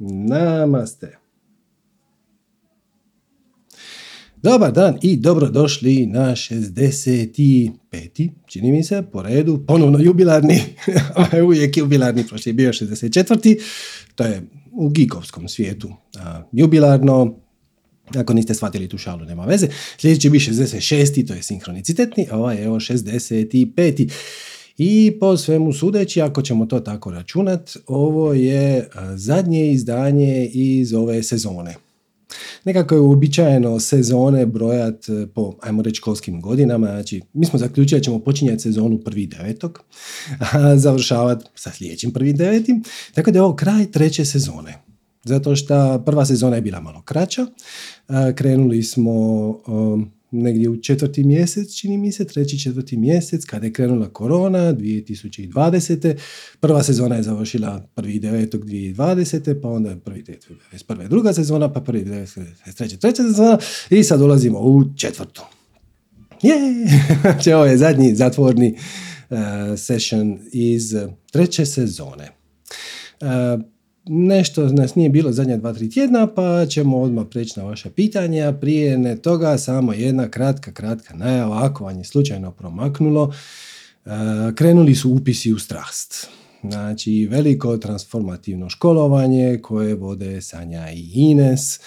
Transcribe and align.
Namaste. 0.00 1.18
Dobar 4.42 4.72
dan 4.72 4.98
i 5.02 5.16
dobrodošli 5.16 6.06
na 6.06 6.30
65. 6.30 8.30
čini 8.46 8.72
mi 8.72 8.84
se, 8.84 9.02
po 9.12 9.22
redu, 9.22 9.64
ponovno 9.66 9.98
jubilarni, 9.98 10.62
uvijek 11.46 11.76
jubilarni, 11.76 12.26
prošli 12.26 12.50
je 12.50 12.54
bio 12.54 12.72
64. 12.72 13.60
To 14.14 14.24
je 14.24 14.42
u 14.72 14.88
gigovskom 14.88 15.48
svijetu 15.48 15.92
jubilarno, 16.52 17.38
ako 18.16 18.34
niste 18.34 18.54
shvatili 18.54 18.88
tu 18.88 18.98
šalu, 18.98 19.24
nema 19.24 19.44
veze. 19.44 19.68
Sljedeći 19.98 20.30
biti 20.30 20.50
66. 20.50 21.26
to 21.26 21.34
je 21.34 21.42
sinhronicitetni, 21.42 22.26
a 22.30 22.36
ovaj 22.36 22.56
je 22.56 22.64
evo 22.64 22.76
65. 22.76 24.12
I 24.82 25.16
po 25.20 25.36
svemu 25.36 25.72
sudeći, 25.72 26.20
ako 26.20 26.42
ćemo 26.42 26.66
to 26.66 26.80
tako 26.80 27.10
računat, 27.10 27.76
ovo 27.86 28.32
je 28.32 28.88
zadnje 29.14 29.72
izdanje 29.72 30.50
iz 30.52 30.94
ove 30.94 31.22
sezone. 31.22 31.74
Nekako 32.64 32.94
je 32.94 33.00
uobičajeno 33.00 33.80
sezone 33.80 34.46
brojat 34.46 35.06
po, 35.34 35.54
ajmo 35.60 35.82
reći, 35.82 35.96
školskim 35.96 36.40
godinama. 36.40 36.86
Znači, 36.86 37.20
mi 37.32 37.46
smo 37.46 37.58
zaključili 37.58 38.00
da 38.00 38.04
ćemo 38.04 38.18
počinjati 38.18 38.62
sezonu 38.62 38.98
prvi 38.98 39.26
devetog, 39.26 39.80
a 40.52 40.76
završavati 40.76 41.44
sa 41.54 41.70
sljedećim 41.70 42.10
prvi 42.10 42.32
devetim. 42.32 42.82
Tako 43.14 43.30
da 43.30 43.38
je 43.38 43.42
ovo 43.42 43.56
kraj 43.56 43.90
treće 43.90 44.24
sezone. 44.24 44.78
Zato 45.24 45.56
što 45.56 46.02
prva 46.06 46.26
sezona 46.26 46.56
je 46.56 46.62
bila 46.62 46.80
malo 46.80 47.02
kraća. 47.02 47.46
Krenuli 48.34 48.82
smo 48.82 49.12
negdje 50.30 50.68
u 50.68 50.82
četvrti 50.82 51.24
mjesec, 51.24 51.74
čini 51.74 51.98
mi 51.98 52.12
se, 52.12 52.24
treći 52.24 52.58
četvrti 52.58 52.96
mjesec, 52.96 53.44
kada 53.44 53.66
je 53.66 53.72
krenula 53.72 54.08
korona 54.08 54.74
2020. 54.74 56.16
Prva 56.60 56.82
sezona 56.82 57.16
je 57.16 57.22
završila 57.22 57.88
prvi 57.94 58.18
devetog 58.18 58.64
2020. 58.64 59.60
pa 59.62 59.68
onda 59.68 59.96
prvi 60.04 60.24
prva 60.86 61.08
druga 61.08 61.32
sezona, 61.32 61.72
pa 61.72 61.80
prvi 61.80 62.04
treća, 62.76 62.96
treća 62.96 63.22
sezona 63.22 63.58
i 63.90 64.04
sad 64.04 64.20
ulazimo 64.20 64.58
u 64.58 64.84
četvrtu. 64.96 65.42
Je, 66.42 66.56
ovo 67.56 67.66
je 67.66 67.78
zadnji 67.78 68.14
zatvorni 68.14 68.74
uh, 69.30 69.38
session 69.76 70.38
iz 70.52 70.94
treće 71.32 71.66
sezone. 71.66 72.28
Uh, 73.20 73.62
Nešto 74.06 74.68
nas 74.68 74.94
nije 74.94 75.08
bilo 75.08 75.32
zadnja 75.32 75.56
dva, 75.56 75.72
tri 75.72 75.90
tjedna, 75.90 76.26
pa 76.26 76.66
ćemo 76.66 77.00
odmah 77.00 77.26
preći 77.30 77.60
na 77.60 77.64
vaša 77.64 77.90
pitanja. 77.90 78.52
Prije 78.60 78.98
ne 78.98 79.16
toga 79.16 79.58
samo 79.58 79.92
jedna 79.92 80.28
kratka, 80.28 80.72
kratka 80.72 81.14
najava, 81.14 81.64
ako 81.64 81.84
vam 81.84 81.98
je 81.98 82.04
slučajno 82.04 82.50
promaknulo. 82.50 83.34
E, 84.04 84.10
krenuli 84.54 84.94
su 84.94 85.10
upisi 85.10 85.52
u 85.52 85.58
strast. 85.58 86.28
Znači, 86.62 87.28
veliko 87.30 87.76
transformativno 87.76 88.68
školovanje 88.68 89.58
koje 89.62 89.94
vode 89.94 90.40
Sanja 90.40 90.90
i 90.90 91.10
Ines, 91.14 91.76
e, 91.76 91.80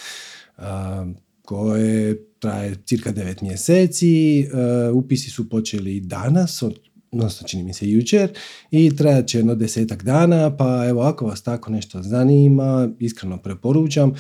koje 1.41 2.25
traje 2.39 2.75
cirka 2.86 3.14
9 3.14 3.44
mjeseci. 3.44 4.39
E, 4.41 4.45
upisi 4.91 5.30
su 5.30 5.50
počeli 5.50 6.00
danas, 6.00 6.64
od 6.64 6.80
odnosno 7.14 7.47
čini 7.47 7.64
mi 7.64 7.73
se 7.73 7.89
jučer, 7.89 8.31
i 8.72 8.95
trajat 8.95 9.28
će 9.28 9.38
jedno 9.38 9.56
desetak 9.56 10.03
dana, 10.03 10.58
pa 10.58 10.86
evo 10.88 11.02
ako 11.02 11.25
vas 11.25 11.42
tako 11.42 11.72
nešto 11.72 12.02
zanima, 12.03 12.89
iskreno 13.00 13.38
preporučam, 13.38 14.14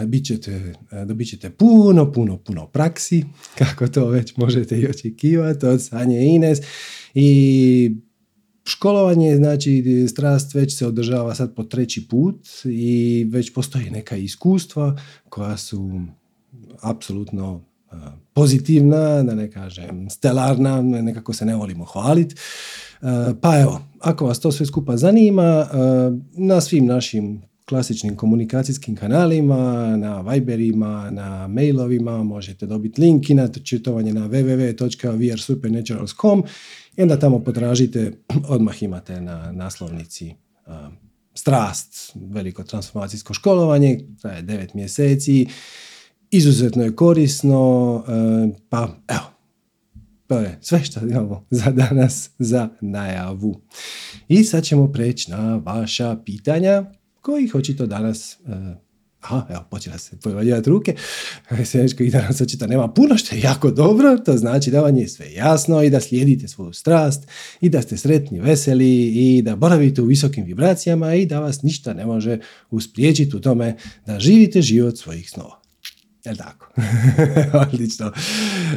e, 0.00 0.06
bit 0.06 0.26
ćete, 0.26 0.74
e, 0.92 1.04
dobit 1.04 1.28
ćete 1.28 1.50
puno, 1.50 2.12
puno, 2.12 2.38
puno 2.38 2.66
praksi, 2.66 3.24
kako 3.58 3.88
to 3.88 4.08
već 4.08 4.36
možete 4.36 4.78
i 4.78 4.86
očekivati 4.86 5.66
od 5.66 5.84
Sanje 5.84 6.20
Ines. 6.26 6.58
I 7.14 7.96
Školovanje, 8.64 9.36
znači 9.36 10.06
strast 10.08 10.54
već 10.54 10.78
se 10.78 10.86
održava 10.86 11.34
sad 11.34 11.54
po 11.54 11.62
treći 11.62 12.08
put 12.08 12.46
i 12.64 13.26
već 13.30 13.52
postoji 13.52 13.90
neka 13.90 14.16
iskustva 14.16 14.96
koja 15.28 15.56
su 15.56 16.00
apsolutno 16.80 17.69
pozitivna, 18.32 19.22
da 19.22 19.34
ne 19.34 19.50
kažem 19.50 20.10
stelarna, 20.10 20.82
nekako 20.82 21.32
se 21.32 21.44
ne 21.44 21.56
volimo 21.56 21.84
hvaliti. 21.84 22.34
Pa 23.40 23.60
evo, 23.60 23.80
ako 23.98 24.26
vas 24.26 24.40
to 24.40 24.52
sve 24.52 24.66
skupa 24.66 24.96
zanima, 24.96 25.66
na 26.32 26.60
svim 26.60 26.86
našim 26.86 27.42
klasičnim 27.68 28.16
komunikacijskim 28.16 28.96
kanalima, 28.96 29.96
na 29.96 30.20
Viberima, 30.20 31.10
na 31.10 31.48
mailovima, 31.48 32.22
možete 32.22 32.66
dobiti 32.66 33.00
link 33.00 33.30
i 33.30 33.34
na 33.34 33.48
čitovanje 33.48 34.12
na 34.12 34.28
www.vrsupernaturals.com 34.28 36.44
i 36.96 37.02
onda 37.02 37.18
tamo 37.18 37.38
potražite, 37.38 38.12
odmah 38.54 38.82
imate 38.82 39.20
na 39.20 39.52
naslovnici 39.52 40.34
strast, 41.34 42.12
veliko 42.14 42.64
transformacijsko 42.64 43.34
školovanje, 43.34 44.00
traje 44.20 44.42
devet 44.42 44.74
mjeseci 44.74 45.46
izuzetno 46.30 46.82
je 46.82 46.96
korisno, 46.96 48.04
e, 48.08 48.60
pa 48.68 48.88
evo, 49.08 49.30
to 50.26 50.38
je 50.38 50.58
sve 50.60 50.84
što 50.84 51.00
imamo 51.00 51.46
za 51.50 51.70
danas 51.70 52.30
za 52.38 52.68
najavu. 52.80 53.60
I 54.28 54.44
sad 54.44 54.64
ćemo 54.64 54.92
preći 54.92 55.30
na 55.30 55.56
vaša 55.56 56.16
pitanja 56.24 56.84
kojih 57.20 57.54
očito 57.54 57.86
danas 57.86 58.38
e, 58.46 58.90
Aha, 59.20 59.46
evo, 59.50 59.64
počela 59.70 59.98
se 59.98 60.16
pojavljivati 60.22 60.70
ruke. 60.70 60.94
Senečko 61.64 62.02
i 62.02 62.10
danas 62.10 62.40
očito 62.40 62.66
nema 62.66 62.88
puno, 62.88 63.16
što 63.16 63.34
je 63.34 63.40
jako 63.40 63.70
dobro. 63.70 64.18
To 64.18 64.36
znači 64.36 64.70
da 64.70 64.80
vam 64.80 64.96
je 64.96 65.08
sve 65.08 65.32
jasno 65.32 65.82
i 65.82 65.90
da 65.90 66.00
slijedite 66.00 66.48
svoju 66.48 66.72
strast 66.72 67.28
i 67.60 67.68
da 67.68 67.82
ste 67.82 67.96
sretni, 67.96 68.40
veseli 68.40 69.06
i 69.06 69.42
da 69.42 69.56
boravite 69.56 70.02
u 70.02 70.04
visokim 70.04 70.44
vibracijama 70.44 71.14
i 71.14 71.26
da 71.26 71.40
vas 71.40 71.62
ništa 71.62 71.94
ne 71.94 72.06
može 72.06 72.38
uspriječiti 72.70 73.36
u 73.36 73.40
tome 73.40 73.76
da 74.06 74.20
živite 74.20 74.62
život 74.62 74.98
svojih 74.98 75.30
snova. 75.30 75.59
Jel 76.24 76.36
tako? 76.36 76.72
Odlično. 77.66 78.12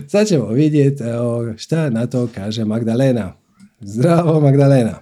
Sad 0.07 0.27
ćemo 0.27 0.47
vidjeti 0.47 1.03
šta 1.57 1.89
na 1.89 2.07
to 2.07 2.29
kaže 2.35 2.65
Magdalena. 2.65 3.33
Zdravo 3.79 4.39
Magdalena. 4.39 4.99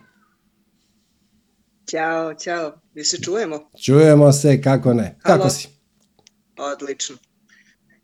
Ćao, 1.90 2.34
čao. 2.34 2.82
Mi 2.94 3.04
se 3.04 3.18
čujemo? 3.22 3.70
Čujemo 3.86 4.32
se, 4.32 4.62
kako 4.62 4.94
ne. 4.94 5.18
Kako 5.22 5.50
si? 5.50 5.68
Odlično. 6.58 7.16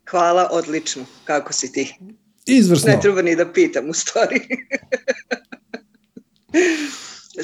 Hvala, 0.09 0.49
odlično. 0.51 1.05
Kako 1.23 1.53
si 1.53 1.71
ti? 1.71 1.95
Izvrsno. 2.45 2.91
Ne 2.91 2.99
treba 3.01 3.21
ni 3.21 3.35
da 3.35 3.51
pitam 3.53 3.89
u 3.89 3.93
stvari. 3.93 4.39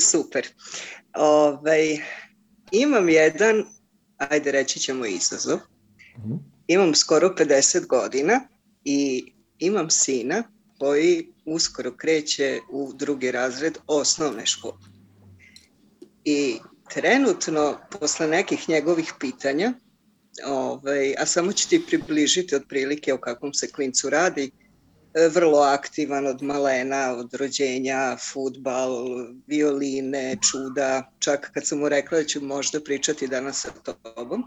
Super. 0.11 0.47
Ove, 1.15 1.57
ovaj, 1.57 2.01
imam 2.71 3.09
jedan, 3.09 3.65
ajde 4.17 4.51
reći 4.51 4.79
ćemo 4.79 5.05
izazov. 5.05 5.59
uh 6.17 6.52
imam 6.67 6.95
skoro 6.95 7.35
50 7.37 7.87
godina 7.87 8.47
i 8.83 9.31
imam 9.59 9.89
sina 9.89 10.43
koji 10.79 11.33
uskoro 11.45 11.91
kreće 11.91 12.59
u 12.71 12.93
drugi 12.93 13.31
razred 13.31 13.77
osnovne 13.87 14.45
škole. 14.45 14.77
I 16.25 16.59
trenutno, 16.89 17.79
posle 17.99 18.27
nekih 18.27 18.69
njegovih 18.69 19.13
pitanja, 19.19 19.73
ovaj, 20.45 21.15
a 21.17 21.25
samo 21.25 21.53
ću 21.53 21.69
ti 21.69 21.85
približiti 21.87 22.55
otprilike 22.55 23.13
o 23.13 23.17
kakvom 23.17 23.53
se 23.53 23.71
klincu 23.71 24.09
radi, 24.09 24.51
vrlo 25.33 25.59
aktivan 25.59 26.27
od 26.27 26.43
malena, 26.43 27.15
od 27.17 27.33
rođenja, 27.33 28.17
futbal, 28.33 29.07
violine, 29.47 30.37
čuda, 30.51 31.11
čak 31.19 31.51
kad 31.53 31.67
sam 31.67 31.79
mu 31.79 31.89
rekla 31.89 32.17
da 32.17 32.25
ću 32.25 32.41
možda 32.41 32.79
pričati 32.81 33.27
danas 33.27 33.61
sa 33.61 33.93
tobom, 33.93 34.43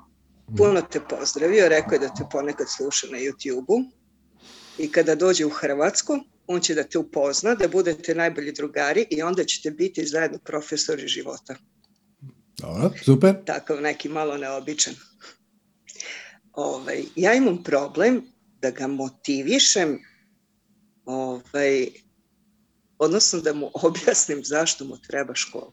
puno 0.57 0.83
te 0.83 1.01
pozdravio, 1.01 1.69
rekao 1.69 1.93
je 1.93 1.99
da 1.99 2.15
te 2.15 2.25
ponekad 2.31 2.67
sluša 2.77 3.07
na 3.11 3.19
YouTube-u 3.19 3.85
i 4.79 4.93
kada 4.93 5.15
dođe 5.15 5.47
u 5.47 5.51
Hrvatsku, 5.51 6.19
on 6.47 6.61
će 6.61 6.75
da 6.75 6.85
te 6.85 6.99
upozna, 6.99 7.55
da 7.55 7.69
budete 7.69 8.15
najbolji 8.15 8.53
drugari 8.53 9.07
i 9.11 9.23
onda 9.23 9.45
ćete 9.45 9.71
biti 9.71 10.07
zajedno 10.07 10.39
profesori 10.39 11.09
života. 11.09 11.57
Dobro, 12.59 12.91
super. 13.05 13.45
Takav 13.45 13.81
neki 13.81 14.09
malo 14.09 14.37
neobičan. 14.37 14.95
Ovaj, 16.53 17.05
ja 17.17 17.35
imam 17.35 17.63
problem 17.63 18.23
da 18.61 18.71
ga 18.71 18.87
motivišem 18.87 19.99
ovaj, 21.05 21.89
odnosno 22.99 23.41
da 23.41 23.53
mu 23.53 23.71
objasnim 23.89 24.45
zašto 24.45 24.85
mu 24.85 24.99
treba 25.09 25.35
škola. 25.35 25.73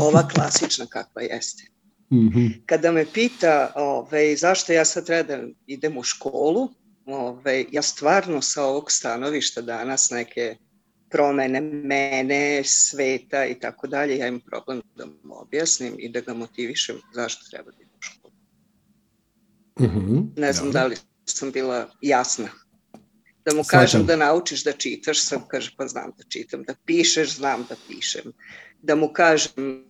Ova 0.00 0.28
klasična 0.28 0.86
kakva 0.86 1.22
jeste. 1.22 1.75
Mm-hmm. 2.12 2.62
Kada 2.66 2.92
me 2.92 3.06
pita 3.14 3.72
ovaj, 3.74 4.36
zašto 4.36 4.72
ja 4.72 4.84
sad 4.84 5.06
da 5.06 5.42
idem 5.66 5.98
u 5.98 6.02
školu, 6.02 6.68
ovaj, 7.06 7.64
ja 7.72 7.82
stvarno 7.82 8.42
sa 8.42 8.64
ovog 8.64 8.92
stanovišta 8.92 9.62
danas 9.62 10.10
neke 10.10 10.56
promene 11.10 11.60
mene, 11.60 12.62
sveta 12.64 13.46
i 13.46 13.54
tako 13.60 13.86
dalje, 13.86 14.16
ja 14.16 14.26
imam 14.26 14.40
problem 14.40 14.82
da 14.96 15.06
mu 15.06 15.34
objasnim 15.34 15.94
i 15.98 16.08
da 16.08 16.20
ga 16.20 16.34
motivišem 16.34 16.96
zašto 17.14 17.50
treba 17.50 17.70
da 17.70 17.76
idem 17.76 17.98
u 17.98 18.02
školu. 18.02 18.34
Mm-hmm. 19.80 20.32
Ne 20.36 20.52
znam 20.52 20.70
da 20.72 20.86
li 20.86 20.96
sam 21.24 21.50
bila 21.50 21.90
jasna. 22.00 22.48
Da 23.44 23.54
mu 23.54 23.62
kažem 23.64 24.06
da 24.06 24.16
naučiš 24.16 24.64
da 24.64 24.72
čitaš, 24.72 25.22
sam 25.22 25.48
kaže 25.48 25.74
pa 25.76 25.86
znam 25.86 26.12
da 26.18 26.24
čitam, 26.28 26.62
da 26.62 26.74
pišeš, 26.86 27.36
znam 27.36 27.66
da 27.68 27.76
pišem. 27.88 28.32
Da 28.82 28.94
mu 28.94 29.12
kažem 29.12 29.84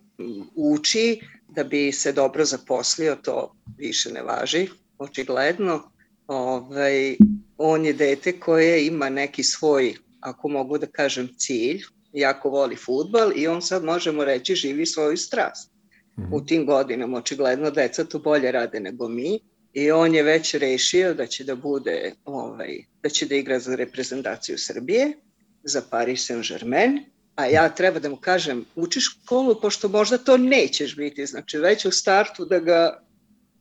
uči, 0.55 1.21
da 1.49 1.63
bi 1.63 1.91
se 1.91 2.11
dobro 2.11 2.45
zaposlio, 2.45 3.15
to 3.15 3.55
više 3.77 4.11
ne 4.11 4.21
važi, 4.21 4.67
očigledno. 4.97 5.91
Ovaj, 6.27 7.17
on 7.57 7.85
je 7.85 7.93
dete 7.93 8.39
koje 8.39 8.85
ima 8.85 9.09
neki 9.09 9.43
svoj, 9.43 9.95
ako 10.19 10.47
mogu 10.47 10.77
da 10.77 10.87
kažem, 10.87 11.29
cilj, 11.37 11.81
jako 12.13 12.49
voli 12.49 12.75
futbal 12.75 13.31
i 13.35 13.47
on 13.47 13.61
sad 13.61 13.83
možemo 13.83 14.25
reći 14.25 14.55
živi 14.55 14.85
svoju 14.85 15.17
strast. 15.17 15.71
Mm-hmm. 16.19 16.33
U 16.33 16.45
tim 16.45 16.65
godinama 16.65 17.17
očigledno 17.17 17.71
deca 17.71 18.03
tu 18.03 18.19
bolje 18.19 18.51
rade 18.51 18.79
nego 18.79 19.07
mi 19.07 19.39
i 19.73 19.91
on 19.91 20.15
je 20.15 20.23
već 20.23 20.53
rešio 20.53 21.13
da 21.13 21.25
će 21.25 21.43
da 21.43 21.55
bude 21.55 22.13
ovaj, 22.25 22.77
da 23.03 23.09
će 23.09 23.25
da 23.25 23.35
igra 23.35 23.59
za 23.59 23.75
reprezentaciju 23.75 24.57
Srbije 24.57 25.13
za 25.63 25.81
Paris 25.89 26.29
Saint-Germain 26.29 26.99
a 27.37 27.45
ja 27.45 27.69
treba 27.69 27.99
da 27.99 28.09
mu 28.09 28.17
kažem 28.17 28.65
uči 28.75 28.99
školu 29.01 29.55
pošto 29.61 29.89
možda 29.89 30.17
to 30.17 30.37
nećeš 30.37 30.95
biti 30.95 31.25
znači 31.25 31.57
već 31.57 31.85
u 31.85 31.91
startu 31.91 32.45
da 32.45 32.59
ga 32.59 33.03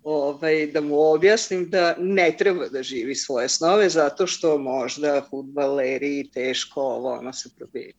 ovaj, 0.02 0.66
da 0.66 0.80
mu 0.80 1.00
objasnim 1.00 1.70
da 1.70 1.94
ne 1.98 2.34
treba 2.38 2.68
da 2.68 2.82
živi 2.82 3.14
svoje 3.14 3.48
snove 3.48 3.88
zato 3.88 4.26
što 4.26 4.58
možda 4.58 5.26
futbaleri 5.30 6.30
teško 6.34 6.80
ovo 6.80 7.12
ono 7.12 7.32
se 7.32 7.48
probije 7.58 7.92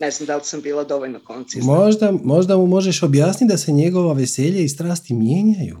ne 0.00 0.10
znam 0.10 0.26
da 0.26 0.36
li 0.36 0.42
sam 0.44 0.60
bila 0.60 0.84
dovoljno 0.84 1.20
koncizna. 1.24 1.74
Možda, 1.74 2.12
možda 2.24 2.56
mu 2.56 2.66
možeš 2.66 3.02
objasniti 3.02 3.50
da 3.50 3.58
se 3.58 3.72
njegova 3.72 4.12
veselje 4.12 4.64
i 4.64 4.68
strasti 4.68 5.14
mijenjaju. 5.14 5.78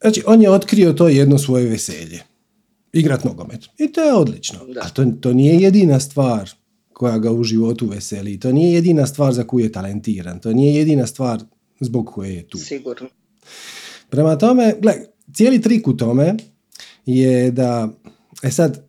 Znači, 0.00 0.22
on 0.26 0.42
je 0.42 0.50
otkrio 0.50 0.92
to 0.92 1.08
jedno 1.08 1.38
svoje 1.38 1.66
veselje. 1.66 2.22
Igrat 2.92 3.24
nogomet. 3.24 3.60
I 3.78 3.92
to 3.92 4.02
je 4.02 4.14
odlično. 4.14 4.58
Da. 4.66 4.80
A 4.80 4.88
to, 4.88 5.04
to 5.20 5.32
nije 5.32 5.60
jedina 5.60 6.00
stvar 6.00 6.50
koja 6.94 7.18
ga 7.18 7.32
u 7.32 7.44
životu 7.44 7.86
veseli. 7.86 8.40
To 8.40 8.52
nije 8.52 8.74
jedina 8.74 9.06
stvar 9.06 9.32
za 9.32 9.44
koju 9.44 9.64
je 9.64 9.72
talentiran. 9.72 10.40
To 10.40 10.52
nije 10.52 10.74
jedina 10.74 11.06
stvar 11.06 11.40
zbog 11.80 12.10
koje 12.14 12.34
je 12.34 12.48
tu. 12.48 12.58
Sigurno. 12.58 13.08
Prema 14.10 14.38
tome, 14.38 14.74
gle, 14.80 14.94
cijeli 15.34 15.62
trik 15.62 15.88
u 15.88 15.96
tome 15.96 16.34
je 17.06 17.50
da, 17.50 17.88
e 18.42 18.50
sad, 18.50 18.88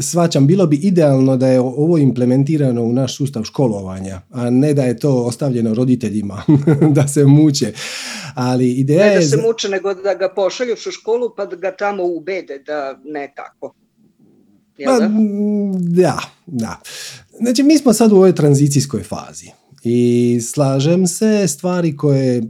svačam, 0.00 0.46
bilo 0.46 0.66
bi 0.66 0.76
idealno 0.76 1.36
da 1.36 1.48
je 1.48 1.60
ovo 1.60 1.98
implementirano 1.98 2.82
u 2.82 2.92
naš 2.92 3.16
sustav 3.16 3.44
školovanja, 3.44 4.20
a 4.30 4.50
ne 4.50 4.74
da 4.74 4.82
je 4.82 4.98
to 4.98 5.24
ostavljeno 5.24 5.74
roditeljima 5.74 6.42
da 6.96 7.08
se 7.08 7.24
muče. 7.24 7.72
Ali 8.34 8.72
ideja 8.72 9.06
ne 9.06 9.14
da 9.14 9.22
se 9.22 9.36
muče, 9.36 9.68
nego 9.68 9.94
da 9.94 10.14
ga 10.14 10.32
pošalju 10.36 10.72
u 10.72 10.90
školu 10.90 11.34
pa 11.36 11.46
da 11.46 11.56
ga 11.56 11.76
tamo 11.76 12.04
ubede 12.04 12.58
da 12.58 13.00
ne 13.04 13.32
tako. 13.36 13.74
Da? 14.86 15.10
da, 15.78 16.20
da. 16.46 16.80
Znači, 17.40 17.62
mi 17.62 17.78
smo 17.78 17.92
sad 17.92 18.12
u 18.12 18.16
ovoj 18.16 18.34
tranzicijskoj 18.34 19.02
fazi 19.02 19.50
i 19.84 20.38
slažem 20.42 21.06
se 21.06 21.48
stvari 21.48 21.96
koje, 21.96 22.42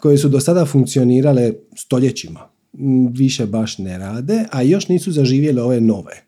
koje 0.00 0.18
su 0.18 0.28
do 0.28 0.40
sada 0.40 0.64
funkcionirale 0.66 1.52
stoljećima 1.76 2.54
više 3.12 3.46
baš 3.46 3.78
ne 3.78 3.98
rade, 3.98 4.44
a 4.50 4.62
još 4.62 4.88
nisu 4.88 5.12
zaživjele 5.12 5.62
ove 5.62 5.80
nove. 5.80 6.24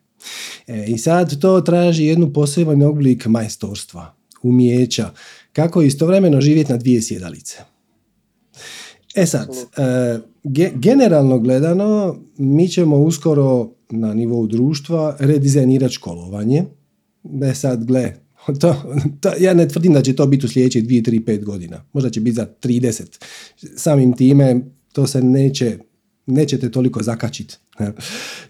E, 0.67 0.85
I 0.87 0.97
sad 0.97 1.39
to 1.41 1.61
traži 1.61 2.05
jednu 2.05 2.33
poseban 2.33 2.81
oblik 2.81 3.25
majstorstva, 3.25 4.15
umijeća, 4.43 5.09
kako 5.53 5.81
istovremeno 5.81 6.41
živjeti 6.41 6.71
na 6.71 6.77
dvije 6.77 7.01
sjedalice. 7.01 7.57
E 9.17 9.25
sad, 9.25 9.49
e, 9.77 10.19
generalno 10.75 11.39
gledano, 11.39 12.15
mi 12.37 12.67
ćemo 12.67 12.97
uskoro 12.97 13.69
na 13.89 14.13
nivou 14.13 14.47
društva 14.47 15.15
redizajnirati 15.19 15.93
školovanje. 15.93 16.63
E 17.43 17.53
sad, 17.53 17.85
gle, 17.85 18.13
to, 18.61 18.75
to, 19.19 19.31
ja 19.39 19.53
ne 19.53 19.67
tvrdim 19.67 19.93
da 19.93 20.01
će 20.01 20.15
to 20.15 20.27
biti 20.27 20.45
u 20.45 20.49
sljedećih 20.49 20.83
2, 20.83 21.09
3, 21.09 21.23
5 21.23 21.43
godina. 21.43 21.83
Možda 21.93 22.09
će 22.09 22.21
biti 22.21 22.35
za 22.35 22.47
30. 22.61 23.03
Samim 23.75 24.13
time 24.13 24.61
to 24.93 25.07
se 25.07 25.21
neće 25.21 25.77
nećete 26.27 26.71
toliko 26.71 27.03
zakačiti. 27.03 27.57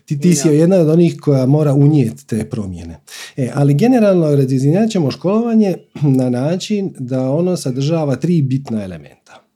Ti, 0.06 0.20
ti 0.20 0.36
si 0.36 0.48
jedna 0.48 0.76
od 0.76 0.90
onih 0.90 1.18
koja 1.22 1.46
mora 1.46 1.74
unijeti 1.74 2.28
te 2.28 2.50
promjene. 2.50 3.00
E, 3.38 3.52
ali 3.54 3.74
generalno 3.74 4.36
redizajnirat 4.36 4.90
ćemo 4.90 5.12
školovanje 5.12 5.76
na 6.20 6.30
način 6.30 6.94
da 7.00 7.32
ono 7.32 7.58
sadržava 7.58 8.16
tri 8.16 8.42
bitna 8.42 8.84
elementa. 8.84 9.47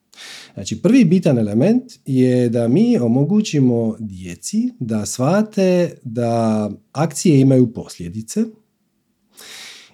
Znači, 0.54 0.82
prvi 0.82 1.06
bitan 1.06 1.38
element 1.38 1.84
je 2.06 2.50
da 2.50 2.68
mi 2.68 2.98
omogućimo 2.98 3.96
djeci 4.00 4.70
da 4.80 5.06
shvate 5.06 5.92
da 6.04 6.70
akcije 6.92 7.40
imaju 7.40 7.74
posljedice 7.74 8.44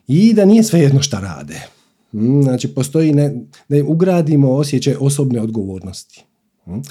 i 0.08 0.34
da 0.34 0.46
nije 0.46 0.64
svejedno 0.64 1.02
šta 1.02 1.20
rade. 1.20 1.62
Mm, 2.14 2.42
znači, 2.42 2.68
postoji 2.68 3.14
ne, 3.14 3.46
da 3.70 3.84
ugradimo 3.88 4.52
osjećaj 4.52 4.96
osobne 5.00 5.42
odgovornosti. 5.42 6.24
Mm. 6.68 6.82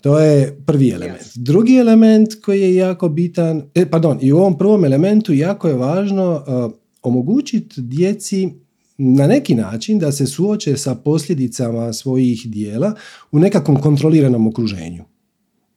To 0.00 0.18
je 0.18 0.60
prvi 0.66 0.90
element. 0.90 1.22
Drugi 1.34 1.76
element 1.76 2.28
koji 2.44 2.60
je 2.60 2.76
jako 2.76 3.08
bitan, 3.08 3.62
e, 3.74 3.90
pardon, 3.90 4.18
i 4.20 4.32
u 4.32 4.36
ovom 4.36 4.58
prvom 4.58 4.84
elementu 4.84 5.32
jako 5.32 5.68
je 5.68 5.74
važno 5.74 6.44
uh, 6.46 6.72
omogućiti 7.02 7.80
djeci 7.82 8.50
na 8.98 9.26
neki 9.26 9.54
način 9.54 9.98
da 9.98 10.12
se 10.12 10.26
suoče 10.26 10.76
sa 10.76 10.94
posljedicama 10.94 11.92
svojih 11.92 12.46
dijela 12.46 12.94
u 13.32 13.38
nekakvom 13.38 13.80
kontroliranom 13.80 14.46
okruženju. 14.46 15.04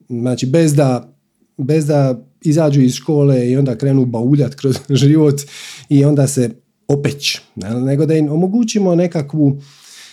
Znači, 0.10 0.46
bez 0.46 0.76
da, 0.76 1.14
bez 1.58 1.86
da 1.86 2.28
izađu 2.42 2.82
iz 2.82 2.94
škole 2.94 3.50
i 3.50 3.58
onda 3.58 3.78
krenu 3.78 4.06
bauljat 4.06 4.56
kroz 4.56 4.78
život 5.02 5.42
i 5.90 6.06
onda 6.06 6.28
se 6.28 6.52
opeć, 6.88 7.42
nego 7.86 8.06
da 8.06 8.14
im 8.14 8.32
omogućimo 8.32 8.96
nekakvu 8.96 9.62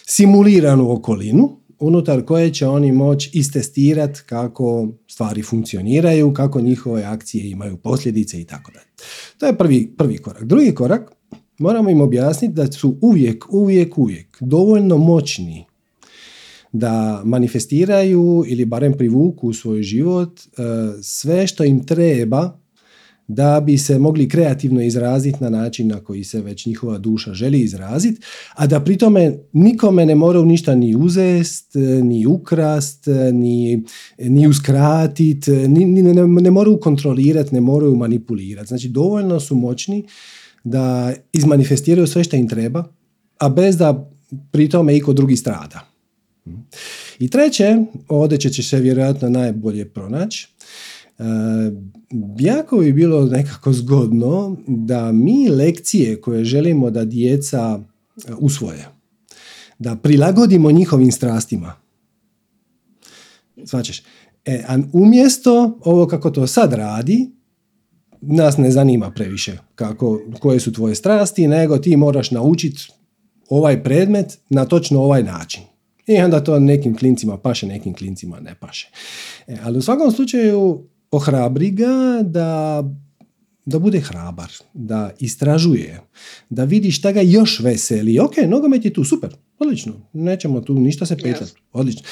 simuliranu 0.07 0.93
okolinu 0.93 1.65
unutar 1.79 2.25
koje 2.25 2.55
će 2.55 2.67
oni 2.67 2.93
moći 2.93 3.31
istestirati 3.33 4.21
kako 4.27 4.89
stvari 5.09 5.43
funkcioniraju, 5.43 6.35
kako 6.35 6.61
njihove 6.61 7.03
akcije 7.03 7.51
imaju 7.51 7.77
posljedice 7.77 8.41
i 8.41 8.45
tako 8.45 8.73
dalje. 8.73 8.87
To 9.39 9.47
je 9.47 9.59
prvi, 9.59 9.95
prvi 9.97 10.19
korak. 10.19 10.45
Drugi 10.45 10.75
korak, 10.75 11.11
moramo 11.59 11.91
im 11.91 12.01
objasniti 12.01 12.55
da 12.55 12.73
su 12.73 12.99
uvijek, 13.01 13.45
uvijek, 13.51 13.99
uvijek 13.99 14.37
dovoljno 14.41 14.99
moćni 14.99 15.65
da 16.73 17.23
manifestiraju 17.25 18.45
ili 18.47 18.65
barem 18.65 18.93
privuku 18.93 19.49
u 19.49 19.53
svoj 19.53 19.83
život 19.83 20.41
e, 20.41 20.63
sve 21.03 21.47
što 21.47 21.65
im 21.65 21.87
treba 21.87 22.65
da 23.29 23.61
bi 23.61 23.79
se 23.79 23.99
mogli 23.99 24.29
kreativno 24.29 24.83
izraziti 24.83 25.39
na 25.41 25.51
način 25.51 25.89
na 25.89 26.01
koji 26.01 26.25
se 26.25 26.41
već 26.41 26.67
njihova 26.67 26.99
duša 26.99 27.35
želi 27.35 27.61
izraziti, 27.61 28.21
a 28.55 28.67
da 28.67 28.81
pri 28.81 28.97
tome 28.97 29.39
nikome 29.53 30.07
ne 30.07 30.15
moraju 30.15 30.45
ništa 30.45 30.75
ni 30.75 30.97
uzest, 30.97 31.75
ni 32.03 32.27
ukrast, 32.27 33.07
ni, 33.33 33.83
ni 34.19 34.49
uskratit, 34.49 35.47
ni, 35.47 35.85
ni, 35.85 36.03
ne, 36.03 36.27
ne 36.27 36.51
moraju 36.51 36.81
kontrolirati, 36.81 37.55
ne 37.55 37.61
moraju 37.61 37.97
manipulirati. 37.97 38.69
Znači 38.69 38.89
dovoljno 38.89 39.41
su 39.41 39.57
moćni 39.57 40.07
da 40.65 41.13
izmanifestiraju 41.33 42.07
sve 42.07 42.25
što 42.25 42.37
im 42.37 42.49
treba, 42.49 42.85
a 43.39 43.49
bez 43.49 43.77
da 43.77 44.11
pri 44.51 44.69
tome 44.69 44.97
iko 44.97 45.13
drugi 45.13 45.37
strada. 45.37 45.89
I 47.19 47.31
treće, 47.31 47.77
ovdje 48.09 48.39
će 48.39 48.63
se 48.63 48.81
vjerojatno 48.81 49.29
najbolje 49.29 49.89
pronaći, 49.89 50.49
E, 51.19 51.25
jako 52.39 52.79
bi 52.79 52.93
bilo 52.93 53.25
nekako 53.25 53.73
zgodno 53.73 54.57
da 54.67 55.13
mi 55.13 55.49
lekcije 55.49 56.21
koje 56.21 56.45
želimo 56.45 56.91
da 56.91 57.05
djeca 57.05 57.81
e, 58.29 58.33
usvoje, 58.39 58.89
da 59.79 59.97
prilagodimo 59.97 60.71
njihovim 60.71 61.13
strastima. 61.13 61.75
Svačeš? 63.65 64.03
E, 64.45 64.65
umjesto 64.93 65.79
ovo 65.85 66.07
kako 66.07 66.31
to 66.31 66.47
sad 66.47 66.73
radi, 66.73 67.31
nas 68.27 68.57
ne 68.57 68.71
zanima 68.71 69.11
previše 69.11 69.59
kako, 69.75 70.21
koje 70.41 70.61
su 70.61 70.73
tvoje 70.73 70.95
strasti, 70.95 71.49
nego 71.49 71.79
ti 71.79 71.97
moraš 71.97 72.31
naučiti 72.31 72.89
ovaj 73.49 73.83
predmet 73.83 74.39
na 74.51 74.65
točno 74.65 75.01
ovaj 75.01 75.23
način. 75.23 75.63
I 76.07 76.17
onda 76.17 76.45
to 76.45 76.59
nekim 76.59 76.97
klincima 76.97 77.39
paše, 77.39 77.67
nekim 77.67 77.95
klincima 77.95 78.41
ne 78.41 78.55
paše. 78.61 78.91
E, 79.47 79.57
ali 79.63 79.79
u 79.79 79.83
svakom 79.83 80.13
slučaju 80.13 80.85
ohrabri 81.11 81.71
ga 81.71 82.23
da, 82.23 82.83
da 83.67 83.79
bude 83.79 84.01
hrabar, 84.01 84.53
da 84.75 85.11
istražuje, 85.19 86.01
da 86.51 86.65
vidi 86.65 86.91
šta 86.91 87.13
ga 87.13 87.21
još 87.21 87.61
veseli. 87.61 88.19
Ok, 88.19 88.37
nogomet 88.49 88.85
je 88.85 88.93
tu, 88.93 89.05
super, 89.05 89.31
odlično, 89.59 89.93
nećemo 90.13 90.61
tu 90.61 90.75
ništa 90.75 91.07
se 91.07 91.17
petati, 91.17 91.53
odlično. 91.73 92.03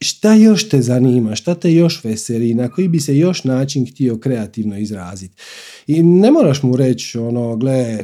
Šta 0.00 0.34
još 0.34 0.68
te 0.68 0.82
zanima, 0.82 1.34
šta 1.34 1.54
te 1.54 1.72
još 1.72 2.04
veseli, 2.04 2.54
na 2.54 2.68
koji 2.68 2.88
bi 2.88 3.00
se 3.00 3.18
još 3.18 3.44
način 3.44 3.86
htio 3.86 4.18
kreativno 4.18 4.78
izraziti. 4.78 5.34
I 5.86 6.02
ne 6.02 6.30
moraš 6.30 6.62
mu 6.62 6.76
reći, 6.76 7.18
ono, 7.18 7.56
gle, 7.56 7.98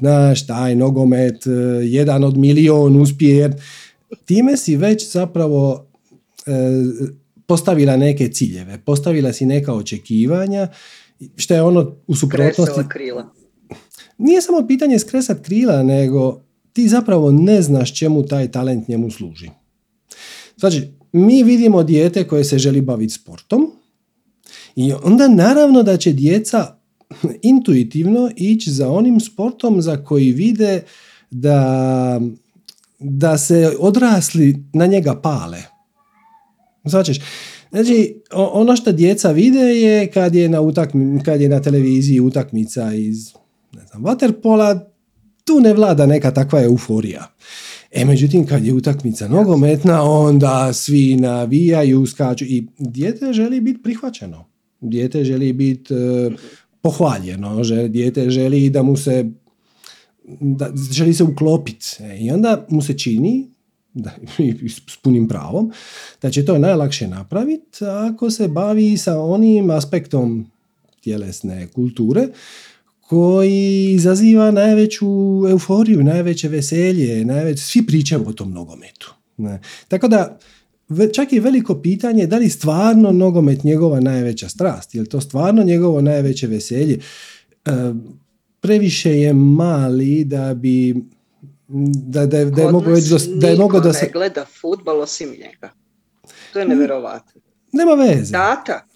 znaš, 0.00 0.46
taj 0.46 0.74
nogomet, 0.74 1.46
eh, 1.46 1.50
jedan 1.82 2.24
od 2.24 2.36
milion 2.36 3.00
uspije, 3.00 3.50
time 4.24 4.56
si 4.56 4.76
već 4.76 5.12
zapravo 5.12 5.86
e, 6.46 6.52
postavila 7.46 7.96
neke 7.96 8.28
ciljeve, 8.28 8.78
postavila 8.84 9.32
si 9.32 9.46
neka 9.46 9.74
očekivanja, 9.74 10.68
što 11.36 11.54
je 11.54 11.62
ono 11.62 11.96
u 12.06 12.14
suprotnosti... 12.14 12.80
krila. 12.88 13.32
Nije 14.18 14.42
samo 14.42 14.66
pitanje 14.66 14.98
skresat 14.98 15.44
krila, 15.44 15.82
nego 15.82 16.40
ti 16.72 16.88
zapravo 16.88 17.30
ne 17.30 17.62
znaš 17.62 17.98
čemu 17.98 18.26
taj 18.26 18.50
talent 18.50 18.88
njemu 18.88 19.10
služi. 19.10 19.50
Znači, 20.56 20.88
mi 21.12 21.42
vidimo 21.42 21.82
dijete 21.82 22.24
koje 22.24 22.44
se 22.44 22.58
želi 22.58 22.80
baviti 22.80 23.12
sportom 23.12 23.72
i 24.76 24.92
onda 25.02 25.28
naravno 25.28 25.82
da 25.82 25.96
će 25.96 26.12
djeca 26.12 26.78
intuitivno 27.42 28.30
ići 28.36 28.70
za 28.70 28.90
onim 28.90 29.20
sportom 29.20 29.82
za 29.82 29.96
koji 30.04 30.32
vide 30.32 30.82
da, 31.30 32.20
da 32.98 33.38
se 33.38 33.76
odrasli 33.78 34.64
na 34.72 34.86
njega 34.86 35.20
pale. 35.20 35.62
Znači, 36.84 37.20
znači 37.70 38.22
ono 38.32 38.76
što 38.76 38.92
djeca 38.92 39.30
vide 39.30 39.60
je 39.60 40.10
kad 40.10 40.34
je 40.34 40.48
na, 40.48 40.60
utakmi, 40.60 41.22
kad 41.24 41.40
je 41.40 41.48
na 41.48 41.62
televiziji 41.62 42.20
utakmica 42.20 42.94
iz 42.94 43.32
ne 43.72 43.86
znam, 43.86 44.02
waterpola, 44.02 44.80
tu 45.44 45.60
ne 45.60 45.72
vlada 45.72 46.06
neka 46.06 46.30
takva 46.30 46.62
euforija. 46.62 47.26
E, 47.98 48.04
međutim, 48.04 48.46
kad 48.46 48.64
je 48.64 48.72
utakmica 48.72 49.28
nogometna, 49.28 50.02
onda 50.02 50.72
svi 50.72 51.16
navijaju, 51.16 52.06
skaču 52.06 52.44
i 52.44 52.66
dijete 52.78 53.32
želi 53.32 53.60
biti 53.60 53.82
prihvaćeno. 53.82 54.44
Dijete 54.80 55.24
želi 55.24 55.52
biti 55.52 55.94
e, 55.94 56.30
pohvaljeno, 56.80 57.64
že, 57.64 57.88
dijete 57.88 58.30
želi 58.30 58.70
da 58.70 58.82
mu 58.82 58.96
se 58.96 59.30
da 60.40 60.72
želi 60.92 61.14
se 61.14 61.24
uklopiti. 61.24 61.86
E, 62.00 62.18
I 62.18 62.30
onda 62.30 62.66
mu 62.68 62.82
se 62.82 62.98
čini 62.98 63.50
da, 63.94 64.10
s 64.88 64.96
punim 65.02 65.28
pravom, 65.28 65.72
da 66.22 66.30
će 66.30 66.44
to 66.44 66.58
najlakše 66.58 67.08
napraviti 67.08 67.84
ako 67.84 68.30
se 68.30 68.48
bavi 68.48 68.96
sa 68.96 69.20
onim 69.20 69.70
aspektom 69.70 70.50
tjelesne 71.00 71.66
kulture 71.66 72.28
koji 73.08 73.92
izaziva 73.92 74.50
najveću 74.50 75.06
euforiju, 75.50 76.04
najveće 76.04 76.48
veselje, 76.48 77.24
najveć, 77.24 77.60
svi 77.60 77.86
pričaju 77.86 78.24
o 78.28 78.32
tom 78.32 78.52
nogometu. 78.52 79.14
Ne. 79.36 79.60
Tako 79.88 80.08
da, 80.08 80.38
čak 81.14 81.32
je 81.32 81.40
veliko 81.40 81.82
pitanje 81.82 82.26
da 82.26 82.36
li 82.36 82.48
stvarno 82.48 83.12
nogomet 83.12 83.64
njegova 83.64 84.00
najveća 84.00 84.48
strast, 84.48 84.94
je 84.94 85.00
li 85.00 85.08
to 85.08 85.20
stvarno 85.20 85.62
njegovo 85.62 86.00
najveće 86.00 86.46
veselje? 86.46 86.98
E, 87.64 87.70
previše 88.60 89.20
je 89.20 89.32
mali 89.32 90.24
da 90.24 90.54
bi 90.54 90.94
da, 91.68 92.26
da, 92.26 92.44
da 92.44 92.62
je 92.62 92.72
mogao 92.72 92.94
da 93.40 93.48
je 93.48 93.56
mogao 93.56 93.80
da 93.80 93.92
se... 93.92 94.06
ne 94.06 94.12
gleda 94.12 94.46
futbol 94.60 95.00
osim 95.00 95.30
njega. 95.30 95.70
To 96.52 96.58
je 96.58 96.68
nevjerovatno. 96.68 97.40
Nema 97.72 97.92
veze. 97.92 98.32
Tata 98.32 98.87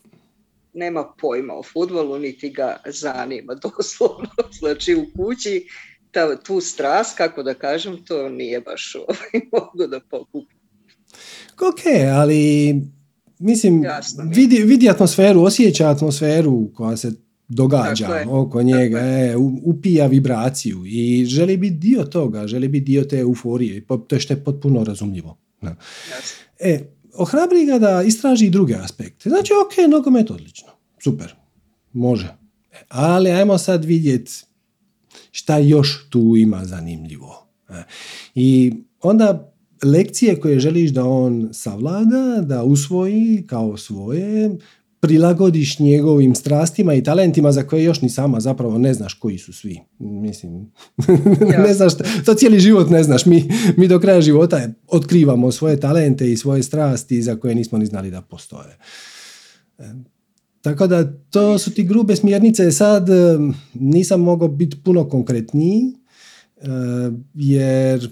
nema 0.74 1.12
pojma 1.20 1.54
o 1.54 1.62
futbolu, 1.62 2.18
niti 2.18 2.50
ga 2.50 2.76
zanima 2.86 3.54
doslovno. 3.64 4.30
Znači 4.58 4.94
u 4.94 5.06
kući 5.16 5.66
ta, 6.10 6.42
tu 6.42 6.60
strast, 6.60 7.16
kako 7.16 7.42
da 7.42 7.54
kažem, 7.54 8.04
to 8.04 8.28
nije 8.28 8.60
baš 8.60 8.94
ovaj, 9.08 9.46
mogu 9.52 9.86
da 9.86 10.00
pokupi. 10.10 10.54
Ok, 11.52 12.10
ali 12.14 12.74
mislim, 13.38 13.84
vidi, 14.34 14.56
vidi 14.56 14.90
atmosferu, 14.90 15.42
osjeća 15.42 15.88
atmosferu 15.88 16.68
koja 16.74 16.96
se 16.96 17.12
događa 17.48 18.24
oko 18.28 18.62
njega, 18.62 18.98
e, 18.98 19.36
upija 19.62 20.06
vibraciju 20.06 20.82
i 20.86 21.24
želi 21.24 21.56
biti 21.56 21.74
dio 21.74 22.04
toga, 22.04 22.46
želi 22.46 22.68
biti 22.68 22.84
dio 22.84 23.04
te 23.04 23.18
euforije, 23.18 23.86
to 24.08 24.16
je 24.16 24.20
što 24.20 24.34
je 24.34 24.44
potpuno 24.44 24.84
razumljivo. 24.84 25.38
E, 26.58 26.78
ohrabri 27.14 27.66
ga 27.66 27.78
da 27.78 28.02
istraži 28.02 28.46
i 28.46 28.50
druge 28.50 28.74
aspekte. 28.74 29.28
Znači, 29.28 29.52
ok, 29.52 29.90
nogomet 29.90 30.30
odlično, 30.30 30.68
super, 31.04 31.34
može. 31.92 32.36
Ali 32.88 33.30
ajmo 33.30 33.58
sad 33.58 33.84
vidjeti 33.84 34.32
šta 35.30 35.58
još 35.58 36.06
tu 36.10 36.36
ima 36.36 36.64
zanimljivo. 36.64 37.46
E, 37.68 37.82
I 38.34 38.72
onda 39.00 39.52
lekcije 39.84 40.40
koje 40.40 40.60
želiš 40.60 40.90
da 40.90 41.04
on 41.04 41.48
savlada, 41.52 42.40
da 42.40 42.62
usvoji 42.62 43.44
kao 43.46 43.76
svoje, 43.76 44.56
prilagodiš 45.02 45.78
njegovim 45.78 46.34
strastima 46.34 46.94
i 46.94 47.02
talentima 47.02 47.52
za 47.52 47.62
koje 47.62 47.84
još 47.84 48.00
ni 48.02 48.08
sama 48.08 48.40
zapravo 48.40 48.78
ne 48.78 48.94
znaš 48.94 49.14
koji 49.14 49.38
su 49.38 49.52
svi. 49.52 49.80
Mislim, 49.98 50.72
ne 51.66 51.74
znaš, 51.74 51.92
to 52.24 52.34
cijeli 52.34 52.60
život 52.60 52.90
ne 52.90 53.02
znaš. 53.02 53.26
Mi, 53.26 53.48
mi 53.76 53.88
do 53.88 54.00
kraja 54.00 54.20
života 54.20 54.68
otkrivamo 54.88 55.52
svoje 55.52 55.80
talente 55.80 56.32
i 56.32 56.36
svoje 56.36 56.62
strasti 56.62 57.22
za 57.22 57.36
koje 57.36 57.54
nismo 57.54 57.78
ni 57.78 57.86
znali 57.86 58.10
da 58.10 58.20
postoje. 58.20 58.78
E, 59.78 59.84
tako 60.60 60.86
da 60.86 61.12
to 61.30 61.58
su 61.58 61.74
ti 61.74 61.84
grube 61.84 62.16
smjernice. 62.16 62.72
Sad 62.72 63.08
e, 63.08 63.38
nisam 63.74 64.20
mogao 64.20 64.48
biti 64.48 64.76
puno 64.84 65.08
konkretniji 65.08 65.82
e, 66.56 66.68
jer 67.34 68.10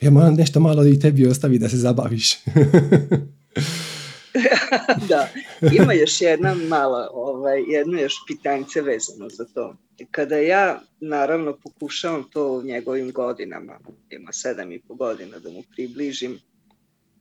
ja 0.00 0.10
moram 0.10 0.34
nešto 0.34 0.60
malo 0.60 0.86
i 0.86 0.98
tebi 0.98 1.26
ostavi 1.26 1.58
da 1.58 1.68
se 1.68 1.76
zabaviš. 1.76 2.36
da, 5.08 5.28
ima 5.72 5.92
još 5.92 6.20
jedna 6.20 6.54
mala, 6.54 7.10
ovaj, 7.12 7.62
jedno 7.66 8.00
još 8.00 8.14
pitanje 8.26 8.64
vezano 8.82 9.28
za 9.28 9.44
to. 9.44 9.76
Kada 10.10 10.36
ja 10.36 10.80
naravno 11.00 11.58
pokušavam 11.62 12.24
to 12.30 12.52
u 12.52 12.62
njegovim 12.62 13.12
godinama, 13.12 13.78
ima 14.10 14.32
sedam 14.32 14.72
i 14.72 14.80
po 14.80 14.94
godina 14.94 15.38
da 15.38 15.50
mu 15.50 15.62
približim, 15.76 16.38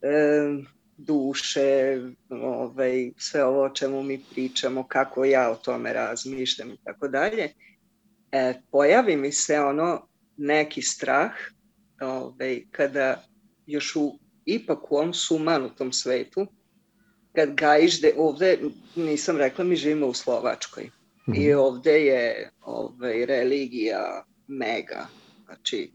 e, 0.02 0.10
duše, 0.98 2.02
ovaj, 2.30 3.12
sve 3.18 3.44
ovo 3.44 3.64
o 3.64 3.70
čemu 3.70 4.04
mi 4.04 4.22
pričamo, 4.32 4.88
kako 4.88 5.26
ja 5.26 5.52
o 5.52 5.56
tome 5.56 5.94
razmišljam 5.94 6.72
i 6.72 6.78
tako 6.84 7.08
dalje, 7.08 7.50
e, 8.32 8.54
pojavi 8.72 9.18
mi 9.18 9.32
se 9.32 9.60
ono 9.60 10.08
neki 10.38 10.82
strah 10.82 11.32
ovaj, 12.02 12.62
kada 12.72 13.24
još 13.66 13.96
u 13.96 14.20
ipak 14.46 14.92
u 14.92 14.96
ovom 14.96 15.14
sumanutom 15.14 15.94
svetu 15.94 16.48
kad 17.36 17.54
gajiš, 17.56 18.02
de, 18.02 18.14
ovde, 18.18 18.60
nisam 18.96 19.38
rekla, 19.38 19.64
mi 19.64 19.76
živimo 19.76 20.08
u 20.08 20.14
Slovačkoj. 20.14 20.90
I 21.28 21.48
mhm. 21.50 21.60
ovde 21.60 21.92
je 21.92 22.52
ovaj, 22.62 23.26
religija 23.26 24.26
mega, 24.48 25.08
znači 25.46 25.92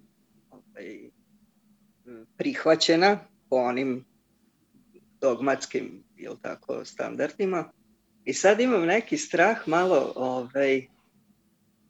ovaj, 0.51 0.99
prihvaćena 2.37 3.19
po 3.51 3.57
onim 3.57 4.05
dogmatskim 5.21 6.05
ili 6.17 6.37
tako 6.43 6.85
standardima. 6.85 7.73
I 8.25 8.33
sad 8.33 8.61
imam 8.61 8.87
neki 8.87 9.17
strah 9.17 9.69
malo 9.69 10.13
ovaj, 10.17 10.87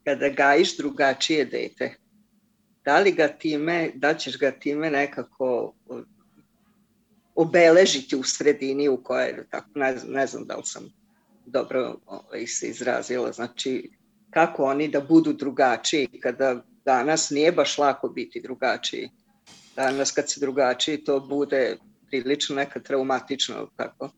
kada 0.05 0.29
gajiš 0.29 0.76
drugačije 0.76 1.45
dete. 1.45 1.95
Da 2.85 2.99
li 2.99 3.12
ga 3.12 3.29
time, 3.29 3.91
da 3.95 4.15
ćeš 4.15 4.38
ga 4.38 4.50
time 4.50 4.91
nekako 4.91 5.75
obeležiti 7.37 8.16
u 8.16 8.23
sredini 8.23 8.88
u 8.88 8.97
kojoj, 8.97 9.47
tako, 9.50 9.69
ne, 9.75 9.99
znam, 9.99 10.12
ne 10.12 10.26
znam 10.26 10.45
da 10.45 10.57
li 10.57 10.62
sam 10.64 10.88
dobro 11.47 11.97
ovaj, 12.07 12.47
se 12.47 12.69
izrazila, 12.69 13.33
znači 13.33 13.90
kako 14.31 14.64
oni 14.64 14.88
da 14.88 15.00
budu 15.00 15.33
drugačiji 15.33 16.09
kada 16.23 16.62
danas 16.85 17.31
nije 17.31 17.52
baš 17.52 17.78
lako 17.78 18.09
biti 18.09 18.40
drugačiji. 18.40 19.11
Danas 19.76 20.11
kad 20.11 20.31
si 20.31 20.40
drugačiji 20.40 21.05
to 21.05 21.21
bude 21.21 21.76
prilično 22.07 22.57
neka 22.57 22.81
traumatično, 22.81 23.69
tako. 23.76 24.11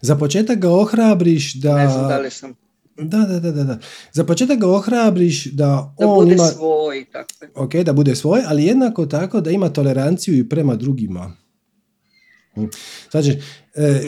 Za 0.00 0.16
početak 0.16 0.58
ga 0.58 0.70
ohrabriš 0.70 1.54
da... 1.54 1.76
Ne 1.76 1.88
znam 1.88 2.08
da 2.08 2.18
li 2.18 2.30
sam... 2.30 2.54
Da, 2.96 3.18
da, 3.18 3.40
da, 3.40 3.64
da. 3.64 3.78
Za 4.12 4.24
početak 4.24 4.58
ga 4.58 4.68
ohrabriš 4.68 5.44
da, 5.44 5.92
da 5.98 6.06
on 6.06 6.24
bude 6.24 6.34
ima... 6.34 6.44
svoj, 6.44 7.06
tako. 7.12 7.28
Ok, 7.54 7.74
da 7.74 7.92
bude 7.92 8.16
svoj, 8.16 8.42
ali 8.46 8.64
jednako 8.64 9.06
tako 9.06 9.40
da 9.40 9.50
ima 9.50 9.68
toleranciju 9.68 10.38
i 10.38 10.48
prema 10.48 10.76
drugima. 10.76 11.36
Znači, 13.10 13.38
e, 13.74 14.02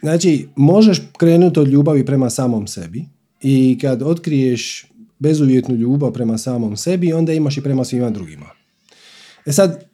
znači, 0.00 0.48
možeš 0.56 1.02
krenuti 1.18 1.60
od 1.60 1.68
ljubavi 1.68 2.06
prema 2.06 2.30
samom 2.30 2.66
sebi 2.66 3.04
i 3.42 3.78
kad 3.80 4.02
otkriješ 4.02 4.86
bezuvjetnu 5.18 5.74
ljubav 5.74 6.12
prema 6.12 6.38
samom 6.38 6.76
sebi, 6.76 7.12
onda 7.12 7.32
imaš 7.32 7.56
i 7.56 7.62
prema 7.62 7.84
svima 7.84 8.10
drugima. 8.10 8.46
E 9.46 9.52
sad, 9.52 9.84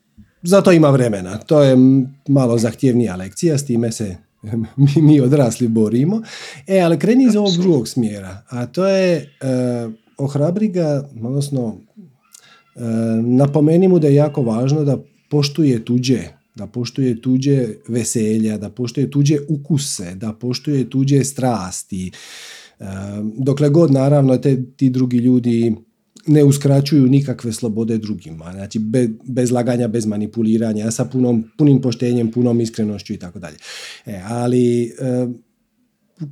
za 0.42 0.61
to 0.61 0.73
ima 0.73 0.90
vremena. 0.90 1.38
To 1.38 1.62
je 1.62 1.76
malo 2.28 2.58
zahtjevnija 2.58 3.16
lekcija, 3.16 3.58
s 3.58 3.66
time 3.66 3.92
se 3.92 4.16
mi, 4.76 5.02
mi 5.02 5.20
odrasli 5.20 5.68
borimo. 5.68 6.23
E, 6.66 6.80
ali 6.80 6.99
kreni 6.99 7.25
iz 7.25 7.37
ovog 7.37 7.52
drugog 7.56 7.88
smjera, 7.88 8.42
a 8.49 8.66
to 8.66 8.87
je 8.87 9.16
e, 9.16 9.26
ohrabri 10.18 10.68
ga, 10.68 11.08
odnosno 11.23 11.76
e, 12.76 12.80
napomeni 13.23 13.88
mu 13.88 13.99
da 13.99 14.06
je 14.06 14.14
jako 14.14 14.42
važno 14.42 14.84
da 14.84 14.99
poštuje 15.30 15.84
tuđe 15.84 16.28
da 16.54 16.66
poštuje 16.66 17.20
tuđe 17.20 17.68
veselja, 17.88 18.58
da 18.58 18.70
poštuje 18.70 19.11
tuđe 19.11 19.38
ukuse, 19.49 20.14
da 20.14 20.32
poštuje 20.32 20.90
tuđe 20.90 21.25
strasti. 21.25 22.11
E, 22.80 22.84
dokle 23.38 23.68
god 23.70 23.92
naravno 23.92 24.37
te, 24.37 24.62
ti 24.76 24.90
drugi 24.90 25.16
ljudi 25.16 25.75
ne 26.26 26.44
uskraćuju 26.44 27.06
nikakve 27.06 27.52
slobode 27.52 27.99
drugima, 27.99 28.52
znači 28.52 28.78
bez, 28.78 29.08
bez 29.25 29.50
laganja, 29.50 29.88
bez 29.88 30.06
manipuliranja, 30.06 30.90
sa 30.90 31.04
punom, 31.04 31.44
punim 31.58 31.80
poštenjem, 31.80 32.30
punom 32.30 32.61
iskrenošću 32.61 33.12
i 33.12 33.16
tako 33.16 33.38
dalje. 33.38 33.56
E, 34.06 34.20
ali 34.25 34.84
e, 34.84 35.26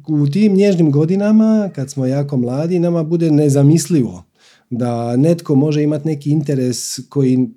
u 0.09 0.27
tim 0.27 0.55
nježnim 0.55 0.91
godinama, 0.91 1.71
kad 1.75 1.91
smo 1.91 2.07
jako 2.07 2.37
mladi, 2.37 2.79
nama 2.79 3.03
bude 3.03 3.31
nezamislivo 3.31 4.25
da 4.71 5.17
netko 5.17 5.55
može 5.55 5.83
imati 5.83 6.09
neki 6.09 6.31
interes 6.31 7.01
koji, 7.09 7.49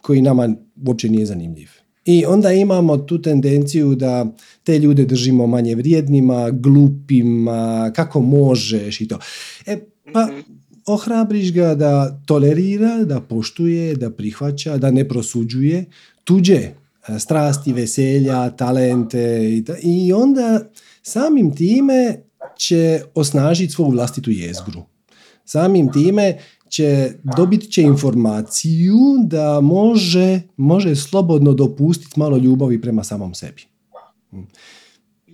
koji 0.00 0.22
nama 0.22 0.54
uopće 0.86 1.08
nije 1.08 1.26
zanimljiv. 1.26 1.79
I 2.04 2.24
onda 2.26 2.52
imamo 2.52 2.96
tu 2.96 3.22
tendenciju 3.22 3.94
da 3.94 4.26
te 4.64 4.78
ljude 4.78 5.04
držimo 5.04 5.46
manje 5.46 5.74
vrijednima, 5.74 6.50
glupima, 6.50 7.92
kako 7.94 8.20
možeš 8.20 9.00
i 9.00 9.08
to. 9.08 9.18
E, 9.66 9.78
pa 10.12 10.26
mhm. 10.26 10.40
ohrabriš 10.86 11.52
ga 11.52 11.74
da 11.74 12.20
tolerira, 12.26 13.04
da 13.04 13.20
poštuje, 13.20 13.94
da 13.94 14.10
prihvaća, 14.10 14.78
da 14.78 14.90
ne 14.90 15.08
prosuđuje 15.08 15.84
tuđe 16.24 16.54
e, 16.54 16.72
strasti, 17.18 17.72
veselja, 17.72 18.50
talente 18.50 19.50
i 19.82 20.12
onda 20.12 20.60
samim 21.02 21.56
time 21.56 22.22
će 22.56 23.02
osnažiti 23.14 23.72
svoju 23.72 23.90
vlastitu 23.90 24.30
jezgru. 24.30 24.82
Samim 25.44 25.92
time 25.92 26.38
će 26.70 27.12
dobit 27.36 27.70
će 27.70 27.82
informaciju 27.82 28.98
da 29.24 29.60
može, 29.60 30.40
može 30.56 30.96
slobodno 30.96 31.52
dopustiti 31.52 32.20
malo 32.20 32.36
ljubavi 32.36 32.80
prema 32.80 33.04
samom 33.04 33.34
sebi. 33.34 33.62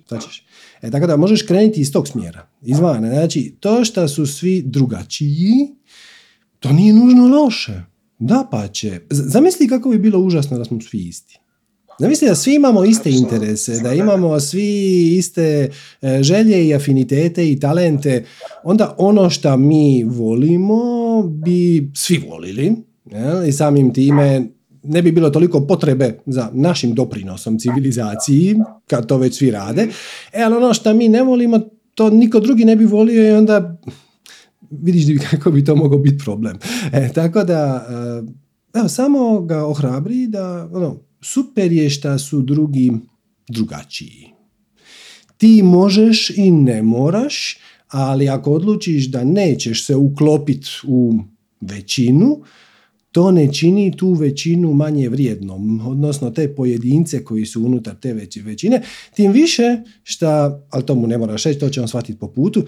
Znači, 0.08 0.44
e, 0.82 0.90
tako 0.90 1.06
da 1.06 1.16
možeš 1.16 1.42
krenuti 1.42 1.80
iz 1.80 1.92
tog 1.92 2.08
smjera, 2.08 2.48
izvana. 2.62 3.08
Znači, 3.08 3.56
to 3.60 3.84
što 3.84 4.08
su 4.08 4.26
svi 4.26 4.62
drugačiji, 4.62 5.52
to 6.58 6.72
nije 6.72 6.92
nužno 6.92 7.28
loše. 7.28 7.82
Da 8.18 8.48
pa 8.50 8.68
će. 8.68 9.00
Zamisli 9.10 9.68
kako 9.68 9.88
bi 9.88 9.98
bilo 9.98 10.18
užasno 10.18 10.58
da 10.58 10.64
smo 10.64 10.80
svi 10.80 10.98
isti. 10.98 11.38
Zamisli 11.98 12.28
da 12.28 12.34
svi 12.34 12.54
imamo 12.54 12.84
iste 12.84 13.10
interese, 13.10 13.80
da 13.80 13.94
imamo 13.94 14.40
svi 14.40 15.16
iste 15.16 15.70
e, 16.02 16.22
želje 16.22 16.68
i 16.68 16.74
afinitete 16.74 17.50
i 17.50 17.60
talente, 17.60 18.24
onda 18.64 18.94
ono 18.98 19.30
što 19.30 19.56
mi 19.56 20.04
volimo 20.04 21.05
bi 21.22 21.90
svi 21.94 22.18
volili 22.28 22.76
i 23.48 23.52
samim 23.52 23.94
time 23.94 24.56
ne 24.88 25.02
bi 25.02 25.12
bilo 25.12 25.30
toliko 25.30 25.66
potrebe 25.66 26.18
za 26.26 26.50
našim 26.52 26.94
doprinosom 26.94 27.58
civilizaciji, 27.58 28.56
kad 28.86 29.06
to 29.06 29.18
već 29.18 29.38
svi 29.38 29.50
rade, 29.50 29.88
e, 30.32 30.42
ali 30.42 30.54
ono 30.54 30.74
što 30.74 30.94
mi 30.94 31.08
ne 31.08 31.22
volimo, 31.22 31.60
to 31.94 32.10
niko 32.10 32.40
drugi 32.40 32.64
ne 32.64 32.76
bi 32.76 32.84
volio 32.84 33.28
i 33.28 33.32
onda 33.32 33.78
vidiš 34.70 35.04
kako 35.30 35.50
bi 35.50 35.64
to 35.64 35.76
mogao 35.76 35.98
biti 35.98 36.24
problem. 36.24 36.58
E, 36.92 37.12
tako 37.12 37.44
da, 37.44 37.86
e, 38.74 38.78
evo, 38.78 38.88
samo 38.88 39.40
ga 39.40 39.64
ohrabri 39.64 40.26
da, 40.26 40.68
ono, 40.72 41.00
super 41.22 41.72
je 41.72 41.90
šta 41.90 42.18
su 42.18 42.42
drugi 42.42 42.92
drugačiji. 43.48 44.26
Ti 45.36 45.62
možeš 45.62 46.30
i 46.30 46.50
ne 46.50 46.82
moraš, 46.82 47.58
ali 47.88 48.28
ako 48.28 48.52
odlučiš 48.52 49.06
da 49.06 49.24
nećeš 49.24 49.86
se 49.86 49.96
uklopiti 49.96 50.68
u 50.86 51.14
većinu, 51.60 52.40
to 53.12 53.30
ne 53.30 53.52
čini 53.52 53.96
tu 53.96 54.12
većinu 54.12 54.72
manje 54.72 55.08
vrijednom, 55.08 55.86
odnosno 55.86 56.30
te 56.30 56.54
pojedince 56.54 57.24
koji 57.24 57.46
su 57.46 57.64
unutar 57.64 57.94
te 57.94 58.14
većine, 58.44 58.82
tim 59.14 59.32
više 59.32 59.76
šta, 60.02 60.60
ali 60.70 60.86
to 60.86 60.94
mu 60.94 61.06
ne 61.06 61.18
moraš 61.18 61.44
reći, 61.44 61.60
to 61.60 61.68
će 61.68 61.80
on 61.80 61.88
shvatiti 61.88 62.18
po 62.18 62.28
putu, 62.28 62.64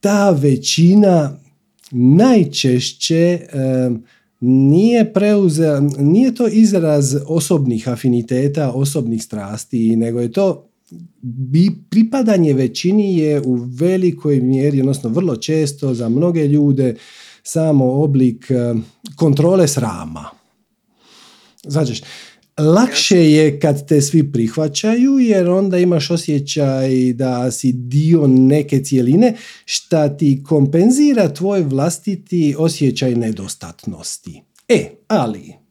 ta 0.00 0.30
većina 0.30 1.38
najčešće 1.90 3.38
nije 4.40 5.12
preuze, 5.12 5.80
nije 5.98 6.34
to 6.34 6.48
izraz 6.48 7.16
osobnih 7.26 7.88
afiniteta, 7.88 8.72
osobnih 8.72 9.22
strasti, 9.22 9.96
nego 9.96 10.20
je 10.20 10.32
to 10.32 10.71
bi 11.22 11.70
pripadanje 11.90 12.52
većini 12.52 13.18
je 13.18 13.40
u 13.40 13.54
velikoj 13.54 14.40
mjeri, 14.40 14.80
odnosno 14.80 15.10
vrlo 15.10 15.36
često 15.36 15.94
za 15.94 16.08
mnoge 16.08 16.46
ljude 16.46 16.94
samo 17.42 17.92
oblik 17.92 18.50
eh, 18.50 18.74
kontrole 19.16 19.68
srama. 19.68 20.24
Znači, 21.64 22.02
lakše 22.58 23.30
je 23.30 23.60
kad 23.60 23.88
te 23.88 24.00
svi 24.00 24.32
prihvaćaju 24.32 25.18
jer 25.18 25.48
onda 25.48 25.78
imaš 25.78 26.10
osjećaj 26.10 27.12
da 27.12 27.50
si 27.50 27.72
dio 27.72 28.26
neke 28.26 28.84
cijeline 28.84 29.34
šta 29.64 30.16
ti 30.16 30.42
kompenzira 30.46 31.34
tvoj 31.34 31.62
vlastiti 31.62 32.54
osjećaj 32.58 33.14
nedostatnosti. 33.14 34.42
E, 34.68 34.90
ali 35.08 35.61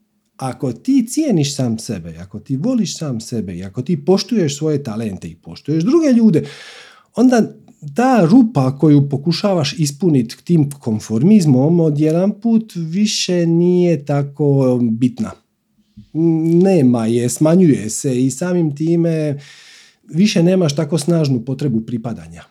ako 0.42 0.74
ti 0.74 1.08
cijeniš 1.08 1.56
sam 1.56 1.80
sebe, 1.80 2.18
ako 2.18 2.40
ti 2.40 2.56
voliš 2.56 2.98
sam 2.98 3.20
sebe 3.20 3.58
i 3.58 3.64
ako 3.64 3.82
ti 3.82 4.06
poštuješ 4.06 4.58
svoje 4.58 4.84
talente 4.84 5.28
i 5.28 5.36
poštuješ 5.36 5.84
druge 5.84 6.08
ljude, 6.18 6.44
onda 7.16 7.54
ta 7.96 8.28
rupa 8.32 8.78
koju 8.78 9.10
pokušavaš 9.10 9.80
ispuniti 9.80 10.44
tim 10.44 10.70
konformizmom 10.70 11.80
odjedan 11.80 12.32
put 12.42 12.74
više 12.76 13.46
nije 13.46 14.06
tako 14.06 14.80
bitna. 14.92 15.32
Nema 16.64 17.06
je, 17.06 17.30
smanjuje 17.30 17.90
se 17.90 18.26
i 18.26 18.32
samim 18.32 18.76
time 18.76 19.40
više 20.04 20.44
nemaš 20.44 20.76
tako 20.76 20.98
snažnu 20.98 21.46
potrebu 21.46 21.82
pripadanja. 21.82 22.44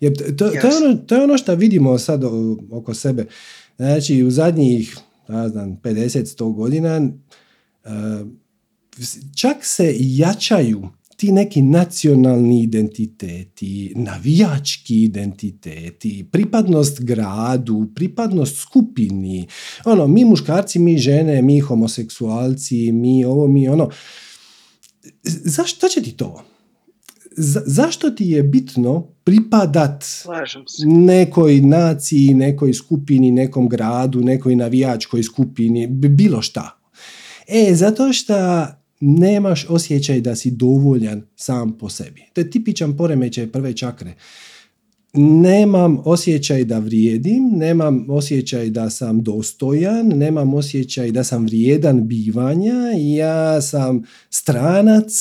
Jer 0.00 0.36
to, 0.36 0.48
to, 0.48 0.66
je 0.66 0.76
ono, 0.84 0.96
to 0.96 1.14
je 1.14 1.24
ono 1.24 1.38
što 1.38 1.54
vidimo 1.54 1.98
sad 1.98 2.24
oko 2.70 2.94
sebe. 2.94 3.26
Znači, 3.76 4.22
u 4.22 4.30
zadnjih, 4.30 4.98
ne 5.28 5.48
znam, 5.48 5.76
50-100 5.82 6.54
godina 6.54 7.00
eh, 7.84 7.90
čak 9.36 9.56
se 9.64 9.94
jačaju 9.98 10.88
ti 11.18 11.32
neki 11.32 11.62
nacionalni 11.62 12.62
identiteti, 12.62 13.92
navijački 13.96 15.02
identiteti, 15.04 16.28
pripadnost 16.32 17.00
gradu, 17.00 17.86
pripadnost 17.94 18.56
skupini, 18.56 19.48
ono, 19.84 20.06
mi 20.06 20.24
muškarci, 20.24 20.78
mi 20.78 20.98
žene, 20.98 21.42
mi 21.42 21.60
homoseksualci, 21.60 22.92
mi 22.92 23.24
ovo, 23.24 23.46
mi 23.46 23.68
ono. 23.68 23.90
Zašto 25.24 25.88
će 25.88 26.02
ti 26.02 26.12
to? 26.12 26.44
Zašto 27.66 28.10
ti 28.10 28.24
je 28.24 28.42
bitno 28.42 29.06
pripadat 29.24 30.04
nekoj 30.84 31.60
naciji, 31.60 32.34
nekoj 32.34 32.74
skupini, 32.74 33.30
nekom 33.30 33.68
gradu, 33.68 34.20
nekoj 34.20 34.56
navijačkoj 34.56 35.22
skupini, 35.22 35.86
bilo 35.86 36.42
šta? 36.42 36.78
E, 37.48 37.74
zato 37.74 38.12
što 38.12 38.34
nemaš 39.00 39.66
osjećaj 39.68 40.20
da 40.20 40.36
si 40.36 40.50
dovoljan 40.50 41.22
sam 41.36 41.78
po 41.78 41.88
sebi. 41.88 42.22
To 42.32 42.40
je 42.40 42.50
tipičan 42.50 42.96
poremećaj 42.96 43.46
prve 43.46 43.76
čakre. 43.76 44.14
Nemam 45.12 45.98
osjećaj 46.04 46.64
da 46.64 46.78
vrijedim, 46.78 47.50
nemam 47.54 48.06
osjećaj 48.10 48.70
da 48.70 48.90
sam 48.90 49.22
dostojan, 49.22 50.08
nemam 50.08 50.54
osjećaj 50.54 51.10
da 51.10 51.24
sam 51.24 51.44
vrijedan 51.44 52.08
bivanja, 52.08 52.74
ja 52.96 53.60
sam 53.62 54.02
stranac, 54.30 55.12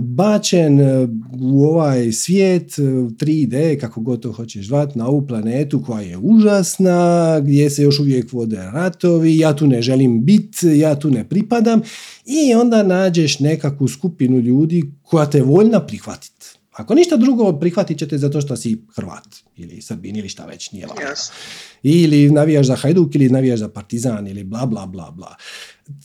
bačen 0.00 0.80
e, 0.80 1.08
u 1.40 1.64
ovaj 1.64 2.12
svijet 2.12 2.70
3D, 2.70 3.72
e, 3.72 3.78
kako 3.78 4.00
god 4.00 4.22
to 4.22 4.32
hoćeš 4.32 4.66
zvati, 4.66 4.98
na 4.98 5.08
ovu 5.08 5.26
planetu 5.26 5.82
koja 5.86 6.00
je 6.00 6.18
užasna, 6.18 7.40
gdje 7.40 7.70
se 7.70 7.82
još 7.82 7.98
uvijek 8.00 8.32
vode 8.32 8.56
ratovi, 8.56 9.38
ja 9.38 9.56
tu 9.56 9.66
ne 9.66 9.82
želim 9.82 10.24
biti, 10.24 10.66
ja 10.66 10.98
tu 10.98 11.10
ne 11.10 11.28
pripadam. 11.28 11.80
I 12.26 12.54
onda 12.54 12.82
nađeš 12.82 13.38
nekakvu 13.38 13.88
skupinu 13.88 14.38
ljudi 14.38 14.92
koja 15.02 15.30
te 15.30 15.42
voljna 15.42 15.86
prihvatiti. 15.86 16.59
Ako 16.70 16.94
ništa 16.94 17.16
drugo, 17.16 17.58
prihvatit 17.58 17.98
ćete 17.98 18.18
zato 18.18 18.40
što 18.40 18.56
si 18.56 18.82
Hrvat 18.96 19.36
ili 19.56 19.82
Srbin 19.82 20.16
ili 20.16 20.28
šta 20.28 20.46
već, 20.46 20.72
nije 20.72 20.86
važno. 20.86 21.02
Ili 21.82 22.30
navijaš 22.30 22.66
za 22.66 22.76
Hajduk 22.76 23.14
ili 23.14 23.28
navijaš 23.28 23.60
za 23.60 23.68
Partizan 23.68 24.28
ili 24.28 24.44
bla 24.44 24.66
bla 24.66 24.86
bla 24.86 25.10
bla. 25.10 25.36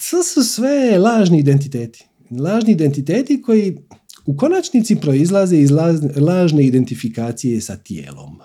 To 0.10 0.24
su 0.24 0.44
sve 0.44 0.98
lažni 0.98 1.40
identiteti 1.40 2.06
lažni 2.32 2.72
identiteti 2.72 3.42
koji 3.42 3.78
u 4.26 4.38
konačnici 4.38 4.96
proizlaze 4.96 5.58
iz 5.58 5.72
lažne 6.18 6.66
identifikacije 6.66 7.62
sa 7.62 7.78
tijelom. 7.78 8.40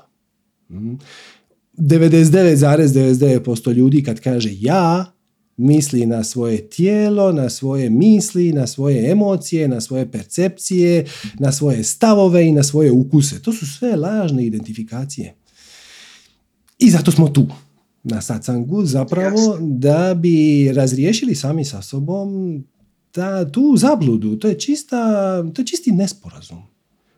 99,99% 1.79 3.73
ljudi 3.73 4.03
kad 4.03 4.21
kaže 4.21 4.51
ja, 4.53 5.13
misli 5.61 6.07
na 6.07 6.25
svoje 6.25 6.68
tijelo, 6.68 7.33
na 7.33 7.51
svoje 7.51 7.90
misli, 7.90 8.53
na 8.53 8.66
svoje 8.66 9.11
emocije, 9.11 9.68
na 9.68 9.81
svoje 9.81 10.11
percepcije, 10.11 11.07
na 11.38 11.53
svoje 11.53 11.85
stavove 11.85 12.46
i 12.46 12.53
na 12.53 12.62
svoje 12.62 12.92
ukuse. 12.92 13.42
To 13.42 13.53
su 13.53 13.66
sve 13.66 13.96
lažne 13.96 14.46
identifikacije. 14.46 15.35
I 16.79 16.90
zato 16.90 17.11
smo 17.11 17.29
tu 17.29 17.46
na 18.03 18.20
satsangu 18.20 18.85
zapravo 18.85 19.59
da 19.61 20.14
bi 20.14 20.68
razriješili 20.73 21.35
sami 21.35 21.64
sa 21.64 21.83
sobom 21.83 22.62
ta, 23.12 23.51
tu 23.51 23.77
zabludu, 23.77 24.37
to 24.37 24.49
je, 24.49 24.59
čista, 24.59 24.96
to 25.55 25.62
je 25.62 25.66
čisti 25.66 25.92
nesporazum. 25.92 26.62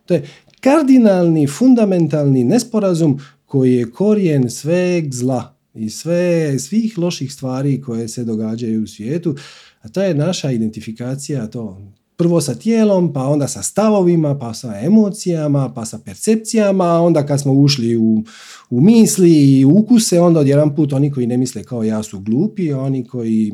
To 0.07 0.15
je 0.15 0.29
kardinalni, 0.61 1.47
fundamentalni 1.47 2.45
nesporazum 2.45 3.21
koji 3.47 3.75
je 3.75 3.91
korijen 3.91 4.51
sveg 4.51 5.15
zla 5.15 5.57
i 5.75 5.91
sve, 5.91 6.59
svih 6.59 6.99
loših 6.99 7.33
stvari 7.33 7.81
koje 7.81 8.09
se 8.09 8.25
događaju 8.25 8.83
u 8.83 8.87
svijetu, 8.87 9.37
a 9.81 9.89
to 9.89 10.03
je 10.03 10.15
naša 10.15 10.51
identifikacija, 10.51 11.47
to 11.47 11.93
prvo 12.17 12.41
sa 12.41 12.55
tijelom, 12.55 13.13
pa 13.13 13.27
onda 13.27 13.49
sa 13.49 13.63
stavovima, 13.63 14.39
pa 14.39 14.55
sa 14.55 14.81
emocijama, 14.85 15.73
pa 15.75 15.85
sa 15.85 15.99
percepcijama, 15.99 17.01
onda 17.01 17.27
kad 17.27 17.41
smo 17.41 17.53
ušli 17.53 17.97
u, 17.97 18.25
u 18.71 18.81
misli 18.81 19.31
i 19.31 19.65
ukuse, 19.65 20.21
onda 20.21 20.41
odjedan 20.41 20.75
put 20.75 20.93
oni 20.93 21.11
koji 21.11 21.27
ne 21.27 21.37
misle 21.37 21.65
kao 21.65 21.85
ja 21.85 22.03
su 22.03 22.21
glupi, 22.21 22.73
oni 22.73 23.05
koji 23.05 23.53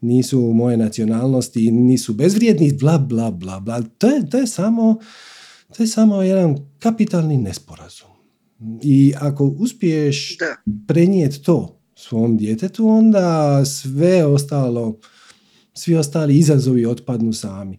nisu 0.00 0.40
moje 0.40 0.76
nacionalnosti, 0.76 1.70
nisu 1.70 2.14
bezvrijedni, 2.14 2.72
bla, 2.72 2.98
bla, 2.98 3.30
bla, 3.30 3.60
bla. 3.60 3.82
To 3.98 4.06
je, 4.06 4.30
to 4.30 4.38
je, 4.38 4.46
samo, 4.46 4.98
to 5.76 5.82
je 5.82 5.86
samo 5.86 6.22
jedan 6.22 6.56
kapitalni 6.78 7.36
nesporazum. 7.36 8.11
I 8.82 9.14
ako 9.18 9.44
uspiješ 9.44 10.36
prenijeti 10.88 11.42
to 11.42 11.78
svom 11.94 12.36
djetetu, 12.36 12.88
onda 12.88 13.64
sve 13.64 14.24
ostalo, 14.24 14.98
svi 15.74 15.96
ostali 15.96 16.38
izazovi 16.38 16.86
otpadnu 16.86 17.32
sami. 17.32 17.78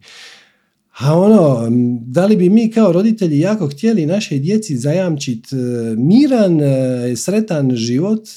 A 0.98 1.18
ono, 1.18 1.66
da 2.00 2.26
li 2.26 2.36
bi 2.36 2.48
mi 2.48 2.70
kao 2.70 2.92
roditelji 2.92 3.40
jako 3.40 3.68
htjeli 3.68 4.06
našoj 4.06 4.38
djeci 4.38 4.76
zajamčiti 4.76 5.56
e, 5.56 5.58
miran, 5.96 6.60
e, 6.60 7.16
sretan 7.16 7.76
život 7.76 8.28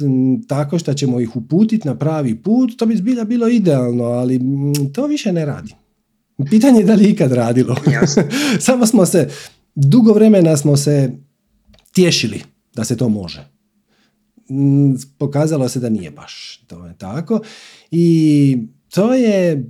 tako 0.48 0.80
što 0.80 0.94
ćemo 0.94 1.20
ih 1.20 1.36
uputiti 1.36 1.88
na 1.88 1.98
pravi 1.98 2.36
put, 2.36 2.78
to 2.78 2.86
bi 2.86 2.96
zbilja 2.96 3.24
bilo 3.24 3.48
idealno, 3.48 4.04
ali 4.04 4.40
to 4.94 5.08
više 5.08 5.34
ne 5.34 5.46
radi. 5.46 5.74
Pitanje 6.50 6.80
je 6.80 6.86
da 6.86 6.94
li 6.94 7.10
ikad 7.10 7.32
radilo. 7.32 7.76
Samo 8.60 8.86
smo 8.86 9.06
se, 9.06 9.30
dugo 9.76 10.14
vremena 10.14 10.58
smo 10.58 10.78
se 10.78 11.12
tješili 11.98 12.42
da 12.76 12.84
se 12.84 12.98
to 12.98 13.10
može. 13.10 13.48
Pokazalo 15.18 15.70
se 15.70 15.80
da 15.80 15.90
nije 15.90 16.12
baš 16.12 16.64
to 16.68 16.86
je 16.86 16.98
tako. 16.98 17.40
I 17.92 18.58
to 18.90 19.14
je 19.14 19.66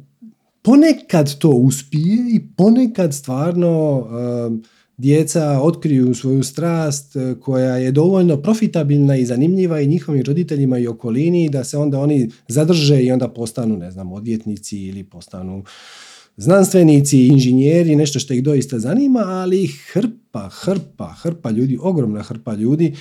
ponekad 0.62 1.38
to 1.40 1.50
uspije 1.50 2.36
i 2.36 2.42
ponekad 2.58 3.14
stvarno 3.14 4.00
um, 4.00 4.64
djeca 4.98 5.60
otkriju 5.62 6.14
svoju 6.14 6.44
strast 6.44 7.16
uh, 7.16 7.40
koja 7.40 7.78
je 7.78 7.92
dovoljno 7.92 8.38
profitabilna 8.38 9.18
i 9.18 9.26
zanimljiva 9.26 9.82
i 9.82 9.88
njihovim 9.88 10.24
roditeljima 10.24 10.78
i 10.78 10.88
okolini 10.88 11.50
da 11.50 11.64
se 11.64 11.78
onda 11.78 12.00
oni 12.00 12.30
zadrže 12.48 13.04
i 13.04 13.12
onda 13.12 13.28
postanu, 13.28 13.78
ne 13.78 13.92
znam, 13.92 14.12
odvjetnici 14.12 14.78
ili 14.78 15.04
postanu 15.04 15.64
znanstvenici, 16.38 17.28
inženjeri, 17.28 17.96
nešto 17.96 18.20
što 18.20 18.34
ih 18.34 18.44
doista 18.44 18.80
zanima, 18.80 19.20
ali 19.20 19.68
hrpa, 19.92 20.50
hrpa, 20.50 21.14
hrpa 21.22 21.50
ljudi, 21.50 21.78
ogromna 21.82 22.22
hrpa 22.22 22.54
ljudi 22.54 22.96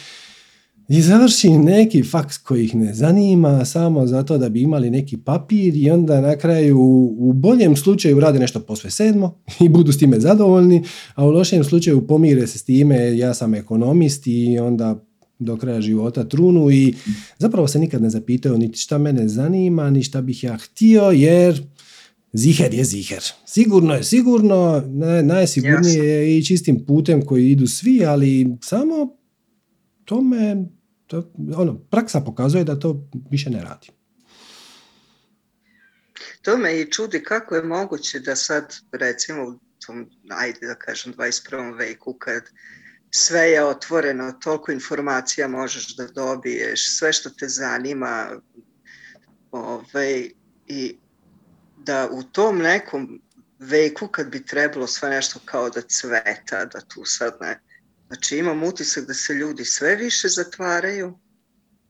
i 0.89 1.03
završi 1.03 1.51
neki 1.51 2.03
faks 2.03 2.39
koji 2.39 2.65
ih 2.65 2.75
ne 2.75 2.95
zanima 2.95 3.65
samo 3.65 4.07
zato 4.07 4.39
da 4.39 4.49
bi 4.49 4.63
imali 4.63 4.91
neki 4.91 5.17
papir 5.17 5.77
i 5.77 5.91
onda 5.91 6.21
na 6.21 6.37
kraju 6.37 6.79
u 7.19 7.33
boljem 7.33 7.77
slučaju 7.77 8.21
rade 8.21 8.39
nešto 8.39 8.61
posve 8.61 8.91
sedmo 8.91 9.39
i 9.65 9.69
budu 9.69 9.93
s 9.93 9.99
time 9.99 10.21
zadovoljni, 10.21 10.85
a 11.15 11.27
u 11.27 11.31
lošem 11.31 11.65
slučaju 11.65 12.07
pomire 12.07 12.47
se 12.47 12.59
s 12.59 12.65
time 12.65 13.19
ja 13.19 13.35
sam 13.35 13.55
ekonomist 13.55 14.27
i 14.27 14.59
onda 14.59 15.05
do 15.39 15.57
kraja 15.57 15.81
života 15.81 16.25
trunu 16.25 16.71
i 16.71 16.95
zapravo 17.39 17.69
se 17.69 17.79
nikad 17.79 18.03
ne 18.03 18.11
zapitaju 18.11 18.59
niti 18.59 18.79
šta 18.79 18.99
mene 18.99 19.29
zanima, 19.29 19.91
ni 19.91 20.03
šta 20.03 20.23
bih 20.23 20.45
ja 20.45 20.57
htio 20.57 21.03
jer 21.03 21.63
ziher 22.33 22.75
je 22.75 22.85
ziher. 22.85 23.23
Sigurno 23.47 23.95
je 23.95 24.05
sigurno, 24.05 24.83
najsigurnije 25.23 26.05
je 26.05 26.39
i 26.39 26.45
čistim 26.45 26.87
putem 26.87 27.27
koji 27.27 27.51
idu 27.51 27.67
svi, 27.67 28.05
ali 28.07 28.57
samo 28.63 29.17
tome 30.05 30.57
to, 31.07 31.33
ono, 31.57 31.79
praksa 31.79 32.21
pokazuje 32.21 32.65
da 32.65 32.79
to 32.79 33.09
više 33.31 33.51
ne 33.51 33.63
radi. 33.63 33.89
To 36.43 36.57
me 36.57 36.81
i 36.81 36.91
čudi 36.91 37.23
kako 37.23 37.55
je 37.55 37.63
moguće 37.63 38.21
da 38.21 38.37
sad, 38.37 38.75
recimo, 38.93 39.43
u 39.43 39.59
tom, 39.87 40.11
ajde 40.29 40.67
da 40.67 40.75
kažem, 40.75 41.15
21. 41.15 41.79
veku, 41.79 42.13
kad 42.19 42.43
sve 43.11 43.41
je 43.41 43.65
otvoreno, 43.65 44.33
toliko 44.33 44.73
informacija 44.73 45.49
možeš 45.49 45.97
da 45.97 46.07
dobiješ, 46.07 46.99
sve 46.99 47.13
što 47.13 47.31
te 47.31 47.49
zanima, 47.49 48.41
ovaj, 49.51 50.31
i 50.67 50.97
da 51.87 52.09
u 52.13 52.23
tom 52.23 52.59
nekom 52.59 53.23
veku 53.59 54.09
kad 54.09 54.31
bi 54.31 54.45
trebalo 54.45 54.87
sve 54.87 55.11
nešto 55.11 55.41
kao 55.45 55.71
da 55.71 55.81
cveta, 55.81 56.65
da 56.65 56.81
tu 56.81 57.05
sad 57.05 57.37
ne, 57.41 57.61
Znači 58.07 58.37
imam 58.37 58.63
utisak 58.63 59.07
da 59.07 59.15
se 59.15 59.35
ljudi 59.35 59.65
sve 59.65 59.97
više 59.97 60.29
zatvaraju. 60.29 61.19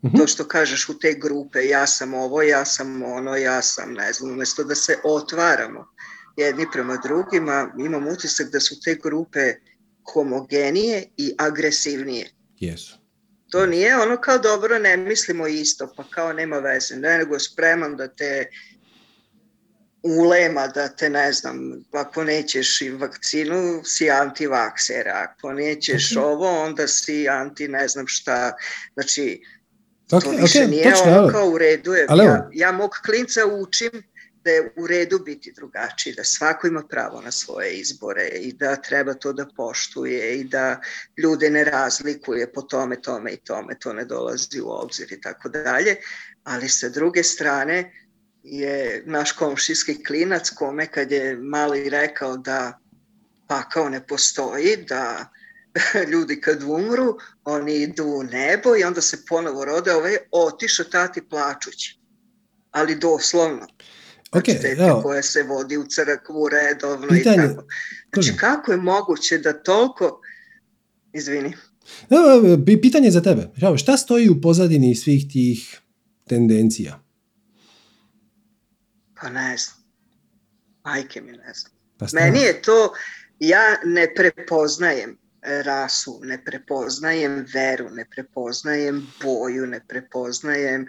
mm 0.02 0.16
To 0.16 0.26
što 0.26 0.48
kažeš 0.48 0.88
u 0.88 0.98
te 0.98 1.12
grupe, 1.12 1.66
ja 1.66 1.86
sam 1.86 2.14
ovo, 2.14 2.42
ja 2.42 2.64
sam 2.64 3.02
ono, 3.02 3.36
ja 3.36 3.62
sam 3.62 3.92
ne 3.92 4.12
znam, 4.12 4.32
umjesto 4.32 4.64
da 4.64 4.74
se 4.74 4.96
otvaramo 5.04 5.86
jedni 6.36 6.66
prema 6.72 6.96
drugima, 6.96 7.72
imam 7.78 8.08
utisak 8.08 8.50
da 8.50 8.60
su 8.60 8.80
te 8.84 8.94
grupe 9.02 9.54
homogenije 10.12 11.04
i 11.16 11.34
agresivnije. 11.38 12.30
Jesu. 12.58 12.98
To 13.50 13.66
nije 13.66 13.96
ono 13.96 14.16
kao 14.16 14.38
dobro 14.38 14.78
ne 14.78 14.96
mislimo 14.96 15.46
isto, 15.46 15.92
pa 15.96 16.04
kao 16.10 16.32
nema 16.32 16.58
veze, 16.58 16.96
ne, 16.96 17.18
nego 17.18 17.38
spreman 17.38 17.96
da 17.96 18.08
te 18.08 18.50
ulema 20.18 20.66
da 20.66 20.88
te 20.88 21.10
ne 21.10 21.32
znam, 21.32 21.84
ako 21.92 22.24
nećeš 22.24 22.80
i 22.80 22.90
vakcinu 22.90 23.82
si 23.84 24.10
antivakser, 24.10 25.08
ako 25.08 25.52
nećeš 25.52 26.16
ovo 26.16 26.62
onda 26.62 26.88
si 26.88 27.28
anti 27.28 27.68
ne 27.68 27.88
znam 27.88 28.06
šta, 28.06 28.56
znači 28.94 29.42
to 30.08 30.20
više 30.40 30.66
nije 30.66 30.94
ono 31.06 31.28
kao 31.28 31.48
u 31.48 31.58
redu 31.58 31.92
je. 31.92 32.06
Ja, 32.24 32.48
ja 32.52 32.72
mog 32.72 32.90
klinca 33.04 33.40
učim 33.46 33.90
da 34.44 34.50
je 34.50 34.72
u 34.76 34.86
redu 34.86 35.18
biti 35.18 35.52
drugačiji, 35.52 36.14
da 36.14 36.24
svako 36.24 36.66
ima 36.66 36.82
pravo 36.90 37.20
na 37.20 37.32
svoje 37.32 37.72
izbore 37.72 38.28
i 38.28 38.52
da 38.52 38.76
treba 38.76 39.14
to 39.14 39.32
da 39.32 39.46
poštuje 39.56 40.40
i 40.40 40.44
da 40.44 40.80
ljude 41.16 41.50
ne 41.50 41.64
razlikuje 41.64 42.52
po 42.52 42.62
tome, 42.62 43.00
tome 43.02 43.32
i 43.32 43.36
tome, 43.36 43.78
to 43.78 43.92
ne 43.92 44.04
dolazi 44.04 44.60
u 44.60 44.70
obzir 44.70 45.12
i 45.12 45.20
tako 45.20 45.48
dalje, 45.48 45.96
ali 46.44 46.68
sa 46.68 46.88
druge 46.88 47.22
strane 47.22 48.05
je 48.46 49.02
naš 49.06 49.32
komšijski 49.32 50.04
klinac 50.04 50.50
kome 50.50 50.86
kad 50.86 51.12
je 51.12 51.36
mali 51.36 51.90
rekao 51.90 52.36
da 52.36 52.78
pakao 53.48 53.88
ne 53.88 54.06
postoji, 54.06 54.76
da 54.88 55.32
ljudi 56.12 56.40
kad 56.40 56.62
umru, 56.62 57.16
oni 57.44 57.74
idu 57.74 58.04
u 58.04 58.22
nebo 58.22 58.76
i 58.76 58.84
onda 58.84 59.00
se 59.00 59.24
ponovo 59.28 59.64
rode, 59.64 59.92
ovaj 59.92 60.16
otišao 60.30 60.84
tati 60.84 61.28
plačući. 61.28 61.98
Ali 62.70 62.94
doslovno. 62.94 63.66
Znači, 64.32 64.50
okay, 64.50 65.02
koje 65.02 65.22
se 65.22 65.42
vodi 65.42 65.76
u 65.76 65.86
crkvu 65.86 66.48
redovno 66.48 67.16
i 67.16 67.24
tako. 67.24 67.64
Znači, 68.14 68.36
kako 68.36 68.72
je 68.72 68.78
moguće 68.78 69.38
da 69.38 69.62
toliko... 69.62 70.20
Izvini. 71.12 71.52
Evo, 72.10 72.58
pitanje 72.82 73.10
za 73.10 73.22
tebe. 73.22 73.48
Šta 73.76 73.96
stoji 73.96 74.28
u 74.28 74.40
pozadini 74.40 74.94
svih 74.94 75.24
tih 75.32 75.80
tendencija? 76.28 77.05
Pa 79.20 79.28
ne 79.28 79.56
znam. 79.56 79.76
Majke 80.84 81.20
mi 81.20 81.32
ne 81.32 81.52
znam. 81.54 81.72
Pa 81.98 82.06
Meni 82.12 82.40
je 82.40 82.62
to, 82.62 82.92
ja 83.38 83.76
ne 83.84 84.14
prepoznajem 84.14 85.18
rasu, 85.42 86.20
ne 86.22 86.44
prepoznajem 86.44 87.46
veru, 87.54 87.90
ne 87.90 88.06
prepoznajem 88.10 89.06
boju, 89.22 89.66
ne 89.66 89.80
prepoznajem 89.88 90.86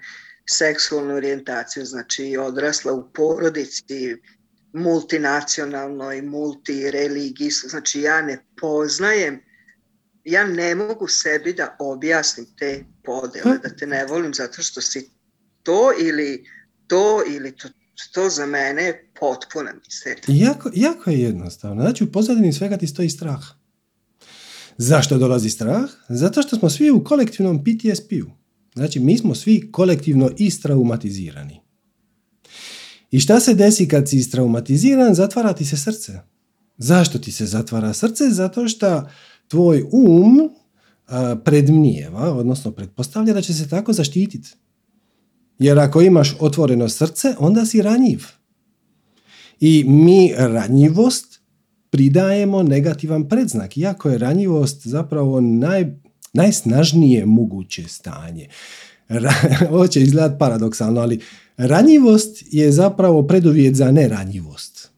seksualnu 0.49 1.15
orijentaciju, 1.15 1.85
znači 1.85 2.37
odrasla 2.37 2.93
u 2.93 3.09
porodici 3.13 4.17
multinacionalnoj, 4.73 6.21
multireligijskoj, 6.21 7.69
znači 7.69 8.01
ja 8.01 8.21
ne 8.21 8.45
poznajem, 8.61 9.41
ja 10.23 10.47
ne 10.47 10.75
mogu 10.75 11.07
sebi 11.07 11.53
da 11.53 11.75
objasnim 11.79 12.47
te 12.59 12.85
podele, 13.03 13.57
da 13.57 13.69
te 13.69 13.87
ne 13.87 14.05
volim 14.05 14.33
zato 14.33 14.61
što 14.61 14.81
si 14.81 15.11
to 15.63 15.91
ili 15.99 16.45
to 16.87 17.23
ili 17.27 17.55
to, 17.55 17.67
to 18.13 18.29
za 18.29 18.45
mene 18.45 18.83
je 18.83 19.09
potpuna 19.19 19.73
misterija. 19.85 20.47
Jako, 20.47 20.71
jako 20.75 21.09
je 21.09 21.21
jednostavno. 21.21 21.81
Znači 21.81 22.03
u 22.03 22.11
pozadini 22.11 22.53
svega 22.53 22.77
ti 22.77 22.87
stoji 22.87 23.09
strah. 23.09 23.43
Zašto 24.77 25.17
dolazi 25.17 25.49
strah? 25.49 25.89
Zato 26.09 26.41
što 26.41 26.55
smo 26.55 26.69
svi 26.69 26.91
u 26.91 27.03
kolektivnom 27.03 27.63
PTSP-u. 27.63 28.31
Znači 28.75 28.99
mi 28.99 29.17
smo 29.17 29.35
svi 29.35 29.71
kolektivno 29.71 30.31
istraumatizirani. 30.37 31.61
I 33.11 33.19
šta 33.19 33.39
se 33.39 33.53
desi 33.53 33.87
kad 33.87 34.09
si 34.09 34.17
istraumatiziran? 34.17 35.15
Zatvara 35.15 35.53
ti 35.53 35.65
se 35.65 35.77
srce. 35.77 36.19
Zašto 36.77 37.19
ti 37.19 37.31
se 37.31 37.45
zatvara 37.45 37.93
srce? 37.93 38.29
Zato 38.29 38.67
što 38.67 39.09
tvoj 39.47 39.85
um 39.91 40.49
predmnijeva, 41.45 42.33
odnosno 42.33 42.71
pretpostavlja 42.71 43.33
da 43.33 43.41
će 43.41 43.53
se 43.53 43.69
tako 43.69 43.93
zaštititi. 43.93 44.49
Jer 45.59 45.79
ako 45.79 46.01
imaš 46.01 46.35
otvoreno 46.39 46.89
srce, 46.89 47.35
onda 47.39 47.65
si 47.65 47.81
ranjiv. 47.81 48.23
I 49.59 49.83
mi 49.87 50.33
ranjivost 50.37 51.39
pridajemo 51.89 52.63
negativan 52.63 53.29
predznak, 53.29 53.77
iako 53.77 54.09
je 54.09 54.17
ranjivost 54.17 54.87
zapravo 54.87 55.41
naj, 55.41 55.85
najsnažnije 56.33 57.25
moguće 57.25 57.83
stanje. 57.87 58.47
Ovo 59.71 59.87
će 59.87 60.01
izgledati 60.01 60.39
paradoksalno, 60.39 61.01
ali 61.01 61.19
ranjivost 61.57 62.43
je 62.51 62.71
zapravo 62.71 63.27
preduvjet 63.27 63.75
za 63.75 63.91
neranjivost. 63.91 64.89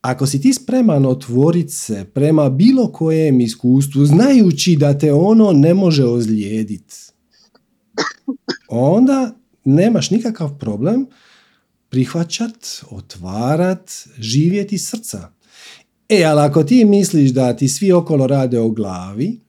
Ako 0.00 0.26
si 0.26 0.40
ti 0.40 0.52
spreman 0.52 1.06
otvoriti 1.06 1.72
se 1.72 2.04
prema 2.14 2.50
bilo 2.50 2.92
kojem 2.92 3.40
iskustvu, 3.40 4.06
znajući 4.06 4.76
da 4.76 4.98
te 4.98 5.12
ono 5.12 5.52
ne 5.52 5.74
može 5.74 6.04
ozlijediti, 6.04 6.94
onda 8.68 9.39
nemaš 9.64 10.10
nikakav 10.10 10.58
problem 10.58 11.06
prihvaćat, 11.88 12.84
otvarat, 12.90 13.90
živjeti 14.18 14.78
srca. 14.78 15.32
E, 16.08 16.24
ali 16.24 16.40
ako 16.40 16.64
ti 16.64 16.84
misliš 16.84 17.30
da 17.30 17.56
ti 17.56 17.68
svi 17.68 17.92
okolo 17.92 18.26
rade 18.26 18.58
o 18.58 18.70
glavi, 18.70 19.40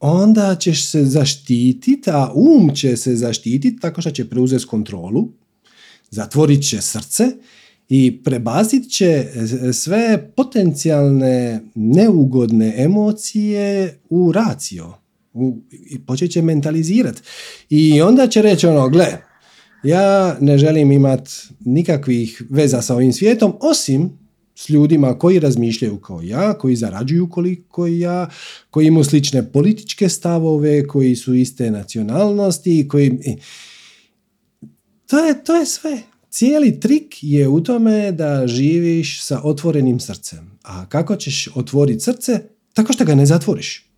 onda 0.00 0.56
ćeš 0.60 0.90
se 0.90 1.04
zaštititi, 1.04 2.10
a 2.10 2.32
um 2.34 2.74
će 2.74 2.96
se 2.96 3.16
zaštititi 3.16 3.80
tako 3.80 4.00
što 4.00 4.10
će 4.10 4.28
preuzeti 4.28 4.66
kontrolu, 4.66 5.28
zatvorit 6.10 6.68
će 6.68 6.80
srce 6.80 7.24
i 7.88 8.22
prebacit 8.24 8.90
će 8.90 9.26
sve 9.72 10.32
potencijalne 10.36 11.60
neugodne 11.74 12.74
emocije 12.76 13.98
u 14.10 14.32
racio. 14.32 14.94
U, 15.32 15.58
I 15.70 15.98
počet 15.98 16.30
će 16.30 16.42
mentalizirati. 16.42 17.22
I 17.70 18.02
onda 18.02 18.26
će 18.26 18.42
reći 18.42 18.66
ono, 18.66 18.88
gle, 18.88 19.06
ja 19.86 20.36
ne 20.40 20.58
želim 20.58 20.92
imati 20.92 21.30
nikakvih 21.64 22.42
veza 22.50 22.82
sa 22.82 22.94
ovim 22.94 23.12
svijetom, 23.12 23.52
osim 23.60 24.18
s 24.54 24.68
ljudima 24.68 25.18
koji 25.18 25.38
razmišljaju 25.38 26.00
kao 26.00 26.20
ja, 26.22 26.58
koji 26.58 26.76
zarađuju 26.76 27.28
koliko 27.30 27.86
ja, 27.86 28.28
koji 28.70 28.86
imaju 28.86 29.04
slične 29.04 29.52
političke 29.52 30.08
stavove, 30.08 30.86
koji 30.86 31.16
su 31.16 31.34
iste 31.34 31.70
nacionalnosti, 31.70 32.88
koji... 32.88 33.18
To 35.06 35.18
je, 35.18 35.44
to 35.44 35.56
je 35.56 35.66
sve. 35.66 36.02
Cijeli 36.30 36.80
trik 36.80 37.16
je 37.22 37.48
u 37.48 37.60
tome 37.60 38.12
da 38.12 38.46
živiš 38.46 39.22
sa 39.22 39.40
otvorenim 39.44 40.00
srcem. 40.00 40.58
A 40.62 40.86
kako 40.88 41.16
ćeš 41.16 41.48
otvoriti 41.54 42.00
srce? 42.00 42.40
Tako 42.72 42.92
što 42.92 43.04
ga 43.04 43.14
ne 43.14 43.26
zatvoriš. 43.26 43.90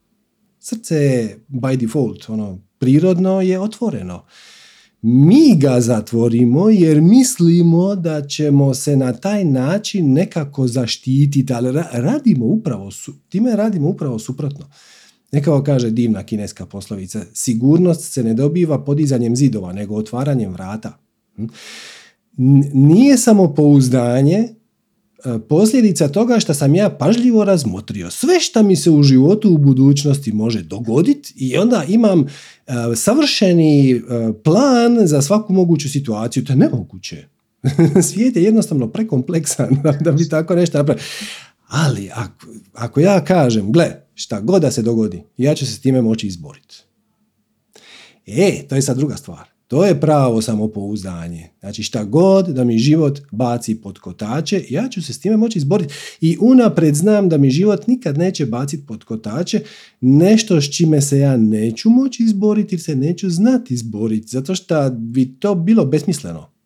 Srce 0.61 0.97
je 0.97 1.45
by 1.49 1.77
default, 1.77 2.29
ono, 2.29 2.59
prirodno 2.79 3.41
je 3.41 3.61
otvoreno 3.61 4.25
mi 5.03 5.57
ga 5.57 5.81
zatvorimo 5.81 6.71
jer 6.71 7.01
mislimo 7.01 7.95
da 7.95 8.27
ćemo 8.27 8.75
se 8.75 8.97
na 8.97 9.13
taj 9.13 9.45
način 9.45 10.13
nekako 10.13 10.67
zaštititi, 10.67 11.53
ali 11.53 11.83
radimo 11.93 12.47
upravo, 12.47 12.91
time 13.29 13.57
radimo 13.57 13.89
upravo 13.89 14.19
suprotno. 14.19 14.67
Nekako 15.33 15.63
kaže 15.63 15.91
divna 15.91 16.23
kineska 16.23 16.67
poslovica, 16.67 17.23
sigurnost 17.33 18.13
se 18.13 18.23
ne 18.23 18.35
dobiva 18.35 18.85
podizanjem 18.85 19.37
zidova, 19.37 19.73
nego 19.73 19.95
otvaranjem 19.95 20.53
vrata. 20.53 20.99
Hm? 21.37 21.47
Nije 22.73 23.17
samo 23.19 23.55
pouzdanje 23.55 24.49
posljedica 25.49 26.09
toga 26.09 26.41
što 26.41 26.55
sam 26.55 26.75
ja 26.75 26.91
pažljivo 26.91 27.45
razmotrio 27.45 28.11
sve 28.11 28.41
što 28.41 28.63
mi 28.63 28.77
se 28.77 28.91
u 28.91 29.03
životu 29.03 29.51
u 29.51 29.59
budućnosti 29.59 30.33
može 30.33 30.63
dogoditi 30.63 31.35
i 31.37 31.57
onda 31.57 31.85
imam 31.89 32.21
e, 32.21 32.73
savršeni 32.97 33.93
e, 33.93 34.01
plan 34.45 35.07
za 35.07 35.23
svaku 35.23 35.53
moguću 35.53 35.89
situaciju. 35.89 36.45
To 36.45 36.53
je 36.53 36.57
nemoguće. 36.57 37.27
Svijet 38.09 38.37
je 38.37 38.43
jednostavno 38.43 38.89
prekompleksan 38.89 39.69
da 40.01 40.13
bi 40.13 40.29
tako 40.29 40.55
nešto 40.55 40.79
napravio. 40.79 41.03
Ali 41.69 42.11
ako, 42.15 42.47
ako 42.75 43.01
ja 43.01 43.25
kažem, 43.25 43.73
gle, 43.73 43.87
šta 44.15 44.41
god 44.41 44.63
da 44.63 44.71
se 44.71 44.83
dogodi, 44.83 45.23
ja 45.37 45.55
ću 45.55 45.67
se 45.67 45.73
s 45.73 45.81
time 45.81 46.03
moći 46.03 46.27
izboriti. 46.27 46.77
E, 48.27 48.67
to 48.69 48.75
je 48.75 48.83
sad 48.83 48.97
druga 48.97 49.17
stvar. 49.17 49.58
To 49.69 49.85
je 49.85 50.01
pravo 50.01 50.43
samopouzdanje. 50.43 51.49
Znači 51.61 51.83
šta 51.83 52.05
god 52.05 52.47
da 52.49 52.65
mi 52.65 52.79
život 52.79 53.21
baci 53.31 53.75
pod 53.75 53.99
kotače, 53.99 54.65
ja 54.71 54.89
ću 54.89 55.03
se 55.03 55.13
s 55.13 55.21
time 55.21 55.37
moći 55.37 55.59
izboriti. 55.59 55.95
I 56.21 56.37
unapred 56.41 56.95
znam 56.95 57.29
da 57.29 57.39
mi 57.39 57.51
život 57.51 57.87
nikad 57.87 58.19
neće 58.19 58.47
baciti 58.47 58.87
pod 58.87 59.05
kotače 59.05 59.61
nešto 60.01 60.61
s 60.61 60.77
čime 60.77 61.01
se 61.01 61.19
ja 61.19 61.37
neću 61.37 61.91
moći 61.91 62.23
izboriti 62.23 62.75
ili 62.75 62.83
se 62.83 62.97
neću 62.97 63.31
znati 63.31 63.75
izboriti. 63.75 64.29
Zato 64.29 64.55
što 64.55 64.91
bi 64.91 65.35
to 65.39 65.55
bilo 65.55 65.85
besmisleno. 65.85 66.58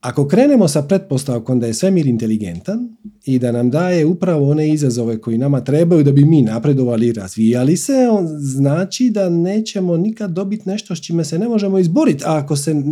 Ako 0.00 0.28
krenemo 0.28 0.68
sa 0.68 0.82
pretpostavkom 0.82 1.60
da 1.60 1.66
je 1.66 1.74
svemir 1.74 2.06
inteligentan 2.06 2.96
i 3.24 3.38
da 3.38 3.52
nam 3.52 3.70
daje 3.70 4.06
upravo 4.06 4.50
one 4.50 4.68
izazove 4.68 5.20
koji 5.20 5.38
nama 5.38 5.64
trebaju 5.64 6.04
da 6.04 6.12
bi 6.12 6.24
mi 6.24 6.42
napredovali 6.42 7.06
i 7.06 7.12
razvijali 7.12 7.76
se, 7.76 8.08
on 8.10 8.26
znači 8.38 9.10
da 9.10 9.28
nećemo 9.28 9.96
nikad 9.96 10.30
dobiti 10.30 10.68
nešto 10.68 10.96
s 10.96 11.00
čime 11.00 11.24
se 11.24 11.38
ne 11.38 11.48
možemo 11.48 11.78
izboriti. 11.78 12.24
A 12.26 12.36
ako 12.36 12.56
se 12.56 12.82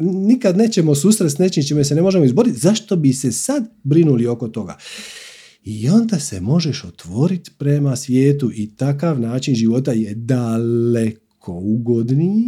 nikad 0.00 0.56
nećemo 0.56 0.94
susret 0.94 1.32
s 1.32 1.38
nečim 1.38 1.64
čime 1.64 1.84
se 1.84 1.94
ne 1.94 2.02
možemo 2.02 2.24
izboriti, 2.24 2.58
zašto 2.58 2.96
bi 2.96 3.12
se 3.12 3.32
sad 3.32 3.64
brinuli 3.82 4.26
oko 4.26 4.48
toga? 4.48 4.76
I 5.64 5.88
onda 5.88 6.20
se 6.20 6.40
možeš 6.40 6.84
otvoriti 6.84 7.50
prema 7.58 7.96
svijetu 7.96 8.50
i 8.54 8.76
takav 8.76 9.20
način 9.20 9.54
života 9.54 9.92
je 9.92 10.14
daleko 10.14 11.52
ugodniji, 11.52 12.44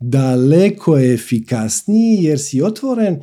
daleko 0.00 0.98
efikasniji 0.98 2.24
jer 2.24 2.38
si 2.38 2.62
otvoren 2.62 3.20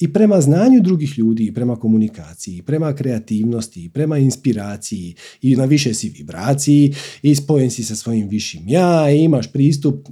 i 0.00 0.12
prema 0.12 0.40
znanju 0.40 0.80
drugih 0.80 1.18
ljudi, 1.18 1.44
i 1.44 1.54
prema 1.54 1.76
komunikaciji, 1.76 2.56
i 2.56 2.62
prema 2.62 2.94
kreativnosti, 2.94 3.84
i 3.84 3.88
prema 3.88 4.18
inspiraciji, 4.18 5.14
i 5.42 5.56
na 5.56 5.64
više 5.64 5.94
si 5.94 6.08
vibraciji, 6.08 6.94
i 7.22 7.34
spojen 7.34 7.70
si 7.70 7.84
sa 7.84 7.96
svojim 7.96 8.28
višim 8.28 8.68
ja, 8.68 9.10
i 9.10 9.24
imaš 9.24 9.52
pristup 9.52 10.08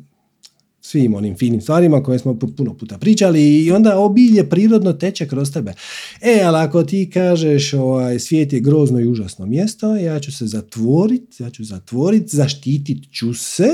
svim 0.80 1.14
onim 1.14 1.36
finim 1.36 1.60
stvarima 1.60 2.02
koje 2.02 2.18
smo 2.18 2.38
puno 2.56 2.74
puta 2.74 2.98
pričali 2.98 3.64
i 3.64 3.72
onda 3.72 3.98
obilje 3.98 4.48
prirodno 4.48 4.92
teče 4.92 5.28
kroz 5.28 5.52
tebe. 5.52 5.74
E, 6.20 6.40
ali 6.44 6.58
ako 6.58 6.82
ti 6.82 7.10
kažeš 7.10 7.72
ovaj, 7.74 8.18
svijet 8.18 8.52
je 8.52 8.60
grozno 8.60 9.00
i 9.00 9.08
užasno 9.08 9.46
mjesto, 9.46 9.96
ja 9.96 10.20
ću 10.20 10.32
se 10.32 10.46
zatvoriti, 10.46 11.42
ja 11.42 11.50
ću 11.50 11.64
zatvoriti, 11.64 12.36
zaštitit 12.36 13.12
ću 13.12 13.34
se, 13.34 13.68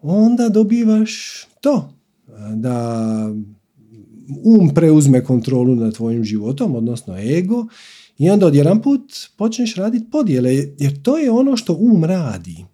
onda 0.00 0.48
dobivaš 0.48 1.44
to. 1.60 1.94
Da 2.54 3.34
um 4.44 4.74
preuzme 4.74 5.24
kontrolu 5.24 5.74
nad 5.74 5.94
tvojim 5.94 6.24
životom, 6.24 6.76
odnosno 6.76 7.18
ego, 7.18 7.66
i 8.18 8.30
onda 8.30 8.46
odjedan 8.46 8.82
put 8.82 9.12
počneš 9.36 9.74
raditi 9.74 10.10
podjele, 10.10 10.54
jer 10.78 11.02
to 11.02 11.18
je 11.18 11.30
ono 11.30 11.56
što 11.56 11.74
um 11.74 12.04
radi. 12.04 12.64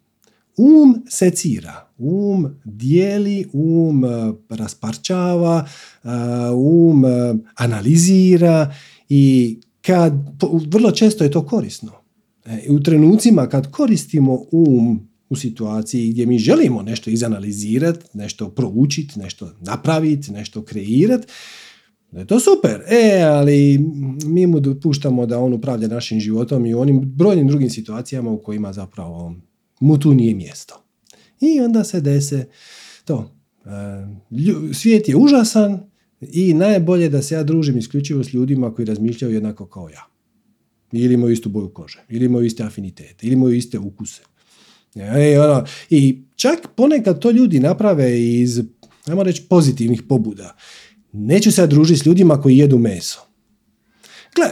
Um 0.57 1.03
secira, 1.09 1.89
um 1.99 2.47
dijeli, 2.65 3.47
um 3.53 4.05
eh, 4.05 4.09
rasparčava, 4.49 5.67
eh, 6.05 6.09
um 6.55 7.05
eh, 7.05 7.35
analizira 7.55 8.75
i 9.09 9.57
kad, 9.83 10.13
vrlo 10.67 10.91
često 10.91 11.25
je 11.25 11.31
to 11.31 11.47
korisno. 11.47 11.93
U 12.69 12.81
trenucima 12.81 13.47
kad 13.47 13.71
koristimo 13.71 14.45
um 14.53 15.08
u 15.31 15.37
situaciji 15.37 16.11
gdje 16.11 16.27
mi 16.27 16.38
želimo 16.38 16.83
nešto 16.83 17.11
izanalizirati, 17.11 18.07
nešto 18.14 18.51
proučiti, 18.51 19.19
nešto 19.19 19.53
napraviti, 19.61 20.33
nešto 20.33 20.64
kreirati, 20.64 21.27
da 22.11 22.21
je 22.21 22.27
to 22.27 22.41
super. 22.41 22.83
E, 22.88 23.23
ali 23.23 23.79
mi 24.25 24.47
mu 24.47 24.61
dopuštamo 24.61 25.27
da 25.27 25.38
on 25.38 25.53
upravlja 25.53 25.88
našim 25.88 26.21
životom 26.21 26.67
i 26.67 26.75
u 26.75 26.81
onim 26.81 27.01
brojnim 27.01 27.49
drugim 27.49 27.71
situacijama 27.71 28.31
u 28.31 28.43
kojima 28.43 28.73
zapravo 28.73 29.35
mu 29.81 29.99
tu 29.99 30.14
nije 30.14 30.35
mjesto. 30.35 30.85
I 31.41 31.61
onda 31.61 31.85
se 31.85 32.01
dese 32.01 32.45
to. 33.05 33.31
E, 33.64 33.69
svijet 34.75 35.09
je 35.09 35.17
užasan 35.17 35.81
i 36.21 36.55
najbolje 36.55 37.09
da 37.09 37.23
se 37.23 37.35
ja 37.35 37.43
družim 37.43 37.79
isključivo 37.79 38.25
s 38.25 38.33
ljudima 38.33 38.75
koji 38.75 38.87
razmišljaju 38.87 39.35
jednako 39.35 39.67
kao 39.67 39.88
ja. 39.88 40.07
Ili 40.93 41.14
imaju 41.14 41.33
istu 41.33 41.49
boju 41.49 41.69
kože, 41.69 42.05
ili 42.09 42.25
imaju 42.25 42.47
iste 42.47 42.62
afinitete, 42.62 43.27
ili 43.27 43.35
imaju 43.35 43.55
iste 43.55 43.79
ukuse. 43.79 44.23
I, 44.94 45.37
ono, 45.37 45.64
I 45.90 46.22
čak 46.37 46.59
ponekad 46.77 47.18
to 47.18 47.31
ljudi 47.31 47.61
naprave 47.61 48.22
iz, 48.22 48.62
ajmo 49.07 49.22
reći, 49.22 49.42
pozitivnih 49.42 50.03
pobuda. 50.03 50.57
Neću 51.12 51.53
se 51.53 51.66
družiti 51.66 52.01
s 52.01 52.07
ljudima 52.07 52.40
koji 52.40 52.59
jedu 52.59 52.79
meso. 52.79 53.20
Gle, 54.37 54.46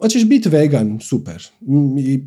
hoćeš 0.00 0.24
biti 0.24 0.48
vegan, 0.48 0.98
super. 1.00 1.46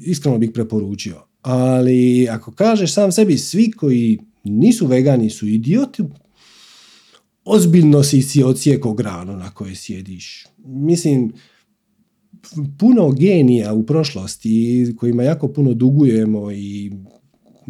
Iskreno 0.02 0.38
bih 0.38 0.52
preporučio. 0.54 1.24
Ali 1.42 2.28
ako 2.30 2.52
kažeš 2.52 2.94
sam 2.94 3.12
sebi, 3.12 3.38
svi 3.38 3.72
koji 3.72 4.20
nisu 4.44 4.88
vegani 4.88 5.30
su 5.30 5.48
idioti, 5.48 6.04
ozbiljno 7.46 8.04
si 8.04 8.22
si 8.22 8.44
ocijeko 8.44 8.94
granu 8.94 9.38
na 9.38 9.52
kojoj 9.52 9.76
sjediš. 9.76 10.48
Mislim, 10.66 11.34
puno 12.80 13.12
genija 13.12 13.74
u 13.74 13.86
prošlosti 13.86 14.96
kojima 14.98 15.24
jako 15.24 15.48
puno 15.48 15.74
dugujemo 15.74 16.52
i 16.52 16.92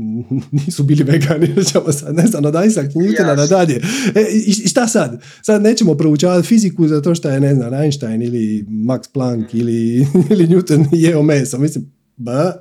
nisu 0.66 0.84
bili 0.84 1.04
vegani, 1.04 1.48
ćemo 1.72 1.92
sad, 1.92 2.16
ne 2.16 2.28
znam, 2.28 2.46
od 2.46 2.56
Isaac 2.68 2.94
Newtona 2.94 3.38
na 3.38 3.46
dalje. 3.46 3.82
E, 4.16 4.22
i, 4.46 4.52
šta 4.52 4.88
sad? 4.88 5.22
Sad 5.42 5.62
nećemo 5.62 5.96
proučavati 5.96 6.48
fiziku 6.48 6.88
zato 6.88 7.16
što 7.16 7.30
je, 7.30 7.40
ne 7.40 7.56
znam, 7.56 7.74
Einstein 7.74 8.22
ili 8.22 8.66
Max 8.70 9.10
Planck 9.14 9.54
ili, 9.54 10.08
ili 10.32 10.48
Newton 10.48 10.88
jeo 10.92 11.24
meso. 11.24 11.58
Mislim, 11.58 11.92
ba, 12.18 12.54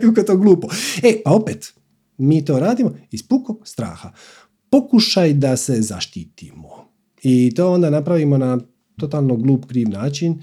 kako 0.00 0.20
je 0.20 0.26
to 0.26 0.36
glupo. 0.36 0.68
E, 1.02 1.22
pa 1.24 1.30
opet, 1.30 1.72
mi 2.18 2.44
to 2.44 2.60
radimo 2.60 2.94
iz 3.10 3.22
pukog 3.28 3.62
straha. 3.64 4.12
Pokušaj 4.70 5.32
da 5.32 5.56
se 5.56 5.82
zaštitimo. 5.82 6.68
I 7.22 7.54
to 7.54 7.72
onda 7.72 7.90
napravimo 7.90 8.38
na 8.38 8.58
totalno 8.96 9.36
glup, 9.36 9.66
kriv 9.66 9.88
način. 9.88 10.42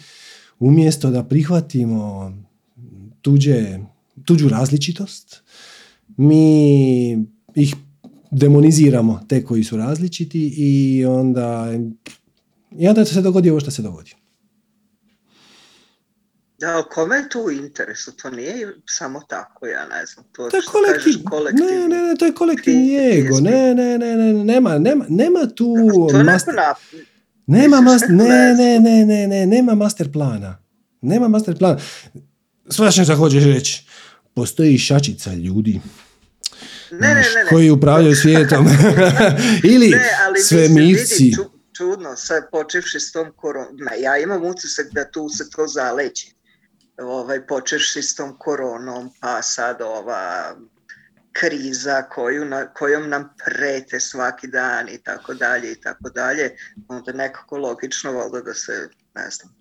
Umjesto 0.59 1.11
da 1.11 1.23
prihvatimo 1.23 2.31
tuđe, 3.21 3.79
tuđu 4.25 4.49
različitost, 4.49 5.43
mi 6.17 7.11
ih 7.55 7.75
demoniziramo 8.31 9.25
te 9.29 9.45
koji 9.45 9.63
su 9.63 9.77
različiti 9.77 10.53
i 10.57 11.05
onda 11.05 11.71
I 12.77 12.87
onda 12.87 13.05
se 13.05 13.21
dogodi 13.21 13.49
ovo 13.49 13.59
što 13.59 13.71
se 13.71 13.81
dogodi. 13.81 14.15
Da, 16.59 16.83
kome 16.91 17.15
je 17.15 17.29
tu 17.29 17.39
u 17.39 17.51
interesu? 17.51 18.11
To 18.11 18.29
nije 18.29 18.73
samo 18.89 19.21
tako, 19.27 19.67
ja 19.67 19.87
ne 19.87 20.05
znam. 20.05 20.25
To, 20.31 20.49
to 20.49 20.57
je 20.57 20.63
kolektiv, 20.71 21.13
ne, 21.53 21.87
ne, 21.87 22.01
ne, 22.01 22.15
to 22.19 22.25
je 22.25 22.33
kolektivni 22.33 22.95
ego. 22.95 23.39
Ne, 23.39 23.75
ne, 23.75 23.97
ne, 23.97 24.15
ne, 24.15 24.33
nema, 24.33 24.77
nema, 24.77 25.05
nema 25.09 25.39
tu... 25.55 25.75
To 26.11 26.23
master, 26.23 26.55
nema 27.47 27.81
mas, 27.81 28.01
ne, 28.09 28.53
ne, 28.59 28.79
ne, 28.79 29.05
ne, 29.05 29.27
ne, 29.27 29.45
nema 29.45 29.75
master 29.75 30.11
plana. 30.11 30.63
Nema 31.01 31.27
master 31.27 31.57
plana. 31.57 31.79
Svašam 32.69 33.03
što 33.03 33.15
hoćeš 33.15 33.43
reći. 33.43 33.85
Postoji 34.33 34.77
šačica 34.77 35.33
ljudi 35.33 35.81
ne, 36.91 37.07
ne, 37.07 37.21
ne, 37.35 37.49
koji 37.49 37.69
upravljaju 37.69 38.15
svijetom. 38.15 38.67
Ili 39.73 39.89
ne, 39.89 40.09
ali 40.25 40.39
svemirci. 40.39 41.23
Vidi, 41.23 41.37
čudno, 41.77 42.15
sad 42.15 42.43
počevši 42.51 42.99
s 42.99 43.11
tom 43.11 43.31
koronom. 43.35 43.77
Ja 43.99 44.17
imam 44.17 44.45
utisak 44.45 44.87
da 44.91 45.11
tu 45.11 45.29
se 45.29 45.49
to 45.49 45.67
zaleći 45.67 46.35
ovaj, 46.97 47.47
počeš 47.47 47.97
s 47.97 48.15
tom 48.15 48.37
koronom, 48.37 49.09
pa 49.19 49.41
sad 49.41 49.81
ova 49.81 50.55
kriza 51.33 52.01
koju 52.01 52.45
na, 52.45 52.73
kojom 52.73 53.09
nam 53.09 53.33
prete 53.45 53.99
svaki 53.99 54.47
dan 54.47 54.89
i 54.89 54.97
tako 55.03 55.33
dalje 55.33 55.71
i 55.71 55.81
tako 55.81 56.09
dalje, 56.09 56.55
onda 56.87 57.13
nekako 57.13 57.57
logično 57.57 58.11
valjda 58.11 58.41
da 58.41 58.53
se, 58.53 58.89
ne 59.15 59.29
znam, 59.29 59.55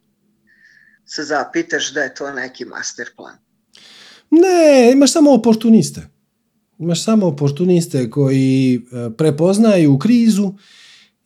se 1.07 1.25
zapitaš 1.25 1.93
da 1.93 2.03
je 2.03 2.15
to 2.15 2.33
neki 2.33 2.65
master 2.65 3.11
plan. 3.17 3.39
Ne, 4.31 4.93
imaš 4.93 5.13
samo 5.13 5.33
oportuniste. 5.33 6.09
Imaš 6.79 7.05
samo 7.05 7.27
oportuniste 7.27 8.11
koji 8.11 8.75
e, 8.77 9.11
prepoznaju 9.17 9.99
krizu 9.99 10.55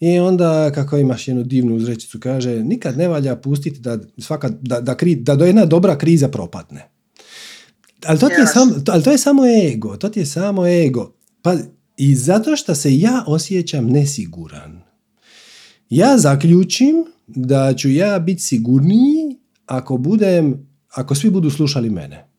i 0.01 0.19
onda, 0.19 0.73
kako 0.75 0.99
imaš 0.99 1.29
jednu 1.29 1.43
divnu 1.43 1.75
uzrečicu, 1.77 2.21
kaže, 2.21 2.65
nikad 2.65 2.99
ne 2.99 3.09
valja 3.09 3.37
pustiti 3.37 3.81
da, 3.81 3.99
svaka, 4.19 4.49
da, 4.61 4.81
da, 4.81 4.97
kri, 4.97 5.15
da 5.15 5.37
do 5.37 5.45
jedna 5.45 5.65
dobra 5.65 5.99
kriza 5.99 6.29
propadne. 6.29 6.89
Ali 8.07 8.19
to, 8.19 8.29
ti 8.29 8.35
je 8.39 8.47
sam, 8.47 8.85
ali 8.89 9.03
to 9.03 9.11
je 9.11 9.19
samo 9.19 9.43
ego, 9.47 9.97
to 9.97 10.09
ti 10.09 10.21
je 10.21 10.27
samo 10.27 10.67
ego. 10.67 11.15
Pa, 11.43 11.55
I 11.97 12.15
zato 12.15 12.57
što 12.57 12.75
se 12.75 12.99
ja 12.99 13.25
osjećam 13.27 13.87
nesiguran. 13.87 14.83
Ja 15.91 16.19
zaključim 16.19 17.05
da 17.27 17.75
ću 17.75 17.91
ja 17.91 18.19
biti 18.19 18.43
sigurniji 18.43 19.39
ako 19.67 19.97
budem, 19.97 20.69
ako 20.91 21.15
svi 21.15 21.31
budu 21.31 21.51
slušali 21.51 21.91
mene. 21.91 22.34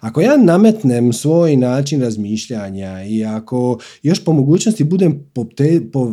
Ako 0.00 0.20
ja 0.20 0.36
nametnem 0.36 1.12
svoj 1.12 1.56
način 1.56 2.02
razmišljanja 2.02 3.04
i 3.04 3.24
ako 3.24 3.78
još 4.02 4.24
po 4.24 4.32
mogućnosti 4.32 4.84
budem 4.84 5.30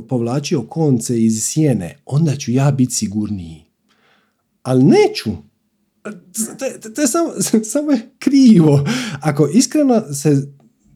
povlačio 0.09 0.61
konce 0.61 1.23
iz 1.23 1.43
sjene, 1.43 1.97
onda 2.05 2.35
ću 2.35 2.51
ja 2.51 2.71
biti 2.71 2.93
sigurniji. 2.93 3.63
Ali 4.61 4.83
neću. 4.83 5.31
To, 6.95 7.01
je 7.01 7.07
samo, 7.07 7.29
samo 7.73 7.91
je 7.91 8.09
krivo. 8.19 8.85
Ako 9.21 9.49
iskreno 9.53 10.13
se 10.13 10.53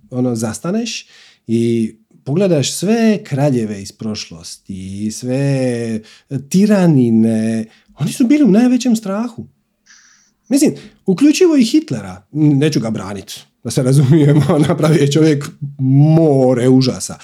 ono 0.10 0.36
zastaneš 0.36 1.08
i 1.48 1.94
pogledaš 2.24 2.74
sve 2.74 3.24
kraljeve 3.24 3.82
iz 3.82 3.92
prošlosti 3.92 5.12
sve 5.12 6.02
tiranine, 6.50 7.66
oni 8.00 8.12
su 8.12 8.28
bili 8.28 8.44
u 8.44 8.52
najvećem 8.52 8.96
strahu. 8.96 9.48
Mislim, 10.50 10.74
uključivo 11.06 11.58
i 11.58 11.64
Hitlera, 11.64 12.28
neću 12.32 12.80
ga 12.80 12.90
braniti, 12.90 13.42
da 13.64 13.72
se 13.72 13.84
razumijemo, 13.84 14.58
napravio 14.68 15.02
je 15.02 15.12
čovjek 15.12 15.50
more 15.80 16.70
užasa. 16.70 17.18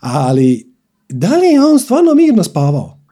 Ali, 0.00 0.72
da 1.08 1.36
li 1.36 1.46
je 1.46 1.64
on 1.64 1.78
stvarno 1.78 2.14
mirno 2.14 2.44
spavao? 2.44 3.02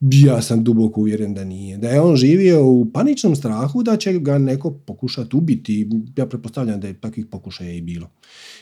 Ja 0.00 0.42
sam 0.42 0.64
duboko 0.64 1.00
uvjeren 1.00 1.34
da 1.34 1.44
nije. 1.44 1.78
Da 1.78 1.88
je 1.88 2.00
on 2.00 2.16
živio 2.16 2.66
u 2.66 2.92
paničnom 2.92 3.36
strahu 3.36 3.82
da 3.82 3.96
će 3.96 4.12
ga 4.12 4.38
neko 4.38 4.70
pokušati 4.70 5.36
ubiti. 5.36 5.88
Ja 6.16 6.26
pretpostavljam 6.26 6.80
da 6.80 6.86
je 6.86 7.00
takvih 7.00 7.26
pokušaja 7.26 7.72
i 7.72 7.80
bilo. 7.80 8.10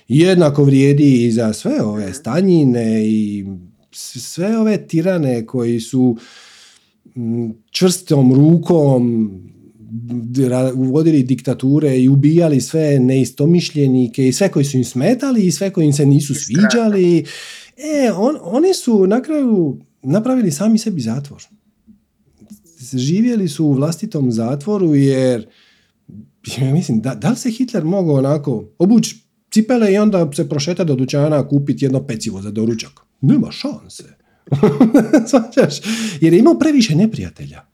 Jednako 0.08 0.64
vrijedi 0.64 1.26
i 1.26 1.32
za 1.32 1.52
sve 1.52 1.82
ove 1.82 2.14
stanjine 2.14 3.06
i 3.06 3.46
sve 3.92 4.58
ove 4.58 4.86
tirane 4.86 5.46
koji 5.46 5.80
su 5.80 6.16
čvrstom 7.70 8.34
rukom 8.34 9.30
uvodili 10.74 11.22
diktature 11.22 12.00
i 12.00 12.08
ubijali 12.08 12.60
sve 12.60 12.98
neistomišljenike 12.98 14.28
i 14.28 14.32
sve 14.32 14.48
koji 14.48 14.64
su 14.64 14.76
im 14.76 14.84
smetali 14.84 15.46
i 15.46 15.50
sve 15.50 15.70
koji 15.70 15.86
im 15.86 15.92
se 15.92 16.06
nisu 16.06 16.34
sviđali. 16.34 17.24
E, 17.76 18.12
on, 18.12 18.36
oni 18.42 18.74
su 18.74 19.06
na 19.06 19.22
kraju 19.22 19.78
napravili 20.02 20.50
sami 20.50 20.78
sebi 20.78 21.00
zatvor. 21.00 21.42
Živjeli 22.92 23.48
su 23.48 23.64
u 23.64 23.72
vlastitom 23.72 24.32
zatvoru 24.32 24.94
jer 24.94 25.46
ja 26.58 26.72
mislim, 26.72 27.00
da, 27.00 27.14
da 27.14 27.30
li 27.30 27.36
se 27.36 27.50
Hitler 27.50 27.84
mogao 27.84 28.14
onako 28.14 28.64
obući 28.78 29.16
cipele 29.50 29.92
i 29.92 29.98
onda 29.98 30.30
se 30.32 30.48
prošeta 30.48 30.84
do 30.84 30.94
dućana 30.94 31.48
kupiti 31.48 31.84
jedno 31.84 32.06
pecivo 32.06 32.42
za 32.42 32.50
doručak? 32.50 32.92
Nema 33.20 33.50
šanse. 33.50 34.04
Jer 36.20 36.32
je 36.32 36.38
imao 36.38 36.58
previše 36.58 36.94
neprijatelja. 36.94 37.71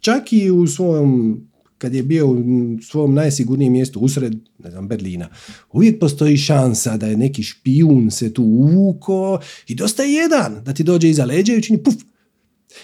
Čak 0.00 0.32
i 0.32 0.50
u 0.50 0.66
svom 0.66 1.40
kad 1.78 1.94
je 1.94 2.02
bio 2.02 2.28
u 2.28 2.36
svom 2.82 3.14
najsigurnijem 3.14 3.72
mjestu 3.72 4.00
usred 4.00 4.34
ne 4.58 4.70
znam, 4.70 4.88
Berlina. 4.88 5.28
Uvijek 5.72 6.00
postoji 6.00 6.36
šansa 6.36 6.96
da 6.96 7.06
je 7.06 7.16
neki 7.16 7.42
špijun 7.42 8.10
se 8.10 8.34
tu 8.34 8.42
uvuko 8.42 9.40
i 9.68 9.74
dosta 9.74 10.02
je 10.02 10.12
jedan 10.12 10.64
da 10.64 10.74
ti 10.74 10.82
dođe 10.82 11.10
iza 11.10 11.24
leđa 11.24 11.52
i 11.52 11.58
učini 11.58 11.82
puf. 11.82 11.94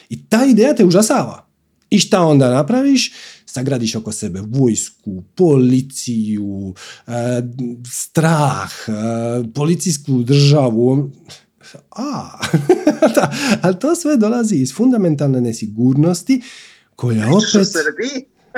I 0.08 0.26
ta 0.26 0.44
ideja 0.44 0.74
te 0.74 0.84
užasava. 0.84 1.48
I 1.90 1.98
šta 1.98 2.20
onda 2.20 2.50
napraviš? 2.50 3.12
Sagradiš 3.46 3.94
oko 3.94 4.12
sebe 4.12 4.40
vojsku, 4.40 5.22
policiju, 5.34 6.74
eh, 7.06 7.12
strah, 7.92 8.72
eh, 8.88 8.92
policijsku 9.54 10.22
državu. 10.22 11.10
A, 11.90 12.38
ali 13.62 13.78
to 13.78 13.94
sve 13.94 14.16
dolazi 14.16 14.56
iz 14.56 14.74
fundamentalne 14.74 15.40
nesigurnosti 15.40 16.42
koja 16.96 17.26
opet... 17.28 17.68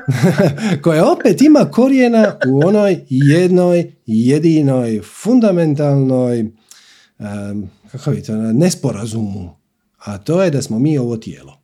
koja 0.85 1.13
opet 1.13 1.43
ima 1.43 1.71
korijena 1.71 2.39
u 2.49 2.67
onoj 2.67 3.05
jednoj, 3.09 3.93
jedinoj, 4.07 5.01
fundamentalnoj 5.23 6.41
um, 6.41 7.71
kako 7.93 8.15
to, 8.15 8.37
nesporazumu. 8.37 9.51
A 9.99 10.19
to 10.19 10.43
je 10.43 10.51
da 10.51 10.63
smo 10.63 10.79
mi 10.79 10.99
ovo 10.99 11.17
tijelo. 11.17 11.61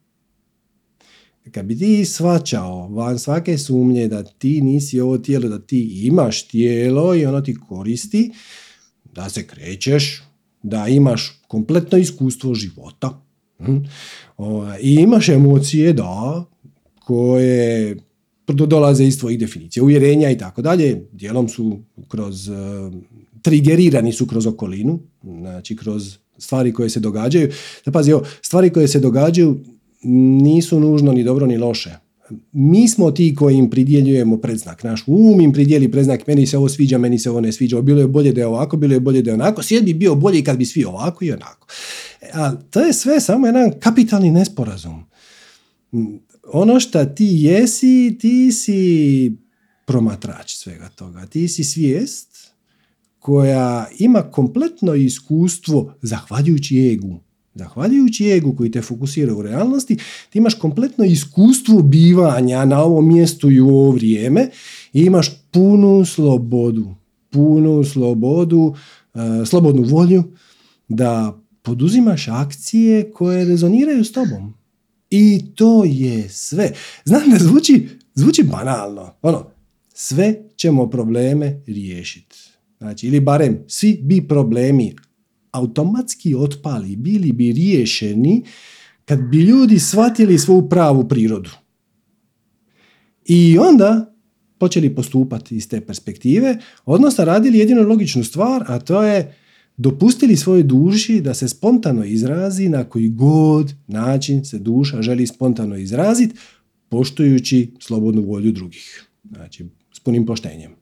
Kad 1.52 1.66
bi 1.66 1.78
ti 1.78 2.04
svačao 2.04 2.88
van 2.88 3.18
svake 3.18 3.58
sumnje 3.58 4.08
da 4.08 4.22
ti 4.22 4.60
nisi 4.60 5.00
ovo 5.00 5.18
tijelo, 5.18 5.48
da 5.48 5.58
ti 5.58 6.00
imaš 6.06 6.48
tijelo 6.48 7.14
i 7.14 7.26
ono 7.26 7.40
ti 7.40 7.56
koristi, 7.68 8.32
da 9.04 9.28
se 9.28 9.46
krećeš, 9.46 10.22
da 10.62 10.88
imaš 10.88 11.40
kompletno 11.48 11.98
iskustvo 11.98 12.54
života, 12.54 13.22
hm? 13.58 13.76
i 14.80 14.94
imaš 14.94 15.28
emocije, 15.28 15.92
da, 15.92 16.44
koje 17.10 17.96
dolaze 18.46 19.04
iz 19.04 19.18
tvojih 19.18 19.38
definicija, 19.38 19.82
uvjerenja 19.82 20.30
i 20.30 20.38
tako 20.38 20.62
dalje, 20.62 21.02
dijelom 21.12 21.48
su 21.48 21.78
kroz, 22.08 22.48
uh, 22.48 22.56
trigerirani 23.42 24.12
su 24.12 24.26
kroz 24.26 24.46
okolinu, 24.46 24.98
znači 25.22 25.76
kroz 25.76 26.18
stvari 26.38 26.72
koje 26.72 26.90
se 26.90 27.00
događaju. 27.00 27.48
Da 27.84 27.92
pazi, 27.92 28.12
stvari 28.42 28.70
koje 28.70 28.88
se 28.88 29.00
događaju 29.00 29.58
nisu 30.42 30.80
nužno 30.80 31.12
ni 31.12 31.24
dobro 31.24 31.46
ni 31.46 31.58
loše. 31.58 31.90
Mi 32.52 32.88
smo 32.88 33.10
ti 33.10 33.34
koji 33.34 33.56
im 33.56 33.70
pridjeljujemo 33.70 34.36
predznak. 34.36 34.84
Naš 34.84 35.04
um 35.06 35.40
im 35.40 35.52
pridjeli 35.52 35.90
predznak, 35.90 36.26
meni 36.26 36.46
se 36.46 36.58
ovo 36.58 36.68
sviđa, 36.68 36.98
meni 36.98 37.18
se 37.18 37.30
ovo 37.30 37.40
ne 37.40 37.52
sviđa. 37.52 37.80
Bilo 37.82 38.00
je 38.00 38.06
bolje 38.06 38.32
da 38.32 38.40
je 38.40 38.46
ovako, 38.46 38.76
bilo 38.76 38.94
je 38.94 39.00
bolje 39.00 39.22
da 39.22 39.30
je 39.30 39.34
onako. 39.34 39.62
Svijet 39.62 39.84
bi 39.84 39.94
bio 39.94 40.14
bolji 40.14 40.44
kad 40.44 40.58
bi 40.58 40.64
svi 40.64 40.84
ovako 40.84 41.24
i 41.24 41.32
onako. 41.32 41.66
A 42.32 42.52
to 42.70 42.80
je 42.80 42.92
sve 42.92 43.20
samo 43.20 43.46
jedan 43.46 43.72
kapitalni 43.80 44.30
nesporazum 44.30 45.04
ono 46.52 46.80
što 46.80 47.04
ti 47.04 47.28
jesi, 47.30 48.16
ti 48.20 48.52
si 48.52 49.36
promatrač 49.86 50.54
svega 50.54 50.88
toga. 50.88 51.26
Ti 51.26 51.48
si 51.48 51.64
svijest 51.64 52.52
koja 53.18 53.86
ima 53.98 54.22
kompletno 54.22 54.94
iskustvo 54.94 55.94
zahvaljujući 56.02 56.90
egu. 56.92 57.20
Zahvaljujući 57.54 58.30
egu 58.30 58.56
koji 58.56 58.70
te 58.70 58.82
fokusira 58.82 59.34
u 59.34 59.42
realnosti, 59.42 59.96
ti 60.30 60.38
imaš 60.38 60.54
kompletno 60.54 61.04
iskustvo 61.04 61.82
bivanja 61.82 62.64
na 62.64 62.82
ovom 62.82 63.08
mjestu 63.08 63.50
i 63.50 63.60
u 63.60 63.68
ovo 63.68 63.90
vrijeme 63.90 64.48
i 64.92 65.00
imaš 65.02 65.30
punu 65.50 66.04
slobodu, 66.04 66.94
punu 67.30 67.84
slobodu, 67.84 68.74
uh, 69.14 69.20
slobodnu 69.46 69.82
volju 69.82 70.24
da 70.88 71.40
poduzimaš 71.62 72.28
akcije 72.28 73.10
koje 73.12 73.44
rezoniraju 73.44 74.04
s 74.04 74.12
tobom. 74.12 74.59
I 75.10 75.42
to 75.54 75.84
je 75.84 76.28
sve. 76.28 76.72
Znam 77.04 77.30
da 77.30 77.38
zvuči, 77.38 77.88
zvuči 78.14 78.42
banalno. 78.42 79.14
Ono, 79.22 79.50
sve 79.94 80.34
ćemo 80.56 80.90
probleme 80.90 81.62
riješiti. 81.66 82.36
Znači, 82.78 83.06
ili 83.06 83.20
barem 83.20 83.64
svi 83.68 84.00
bi 84.02 84.28
problemi 84.28 84.96
automatski 85.50 86.34
otpali, 86.34 86.96
bili 86.96 87.32
bi 87.32 87.52
riješeni 87.52 88.44
kad 89.04 89.20
bi 89.20 89.38
ljudi 89.38 89.78
shvatili 89.78 90.38
svoju 90.38 90.68
pravu 90.68 91.08
prirodu. 91.08 91.50
I 93.24 93.58
onda 93.58 94.14
počeli 94.58 94.94
postupati 94.94 95.56
iz 95.56 95.68
te 95.68 95.80
perspektive, 95.80 96.58
odnosno 96.84 97.24
radili 97.24 97.58
jedinu 97.58 97.82
logičnu 97.82 98.24
stvar, 98.24 98.64
a 98.66 98.78
to 98.78 99.02
je 99.02 99.36
dopustili 99.80 100.36
svojoj 100.36 100.62
duši 100.62 101.20
da 101.20 101.34
se 101.34 101.48
spontano 101.48 102.04
izrazi 102.04 102.68
na 102.68 102.84
koji 102.84 103.08
god 103.08 103.74
način 103.86 104.44
se 104.44 104.58
duša 104.58 105.02
želi 105.02 105.26
spontano 105.26 105.76
izraziti, 105.76 106.34
poštujući 106.88 107.72
slobodnu 107.80 108.22
volju 108.22 108.52
drugih. 108.52 109.06
Znači, 109.30 109.66
s 109.92 110.00
punim 110.00 110.26
poštenjem. 110.26 110.74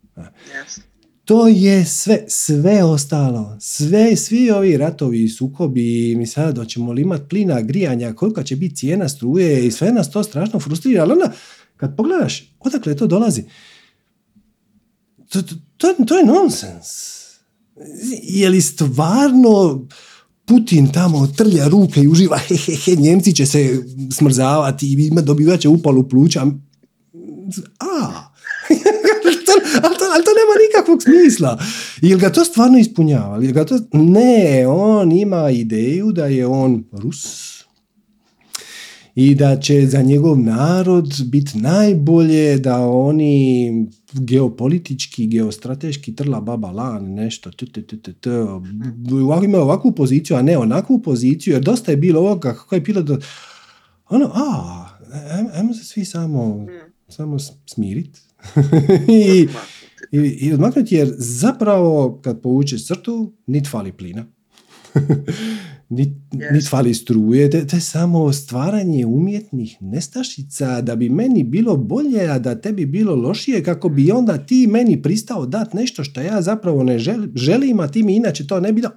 To 1.25 1.49
je 1.49 1.85
sve, 1.85 2.25
sve 2.29 2.85
ostalo, 2.85 3.57
sve, 3.61 4.17
svi 4.17 4.51
ovi 4.51 4.77
ratovi, 4.77 5.29
sukobi, 5.29 6.15
mi 6.17 6.27
sad 6.27 6.59
hoćemo 6.59 6.93
li 6.93 7.03
imati 7.03 7.29
plina, 7.29 7.61
grijanja, 7.61 8.13
kolika 8.13 8.43
će 8.43 8.57
biti 8.57 8.77
cijena 8.77 9.09
struje 9.09 9.67
i 9.67 9.71
sve 9.71 9.93
nas 9.93 10.11
to 10.11 10.23
strašno 10.23 10.61
frustrira, 10.61 11.03
ali 11.03 11.13
onda 11.13 11.33
kad 11.77 11.97
pogledaš 11.97 12.55
odakle 12.61 12.97
to 12.97 13.07
dolazi, 13.07 13.45
to, 15.29 15.43
to, 15.77 15.95
to 16.07 16.19
je 16.19 16.27
nonsens. 16.27 17.18
Je 18.23 18.49
li 18.49 18.61
stvarno 18.61 19.87
Putin 20.45 20.93
tamo 20.93 21.27
trlja 21.27 21.69
ruke 21.69 22.01
i 22.01 22.09
uživa, 22.09 22.39
he, 22.39 22.57
he, 22.57 22.73
he, 22.77 22.97
Njemci 22.97 23.33
će 23.33 23.47
se 23.47 23.83
smrzavati 24.13 24.87
i 24.87 25.07
ima 25.07 25.21
dobivat 25.21 25.61
će 25.61 25.69
upalu 25.69 26.09
pluća. 26.09 26.41
A, 26.41 26.45
ali, 29.83 29.97
to, 29.99 30.05
ali 30.15 30.25
to 30.25 30.31
nema 30.41 30.55
nikakvog 30.67 31.03
smisla. 31.03 31.59
Jel 32.03 32.19
ga 32.19 32.33
to 32.33 32.45
stvarno 32.45 32.79
ispunjava? 32.79 33.39
Jel 33.43 33.53
ga 33.53 33.65
to... 33.65 33.79
Ne, 33.93 34.67
on 34.67 35.13
ima 35.13 35.51
ideju 35.51 36.13
da 36.13 36.27
je 36.27 36.47
on 36.47 36.85
Rus, 36.93 37.49
i 39.15 39.35
da 39.35 39.61
će 39.61 39.87
za 39.87 40.03
njegov 40.03 40.39
narod 40.39 41.15
biti 41.25 41.59
najbolje 41.59 42.59
da 42.59 42.81
oni 42.81 43.87
geopolitički, 44.13 45.27
geostrateški 45.27 46.15
trla 46.17 46.41
baba 46.41 46.71
lan, 46.71 47.15
nešto, 47.15 47.51
t, 47.51 47.67
t, 47.67 47.83
t, 47.83 48.13
t, 48.13 48.31
ima 49.45 49.59
ovakvu 49.59 49.93
poziciju, 49.93 50.37
a 50.37 50.43
ne 50.43 50.59
onakvu 50.59 51.03
poziciju, 51.03 51.55
jer 51.55 51.63
dosta 51.63 51.91
je 51.91 51.97
bilo 51.97 52.21
ovoga, 52.21 52.55
kako 52.55 52.75
je 52.75 52.81
bilo 52.81 53.19
ono, 54.09 54.31
a, 54.35 54.87
ajmo 55.55 55.75
se 55.75 55.85
svi 55.85 56.05
samo, 56.05 56.67
samo 57.09 57.37
smirit. 57.67 58.19
I, 59.09 59.49
i, 60.13 60.19
i 60.19 60.53
odmaknuti, 60.53 60.95
jer 60.95 61.15
zapravo 61.19 62.21
kad 62.25 62.43
povučeš 62.43 62.87
crtu, 62.87 63.33
nit 63.47 63.71
fali 63.71 63.93
plina. 63.93 64.27
nit, 65.89 66.09
yes. 66.33 66.71
fali 66.71 66.95
struje, 66.95 67.51
to, 67.51 67.77
je 67.77 67.81
samo 67.81 68.33
stvaranje 68.33 69.07
umjetnih 69.07 69.77
nestašica 69.81 70.81
da 70.81 70.97
bi 70.97 71.09
meni 71.09 71.43
bilo 71.43 71.77
bolje, 71.77 72.31
a 72.31 72.39
da 72.39 72.61
tebi 72.61 72.87
bilo 72.87 73.15
lošije, 73.15 73.65
kako 73.65 73.89
bi 73.89 74.11
onda 74.11 74.39
ti 74.39 74.67
meni 74.67 75.03
pristao 75.03 75.47
dati 75.47 75.77
nešto 75.77 76.05
što 76.05 76.21
ja 76.21 76.43
zapravo 76.43 76.83
ne 76.83 76.99
želim, 77.35 77.81
a 77.81 77.89
ti 77.89 78.03
mi 78.03 78.17
inače 78.17 78.47
to 78.47 78.61
ne 78.61 78.73
bi 78.73 78.81
dao. 78.81 78.93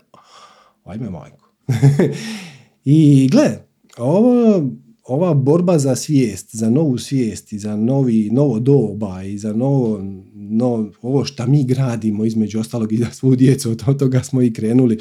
Ajme 0.83 1.09
majko. 1.09 1.51
I 2.85 3.29
gle, 3.31 3.57
ovo, 3.97 4.63
ova 5.03 5.33
borba 5.33 5.79
za 5.79 5.95
svijest, 5.95 6.55
za 6.55 6.69
novu 6.69 6.97
svijest 6.97 7.53
i 7.53 7.59
za 7.59 7.75
novi, 7.75 8.29
novo 8.31 8.59
doba 8.59 9.23
i 9.23 9.37
za 9.37 9.53
novo, 9.53 10.01
no, 10.33 10.89
ovo 11.01 11.25
što 11.25 11.47
mi 11.47 11.63
gradimo 11.63 12.25
između 12.25 12.59
ostalog 12.59 12.93
i 12.93 12.97
za 12.97 13.11
svu 13.11 13.35
djecu, 13.35 13.71
od 13.71 13.99
toga 13.99 14.23
smo 14.23 14.41
i 14.41 14.53
krenuli 14.53 14.97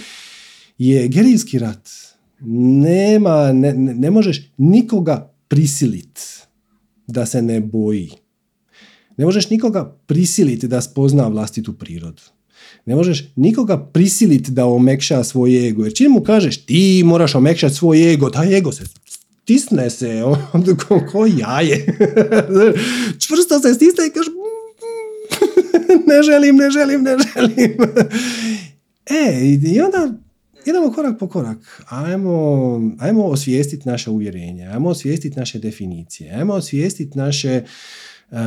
je 0.81 1.09
gerijski 1.09 1.59
rat. 1.59 1.89
Nema, 2.41 3.53
ne, 3.53 3.75
ne 3.75 4.11
možeš 4.11 4.53
nikoga 4.57 5.33
prisilit 5.49 6.21
da 7.07 7.27
se 7.27 7.43
ne 7.43 7.61
boji. 7.61 8.11
Ne 9.17 9.25
možeš 9.25 9.51
nikoga 9.51 9.97
prisiliti 10.07 10.69
da 10.69 10.81
spozna 10.81 11.29
vlastitu 11.29 11.73
prirodu. 11.73 12.23
Ne 12.87 12.97
možeš 12.97 13.33
nikoga 13.37 13.79
prisiliti 13.79 14.51
da 14.51 14.67
omekša 14.67 15.25
svoj 15.25 15.69
ego. 15.69 15.85
Jer 15.85 15.95
čim 15.95 16.13
mu 16.13 16.23
kažeš 16.23 16.65
ti 16.67 17.03
moraš 17.05 17.35
omekšati 17.35 17.75
svoj 17.75 18.13
ego, 18.13 18.31
taj 18.31 18.57
ego 18.57 18.73
se 18.73 18.85
stisne 19.45 19.91
se, 19.91 20.25
on, 20.25 20.65
ko, 20.89 21.01
ko 21.13 21.27
jaje. 21.27 21.97
Čvrsto 23.27 23.61
se 23.61 23.75
stisne 23.75 24.07
i 24.07 24.11
kaže 24.11 24.31
ne 26.09 26.23
želim, 26.23 26.57
ne 26.57 26.71
želim, 26.71 27.03
ne 27.03 27.17
želim. 27.35 27.77
E, 29.07 29.57
i 29.75 29.81
onda 29.81 30.13
idemo 30.67 30.93
korak 30.93 31.19
po 31.19 31.29
korak. 31.29 31.83
Ajmo, 31.89 32.81
ajmo 32.99 33.25
osvijestiti 33.25 33.89
naše 33.89 34.11
uvjerenja, 34.11 34.71
ajmo 34.71 34.89
osvijestiti 34.89 35.39
naše 35.39 35.59
definicije, 35.59 36.35
ajmo 36.35 36.55
osvijestiti 36.55 37.19
naše 37.19 37.63
uh, 38.31 38.39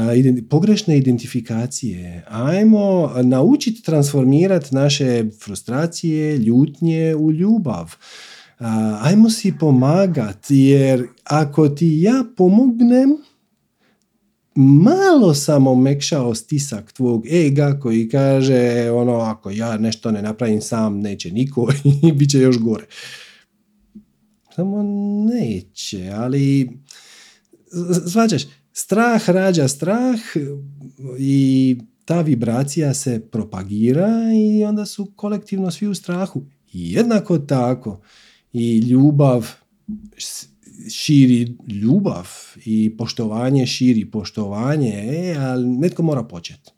pogrešne 0.50 0.98
identifikacije, 0.98 2.26
ajmo 2.30 3.12
naučiti 3.24 3.84
transformirati 3.84 4.76
naše 4.76 5.26
frustracije, 5.44 6.38
ljutnje 6.38 7.16
u 7.16 7.32
ljubav. 7.32 7.96
Uh, 8.60 8.68
ajmo 9.02 9.30
si 9.30 9.54
pomagati, 9.60 10.58
jer 10.58 11.08
ako 11.24 11.70
ti 11.70 12.02
ja 12.02 12.24
pomognem, 12.38 13.18
malo 14.56 15.34
sam 15.34 15.68
omekšao 15.68 16.36
stisak 16.36 16.92
tvog 16.92 17.28
ega 17.28 17.80
koji 17.82 18.10
kaže 18.10 18.92
ono 18.92 19.14
ako 19.14 19.50
ja 19.50 19.78
nešto 19.78 20.12
ne 20.12 20.22
napravim 20.22 20.62
sam 20.62 21.00
neće 21.00 21.32
niko 21.32 21.74
i 22.08 22.12
bit 22.12 22.30
će 22.30 22.40
još 22.40 22.58
gore. 22.58 22.86
Samo 24.56 24.84
neće, 25.34 26.10
ali 26.10 26.70
svađaš, 28.08 28.44
strah 28.74 29.30
rađa 29.30 29.68
strah 29.68 30.20
i 31.20 31.78
ta 32.06 32.22
vibracija 32.22 32.94
se 32.94 33.22
propagira 33.32 34.10
i 34.36 34.64
onda 34.64 34.86
su 34.86 35.12
kolektivno 35.16 35.72
svi 35.72 35.88
u 35.88 35.96
strahu. 35.96 36.46
Jednako 36.72 37.38
tako 37.38 38.02
i 38.54 38.78
ljubav 38.78 39.50
širi 40.90 41.58
ljubav 41.68 42.28
i 42.66 42.98
poštovanje 42.98 43.66
širi 43.66 44.06
poštovanje, 44.12 44.94
e, 44.94 45.36
ali 45.40 45.68
netko 45.68 46.04
mora 46.04 46.24
početi. 46.24 46.72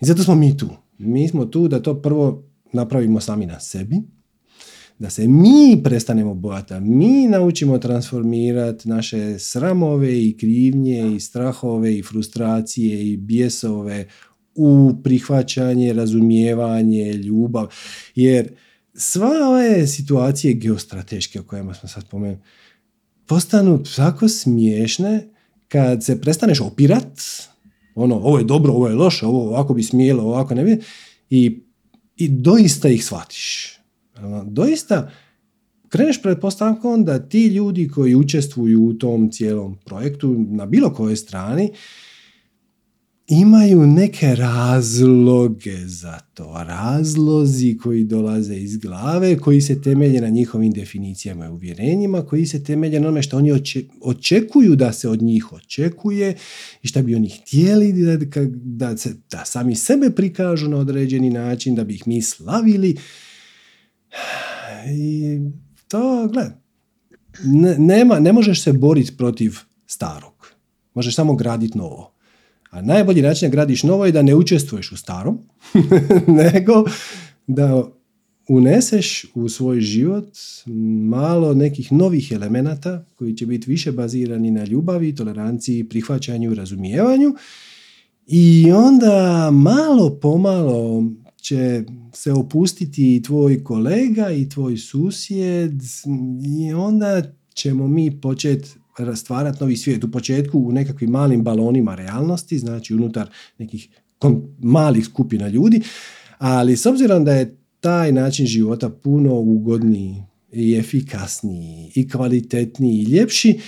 I 0.00 0.06
zato 0.06 0.22
smo 0.22 0.34
mi 0.34 0.56
tu. 0.56 0.68
Mi 0.98 1.28
smo 1.28 1.44
tu 1.44 1.68
da 1.68 1.82
to 1.82 2.02
prvo 2.02 2.48
napravimo 2.72 3.20
sami 3.20 3.46
na 3.46 3.60
sebi, 3.60 3.96
da 4.98 5.10
se 5.10 5.28
mi 5.28 5.80
prestanemo 5.84 6.34
bojati, 6.34 6.74
mi 6.80 7.28
naučimo 7.28 7.78
transformirati 7.78 8.88
naše 8.88 9.38
sramove 9.38 10.24
i 10.24 10.36
krivnje 10.36 11.12
i 11.16 11.20
strahove 11.20 11.98
i 11.98 12.02
frustracije 12.02 13.12
i 13.12 13.16
bijesove 13.16 14.08
u 14.54 14.92
prihvaćanje, 15.04 15.92
razumijevanje, 15.92 17.12
ljubav. 17.12 17.66
Jer 18.14 18.54
sva 18.94 19.30
ove 19.48 19.86
situacije 19.86 20.54
geostrateške 20.54 21.40
o 21.40 21.44
kojima 21.44 21.74
smo 21.74 21.88
sad 21.88 22.08
pomenuli, 22.08 22.38
postanu 23.32 23.82
tako 23.96 24.28
smiješne 24.28 25.28
kad 25.68 26.04
se 26.04 26.20
prestaneš 26.20 26.60
opirat, 26.60 27.20
ono, 27.94 28.16
ovo 28.16 28.38
je 28.38 28.44
dobro, 28.44 28.72
ovo 28.72 28.88
je 28.88 28.94
loše, 28.94 29.26
ovo 29.26 29.48
ovako 29.48 29.74
bi 29.74 29.82
smijelo, 29.82 30.22
ovako 30.22 30.54
ne 30.54 30.64
bi, 30.64 30.80
i, 31.30 31.62
i 32.16 32.28
doista 32.28 32.88
ih 32.88 33.04
shvatiš. 33.04 33.78
Doista 34.44 35.10
kreneš 35.88 36.22
pretpostavkom 36.22 37.04
da 37.04 37.28
ti 37.28 37.46
ljudi 37.46 37.88
koji 37.88 38.14
učestvuju 38.14 38.84
u 38.84 38.92
tom 38.92 39.30
cijelom 39.30 39.78
projektu 39.84 40.36
na 40.48 40.66
bilo 40.66 40.90
kojoj 40.90 41.16
strani 41.16 41.70
imaju 43.40 43.86
neke 43.86 44.34
razloge 44.34 45.86
za 45.86 46.18
to. 46.34 46.64
Razlozi 46.66 47.78
koji 47.82 48.04
dolaze 48.04 48.56
iz 48.56 48.76
glave, 48.76 49.38
koji 49.38 49.60
se 49.60 49.82
temelje 49.82 50.20
na 50.20 50.28
njihovim 50.28 50.72
definicijama 50.72 51.46
i 51.46 51.50
uvjerenjima, 51.50 52.26
koji 52.26 52.46
se 52.46 52.64
temelje 52.64 53.00
na 53.00 53.06
onome 53.06 53.22
što 53.22 53.36
oni 53.36 53.52
očekuju 54.00 54.76
da 54.76 54.92
se 54.92 55.08
od 55.08 55.22
njih 55.22 55.52
očekuje 55.52 56.36
i 56.82 56.88
što 56.88 57.02
bi 57.02 57.14
oni 57.14 57.28
htjeli 57.28 57.92
da, 57.92 58.16
da, 58.54 58.96
se, 58.96 59.14
da 59.30 59.44
sami 59.44 59.76
sebe 59.76 60.10
prikažu 60.10 60.68
na 60.68 60.76
određeni 60.76 61.30
način, 61.30 61.74
da 61.74 61.84
bi 61.84 61.94
ih 61.94 62.06
mi 62.06 62.22
slavili. 62.22 62.96
I 64.94 65.38
to, 65.88 66.28
gle, 66.32 66.50
ne, 67.44 67.78
nema, 67.78 68.20
ne 68.20 68.32
možeš 68.32 68.62
se 68.62 68.72
boriti 68.72 69.16
protiv 69.16 69.56
starog. 69.86 70.46
Možeš 70.94 71.14
samo 71.14 71.34
graditi 71.34 71.78
novo. 71.78 72.11
A 72.72 72.82
najbolji 72.82 73.22
način 73.22 73.50
da 73.50 73.52
gradiš 73.52 73.82
novo 73.82 74.06
je 74.06 74.12
da 74.12 74.22
ne 74.22 74.34
učestvuješ 74.34 74.92
u 74.92 74.96
starom, 74.96 75.38
nego 76.42 76.84
da 77.46 77.92
uneseš 78.48 79.26
u 79.34 79.48
svoj 79.48 79.80
život 79.80 80.28
malo 81.08 81.54
nekih 81.54 81.92
novih 81.92 82.32
elemenata 82.32 83.04
koji 83.14 83.36
će 83.36 83.46
biti 83.46 83.70
više 83.70 83.92
bazirani 83.92 84.50
na 84.50 84.64
ljubavi, 84.64 85.14
toleranciji, 85.14 85.88
prihvaćanju, 85.88 86.54
razumijevanju. 86.54 87.34
I 88.26 88.72
onda 88.72 89.50
malo 89.52 90.18
pomalo 90.20 91.04
će 91.36 91.84
se 92.12 92.32
opustiti 92.32 93.16
i 93.16 93.22
tvoj 93.22 93.64
kolega 93.64 94.30
i 94.30 94.48
tvoj 94.48 94.76
susjed 94.76 95.82
i 96.58 96.72
onda 96.72 97.22
ćemo 97.54 97.88
mi 97.88 98.20
početi 98.20 98.70
stvarati 99.14 99.58
novi 99.60 99.76
svijet. 99.76 100.04
U 100.04 100.10
početku 100.10 100.58
u 100.58 100.72
nekakvim 100.72 101.10
malim 101.10 101.42
balonima 101.42 101.94
realnosti, 101.94 102.58
znači 102.58 102.94
unutar 102.94 103.30
nekih 103.58 103.88
malih 104.58 105.04
skupina 105.04 105.48
ljudi, 105.48 105.80
ali 106.38 106.76
s 106.76 106.86
obzirom 106.86 107.24
da 107.24 107.32
je 107.32 107.56
taj 107.80 108.12
način 108.12 108.46
života 108.46 108.90
puno 108.90 109.34
ugodniji 109.34 110.22
i 110.52 110.74
efikasniji 110.74 111.92
i 111.94 112.08
kvalitetniji 112.08 112.98
i 112.98 113.04
ljepši, 113.04 113.60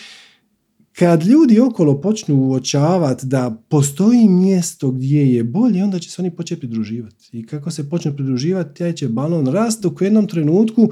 kad 0.93 1.27
ljudi 1.27 1.61
okolo 1.61 2.01
počnu 2.01 2.37
uočavati 2.37 3.27
da 3.27 3.63
postoji 3.69 4.29
mjesto 4.29 4.91
gdje 4.91 5.35
je 5.35 5.45
bolje, 5.45 5.85
onda 5.85 5.99
će 5.99 6.11
se 6.11 6.23
oni 6.23 6.31
početi 6.31 6.61
pridruživati. 6.61 7.29
I 7.33 7.47
kako 7.47 7.71
se 7.71 7.91
počne 7.91 8.17
pridruživati, 8.17 8.79
taj 8.79 8.93
će 8.93 9.09
balon 9.09 9.47
rast 9.47 9.83
dok 9.83 10.01
u 10.01 10.05
jednom 10.05 10.27
trenutku 10.27 10.91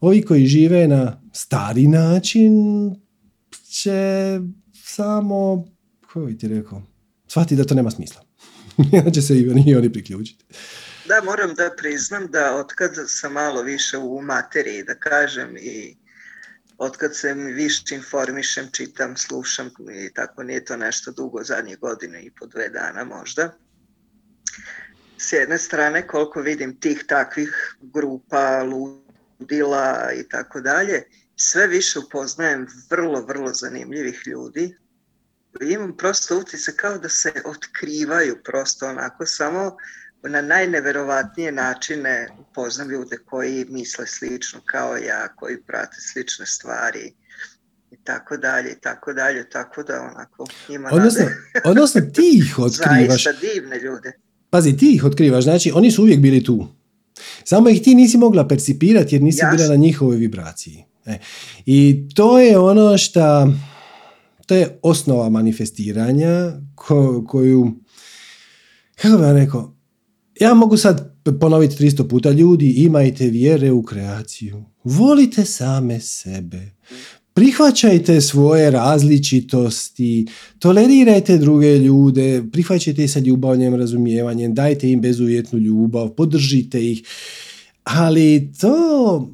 ovi 0.00 0.22
koji 0.22 0.46
žive 0.46 0.88
na 0.88 1.22
stari 1.32 1.86
način 1.86 2.52
će 3.70 4.38
samo, 4.84 5.64
kako 6.00 6.20
bi 6.20 6.38
ti 6.38 6.48
rekao, 6.48 6.82
shvati 7.28 7.56
da 7.56 7.64
to 7.64 7.74
nema 7.74 7.90
smisla. 7.90 8.22
onda 8.98 9.10
će 9.10 9.22
se 9.22 9.38
i 9.38 9.50
oni, 9.50 9.64
i 9.66 9.76
oni 9.76 9.92
priključiti. 9.92 10.44
Da, 11.08 11.22
moram 11.24 11.54
da 11.54 11.70
priznam 11.76 12.26
da 12.26 12.56
otkad 12.56 12.90
sam 13.06 13.32
malo 13.32 13.62
više 13.62 13.98
u 13.98 14.22
materiji, 14.22 14.82
da 14.82 14.94
kažem, 14.94 15.56
i 15.56 15.96
otkad 16.78 17.16
se 17.16 17.34
više 17.34 17.94
informišem, 17.94 18.68
čitam, 18.72 19.16
slušam 19.16 19.70
i 20.04 20.12
tako 20.14 20.42
nije 20.42 20.64
to 20.64 20.76
nešto 20.76 21.12
dugo, 21.12 21.44
zadnje 21.44 21.76
godine 21.76 22.22
i 22.22 22.30
po 22.30 22.46
dve 22.46 22.68
dana 22.68 23.04
možda. 23.04 23.54
S 25.18 25.32
jedne 25.32 25.58
strane, 25.58 26.06
koliko 26.06 26.40
vidim 26.40 26.80
tih 26.80 27.04
takvih 27.08 27.76
grupa, 27.80 28.62
ludila 28.62 30.10
i 30.20 30.28
tako 30.28 30.60
dalje, 30.60 31.02
sve 31.40 31.66
više 31.66 31.98
upoznajem 31.98 32.66
vrlo, 32.90 33.20
vrlo 33.20 33.52
zanimljivih 33.54 34.22
ljudi. 34.26 34.76
Imam 35.70 35.96
prosto 35.96 36.38
utjece 36.38 36.76
kao 36.76 36.98
da 36.98 37.08
se 37.08 37.32
otkrivaju 37.44 38.36
prosto 38.44 38.86
onako 38.86 39.26
samo 39.26 39.76
na 40.22 40.42
najneverovatnije 40.42 41.52
načine 41.52 42.28
upoznam 42.40 42.90
ljude 42.90 43.16
koji 43.26 43.66
misle 43.68 44.06
slično 44.06 44.60
kao 44.64 44.96
ja, 44.96 45.28
koji 45.36 45.62
prate 45.62 45.96
slične 46.12 46.46
stvari 46.46 47.14
i 47.90 47.96
tako 48.04 48.36
dalje 48.36 48.70
i 48.70 48.80
tako 48.80 49.12
dalje, 49.12 49.50
tako 49.50 49.82
da 49.82 50.00
onako 50.00 50.46
ima 50.68 50.88
odnosno, 50.92 51.24
odnosno 51.64 52.00
ti 52.00 52.30
ih 52.34 52.58
otkrivaš. 52.66 53.24
Zaista 53.24 53.32
divne 53.32 53.78
ljude. 53.78 54.12
Pazi, 54.50 54.76
ti 54.76 54.94
ih 54.94 55.04
otkrivaš, 55.04 55.44
znači 55.44 55.72
oni 55.74 55.90
su 55.90 56.02
uvijek 56.02 56.20
bili 56.20 56.44
tu. 56.44 56.68
Samo 57.44 57.68
ih 57.68 57.82
ti 57.82 57.94
nisi 57.94 58.18
mogla 58.18 58.48
percipirati 58.48 59.14
jer 59.14 59.22
nisi 59.22 59.42
bila 59.56 59.68
na 59.68 59.76
njihovoj 59.76 60.16
vibraciji. 60.16 60.87
E. 61.08 61.18
I 61.66 62.08
to 62.14 62.38
je 62.38 62.58
ono 62.58 62.98
što, 62.98 63.52
to 64.46 64.54
je 64.54 64.78
osnova 64.82 65.28
manifestiranja 65.28 66.52
koju, 67.26 67.72
kako 68.96 69.16
bih 69.18 69.26
rekao, 69.32 69.74
ja 70.40 70.54
mogu 70.54 70.76
sad 70.76 71.14
ponoviti 71.40 71.84
300 71.84 72.08
puta, 72.08 72.30
ljudi 72.30 72.70
imajte 72.70 73.26
vjere 73.26 73.72
u 73.72 73.82
kreaciju. 73.82 74.64
Volite 74.84 75.44
same 75.44 76.00
sebe. 76.00 76.70
Prihvaćajte 77.34 78.20
svoje 78.20 78.70
različitosti, 78.70 80.26
tolerirajte 80.58 81.38
druge 81.38 81.78
ljude, 81.78 82.42
prihvaćajte 82.52 83.04
ih 83.04 83.12
sa 83.12 83.18
ljubavnim 83.18 83.74
razumijevanjem, 83.74 84.54
dajte 84.54 84.90
im 84.90 85.00
bezuvjetnu 85.00 85.58
ljubav, 85.58 86.08
podržite 86.08 86.90
ih. 86.90 87.02
Ali 87.84 88.52
to... 88.60 89.30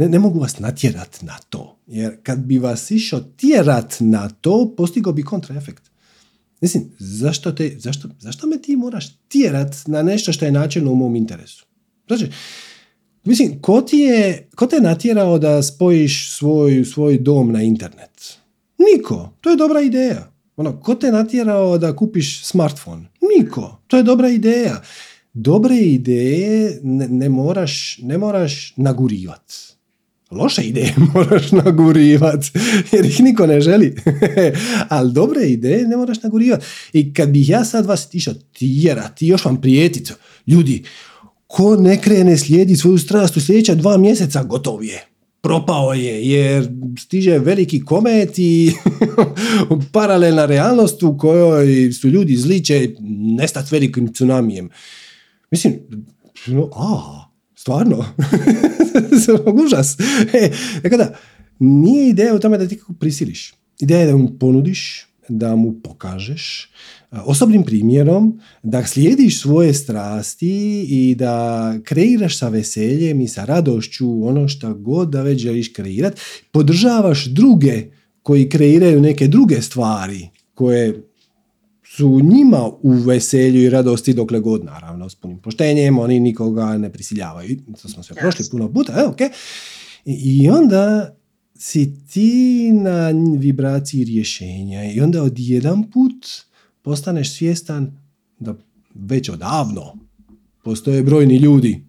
Ne, 0.00 0.08
ne 0.08 0.18
mogu 0.18 0.38
vas 0.40 0.58
natjerat 0.58 1.22
na 1.22 1.36
to. 1.48 1.76
Jer 1.86 2.16
kad 2.22 2.38
bi 2.38 2.58
vas 2.58 2.90
išao 2.90 3.20
tjerat 3.20 3.96
na 4.00 4.28
to, 4.28 4.74
postigao 4.76 5.12
bi 5.12 5.22
kontraefekt. 5.22 5.90
Mislim, 6.60 6.84
zašto, 6.98 7.52
te, 7.52 7.76
zašto, 7.78 8.08
zašto 8.18 8.46
me 8.46 8.62
ti 8.62 8.76
moraš 8.76 9.16
tjerat 9.28 9.74
na 9.86 10.02
nešto 10.02 10.32
što 10.32 10.44
je 10.44 10.52
načelno 10.52 10.92
u 10.92 10.94
mom 10.94 11.16
interesu? 11.16 11.66
Znači, 12.06 12.26
mislim, 13.24 13.62
ko, 13.62 13.80
ti 13.80 13.96
je, 13.96 14.48
ko 14.54 14.66
te 14.66 14.80
natjerao 14.80 15.38
da 15.38 15.62
spojiš 15.62 16.32
svoj, 16.36 16.84
svoj 16.84 17.18
dom 17.18 17.52
na 17.52 17.62
internet? 17.62 18.38
Niko. 18.78 19.32
To 19.40 19.50
je 19.50 19.56
dobra 19.56 19.80
ideja. 19.80 20.32
Ono, 20.56 20.80
ko 20.80 20.94
te 20.94 21.12
natjerao 21.12 21.78
da 21.78 21.96
kupiš 21.96 22.44
smartphone? 22.44 23.08
Niko. 23.36 23.82
To 23.86 23.96
je 23.96 24.02
dobra 24.02 24.28
ideja. 24.28 24.82
Dobre 25.32 25.76
ideje 25.76 26.80
ne, 26.82 27.08
ne 27.08 27.28
moraš, 27.28 27.98
ne 28.02 28.18
moraš 28.18 28.72
nagurivati 28.76 29.69
loše 30.30 30.62
ideje 30.62 30.94
moraš 31.14 31.52
nagurivat, 31.52 32.44
jer 32.92 33.04
ih 33.04 33.20
niko 33.20 33.46
ne 33.46 33.60
želi. 33.60 33.96
Ali 34.88 35.12
dobre 35.12 35.46
ideje 35.46 35.88
ne 35.88 35.96
moraš 35.96 36.22
nagurivat. 36.22 36.64
I 36.92 37.14
kad 37.14 37.28
bih 37.28 37.48
ja 37.48 37.64
sad 37.64 37.86
vas 37.86 38.08
išao 38.12 38.34
tjerati, 38.34 39.26
još 39.26 39.44
vam 39.44 39.60
prijetit, 39.60 40.12
ljudi, 40.46 40.82
ko 41.46 41.76
ne 41.76 42.00
krene 42.00 42.38
slijedi 42.38 42.76
svoju 42.76 42.98
strast 42.98 43.36
u 43.36 43.40
sljedeća 43.40 43.74
dva 43.74 43.96
mjeseca, 43.96 44.42
gotov 44.42 44.84
je. 44.84 45.06
Propao 45.42 45.92
je, 45.92 46.28
jer 46.28 46.68
stiže 46.98 47.38
veliki 47.38 47.84
komet 47.84 48.38
i 48.38 48.72
paralelna 49.92 50.46
realnost 50.46 51.02
u 51.02 51.18
kojoj 51.18 51.92
su 51.92 52.08
ljudi 52.08 52.36
zli 52.36 52.64
će 52.64 52.90
nestati 53.38 53.68
velikim 53.70 54.12
tsunamijem. 54.12 54.70
Mislim, 55.50 55.78
a, 56.76 57.19
Stvarno. 57.60 58.04
Užas. 59.64 59.96
E, 60.32 60.50
da, 60.96 61.14
nije 61.58 62.08
ideja 62.08 62.34
u 62.34 62.38
tome 62.38 62.58
da 62.58 62.68
ti 62.68 62.78
kako 62.78 62.92
prisiliš. 62.92 63.54
Ideja 63.80 64.00
je 64.00 64.06
da 64.06 64.16
mu 64.16 64.38
ponudiš, 64.38 65.06
da 65.28 65.56
mu 65.56 65.80
pokažeš 65.82 66.70
osobnim 67.10 67.64
primjerom, 67.64 68.40
da 68.62 68.86
slijediš 68.86 69.40
svoje 69.40 69.74
strasti 69.74 70.86
i 70.88 71.14
da 71.14 71.74
kreiraš 71.84 72.38
sa 72.38 72.48
veseljem 72.48 73.20
i 73.20 73.28
sa 73.28 73.44
radošću 73.44 74.26
ono 74.28 74.48
što 74.48 74.74
god 74.74 75.08
da 75.08 75.22
već 75.22 75.40
želiš 75.40 75.72
kreirati. 75.72 76.20
Podržavaš 76.52 77.24
druge 77.24 77.90
koji 78.22 78.48
kreiraju 78.48 79.00
neke 79.00 79.28
druge 79.28 79.62
stvari 79.62 80.28
koje 80.54 81.09
su 81.96 82.20
njima 82.22 82.70
u 82.82 82.92
veselju 82.92 83.62
i 83.62 83.70
radosti 83.70 84.14
dokle 84.14 84.40
god, 84.40 84.64
naravno, 84.64 85.08
s 85.08 85.14
punim 85.14 85.38
poštenjem, 85.38 85.98
oni 85.98 86.20
nikoga 86.20 86.78
ne 86.78 86.92
prisiljavaju. 86.92 87.56
To 87.82 87.88
smo 87.88 88.02
sve 88.02 88.16
prošli 88.16 88.44
puno 88.50 88.72
puta, 88.72 88.92
e, 89.00 89.04
ok. 89.04 89.18
I, 90.04 90.50
onda 90.50 91.14
si 91.58 92.06
ti 92.06 92.72
na 92.72 93.10
vibraciji 93.38 94.04
rješenja 94.04 94.92
i 94.92 95.00
onda 95.00 95.22
odjedan 95.22 95.90
put 95.90 96.26
postaneš 96.82 97.36
svjestan 97.36 97.98
da 98.38 98.54
već 98.94 99.28
odavno 99.28 99.96
postoje 100.64 101.02
brojni 101.02 101.36
ljudi 101.36 101.84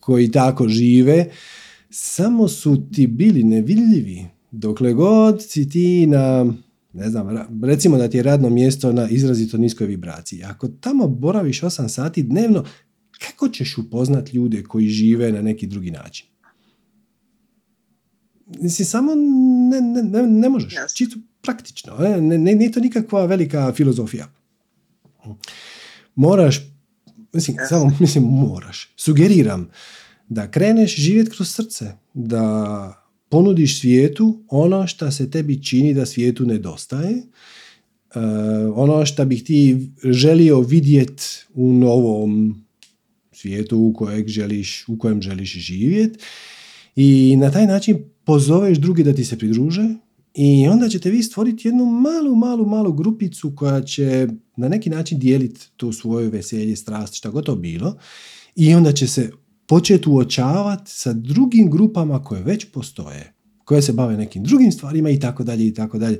koji 0.00 0.30
tako 0.30 0.68
žive, 0.68 1.30
samo 1.90 2.48
su 2.48 2.82
ti 2.92 3.06
bili 3.06 3.44
nevidljivi 3.44 4.26
dokle 4.50 4.92
god 4.92 5.42
si 5.42 5.68
ti 5.68 6.06
na 6.06 6.52
ne 6.92 7.10
znam, 7.10 7.28
recimo 7.62 7.98
da 7.98 8.08
ti 8.08 8.16
je 8.16 8.22
radno 8.22 8.50
mjesto 8.50 8.92
na 8.92 9.08
izrazito 9.08 9.58
niskoj 9.58 9.86
vibraciji. 9.86 10.44
Ako 10.44 10.68
tamo 10.68 11.08
boraviš 11.08 11.60
8 11.60 11.88
sati 11.88 12.22
dnevno, 12.22 12.64
kako 13.18 13.48
ćeš 13.48 13.78
upoznat 13.78 14.32
ljude 14.32 14.62
koji 14.62 14.88
žive 14.88 15.32
na 15.32 15.42
neki 15.42 15.66
drugi 15.66 15.90
način? 15.90 16.26
Si 18.68 18.84
samo 18.84 19.12
ne, 19.70 19.80
ne, 19.80 20.22
ne, 20.26 20.48
možeš. 20.48 20.74
Čisto 20.94 21.16
praktično. 21.42 21.92
E, 22.04 22.20
ne, 22.20 22.38
ne, 22.38 22.54
nije 22.54 22.72
to 22.72 22.80
nikakva 22.80 23.26
velika 23.26 23.72
filozofija. 23.72 24.32
Moraš, 26.14 26.60
mislim, 27.32 27.56
samo 27.68 27.96
mislim 28.00 28.24
moraš. 28.24 28.94
Sugeriram 28.96 29.70
da 30.28 30.50
kreneš 30.50 30.96
živjeti 30.96 31.30
kroz 31.30 31.48
srce. 31.48 31.92
Da 32.14 33.01
ponudiš 33.32 33.80
svijetu 33.80 34.44
ono 34.48 34.86
što 34.86 35.10
se 35.10 35.30
tebi 35.30 35.62
čini 35.62 35.94
da 35.94 36.06
svijetu 36.06 36.46
nedostaje, 36.46 37.16
uh, 37.16 38.22
ono 38.74 39.06
što 39.06 39.24
bih 39.24 39.44
ti 39.44 39.90
želio 40.04 40.60
vidjeti 40.60 41.22
u 41.54 41.72
novom 41.72 42.64
svijetu 43.32 43.78
u, 43.78 43.92
kojeg 43.92 44.28
želiš, 44.28 44.84
u 44.88 44.98
kojem 44.98 45.22
želiš 45.22 45.52
živjeti 45.52 46.18
i 46.96 47.36
na 47.36 47.50
taj 47.50 47.66
način 47.66 48.04
pozoveš 48.24 48.78
drugi 48.78 49.02
da 49.02 49.14
ti 49.14 49.24
se 49.24 49.38
pridruže 49.38 49.94
i 50.34 50.68
onda 50.68 50.88
ćete 50.88 51.10
vi 51.10 51.22
stvoriti 51.22 51.68
jednu 51.68 51.86
malu, 51.86 52.36
malu, 52.36 52.66
malu 52.66 52.92
grupicu 52.92 53.52
koja 53.56 53.82
će 53.82 54.28
na 54.56 54.68
neki 54.68 54.90
način 54.90 55.18
dijeliti 55.18 55.60
tu 55.76 55.92
svoje 55.92 56.28
veselje, 56.28 56.76
strast, 56.76 57.14
šta 57.14 57.30
god 57.30 57.46
to 57.46 57.56
bilo 57.56 57.96
i 58.56 58.74
onda 58.74 58.92
će 58.92 59.06
se 59.06 59.30
početi 59.72 60.08
uočavati 60.08 60.90
sa 60.90 61.12
drugim 61.12 61.70
grupama 61.70 62.22
koje 62.24 62.42
već 62.42 62.64
postoje, 62.72 63.32
koje 63.64 63.82
se 63.82 63.92
bave 63.92 64.16
nekim 64.16 64.44
drugim 64.44 64.72
stvarima 64.72 65.10
i 65.10 65.20
tako 65.20 65.44
dalje 65.44 65.66
i 65.66 65.74
tako 65.74 65.98
dalje. 65.98 66.18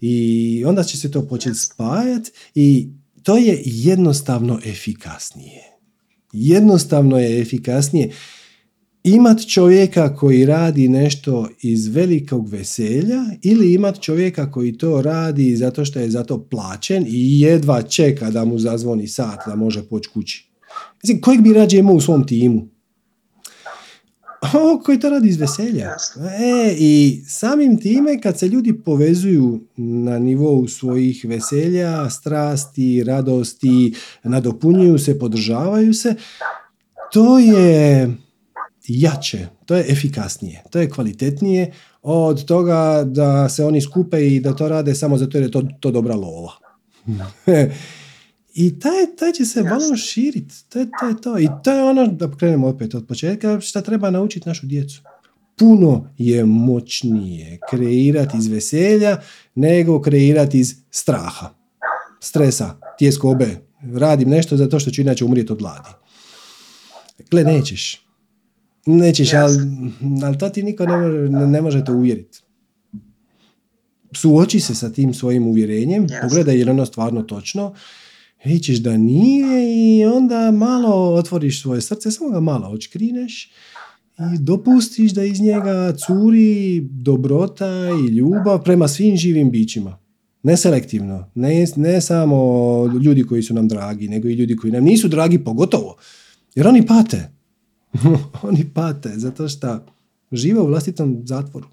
I 0.00 0.64
onda 0.66 0.82
će 0.82 0.98
se 0.98 1.10
to 1.10 1.28
početi 1.28 1.58
spajati 1.58 2.30
i 2.54 2.88
to 3.22 3.36
je 3.36 3.62
jednostavno 3.64 4.60
efikasnije. 4.64 5.62
Jednostavno 6.32 7.18
je 7.18 7.40
efikasnije. 7.40 8.12
imat 9.04 9.46
čovjeka 9.46 10.16
koji 10.16 10.46
radi 10.46 10.88
nešto 10.88 11.48
iz 11.62 11.86
velikog 11.86 12.48
veselja 12.48 13.24
ili 13.42 13.74
imat 13.74 14.00
čovjeka 14.00 14.50
koji 14.50 14.78
to 14.78 15.02
radi 15.02 15.56
zato 15.56 15.84
što 15.84 16.00
je 16.00 16.10
za 16.10 16.24
to 16.24 16.44
plaćen 16.44 17.04
i 17.08 17.40
jedva 17.40 17.82
čeka 17.82 18.30
da 18.30 18.44
mu 18.44 18.58
zazvoni 18.58 19.08
sat 19.08 19.38
da 19.46 19.56
može 19.56 19.82
poći 19.82 20.10
kući. 20.14 20.52
Mislim, 21.02 21.20
kojeg 21.20 21.42
bi 21.42 21.52
rađe 21.52 21.78
imao 21.78 21.94
u 21.94 22.00
svom 22.00 22.26
timu? 22.26 22.71
O, 24.42 24.80
koji 24.84 25.00
to 25.00 25.10
radi 25.10 25.28
iz 25.28 25.40
veselja. 25.40 25.90
E, 26.38 26.74
I 26.78 27.22
samim 27.26 27.80
time 27.80 28.20
kad 28.20 28.38
se 28.38 28.48
ljudi 28.48 28.72
povezuju 28.84 29.60
na 29.76 30.18
nivou 30.18 30.68
svojih 30.68 31.24
veselja, 31.28 32.10
strasti, 32.10 33.04
radosti, 33.04 33.94
nadopunjuju 34.22 34.98
se, 34.98 35.18
podržavaju 35.18 35.94
se, 35.94 36.14
to 37.12 37.38
je 37.38 38.10
jače, 38.88 39.46
to 39.66 39.76
je 39.76 39.84
efikasnije, 39.92 40.62
to 40.70 40.80
je 40.80 40.90
kvalitetnije 40.90 41.72
od 42.02 42.44
toga 42.44 43.04
da 43.06 43.48
se 43.48 43.64
oni 43.64 43.80
skupe 43.80 44.26
i 44.26 44.40
da 44.40 44.56
to 44.56 44.68
rade 44.68 44.94
samo 44.94 45.18
zato 45.18 45.38
jer 45.38 45.44
je 45.44 45.50
to, 45.50 45.62
to 45.80 45.90
dobra 45.90 46.14
lova. 46.14 46.52
I 48.54 48.80
taj, 48.80 49.16
taj 49.18 49.32
će 49.32 49.44
se 49.44 49.62
malo 49.62 49.96
širiti. 49.96 50.54
To 50.68 50.78
je, 50.78 50.88
to 51.00 51.08
je 51.08 51.20
to. 51.20 51.38
I 51.38 51.48
to 51.64 51.72
je 51.72 51.84
ono, 51.84 52.06
da 52.06 52.30
krenemo 52.30 52.68
opet 52.68 52.94
od 52.94 53.06
početka, 53.06 53.60
što 53.60 53.80
treba 53.80 54.10
naučiti 54.10 54.48
našu 54.48 54.66
djecu. 54.66 55.02
Puno 55.56 56.08
je 56.18 56.44
moćnije 56.44 57.58
kreirati 57.70 58.36
iz 58.36 58.46
veselja 58.46 59.20
nego 59.54 60.00
kreirati 60.00 60.58
iz 60.58 60.74
straha, 60.90 61.54
stresa, 62.20 62.76
tjeskobe. 62.98 63.48
Radim 63.94 64.28
nešto 64.28 64.56
zato 64.56 64.80
što 64.80 64.90
ću 64.90 65.00
inače 65.00 65.24
umrijeti 65.24 65.52
od 65.52 65.58
gladi. 65.58 65.88
Gle, 67.30 67.44
nećeš. 67.44 68.06
Nećeš, 68.86 69.34
ali, 69.34 69.56
ali 70.24 70.38
to 70.38 70.48
ti 70.48 70.62
niko 70.62 70.86
ne 70.86 70.96
može, 70.96 71.28
ne 71.28 71.60
može 71.60 71.84
te 71.84 71.92
uvjeriti. 71.92 72.40
Suoči 74.14 74.60
se 74.60 74.74
sa 74.74 74.92
tim 74.92 75.14
svojim 75.14 75.46
uvjerenjem, 75.46 76.06
pogledaj 76.22 76.58
je 76.58 76.64
li 76.64 76.70
ono 76.70 76.86
stvarno 76.86 77.22
točno, 77.22 77.74
ćeš 78.62 78.78
da 78.78 78.96
nije 78.96 79.74
i 79.76 80.04
onda 80.04 80.50
malo 80.50 81.14
otvoriš 81.14 81.62
svoje 81.62 81.80
srce, 81.80 82.10
samo 82.10 82.30
ga 82.30 82.40
malo 82.40 82.68
očkrineš 82.68 83.52
i 84.34 84.38
dopustiš 84.38 85.12
da 85.12 85.24
iz 85.24 85.40
njega 85.40 85.92
curi 86.06 86.80
dobrota 86.80 87.88
i 88.08 88.14
ljubav 88.14 88.62
prema 88.64 88.88
svim 88.88 89.16
živim 89.16 89.50
bićima. 89.50 89.98
Ne 90.42 90.56
selektivno, 90.56 91.30
ne, 91.34 91.66
ne 91.76 92.00
samo 92.00 92.36
ljudi 93.04 93.26
koji 93.26 93.42
su 93.42 93.54
nam 93.54 93.68
dragi, 93.68 94.08
nego 94.08 94.28
i 94.28 94.34
ljudi 94.34 94.56
koji 94.56 94.72
nam 94.72 94.84
nisu 94.84 95.08
dragi 95.08 95.44
pogotovo. 95.44 95.96
Jer 96.54 96.68
oni 96.68 96.86
pate. 96.86 97.30
oni 98.48 98.70
pate 98.74 99.08
zato 99.16 99.48
što 99.48 99.86
žive 100.32 100.60
u 100.60 100.66
vlastitom 100.66 101.22
zatvoru. 101.24 101.66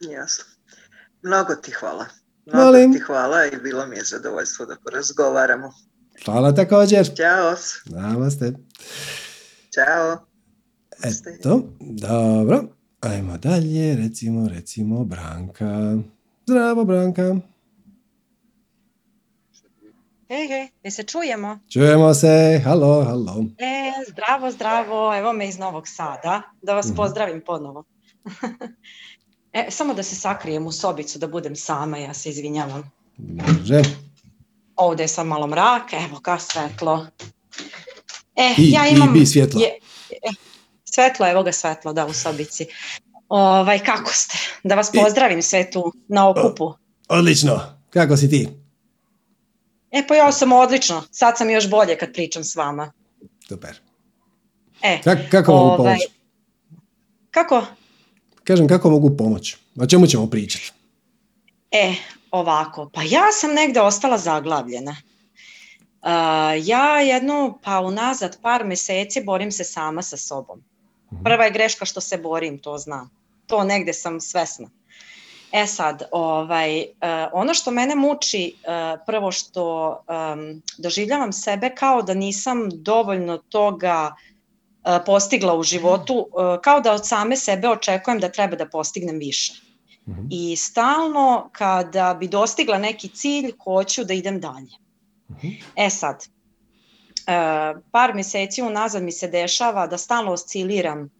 Jasno. 0.00 0.44
Mnogo 1.22 1.54
ti 1.54 1.70
hvala. 1.70 2.23
Mnogo 2.46 2.92
ti 2.92 3.00
hvala 3.06 3.46
i 3.46 3.56
bilo 3.56 3.86
mi 3.86 3.96
je 3.96 4.04
zadovoljstvo 4.04 4.66
da 4.66 4.76
porazgovaramo. 4.84 5.72
Hvala 6.24 6.54
također. 6.54 7.14
Ćao. 7.16 7.54
Namaste. 7.84 8.52
Ćao. 9.74 10.26
Eto, 11.02 11.62
dobro. 11.80 12.64
Ajmo 13.00 13.38
dalje, 13.38 13.96
recimo, 13.96 14.48
recimo 14.48 15.04
Branka. 15.04 15.96
Zdravo, 16.46 16.84
Branka. 16.84 17.36
Hej, 20.28 20.48
hej, 20.48 20.68
mi 20.84 20.90
se 20.90 21.02
čujemo? 21.02 21.58
Čujemo 21.72 22.14
se, 22.14 22.60
halo, 22.64 23.04
halo. 23.04 23.44
E, 23.58 23.92
zdravo, 24.08 24.50
zdravo, 24.50 25.16
evo 25.18 25.32
me 25.32 25.48
iz 25.48 25.58
Novog 25.58 25.88
Sada, 25.88 26.42
da 26.62 26.74
vas 26.74 26.86
mhm. 26.86 26.96
pozdravim 26.96 27.42
ponovo. 27.46 27.84
E, 29.54 29.66
samo 29.70 29.94
da 29.94 30.02
se 30.02 30.16
sakrijem 30.16 30.66
u 30.66 30.72
sobicu, 30.72 31.18
da 31.18 31.26
budem 31.26 31.56
sama, 31.56 31.98
ja 31.98 32.14
se 32.14 32.30
izvinjavam. 32.30 32.90
Može. 33.18 33.82
Ovdje 34.76 35.04
je 35.04 35.08
sam 35.08 35.28
malo 35.28 35.46
mrak, 35.46 35.92
evo 35.92 36.20
ka 36.20 36.38
svetlo. 36.38 37.06
E, 38.36 38.54
I, 38.58 38.70
ja 38.70 38.88
imam... 38.88 39.16
I 39.16 39.18
bi 39.18 39.26
svjetlo. 39.26 39.60
Je, 39.60 39.66
e, 40.10 40.34
svetlo, 40.84 41.30
evo 41.30 41.42
ga 41.42 41.52
svetlo, 41.52 41.92
da, 41.92 42.06
u 42.06 42.12
sobici. 42.12 42.66
Ovaj, 43.28 43.78
kako 43.78 44.10
ste? 44.12 44.38
Da 44.64 44.74
vas 44.74 44.90
pozdravim 44.92 45.42
sve 45.42 45.70
tu 45.70 45.92
na 46.08 46.28
okupu. 46.28 46.74
odlično, 47.08 47.60
kako 47.90 48.16
si 48.16 48.30
ti? 48.30 48.48
E, 49.90 50.06
pa 50.08 50.14
ja 50.14 50.32
sam 50.32 50.52
odlično. 50.52 51.02
Sad 51.10 51.38
sam 51.38 51.50
još 51.50 51.70
bolje 51.70 51.98
kad 51.98 52.12
pričam 52.12 52.44
s 52.44 52.56
vama. 52.56 52.92
Super. 53.48 53.80
E, 54.82 55.00
kako 55.30 55.52
mogu 55.52 55.82
ovaj, 55.82 55.98
Kako? 57.30 57.66
Kažem, 58.44 58.68
kako 58.68 58.90
mogu 58.90 59.16
pomoći? 59.16 59.56
O 59.80 59.86
čemu 59.86 60.06
ćemo 60.06 60.30
pričati? 60.30 60.72
E, 61.70 61.94
ovako, 62.30 62.90
pa 62.92 63.02
ja 63.02 63.32
sam 63.32 63.54
negdje 63.54 63.82
ostala 63.82 64.18
zaglavljena. 64.18 64.96
Uh, 66.04 66.10
ja 66.66 67.00
jednu, 67.00 67.58
pa 67.62 67.80
unazad 67.80 68.38
par 68.42 68.64
mjeseci 68.64 69.24
borim 69.24 69.52
se 69.52 69.64
sama 69.64 70.02
sa 70.02 70.16
sobom. 70.16 70.62
Mhm. 71.12 71.22
Prva 71.22 71.44
je 71.44 71.50
greška 71.50 71.84
što 71.84 72.00
se 72.00 72.18
borim, 72.18 72.58
to 72.58 72.78
znam. 72.78 73.10
To 73.46 73.64
negdje 73.64 73.94
sam 73.94 74.20
svesna. 74.20 74.68
E 75.52 75.66
sad, 75.66 76.02
ovaj, 76.12 76.80
uh, 76.80 76.86
ono 77.32 77.54
što 77.54 77.70
mene 77.70 77.94
muči, 77.94 78.54
uh, 78.56 79.00
prvo 79.06 79.32
što 79.32 79.90
um, 80.08 80.62
doživljavam 80.78 81.32
sebe 81.32 81.70
kao 81.74 82.02
da 82.02 82.14
nisam 82.14 82.68
dovoljno 82.72 83.36
toga 83.38 84.14
postigla 85.06 85.54
u 85.56 85.62
životu, 85.62 86.26
e, 86.28 86.62
kao 86.62 86.80
da 86.80 86.92
od 86.92 87.06
same 87.06 87.36
sebe 87.36 87.68
očekujem 87.68 88.20
da 88.20 88.28
treba 88.28 88.56
da 88.56 88.68
postignem 88.68 89.18
više. 89.18 89.52
Mhm. 90.08 90.26
I 90.30 90.56
stalno 90.56 91.50
kada 91.52 92.16
bi 92.20 92.28
dostigla 92.28 92.78
neki 92.78 93.08
cilj, 93.08 93.52
hoću 93.64 94.04
da 94.04 94.14
idem 94.14 94.40
dalje. 94.40 94.76
Mhm. 95.30 95.48
E 95.76 95.90
sad, 95.90 96.24
e, 96.24 96.28
par 97.90 98.14
mjeseci 98.14 98.62
unazad 98.62 99.02
mi 99.02 99.12
se 99.12 99.28
dešava 99.28 99.86
da 99.86 99.98
stalno 99.98 100.32
osciliram 100.32 101.10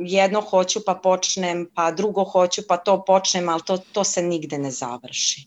jedno 0.00 0.40
hoću 0.40 0.80
pa 0.86 0.94
počnem, 0.94 1.68
pa 1.74 1.90
drugo 1.90 2.24
hoću 2.24 2.62
pa 2.68 2.76
to 2.76 3.04
počnem, 3.04 3.48
ali 3.48 3.62
to, 3.66 3.76
to 3.78 4.04
se 4.04 4.22
nigde 4.22 4.58
ne 4.58 4.70
završi. 4.70 5.46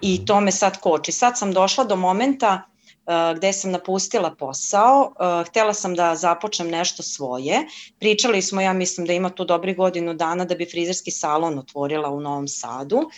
I 0.00 0.14
mhm. 0.14 0.24
to 0.24 0.40
me 0.40 0.52
sad 0.52 0.80
koči. 0.80 1.12
Sad 1.12 1.38
sam 1.38 1.52
došla 1.52 1.84
do 1.84 1.96
momenta 1.96 2.62
Eh, 3.06 3.34
gdje 3.36 3.52
sam 3.52 3.70
napustila 3.70 4.34
posao, 4.38 5.12
eh, 5.20 5.44
htjela 5.48 5.74
sam 5.74 5.94
da 5.94 6.16
započnem 6.16 6.68
nešto 6.68 7.02
svoje. 7.02 7.66
Pričali 7.98 8.42
smo, 8.42 8.60
ja 8.60 8.72
mislim 8.72 9.06
da 9.06 9.12
ima 9.12 9.30
tu 9.30 9.44
dobri 9.44 9.74
godinu 9.74 10.14
dana 10.14 10.44
da 10.44 10.54
bi 10.54 10.66
frizerski 10.70 11.10
salon 11.10 11.58
otvorila 11.58 12.10
u 12.10 12.20
Novom 12.20 12.48
Sadu. 12.48 13.10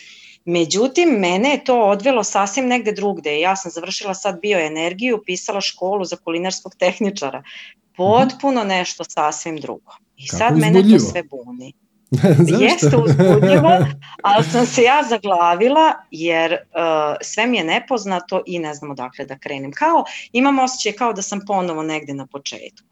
Međutim, 0.45 1.09
mene 1.09 1.49
je 1.49 1.63
to 1.63 1.81
odvelo 1.81 2.23
sasvim 2.23 2.67
negdje 2.67 2.93
drugdje. 2.93 3.39
Ja 3.39 3.55
sam 3.55 3.71
završila 3.71 4.13
sad 4.13 4.41
bioenergiju, 4.41 5.23
pisala 5.25 5.61
školu 5.61 6.05
za 6.05 6.15
kulinarskog 6.15 6.75
tehničara. 6.75 7.43
Potpuno 7.95 8.63
nešto 8.63 9.03
sasvim 9.03 9.57
drugo. 9.57 9.91
I 10.17 10.27
sad 10.27 10.57
mene 10.57 10.81
to 10.81 10.99
sve 10.99 11.23
buni. 11.23 11.73
Jeste 12.61 12.97
uzbudljivo, 12.97 13.85
ali 14.23 14.43
sam 14.51 14.65
se 14.65 14.81
ja 14.81 15.03
zaglavila 15.09 15.93
jer 16.11 16.51
uh, 16.51 16.57
sve 17.21 17.47
mi 17.47 17.57
je 17.57 17.63
nepoznato 17.63 18.43
i 18.45 18.59
ne 18.59 18.73
znam 18.73 18.91
odakle 18.91 19.25
da 19.25 19.37
krenem. 19.37 19.71
Kao, 19.71 20.03
imam 20.31 20.59
osjećaj 20.59 20.91
kao 20.91 21.13
da 21.13 21.21
sam 21.21 21.39
ponovo 21.47 21.83
negdje 21.83 22.15
na 22.15 22.27
početku. 22.27 22.87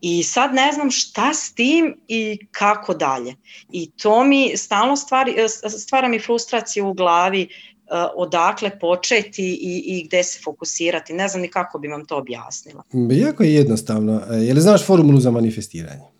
I 0.00 0.22
sad 0.22 0.54
ne 0.54 0.72
znam 0.72 0.90
šta 0.90 1.34
s 1.34 1.54
tim 1.54 2.00
i 2.08 2.38
kako 2.50 2.94
dalje. 2.94 3.34
I 3.72 3.90
to 3.90 4.24
mi 4.24 4.56
stalno 4.56 4.96
stvari, 4.96 5.30
uh, 5.30 5.70
stvara 5.70 6.08
mi 6.08 6.18
frustraciju 6.18 6.88
u 6.88 6.94
glavi 6.94 7.42
uh, 7.42 8.10
odakle 8.16 8.78
početi 8.78 9.58
i, 9.62 9.82
i 9.86 10.04
gdje 10.06 10.24
se 10.24 10.40
fokusirati. 10.44 11.12
Ne 11.12 11.28
znam 11.28 11.42
ni 11.42 11.48
kako 11.48 11.78
bi 11.78 11.88
vam 11.88 12.06
to 12.06 12.16
objasnila. 12.16 12.82
Jako 13.10 13.42
je 13.42 13.54
jednostavno. 13.54 14.22
Je 14.30 14.54
li 14.54 14.60
znaš 14.60 14.86
formulu 14.86 15.20
za 15.20 15.30
manifestiranje? 15.30 16.17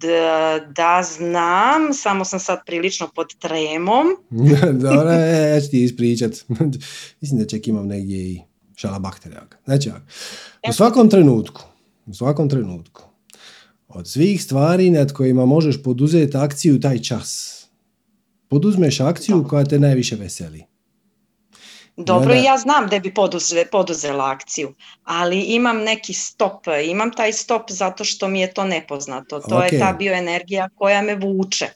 Da, 0.00 0.60
da 0.74 1.02
znam, 1.02 1.94
samo 1.94 2.24
sam 2.24 2.40
sad 2.40 2.58
prilično 2.66 3.08
pod 3.14 3.34
tremom. 3.38 4.06
Dobro, 4.82 5.10
e, 5.12 5.50
ja 5.54 5.60
ću 5.60 5.70
ti 5.70 5.84
ispričat. 5.84 6.32
Mislim 7.20 7.40
da 7.40 7.46
ček 7.46 7.68
imam 7.68 7.86
negdje 7.86 8.18
i 8.18 8.40
šalabakterjaka. 8.76 9.58
Znači, 9.64 9.90
u 10.68 10.72
svakom 10.72 11.10
trenutku, 11.10 11.62
u 12.06 12.14
svakom 12.14 12.48
trenutku, 12.48 13.02
od 13.88 14.08
svih 14.08 14.42
stvari 14.42 14.90
nad 14.90 15.12
kojima 15.12 15.46
možeš 15.46 15.82
poduzeti 15.82 16.36
akciju 16.36 16.80
taj 16.80 16.98
čas, 16.98 17.60
poduzmeš 18.48 19.00
akciju 19.00 19.44
koja 19.48 19.64
te 19.64 19.78
najviše 19.78 20.16
veseli. 20.16 20.69
Dobro, 22.04 22.34
i 22.34 22.42
ja 22.42 22.58
znam 22.58 22.86
da 22.88 22.98
bi 22.98 23.14
poduzela 23.70 24.30
akciju, 24.30 24.74
ali 25.04 25.40
imam 25.40 25.78
neki 25.78 26.12
stop, 26.12 26.66
imam 26.84 27.10
taj 27.12 27.32
stop 27.32 27.62
zato 27.70 28.04
što 28.04 28.28
mi 28.28 28.40
je 28.40 28.54
to 28.54 28.64
nepoznato. 28.64 29.40
To 29.40 29.62
je 29.62 29.78
ta 29.78 29.92
bioenergija 29.98 30.68
koja 30.74 31.02
me 31.02 31.14
vuče. 31.14 31.68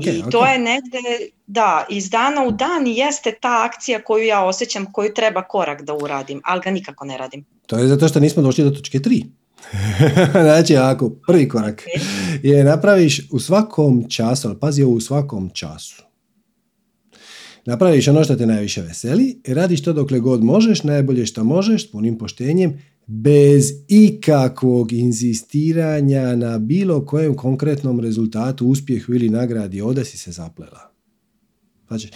I 0.00 0.30
to 0.30 0.46
je 0.46 0.58
negde, 0.58 0.98
da, 1.46 1.86
iz 1.88 2.10
dana 2.10 2.44
u 2.44 2.50
dan 2.50 2.86
jeste 2.86 3.34
ta 3.40 3.64
akcija 3.64 4.02
koju 4.02 4.24
ja 4.24 4.44
osjećam, 4.44 4.92
koju 4.92 5.14
treba 5.14 5.42
korak 5.42 5.82
da 5.82 5.94
uradim, 5.94 6.40
ali 6.44 6.60
ga 6.60 6.70
nikako 6.70 7.04
ne 7.04 7.18
radim. 7.18 7.44
To 7.66 7.78
je 7.78 7.88
zato 7.88 8.08
što 8.08 8.20
nismo 8.20 8.42
došli 8.42 8.64
do 8.64 8.70
točke 8.70 9.02
tri. 9.02 9.24
znači, 10.46 10.76
ako 10.76 11.10
prvi 11.26 11.48
korak 11.48 11.86
je 12.42 12.64
napraviš 12.64 13.20
u 13.32 13.38
svakom 13.38 14.04
času, 14.08 14.48
ali 14.48 14.60
pazi 14.60 14.82
ovo 14.82 14.92
u 14.92 15.00
svakom 15.00 15.50
času 15.54 16.07
Napraviš 17.68 18.08
ono 18.08 18.24
što 18.24 18.36
te 18.36 18.46
najviše 18.46 18.82
veseli, 18.82 19.40
radiš 19.46 19.82
to 19.82 19.92
dokle 19.92 20.20
god 20.20 20.44
možeš, 20.44 20.82
najbolje 20.82 21.26
što 21.26 21.44
možeš, 21.44 21.88
s 21.88 21.90
punim 21.90 22.18
poštenjem, 22.18 22.78
bez 23.06 23.72
ikakvog 23.88 24.92
inzistiranja 24.92 26.36
na 26.36 26.58
bilo 26.58 27.06
kojem 27.06 27.34
konkretnom 27.34 28.00
rezultatu, 28.00 28.66
uspjehu 28.66 29.14
ili 29.14 29.28
nagradi, 29.28 29.80
ovdje 29.80 30.04
si 30.04 30.18
se 30.18 30.32
zaplela. 30.32 30.92
Znači, 31.88 32.08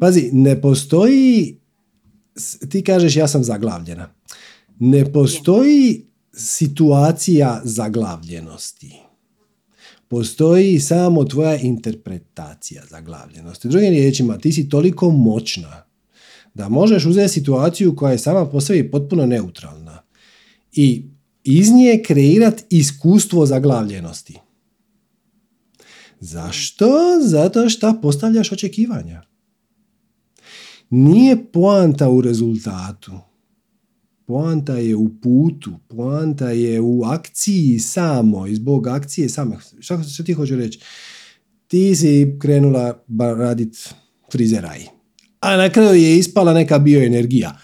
pazi, 0.00 0.30
ne 0.32 0.60
postoji, 0.60 1.56
ti 2.70 2.82
kažeš 2.82 3.16
ja 3.16 3.28
sam 3.28 3.44
zaglavljena. 3.44 4.14
Ne 4.78 5.12
postoji 5.12 6.06
situacija 6.32 7.60
zaglavljenosti 7.64 9.09
postoji 10.10 10.80
samo 10.80 11.24
tvoja 11.24 11.56
interpretacija 11.56 12.82
zaglavljenosti. 12.90 13.68
Drugim 13.68 13.90
riječima, 13.90 14.38
ti 14.38 14.52
si 14.52 14.68
toliko 14.68 15.10
moćna 15.10 15.84
da 16.54 16.68
možeš 16.68 17.04
uzeti 17.06 17.32
situaciju 17.32 17.96
koja 17.96 18.12
je 18.12 18.18
sama 18.18 18.46
po 18.46 18.60
sebi 18.60 18.90
potpuno 18.90 19.26
neutralna 19.26 20.02
i 20.72 21.04
iz 21.44 21.70
nje 21.70 22.02
kreirati 22.06 22.64
iskustvo 22.70 23.46
zaglavljenosti. 23.46 24.38
Zašto? 26.20 26.88
Zato 27.22 27.68
što 27.68 28.00
postavljaš 28.02 28.52
očekivanja. 28.52 29.22
Nije 30.90 31.52
poanta 31.52 32.08
u 32.08 32.20
rezultatu 32.20 33.12
Poanta 34.30 34.74
je 34.74 34.96
u 34.96 35.08
putu, 35.22 35.70
poanta 35.88 36.50
je 36.50 36.80
u 36.80 37.04
akciji 37.04 37.78
samo, 37.78 38.46
i 38.46 38.54
zbog 38.54 38.86
akcije 38.86 39.28
same. 39.28 39.56
Šta, 39.80 40.02
što 40.02 40.22
ti 40.22 40.32
hoću 40.32 40.56
reći? 40.56 40.80
Ti 41.66 41.96
si 41.96 42.36
krenula 42.40 43.04
radit 43.18 43.94
frizeraj, 44.32 44.80
a 45.40 45.56
na 45.56 45.70
kraju 45.70 46.02
je 46.02 46.18
ispala 46.18 46.54
neka 46.54 46.78
bioenergija. 46.78 47.58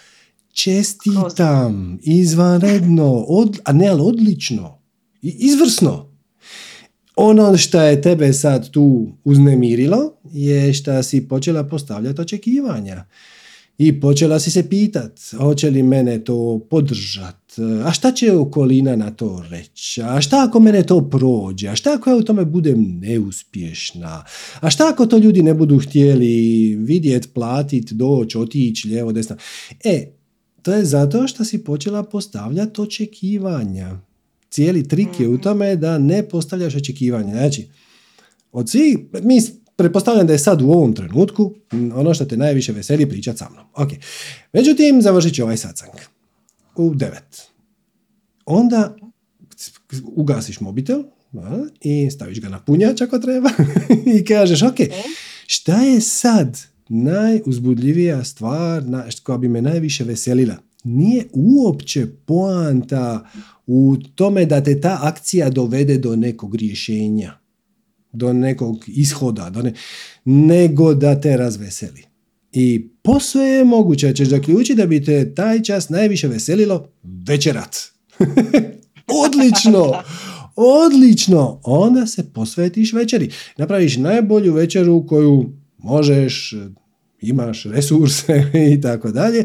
Čestitam, 0.52 1.98
izvanredno, 2.02 3.12
od, 3.12 3.58
a 3.64 3.72
ne, 3.72 3.88
ali 3.88 4.02
odlično, 4.02 4.82
izvrsno. 5.22 6.12
Ono 7.16 7.56
što 7.56 7.80
je 7.80 8.02
tebe 8.02 8.32
sad 8.32 8.70
tu 8.70 9.08
uznemirilo 9.24 10.16
je 10.32 10.72
što 10.72 11.02
si 11.02 11.28
počela 11.28 11.64
postavljati 11.64 12.20
očekivanja. 12.20 13.04
I 13.78 14.00
počela 14.00 14.40
si 14.40 14.50
se 14.50 14.68
pitat, 14.68 15.20
hoće 15.38 15.70
li 15.70 15.82
mene 15.82 16.24
to 16.24 16.66
podržat, 16.70 17.58
a 17.84 17.92
šta 17.92 18.12
će 18.12 18.32
okolina 18.32 18.96
na 18.96 19.10
to 19.10 19.44
reći, 19.50 20.02
a 20.02 20.20
šta 20.20 20.44
ako 20.48 20.60
mene 20.60 20.82
to 20.82 21.10
prođe, 21.10 21.68
a 21.68 21.76
šta 21.76 21.94
ako 21.94 22.10
ja 22.10 22.16
u 22.16 22.22
tome 22.22 22.44
budem 22.44 22.98
neuspješna, 23.00 24.24
a 24.60 24.70
šta 24.70 24.88
ako 24.88 25.06
to 25.06 25.18
ljudi 25.18 25.42
ne 25.42 25.54
budu 25.54 25.78
htjeli 25.78 26.74
vidjet, 26.74 27.28
platit, 27.34 27.92
doći, 27.92 28.38
otići, 28.38 28.88
lijevo, 28.88 29.12
desno. 29.12 29.36
E, 29.84 30.12
to 30.62 30.72
je 30.72 30.84
zato 30.84 31.28
što 31.28 31.44
si 31.44 31.64
počela 31.64 32.02
postavljati 32.02 32.80
očekivanja. 32.80 33.98
Cijeli 34.50 34.88
trik 34.88 35.20
je 35.20 35.28
u 35.28 35.32
mhm. 35.32 35.42
tome 35.42 35.76
da 35.76 35.98
ne 35.98 36.28
postavljaš 36.28 36.74
očekivanja. 36.74 37.32
Znači, 37.32 37.68
od 38.52 38.70
svih, 38.70 38.98
mi 39.22 39.40
pretpostavljam 39.76 40.26
da 40.26 40.32
je 40.32 40.38
sad 40.38 40.62
u 40.62 40.70
ovom 40.70 40.94
trenutku 40.94 41.54
ono 41.94 42.14
što 42.14 42.24
te 42.24 42.36
najviše 42.36 42.72
veseli 42.72 43.08
pričati 43.08 43.38
sa 43.38 43.48
mnom. 43.50 43.66
Ok. 43.74 43.88
Međutim, 44.52 45.02
završit 45.02 45.34
će 45.34 45.44
ovaj 45.44 45.56
satsang. 45.56 45.92
U 46.76 46.94
devet. 46.94 47.42
Onda 48.46 48.96
ugasiš 50.04 50.60
mobitel 50.60 51.02
i 51.80 52.10
staviš 52.10 52.40
ga 52.40 52.48
na 52.48 52.60
punjač 52.60 53.00
ako 53.00 53.18
treba 53.18 53.50
i 54.16 54.24
kažeš 54.24 54.62
ok, 54.62 54.76
šta 55.46 55.82
je 55.82 56.00
sad 56.00 56.58
najuzbudljivija 56.88 58.24
stvar 58.24 58.82
koja 59.22 59.38
bi 59.38 59.48
me 59.48 59.62
najviše 59.62 60.04
veselila? 60.04 60.56
Nije 60.84 61.24
uopće 61.32 62.06
poanta 62.26 63.26
u 63.66 63.96
tome 64.14 64.44
da 64.44 64.62
te 64.62 64.80
ta 64.80 64.98
akcija 65.02 65.50
dovede 65.50 65.98
do 65.98 66.16
nekog 66.16 66.54
rješenja 66.54 67.45
do 68.16 68.32
nekog 68.32 68.84
ishoda, 68.86 69.50
do 69.50 69.62
ne, 69.62 69.72
nego 70.24 70.94
da 70.94 71.20
te 71.20 71.36
razveseli. 71.36 72.02
I 72.52 72.88
posve 73.02 73.44
je 73.44 73.64
moguće, 73.64 74.14
ćeš 74.14 74.28
zaključiti 74.28 74.74
da 74.74 74.86
bi 74.86 75.04
te 75.04 75.34
taj 75.34 75.62
čas 75.62 75.88
najviše 75.88 76.28
veselilo 76.28 76.88
večerat. 77.28 77.76
Odlično! 79.26 79.92
Odlično! 80.56 81.60
Onda 81.64 82.06
se 82.06 82.32
posvetiš 82.32 82.92
večeri. 82.92 83.30
Napraviš 83.56 83.96
najbolju 83.96 84.52
večeru 84.52 85.06
koju 85.06 85.52
možeš, 85.78 86.54
imaš 87.20 87.64
resurse 87.64 88.50
i 88.72 88.80
tako 88.80 89.10
dalje 89.10 89.44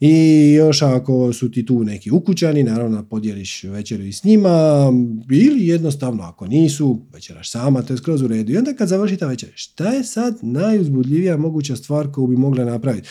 i 0.00 0.52
još 0.52 0.82
ako 0.82 1.32
su 1.32 1.50
ti 1.50 1.66
tu 1.66 1.84
neki 1.84 2.10
ukućani, 2.10 2.62
naravno 2.62 3.04
podijeliš 3.04 3.64
večeru 3.64 4.04
i 4.04 4.12
s 4.12 4.24
njima, 4.24 4.86
ili 5.30 5.66
jednostavno 5.66 6.22
ako 6.22 6.46
nisu, 6.46 7.00
večeraš 7.12 7.50
sama, 7.50 7.82
to 7.82 7.92
je 7.92 7.96
skroz 7.96 8.22
u 8.22 8.26
redu. 8.28 8.52
I 8.52 8.56
onda 8.56 8.74
kad 8.74 8.88
završi 8.88 9.16
ta 9.16 9.26
večer, 9.26 9.48
šta 9.54 9.92
je 9.92 10.04
sad 10.04 10.38
najuzbudljivija 10.42 11.36
moguća 11.36 11.76
stvar 11.76 12.12
koju 12.12 12.26
bi 12.26 12.36
mogla 12.36 12.64
napraviti? 12.64 13.08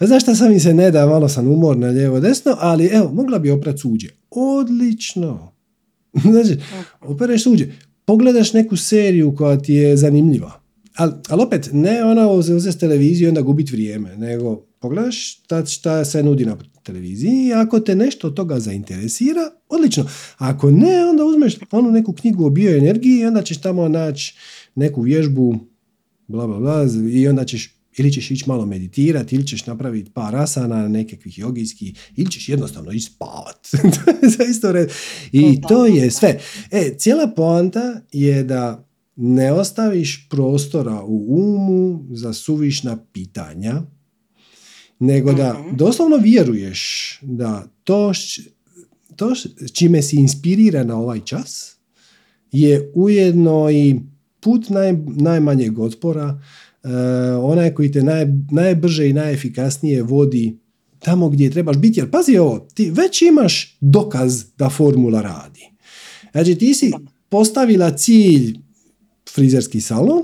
Znaš 0.00 0.22
šta 0.22 0.34
sam 0.34 0.52
mi 0.52 0.60
se 0.60 0.74
ne 0.74 0.90
da, 0.90 1.06
malo 1.06 1.28
sam 1.28 1.48
umorna 1.48 1.86
lijevo 1.86 2.20
desno, 2.20 2.56
ali 2.60 2.86
evo, 2.86 3.10
mogla 3.12 3.38
bi 3.38 3.50
oprat 3.50 3.78
suđe. 3.78 4.08
Odlično! 4.30 5.52
znači, 6.32 6.56
opereš 7.00 7.42
suđe. 7.42 7.66
Pogledaš 8.04 8.52
neku 8.52 8.76
seriju 8.76 9.34
koja 9.34 9.58
ti 9.58 9.74
je 9.74 9.96
zanimljiva. 9.96 10.60
Ali 10.96 11.12
al 11.28 11.40
opet, 11.40 11.70
ne 11.72 12.04
ona 12.04 12.28
uzeti 12.28 12.78
televiziju 12.78 13.26
i 13.26 13.28
onda 13.28 13.40
gubiti 13.40 13.72
vrijeme, 13.72 14.16
nego 14.16 14.66
pogledaš 14.84 15.32
šta, 15.32 15.66
šta 15.66 16.04
se 16.04 16.22
nudi 16.22 16.44
na 16.44 16.56
televiziji 16.82 17.46
i 17.46 17.52
ako 17.52 17.80
te 17.80 17.94
nešto 17.94 18.26
od 18.26 18.34
toga 18.34 18.60
zainteresira, 18.60 19.50
odlično. 19.68 20.08
Ako 20.36 20.70
ne, 20.70 21.04
onda 21.10 21.24
uzmeš 21.24 21.56
onu 21.70 21.90
neku 21.90 22.12
knjigu 22.12 22.46
o 22.46 22.50
bioenergiji 22.50 23.18
i 23.18 23.24
onda 23.24 23.42
ćeš 23.42 23.60
tamo 23.60 23.88
naći 23.88 24.34
neku 24.74 25.02
vježbu, 25.02 25.58
bla, 26.26 26.46
bla, 26.46 26.58
bla, 26.58 26.86
i 27.12 27.28
onda 27.28 27.44
ćeš 27.44 27.74
ili 27.96 28.12
ćeš 28.12 28.30
ići 28.30 28.44
malo 28.46 28.66
meditirati, 28.66 29.34
ili 29.34 29.46
ćeš 29.46 29.66
napraviti 29.66 30.10
par 30.10 30.36
asana, 30.36 30.88
nekakvih 30.88 31.38
jogijskih, 31.38 32.12
ili 32.16 32.30
ćeš 32.30 32.48
jednostavno 32.48 32.92
ići 32.92 33.06
spavat. 33.06 33.68
to 34.60 34.68
je 34.68 34.88
I 35.32 35.60
to 35.68 35.86
je 35.86 36.10
sve. 36.10 36.40
E, 36.70 36.94
cijela 36.98 37.26
poanta 37.36 38.00
je 38.12 38.42
da 38.44 38.88
ne 39.16 39.52
ostaviš 39.52 40.28
prostora 40.30 41.02
u 41.02 41.26
umu 41.28 42.04
za 42.10 42.32
suvišna 42.32 42.98
pitanja, 43.12 43.82
nego 45.04 45.32
da 45.32 45.58
mhm. 45.58 45.76
doslovno 45.76 46.16
vjeruješ 46.16 47.18
da 47.22 47.66
to, 47.84 48.12
to 49.16 49.32
čime 49.72 50.02
si 50.02 50.16
inspirira 50.16 50.84
na 50.84 50.98
ovaj 50.98 51.20
čas 51.20 51.76
je 52.52 52.92
ujedno 52.94 53.70
i 53.70 54.00
put 54.40 54.68
naj, 54.68 54.92
najmanjeg 55.06 55.78
otpora, 55.78 56.40
uh, 56.82 56.90
onaj 57.42 57.74
koji 57.74 57.92
te 57.92 58.02
naj, 58.02 58.26
najbrže 58.50 59.08
i 59.08 59.12
najefikasnije 59.12 60.02
vodi 60.02 60.58
tamo 60.98 61.28
gdje 61.28 61.50
trebaš 61.50 61.76
biti. 61.76 62.00
Jer 62.00 62.10
pazi 62.10 62.36
ovo, 62.36 62.68
ti 62.74 62.90
već 62.90 63.22
imaš 63.22 63.76
dokaz 63.80 64.44
da 64.58 64.70
formula 64.70 65.22
radi. 65.22 65.70
Znači 66.32 66.54
ti 66.54 66.74
si 66.74 66.92
postavila 67.28 67.96
cilj 67.96 68.58
frizerski 69.34 69.80
salon 69.80 70.22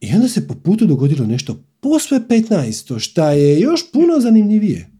i 0.00 0.14
onda 0.14 0.28
se 0.28 0.48
po 0.48 0.54
putu 0.54 0.86
dogodilo 0.86 1.26
nešto 1.26 1.64
posve 1.84 2.20
15. 2.28 2.98
šta 2.98 3.30
je 3.30 3.60
još 3.60 3.92
puno 3.92 4.20
zanimljivije. 4.20 4.90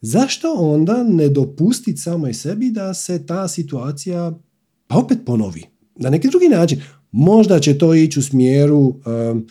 Zašto 0.00 0.52
onda 0.52 1.02
ne 1.02 1.28
dopustiti 1.28 2.00
samoj 2.00 2.34
sebi 2.34 2.70
da 2.70 2.94
se 2.94 3.26
ta 3.26 3.48
situacija 3.48 4.38
pa 4.86 4.96
opet 4.98 5.18
ponovi? 5.26 5.64
Na 5.96 6.10
neki 6.10 6.28
drugi 6.28 6.48
način. 6.48 6.82
Možda 7.12 7.60
će 7.60 7.78
to 7.78 7.94
ići 7.94 8.18
u 8.18 8.22
smjeru 8.22 8.78
um, 8.78 9.46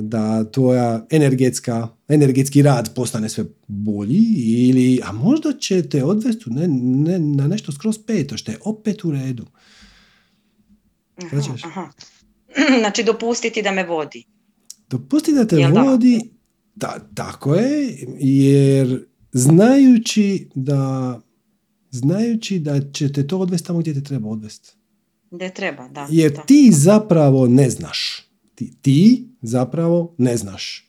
da 0.00 0.44
tvoja 0.44 1.06
energetska, 1.10 1.88
energetski 2.08 2.62
rad 2.62 2.94
postane 2.94 3.28
sve 3.28 3.44
bolji 3.66 4.24
ili, 4.36 5.00
a 5.04 5.12
možda 5.12 5.52
će 5.52 5.88
te 5.88 6.04
odvesti 6.04 6.44
ne, 6.50 6.68
ne, 6.68 7.18
na 7.18 7.48
nešto 7.48 7.72
skroz 7.72 7.98
peto, 8.06 8.36
što 8.36 8.52
je 8.52 8.58
opet 8.64 9.04
u 9.04 9.10
redu. 9.10 9.46
Aha, 11.64 11.88
Znači 12.80 13.04
dopustiti 13.04 13.62
da 13.62 13.72
me 13.72 13.86
vodi. 13.86 14.37
Dopusti 14.88 15.32
da 15.32 15.46
te 15.46 15.66
vodi 15.66 16.38
Ta, 16.78 16.98
tako 17.14 17.54
je, 17.54 17.98
jer 18.18 19.06
znajući 19.32 20.48
da 20.54 21.20
znajući 21.90 22.58
da 22.58 22.90
će 22.92 23.12
te 23.12 23.26
to 23.26 23.38
odvesti 23.38 23.66
tamo 23.66 23.78
gdje 23.78 23.94
te 23.94 24.02
treba 24.02 24.28
odvesti. 24.28 24.72
Gdje 25.30 25.54
treba, 25.54 25.88
da. 25.88 26.06
Jer 26.10 26.40
ti 26.46 26.70
zapravo 26.72 27.48
ne 27.48 27.70
znaš. 27.70 28.28
Ti, 28.54 28.76
ti 28.82 29.28
zapravo 29.42 30.14
ne 30.18 30.36
znaš. 30.36 30.84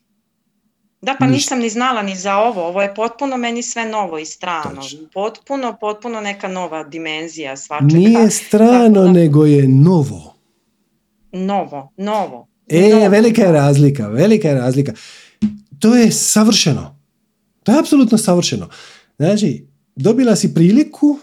Da, 1.01 1.15
pa 1.19 1.27
nisam 1.27 1.59
ni 1.59 1.69
znala 1.69 2.01
ni 2.01 2.15
za 2.15 2.37
ovo. 2.37 2.67
Ovo 2.67 2.81
je 2.81 2.95
potpuno 2.95 3.37
meni 3.37 3.63
sve 3.63 3.85
novo 3.85 4.19
i 4.19 4.25
strano. 4.25 4.81
Potpuno, 5.13 5.77
potpuno 5.81 6.21
neka 6.21 6.47
nova 6.47 6.83
dimenzija 6.83 7.57
svačega. 7.57 7.93
Nije 7.93 8.29
strano, 8.29 9.07
nego 9.07 9.45
je 9.45 9.67
novo. 9.67 10.35
Novo, 11.31 11.93
novo. 11.97 12.48
E, 12.69 13.09
velika 13.09 13.41
je 13.41 13.51
razlika, 13.51 14.07
velika 14.07 14.47
je 14.47 14.55
razlika. 14.55 14.93
To 15.79 15.95
je 15.95 16.11
savršeno. 16.11 16.99
To 17.63 17.71
je 17.71 17.79
apsolutno 17.79 18.17
savršeno. 18.17 18.69
Znači, 19.17 19.67
dobila 19.95 20.35
si 20.35 20.53
priliku 20.53 21.19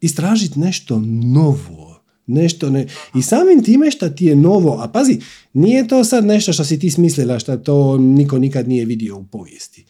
istražiti 0.00 0.60
nešto 0.60 0.98
novo 1.34 1.94
nešto 2.26 2.70
ne... 2.70 2.86
I 3.14 3.22
samim 3.22 3.64
time 3.64 3.90
što 3.90 4.08
ti 4.08 4.24
je 4.24 4.36
novo, 4.36 4.78
a 4.80 4.88
pazi, 4.88 5.20
nije 5.52 5.88
to 5.88 6.04
sad 6.04 6.24
nešto 6.24 6.52
što 6.52 6.64
si 6.64 6.78
ti 6.78 6.90
smislila, 6.90 7.38
što 7.38 7.56
to 7.56 7.98
niko 7.98 8.38
nikad 8.38 8.68
nije 8.68 8.84
vidio 8.84 9.16
u 9.16 9.24
povijesti. 9.24 9.84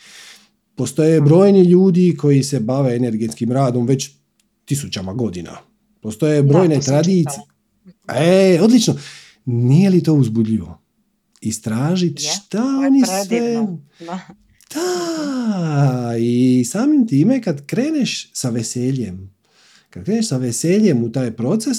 Postoje 0.75 1.21
brojni 1.21 1.63
ljudi 1.63 2.17
koji 2.19 2.43
se 2.43 2.61
bave 2.61 2.97
energetskim 2.97 3.53
radom 3.53 3.87
već 3.87 4.11
tisućama 4.65 5.13
godina. 5.13 5.57
Postoje 6.01 6.43
brojne 6.43 6.81
tradicije. 6.81 7.43
E, 8.09 8.59
odlično. 8.63 8.95
Nije 9.45 9.91
li 9.91 10.03
to 10.03 10.15
uzbudljivo? 10.15 10.84
Istražiti 11.45 12.23
šta 12.23 12.65
oni 12.87 13.03
sve... 13.27 13.67
Da, 14.75 16.17
i 16.19 16.65
samim 16.65 17.09
time 17.09 17.43
kad 17.43 17.67
kreneš 17.67 18.31
sa 18.33 18.51
veseljem, 18.51 19.35
kad 19.91 20.05
kreneš 20.05 20.29
sa 20.29 20.37
veseljem 20.37 21.05
u 21.05 21.13
taj 21.13 21.37
proces, 21.37 21.77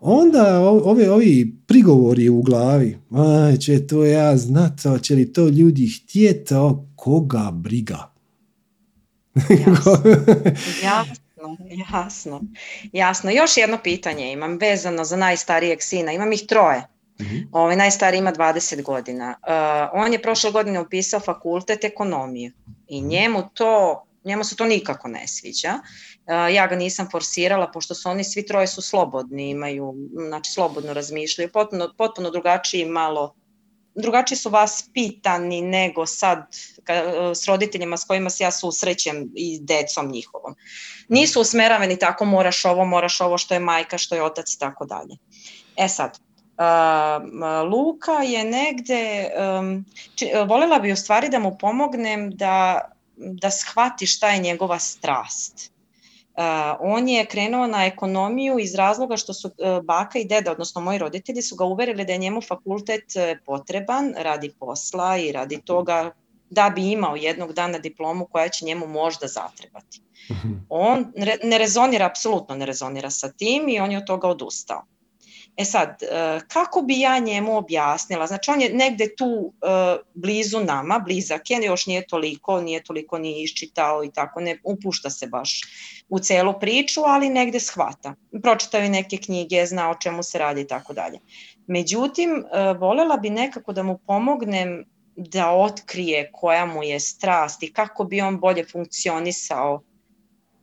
onda 0.00 0.60
ove, 0.60 1.10
ovi 1.10 1.56
prigovori 1.66 2.28
u 2.28 2.42
glavi, 2.42 2.98
a, 3.10 3.56
će 3.60 3.86
to 3.86 4.04
ja 4.04 4.36
znat, 4.36 4.72
će 5.02 5.14
li 5.14 5.32
to 5.32 5.48
ljudi 5.48 5.88
htjeti, 5.88 6.54
koga 6.96 7.50
briga. 7.52 8.14
Jasno. 10.84 11.56
jasno, 11.92 12.42
jasno. 12.92 13.30
Još 13.30 13.56
jedno 13.56 13.78
pitanje 13.84 14.32
imam 14.32 14.58
vezano 14.58 15.04
za 15.04 15.16
najstarijeg 15.16 15.82
sina. 15.82 16.12
Imam 16.12 16.32
ih 16.32 16.42
troje. 16.48 16.93
Mm 17.20 17.48
Ovaj 17.52 17.76
najstariji 17.76 18.18
ima 18.18 18.32
20 18.32 18.82
godina. 18.82 19.34
Uh, 19.42 20.00
on 20.04 20.12
je 20.12 20.22
prošle 20.22 20.50
godine 20.50 20.80
upisao 20.80 21.20
fakultet 21.20 21.84
ekonomije 21.84 22.52
i 22.88 23.00
mhm. 23.00 23.08
njemu 23.08 23.42
to 23.54 24.04
njemu 24.24 24.44
se 24.44 24.56
to 24.56 24.64
nikako 24.64 25.08
ne 25.08 25.28
sviđa. 25.28 25.72
Ja 26.52 26.66
ga 26.66 26.76
nisam 26.76 27.08
forsirala, 27.10 27.70
pošto 27.72 27.94
su 27.94 28.08
oni 28.08 28.24
svi 28.24 28.46
troje 28.46 28.66
su 28.66 28.82
slobodni, 28.82 29.50
imaju, 29.50 29.94
znači 30.28 30.52
slobodno 30.52 30.92
razmišljaju, 30.92 31.52
potpuno, 31.52 31.94
potpuno 31.98 32.30
drugačiji 32.30 32.84
malo, 32.84 33.34
drugačiji 33.94 34.38
su 34.38 34.50
vas 34.50 34.90
pitani 34.94 35.62
nego 35.62 36.06
sad 36.06 36.46
s 37.34 37.48
roditeljima 37.48 37.96
s 37.96 38.04
kojima 38.04 38.30
se 38.30 38.44
ja 38.44 38.50
susrećem 38.50 39.30
i 39.34 39.58
decom 39.60 40.10
njihovom. 40.10 40.54
Nisu 41.08 41.40
usmeravani 41.40 41.98
tako 41.98 42.24
moraš 42.24 42.64
ovo, 42.64 42.84
moraš 42.84 43.20
ovo 43.20 43.38
što 43.38 43.54
je 43.54 43.60
majka, 43.60 43.98
što 43.98 44.14
je 44.14 44.22
otac 44.22 44.54
i 44.54 44.58
tako 44.58 44.86
dalje. 44.86 45.16
E 45.76 45.88
sad, 45.88 46.18
Luka 47.70 48.12
je 48.12 48.44
negde, 48.44 49.30
voljela 50.46 50.78
bi 50.78 50.92
u 50.92 50.96
stvari 50.96 51.28
da 51.28 51.38
mu 51.38 51.56
pomognem 51.60 52.30
da 52.30 52.80
da 53.16 53.50
shvati 53.50 54.06
šta 54.06 54.28
je 54.28 54.40
njegova 54.40 54.78
strast. 54.78 55.74
Uh, 56.36 56.42
on 56.80 57.08
je 57.08 57.26
krenuo 57.26 57.66
na 57.66 57.84
ekonomiju 57.84 58.58
iz 58.58 58.74
razloga 58.74 59.16
što 59.16 59.34
su 59.34 59.48
uh, 59.48 59.84
baka 59.84 60.18
i 60.18 60.24
deda, 60.24 60.52
odnosno 60.52 60.80
moji 60.80 60.98
roditelji 60.98 61.42
su 61.42 61.56
ga 61.56 61.64
uverili 61.64 62.04
da 62.04 62.12
je 62.12 62.18
njemu 62.18 62.40
fakultet 62.40 63.04
uh, 63.16 63.38
potreban 63.46 64.14
radi 64.18 64.52
posla 64.60 65.16
i 65.16 65.32
radi 65.32 65.60
toga 65.64 66.10
da 66.50 66.70
bi 66.70 66.90
imao 66.90 67.16
jednog 67.16 67.52
dana 67.52 67.78
diplomu 67.78 68.26
koja 68.26 68.48
će 68.48 68.64
njemu 68.64 68.86
možda 68.86 69.26
zatrebati. 69.26 70.00
Mhm. 70.30 70.52
On 70.68 71.12
ne 71.42 71.58
rezonira, 71.58 72.06
apsolutno 72.06 72.56
ne 72.56 72.66
rezonira 72.66 73.10
sa 73.10 73.32
tim 73.32 73.68
i 73.68 73.80
on 73.80 73.92
je 73.92 73.98
od 73.98 74.06
toga 74.06 74.28
odustao. 74.28 74.82
E 75.56 75.64
sad, 75.64 76.02
e, 76.02 76.40
kako 76.48 76.82
bi 76.82 77.00
ja 77.00 77.18
njemu 77.18 77.56
objasnila? 77.56 78.26
Znači 78.26 78.50
on 78.50 78.60
je 78.60 78.74
negde 78.74 79.14
tu 79.16 79.52
e, 79.52 79.66
blizu 80.14 80.60
nama, 80.60 80.98
blizak 80.98 81.50
je, 81.50 81.60
još 81.64 81.86
nije 81.86 82.06
toliko, 82.06 82.60
nije 82.60 82.82
toliko 82.82 83.18
ni 83.18 83.42
iščitao 83.42 84.04
i 84.04 84.10
tako, 84.12 84.40
ne 84.40 84.58
upušta 84.64 85.10
se 85.10 85.26
baš 85.26 85.60
u 86.08 86.18
celu 86.18 86.54
priču, 86.60 87.00
ali 87.00 87.28
negde 87.28 87.60
shvata. 87.60 88.14
Pročitao 88.42 88.80
je 88.80 88.88
neke 88.88 89.16
knjige, 89.16 89.66
zna 89.66 89.90
o 89.90 89.94
čemu 89.94 90.22
se 90.22 90.38
radi 90.38 90.60
i 90.60 90.66
tako 90.66 90.92
dalje. 90.92 91.18
Međutim, 91.66 92.30
e, 92.30 92.72
volela 92.72 93.16
bi 93.16 93.30
nekako 93.30 93.72
da 93.72 93.82
mu 93.82 93.98
pomognem 94.06 94.84
da 95.16 95.50
otkrije 95.50 96.30
koja 96.32 96.66
mu 96.66 96.82
je 96.82 97.00
strast 97.00 97.62
i 97.62 97.72
kako 97.72 98.04
bi 98.04 98.20
on 98.20 98.40
bolje 98.40 98.64
funkcionisao 98.72 99.82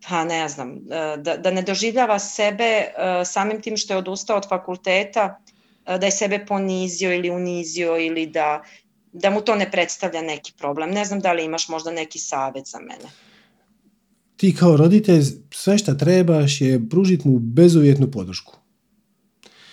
pa 0.10 0.24
ne 0.24 0.50
znam, 0.50 0.70
e, 0.72 1.18
da, 1.18 1.38
da 1.38 1.52
ne 1.52 1.62
doživljava 1.62 2.20
sebe 2.20 2.64
e, 2.64 2.92
samim 3.26 3.62
tim 3.62 3.78
što 3.78 3.94
je 3.94 3.98
odustao 3.98 4.38
od 4.38 4.50
fakulteta, 4.50 5.40
e, 5.86 5.98
da 5.98 6.06
je 6.06 6.12
sebe 6.12 6.46
ponizio 6.46 7.16
ili 7.16 7.30
unizio 7.30 7.98
ili 7.98 8.26
da, 8.26 8.64
da 9.14 9.30
mu 9.30 9.42
to 9.42 9.56
ne 9.56 9.72
predstavlja 9.72 10.22
neki 10.22 10.54
problem. 10.58 10.92
Ne 10.92 11.06
znam 11.06 11.20
da 11.20 11.34
li 11.34 11.46
imaš 11.46 11.70
možda 11.70 11.92
neki 11.92 12.20
savjet 12.20 12.68
za 12.68 12.80
mene. 12.80 13.12
Ti 14.38 14.56
kao 14.56 14.78
roditelj 14.78 15.24
sve 15.52 15.78
što 15.78 15.94
trebaš 15.94 16.62
je 16.62 16.90
pružiti 16.90 17.28
mu 17.28 17.40
bezuvjetnu 17.40 18.12
podršku. 18.12 18.54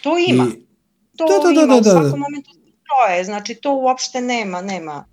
To 0.03 0.19
ima. 0.29 0.47
I... 0.55 0.69
To 1.17 1.25
da, 1.27 1.55
da, 1.55 1.63
ima 1.63 1.67
da, 1.67 1.81
u 1.81 1.83
svakom 1.83 2.21
momentu 2.21 2.51
troje, 2.89 3.25
znači 3.25 3.55
to 3.55 3.75
uopšte 3.75 4.21
nema, 4.21 4.63
nema. 4.63 5.05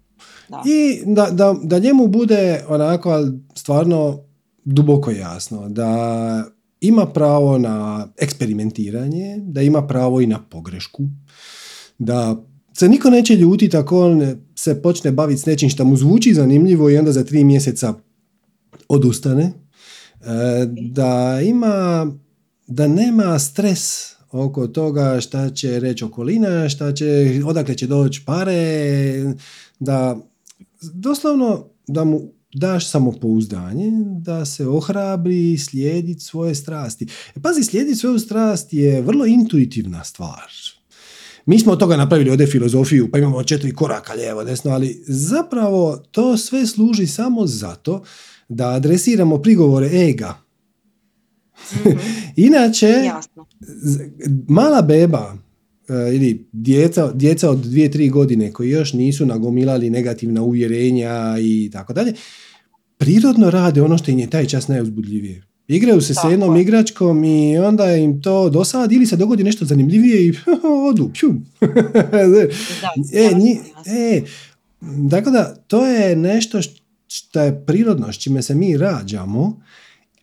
Da. 0.49 0.63
I 0.65 1.01
da, 1.05 1.29
da, 1.31 1.55
da 1.63 1.79
njemu 1.79 2.07
bude 2.07 2.65
onako 2.67 3.27
stvarno 3.55 4.19
duboko 4.65 5.11
jasno 5.11 5.69
da 5.69 6.45
ima 6.81 7.05
pravo 7.05 7.57
na 7.57 8.07
eksperimentiranje, 8.17 9.37
da 9.39 9.61
ima 9.61 9.87
pravo 9.87 10.21
i 10.21 10.27
na 10.27 10.39
pogrešku, 10.49 11.03
da 11.97 12.43
se 12.73 12.89
niko 12.89 13.09
neće 13.09 13.35
ljutiti 13.35 13.77
ako 13.77 14.05
on 14.05 14.35
se 14.55 14.81
počne 14.81 15.11
baviti 15.11 15.41
s 15.41 15.45
nečim 15.45 15.69
što 15.69 15.85
mu 15.85 15.97
zvuči 15.97 16.33
zanimljivo 16.33 16.89
i 16.89 16.97
onda 16.97 17.11
za 17.11 17.23
tri 17.23 17.43
mjeseca 17.43 17.93
odustane, 18.87 19.43
e, 19.43 19.53
da 20.65 21.41
ima, 21.43 22.07
da 22.67 22.87
nema 22.87 23.39
stres 23.39 24.15
oko 24.31 24.67
toga 24.67 25.21
šta 25.21 25.49
će 25.49 25.79
reći 25.79 26.03
okolina, 26.03 26.69
šta 26.69 26.93
će, 26.93 27.05
odakle 27.45 27.75
će 27.75 27.87
doći 27.87 28.23
pare, 28.25 29.35
da 29.79 30.17
doslovno 30.81 31.69
da 31.87 32.03
mu 32.03 32.21
daš 32.55 32.89
samopouzdanje 32.89 33.91
da 34.19 34.45
se 34.45 34.67
ohrabri 34.67 35.57
slijediti 35.57 36.23
svoje 36.23 36.55
strasti. 36.55 37.07
E, 37.35 37.39
pazi, 37.39 37.63
slijediti 37.63 37.95
svoju 37.95 38.19
strast 38.19 38.73
je 38.73 39.01
vrlo 39.01 39.25
intuitivna 39.25 40.03
stvar. 40.03 40.51
Mi 41.45 41.59
smo 41.59 41.71
od 41.71 41.79
toga 41.79 41.97
napravili 41.97 42.29
ovdje 42.29 42.47
filozofiju, 42.47 43.11
pa 43.11 43.17
imamo 43.17 43.43
četiri 43.43 43.73
koraka 43.73 44.13
lijevo, 44.13 44.43
desno, 44.43 44.71
ali 44.71 45.03
zapravo 45.07 45.97
to 46.11 46.37
sve 46.37 46.67
služi 46.67 47.07
samo 47.07 47.47
zato 47.47 48.03
da 48.49 48.69
adresiramo 48.69 49.41
prigovore 49.41 49.89
ega. 49.93 50.37
Mm-hmm. 51.73 51.99
Inače, 52.47 52.87
Jasno. 52.87 53.45
mala 54.47 54.81
beba 54.81 55.37
ili 56.13 56.47
djeca, 56.51 57.11
djeca 57.13 57.49
od 57.49 57.59
dvije, 57.59 57.91
tri 57.91 58.09
godine 58.09 58.51
koji 58.53 58.69
još 58.69 58.93
nisu 58.93 59.25
nagomilali 59.25 59.89
negativna 59.89 60.41
uvjerenja 60.41 61.35
i 61.41 61.69
tako 61.73 61.93
dalje, 61.93 62.13
prirodno 62.97 63.49
rade 63.49 63.81
ono 63.81 63.97
što 63.97 64.11
im 64.11 64.19
je 64.19 64.29
taj 64.29 64.45
čas 64.45 64.67
najuzbudljivije. 64.67 65.43
Igraju 65.67 66.01
se 66.01 66.13
sa 66.13 66.27
jednom 66.27 66.57
igračkom 66.57 67.23
i 67.23 67.57
onda 67.57 67.95
im 67.95 68.21
to 68.21 68.49
dosadi 68.49 68.95
ili 68.95 69.05
se 69.05 69.15
dogodi 69.15 69.43
nešto 69.43 69.65
zanimljivije 69.65 70.27
i 70.27 70.33
odu, 70.89 71.11
e, 73.13 73.31
e, 73.85 74.21
tako 75.11 75.31
da, 75.31 75.55
to 75.67 75.85
je 75.85 76.15
nešto 76.15 76.59
što 77.07 77.41
je 77.41 77.65
prirodno, 77.65 78.13
s 78.13 78.17
čime 78.17 78.41
se 78.41 78.55
mi 78.55 78.77
rađamo, 78.77 79.61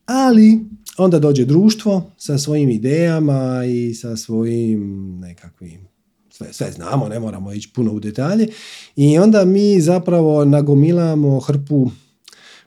ali 0.06 0.60
onda 0.98 1.18
dođe 1.18 1.44
društvo 1.44 2.10
sa 2.16 2.38
svojim 2.38 2.70
idejama 2.70 3.64
i 3.64 3.94
sa 3.94 4.16
svojim 4.16 5.12
nekakvim 5.20 5.88
sve, 6.30 6.52
sve 6.52 6.72
znamo, 6.72 7.08
ne 7.08 7.20
moramo 7.20 7.52
ići 7.52 7.70
puno 7.74 7.92
u 7.92 8.00
detalje 8.00 8.48
i 8.96 9.18
onda 9.18 9.44
mi 9.44 9.80
zapravo 9.80 10.44
nagomilamo 10.44 11.40
hrpu 11.40 11.90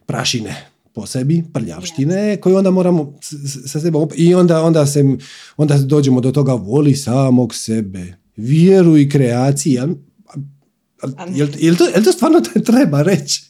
prašine 0.05 0.75
po 0.93 1.05
sebi, 1.05 1.43
prljavštine, 1.53 2.37
koju 2.41 2.57
onda 2.57 2.71
moramo 2.71 3.13
sa 3.67 3.79
sebe 3.79 3.99
i 4.15 4.35
onda, 4.35 4.63
onda, 4.63 4.85
se, 4.85 5.03
onda 5.57 5.77
dođemo 5.77 6.21
do 6.21 6.31
toga 6.31 6.53
voli 6.53 6.95
samog 6.95 7.55
sebe, 7.55 8.13
vjeruj 8.35 9.09
kreaciji. 9.09 9.73
Jel, 11.33 11.47
jel, 11.59 11.75
to, 11.75 11.85
jel 11.85 12.03
to 12.03 12.11
stvarno 12.11 12.41
treba 12.71 13.01
reći? 13.01 13.43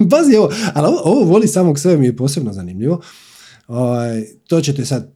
Bazi 0.00 0.36
ovo, 0.36 0.50
ali 0.74 0.86
ovo, 0.86 1.00
ovo 1.04 1.24
voli 1.24 1.48
samog 1.48 1.78
sebe 1.78 1.96
mi 1.96 2.06
je 2.06 2.16
posebno 2.16 2.52
zanimljivo. 2.52 3.00
Ovaj, 3.70 4.24
to 4.48 4.60
ćete 4.60 4.84
sad 4.84 5.12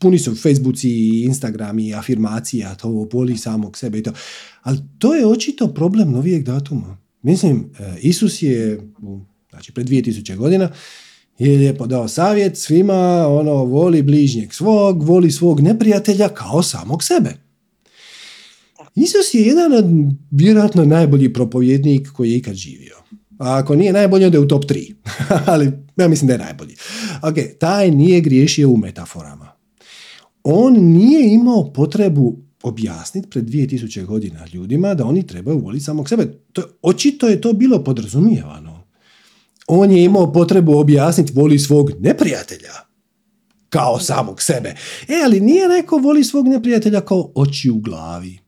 puni 0.00 0.18
su 0.18 0.34
Facebooci 0.34 0.88
i 0.88 1.22
Instagram 1.22 1.78
i 1.78 1.94
afirmacija, 1.94 2.74
to 2.74 3.08
voli 3.12 3.36
samog 3.36 3.78
sebe 3.78 3.98
i 3.98 4.02
to. 4.02 4.12
Ali 4.62 4.78
to 4.98 5.14
je 5.14 5.26
očito 5.26 5.74
problem 5.74 6.10
novijeg 6.10 6.44
datuma. 6.44 6.98
Mislim, 7.22 7.70
e, 7.78 7.98
Isus 8.00 8.42
je, 8.42 8.80
znači 9.50 9.72
pred 9.72 9.86
2000 9.88 10.36
godina, 10.36 10.70
je 11.38 11.58
lijepo 11.58 11.86
dao 11.86 12.08
savjet 12.08 12.56
svima, 12.56 13.26
ono, 13.28 13.54
voli 13.54 14.02
bližnjeg 14.02 14.54
svog, 14.54 15.02
voli 15.02 15.30
svog 15.30 15.60
neprijatelja 15.60 16.28
kao 16.28 16.62
samog 16.62 17.02
sebe. 17.02 17.36
Isus 18.94 19.34
je 19.34 19.42
jedan 19.42 19.72
od 19.72 19.84
vjerojatno 20.30 20.84
najbolji 20.84 21.32
propovjednik 21.32 22.08
koji 22.12 22.30
je 22.30 22.36
ikad 22.36 22.54
živio. 22.54 22.97
A 23.38 23.58
ako 23.58 23.74
nije 23.74 23.92
najbolji, 23.92 24.24
onda 24.24 24.36
je 24.36 24.42
u 24.42 24.48
top 24.48 24.64
3. 24.64 24.94
Ali 25.52 25.72
ja 25.96 26.08
mislim 26.08 26.26
da 26.26 26.32
je 26.32 26.38
najbolji. 26.38 26.76
Ok, 27.22 27.34
taj 27.60 27.90
nije 27.90 28.20
griješio 28.20 28.70
u 28.70 28.76
metaforama. 28.76 29.48
On 30.44 30.72
nije 30.74 31.34
imao 31.34 31.72
potrebu 31.72 32.36
objasniti 32.62 33.30
pred 33.30 33.44
2000 33.44 34.04
godina 34.04 34.46
ljudima 34.52 34.94
da 34.94 35.04
oni 35.04 35.26
trebaju 35.26 35.58
voliti 35.58 35.84
samog 35.84 36.08
sebe. 36.08 36.38
To, 36.52 36.62
očito 36.82 37.28
je 37.28 37.40
to 37.40 37.52
bilo 37.52 37.84
podrazumijevano. 37.84 38.84
On 39.66 39.90
je 39.90 40.04
imao 40.04 40.32
potrebu 40.32 40.78
objasniti 40.78 41.32
voli 41.32 41.58
svog 41.58 41.90
neprijatelja 42.00 42.72
kao 43.68 44.00
samog 44.00 44.42
sebe. 44.42 44.74
E, 45.08 45.14
ali 45.24 45.40
nije 45.40 45.68
rekao 45.68 45.98
voli 45.98 46.24
svog 46.24 46.48
neprijatelja 46.48 47.00
kao 47.00 47.32
oči 47.34 47.70
u 47.70 47.78
glavi. 47.78 48.38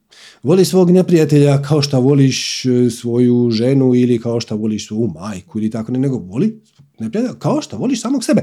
Voli 0.43 0.65
svog 0.65 0.91
neprijatelja 0.91 1.63
kao 1.63 1.83
što 1.83 2.01
voliš 2.01 2.65
e, 2.65 2.91
svoju 2.91 3.51
ženu 3.51 3.95
ili 3.95 4.19
kao 4.19 4.41
što 4.41 4.57
voliš 4.57 4.87
svoju 4.87 5.11
majku 5.15 5.59
ili 5.59 5.71
tako 5.71 5.93
ne, 5.93 5.99
nego 5.99 6.17
voli 6.19 6.61
neprijatelja 6.99 7.39
kao 7.39 7.63
što 7.63 7.77
voliš 7.77 8.01
samog 8.01 8.25
sebe. 8.25 8.43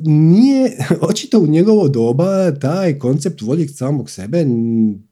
Nije, 0.00 0.76
očito 1.10 1.38
u 1.38 1.46
njegovo 1.46 1.88
doba 1.88 2.50
taj 2.50 2.98
koncept 2.98 3.42
volje 3.42 3.68
samog 3.68 4.10
sebe 4.10 4.44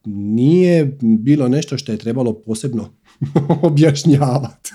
nije 0.04 0.98
bilo 1.00 1.48
nešto 1.48 1.78
što 1.78 1.92
je 1.92 1.98
trebalo 1.98 2.32
posebno 2.32 2.88
objašnjavati. 3.62 4.70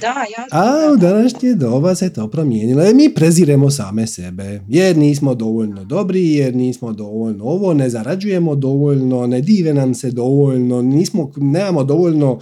Da, 0.00 0.14
ja 0.36 0.46
A 0.50 0.92
u 0.92 0.96
današnje 0.96 1.54
doba 1.54 1.94
se 1.94 2.12
to 2.12 2.30
promijenilo. 2.30 2.82
E, 2.82 2.94
mi 2.94 3.14
preziremo 3.14 3.70
same 3.70 4.06
sebe. 4.06 4.60
Jer 4.68 4.96
nismo 4.96 5.34
dovoljno 5.34 5.84
dobri, 5.84 6.32
jer 6.32 6.56
nismo 6.56 6.92
dovoljno 6.92 7.44
ovo, 7.44 7.74
ne 7.74 7.90
zarađujemo 7.90 8.54
dovoljno, 8.54 9.26
ne 9.26 9.40
dive 9.40 9.74
nam 9.74 9.94
se 9.94 10.10
dovoljno, 10.10 10.82
nismo, 10.82 11.32
nemamo 11.36 11.84
dovoljno 11.84 12.38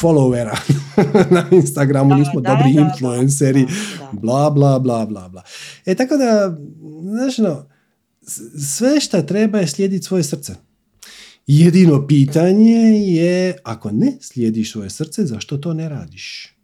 followera 0.00 0.56
na 1.34 1.44
Instagramu, 1.50 2.14
nismo 2.14 2.40
dobri 2.40 2.70
influenceri, 2.70 3.66
bla, 4.12 4.50
bla, 4.50 4.78
bla, 4.78 5.06
bla, 5.06 5.28
bla. 5.28 5.42
E, 5.86 5.94
tako 5.94 6.16
da, 6.16 6.58
znaš, 7.02 7.38
no, 7.38 7.68
sve 8.60 9.00
što 9.00 9.22
treba 9.22 9.58
je 9.58 9.66
slijediti 9.66 10.06
svoje 10.06 10.22
srce. 10.22 10.67
Jedino 11.50 12.06
pitanje 12.06 13.00
je, 13.06 13.56
ako 13.64 13.90
ne 13.90 14.12
slijediš 14.20 14.72
svoje 14.72 14.90
srce, 14.90 15.26
zašto 15.26 15.56
to 15.56 15.74
ne 15.74 15.88
radiš? 15.88 16.54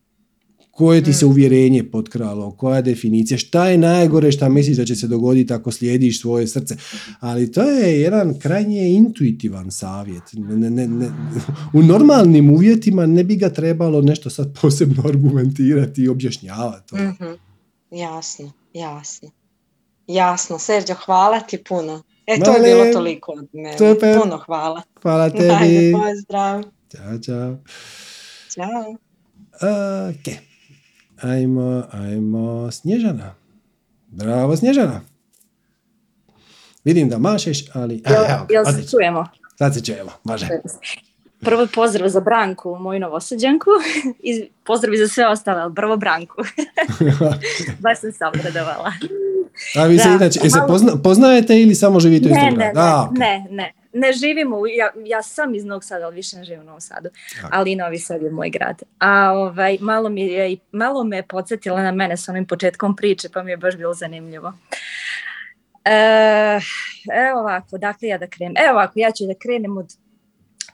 Koje 0.70 1.04
ti 1.04 1.12
se 1.12 1.26
mm. 1.26 1.28
uvjerenje 1.28 1.90
potkralo, 1.90 2.50
koja 2.50 2.82
definicija, 2.82 3.38
šta 3.38 3.68
je 3.68 3.78
najgore 3.78 4.32
šta 4.32 4.48
misliš 4.48 4.76
da 4.76 4.84
će 4.84 4.96
se 4.96 5.08
dogoditi 5.08 5.52
ako 5.52 5.70
slijediš 5.70 6.20
svoje 6.20 6.46
srce. 6.46 6.76
Ali 7.20 7.52
to 7.52 7.62
je 7.62 8.00
jedan 8.00 8.38
krajnje 8.38 8.88
intuitivan 8.88 9.70
savjet. 9.70 10.22
Ne, 10.32 10.70
ne, 10.70 10.88
ne, 10.88 11.10
u 11.72 11.82
normalnim 11.82 12.50
uvjetima 12.50 13.06
ne 13.06 13.24
bi 13.24 13.36
ga 13.36 13.50
trebalo 13.50 14.02
nešto 14.02 14.30
sad 14.30 14.58
posebno 14.62 15.02
argumentirati 15.08 16.02
i 16.02 16.08
objašnjavati. 16.08 16.96
mm 16.96 17.38
Jasno, 17.90 18.52
jasno. 18.74 19.30
Jasno, 20.06 20.58
Serđo, 20.58 20.94
hvala 21.04 21.40
ti 21.40 21.58
puno. 21.68 22.02
E, 22.26 22.40
to 22.44 22.56
je 22.56 22.62
bilo 22.62 22.92
toliko 22.92 23.32
od 23.32 23.48
mene. 23.52 23.78
Super. 23.78 24.20
Puno 24.20 24.38
hvala. 24.38 24.82
Hvala 25.02 25.30
tebi. 25.38 25.50
Ajde, 25.50 25.92
pozdrav. 25.92 26.62
Ćao, 26.62 27.18
čao. 27.24 27.56
Ćao. 28.54 28.96
Ok. 30.10 30.34
Ajmo, 31.22 31.82
ajmo, 31.92 32.70
Snježana. 32.70 33.34
Bravo, 34.06 34.56
Snježana. 34.56 35.00
Vidim 36.84 37.08
da 37.08 37.18
mašeš, 37.18 37.64
ali... 37.72 38.02
Jel, 38.10 38.24
evo, 38.24 38.46
jel 38.50 38.64
se 38.64 38.88
čujemo? 38.90 39.26
Sad 39.58 39.74
se 39.74 39.84
čujemo, 39.84 40.10
može. 40.24 40.48
Prvo 41.40 41.66
pozdrav 41.74 42.08
za 42.08 42.20
Branku, 42.20 42.76
moju 42.80 43.00
novosađanku, 43.00 43.70
i 44.18 44.48
pozdrav 44.64 44.94
i 44.94 44.98
za 44.98 45.08
sve 45.08 45.28
ostale, 45.28 45.62
ali 45.62 45.74
prvo 45.74 45.96
Branku. 45.96 46.36
Baš 47.82 48.00
sam 48.00 48.12
se 48.12 48.26
obradovala. 48.26 48.92
A 49.76 49.86
vi 49.86 49.98
se 49.98 50.08
inače, 50.08 50.40
se 50.40 50.58
poznajete 51.02 51.60
ili 51.60 51.74
samo 51.74 52.00
živite 52.00 52.28
u 52.28 52.32
istom 52.32 52.54
gradu? 52.54 52.78
Ne, 53.18 53.38
ne, 53.38 53.46
ne, 53.50 53.72
ne, 53.92 54.12
živimo, 54.12 54.66
ja, 54.66 54.90
ja 55.06 55.22
sam 55.22 55.54
iz 55.54 55.64
Novog 55.64 55.84
Sada, 55.84 56.04
ali 56.04 56.14
više 56.14 56.36
ne 56.36 56.44
živim 56.44 56.62
u 56.62 56.64
Novom 56.64 56.80
Sadu, 56.80 57.08
ali 57.50 57.76
Novi 57.76 57.98
Sad 57.98 58.22
je 58.22 58.30
moj 58.30 58.50
grad. 58.50 58.82
A 58.98 59.32
ovaj, 59.32 59.78
malo, 59.80 60.08
mi 60.08 60.22
je, 60.22 60.56
malo 60.72 61.04
me 61.04 61.16
je 61.16 61.22
podsjetila 61.22 61.82
na 61.82 61.92
mene 61.92 62.16
s 62.16 62.28
onim 62.28 62.46
početkom 62.46 62.96
priče, 62.96 63.28
pa 63.28 63.42
mi 63.42 63.50
je 63.50 63.56
baš 63.56 63.76
bilo 63.76 63.94
zanimljivo. 63.94 64.52
E, 65.84 66.60
evo 67.28 67.40
ovako, 67.40 67.78
dakle 67.78 68.08
ja 68.08 68.18
da 68.18 68.26
krenem. 68.26 68.54
Evo 68.56 68.72
ovako, 68.72 68.92
ja 68.96 69.10
ću 69.10 69.26
da 69.26 69.34
krenem 69.42 69.78
od 69.78 69.86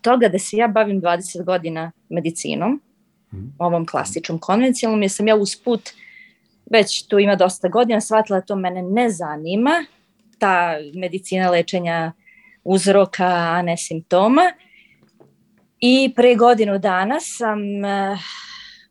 toga 0.03 0.29
da 0.29 0.39
se 0.39 0.57
ja 0.57 0.69
bavim 0.69 1.01
20 1.03 1.45
godina 1.45 1.93
medicinom, 2.09 2.81
mhm. 3.35 3.47
ovom 3.59 3.87
klasičnom 3.87 4.39
konvencionalnom, 4.39 5.03
jer 5.03 5.11
sam 5.11 5.29
ja 5.29 5.37
usput 5.37 5.91
već 6.71 7.07
tu 7.07 7.19
ima 7.19 7.37
dosta 7.37 7.69
godina, 7.69 8.01
shvatila 8.01 8.41
da 8.41 8.47
to 8.47 8.57
mene 8.57 8.83
ne 8.83 9.11
zanima, 9.11 9.85
ta 10.39 10.77
medicina 10.95 11.51
lečenja 11.51 12.13
uzroka, 12.65 13.27
a 13.27 13.63
ne 13.63 13.77
simptoma. 13.77 14.53
I 15.81 16.13
pre 16.17 16.35
godinu 16.35 16.79
dana 16.79 17.21
sam 17.21 17.59
uh, 17.61 18.19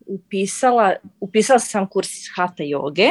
upisala, 0.05 0.95
upisala 1.19 1.59
sam 1.59 1.88
kurs 1.88 2.09
Hatha 2.36 2.63
joge 2.63 3.09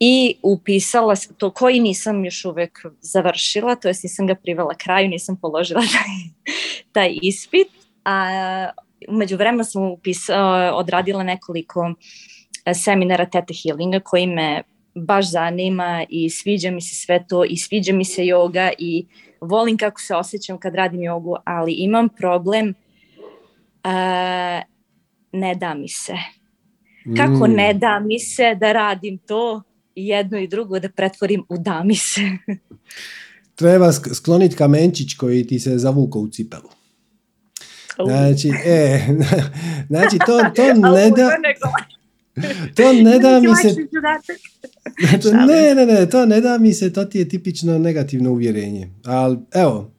i 0.00 0.36
upisala 0.42 1.14
to 1.38 1.50
koji 1.50 1.80
nisam 1.80 2.24
još 2.24 2.44
uvek 2.44 2.78
završila, 3.00 3.74
to 3.74 3.88
jest 3.88 4.02
nisam 4.02 4.26
ga 4.26 4.34
privela 4.34 4.74
kraju, 4.74 5.08
nisam 5.08 5.36
položila 5.36 5.80
taj, 5.96 6.50
taj 6.92 7.18
ispit, 7.22 7.68
a 8.04 8.70
umeđu 9.08 9.36
vremena 9.36 9.64
sam 9.64 9.82
upisala, 9.82 10.74
odradila 10.74 11.22
nekoliko 11.22 11.94
seminara 12.72 13.26
Teta 13.26 13.54
Healinga 13.62 14.00
koji 14.00 14.26
me 14.26 14.62
baš 14.94 15.30
zanima 15.30 16.04
i 16.08 16.30
sviđa 16.30 16.70
mi 16.70 16.80
se 16.80 16.94
sve 16.94 17.26
to 17.28 17.44
i 17.44 17.56
sviđa 17.56 17.92
mi 17.92 18.04
se 18.04 18.26
joga 18.26 18.70
i 18.78 19.06
volim 19.40 19.76
kako 19.76 20.00
se 20.00 20.14
osjećam 20.14 20.58
kad 20.58 20.74
radim 20.74 21.02
jogu, 21.02 21.36
ali 21.44 21.72
imam 21.72 22.08
problem 22.08 22.68
uh, 22.68 22.74
ne 25.32 25.54
da 25.54 25.74
mi 25.74 25.88
se. 25.88 26.14
Kako 27.16 27.48
mm. 27.48 27.52
ne 27.52 27.74
da 27.74 28.00
mi 28.00 28.18
se 28.18 28.54
da 28.54 28.72
radim 28.72 29.18
to 29.18 29.62
jedno 29.94 30.38
i 30.38 30.48
drugo 30.48 30.78
da 30.78 30.88
pretvorim 30.88 31.44
u 31.48 31.58
da 31.58 31.82
mi 31.84 31.96
se. 31.96 32.20
Treba 33.54 33.92
skloniti 33.92 34.56
kamenčić 34.56 35.14
koji 35.16 35.46
ti 35.46 35.58
se 35.58 35.78
zavuka 35.78 36.18
u 36.18 36.28
cipelu. 36.28 36.68
Znači, 38.04 38.48
e, 38.64 39.00
znači 39.90 40.18
to, 40.26 40.40
to 40.54 40.62
ne 40.94 41.10
da... 41.10 41.30
To 42.74 42.92
ne 43.04 43.18
da 43.18 43.40
mi 43.40 43.48
se... 43.62 43.74
To, 45.22 45.32
ne, 45.32 45.74
ne, 45.74 45.86
ne, 45.86 46.10
to 46.10 46.26
ne 46.26 46.40
da 46.40 46.58
mi 46.58 46.72
se, 46.72 46.92
to 46.92 47.04
ti 47.04 47.18
je 47.18 47.28
tipično 47.28 47.78
negativno 47.78 48.30
uvjerenje. 48.30 48.90
Ali 49.04 49.38
evo, 49.52 49.90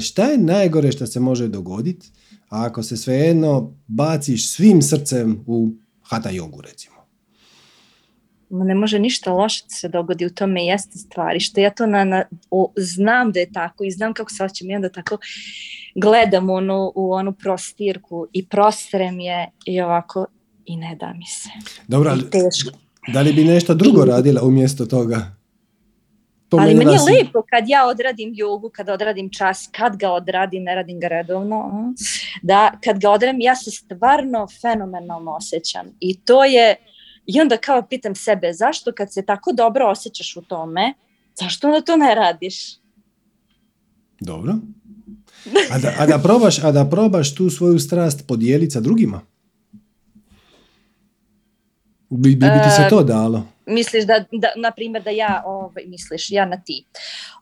šta 0.00 0.24
je 0.24 0.38
najgore 0.38 0.92
što 0.92 1.06
se 1.06 1.20
može 1.20 1.48
dogoditi 1.48 2.08
ako 2.48 2.82
se 2.82 2.96
svejedno 2.96 3.74
baciš 3.86 4.50
svim 4.50 4.82
srcem 4.82 5.44
u 5.46 5.70
hata 6.02 6.30
jogu, 6.30 6.60
recimo? 6.60 6.98
ne 8.50 8.74
može 8.74 8.98
ništa 8.98 9.32
loše 9.32 9.64
se 9.68 9.88
dogodi 9.88 10.26
u 10.26 10.30
tome 10.30 10.64
jeste 10.64 10.98
stvari, 10.98 11.40
što 11.40 11.60
ja 11.60 11.70
to 11.70 11.86
na, 11.86 12.04
na 12.04 12.24
o, 12.50 12.72
znam 12.76 13.32
da 13.32 13.40
je 13.40 13.52
tako 13.52 13.84
i 13.84 13.90
znam 13.90 14.14
kako 14.14 14.30
se 14.30 14.44
osjećam 14.44 14.70
i 14.70 14.76
onda 14.76 14.88
tako 14.88 15.18
gledam 15.94 16.50
onu, 16.50 16.92
u 16.94 17.12
onu 17.12 17.32
prostirku 17.32 18.26
i 18.32 18.46
prostrem 18.46 19.20
je 19.20 19.48
i 19.64 19.80
ovako 19.80 20.26
i 20.68 20.76
ne 20.76 20.96
da 21.00 21.12
mi 21.12 21.26
se. 21.26 21.48
Dobro, 21.88 22.10
ali 22.10 22.22
da 23.12 23.20
li 23.20 23.32
bi 23.32 23.44
nešto 23.44 23.74
drugo 23.74 24.04
radila 24.04 24.42
umjesto 24.42 24.86
toga? 24.86 25.38
ali 26.50 26.74
meni 26.74 26.92
je 26.92 26.98
lijepo 27.00 27.42
kad 27.50 27.64
ja 27.68 27.86
odradim 27.86 28.32
jogu, 28.34 28.70
kad 28.70 28.88
odradim 28.88 29.30
čas, 29.30 29.68
kad 29.72 29.96
ga 29.96 30.10
odradim, 30.10 30.62
ne 30.62 30.74
radim 30.74 31.00
ga 31.00 31.08
redovno, 31.08 31.92
da 32.42 32.72
kad 32.84 32.98
ga 32.98 33.10
odradim, 33.10 33.40
ja 33.40 33.56
se 33.56 33.70
stvarno 33.70 34.46
fenomenalno 34.60 35.32
osjećam. 35.32 35.86
I 36.00 36.20
to 36.20 36.44
je, 36.44 36.76
i 37.26 37.40
onda 37.40 37.56
kao 37.56 37.82
pitam 37.82 38.14
sebe, 38.14 38.52
zašto 38.52 38.92
kad 38.92 39.12
se 39.12 39.22
tako 39.22 39.52
dobro 39.52 39.88
osjećaš 39.88 40.36
u 40.36 40.42
tome, 40.42 40.94
zašto 41.40 41.66
onda 41.66 41.80
to 41.80 41.96
ne 41.96 42.14
radiš? 42.14 42.78
Dobro. 44.20 44.54
A 45.72 45.78
da, 45.78 45.94
a 45.98 46.06
da, 46.06 46.18
probaš, 46.18 46.64
a 46.64 46.72
da 46.72 46.84
probaš 46.90 47.34
tu 47.34 47.50
svoju 47.50 47.78
strast 47.78 48.26
podijeliti 48.26 48.70
sa 48.70 48.80
drugima? 48.80 49.20
Bi, 52.10 52.28
bi, 52.30 52.36
bi 52.36 52.62
ti 52.64 52.70
se 52.72 52.88
to 52.90 53.02
dalo? 53.04 53.46
misliš 53.66 54.04
da, 54.04 54.24
da 54.32 54.48
na 54.56 54.70
primjer 54.70 55.02
da 55.02 55.10
ja 55.10 55.42
ovaj 55.46 55.84
misliš 55.86 56.30
ja 56.30 56.44
na 56.46 56.56
ti 56.58 56.84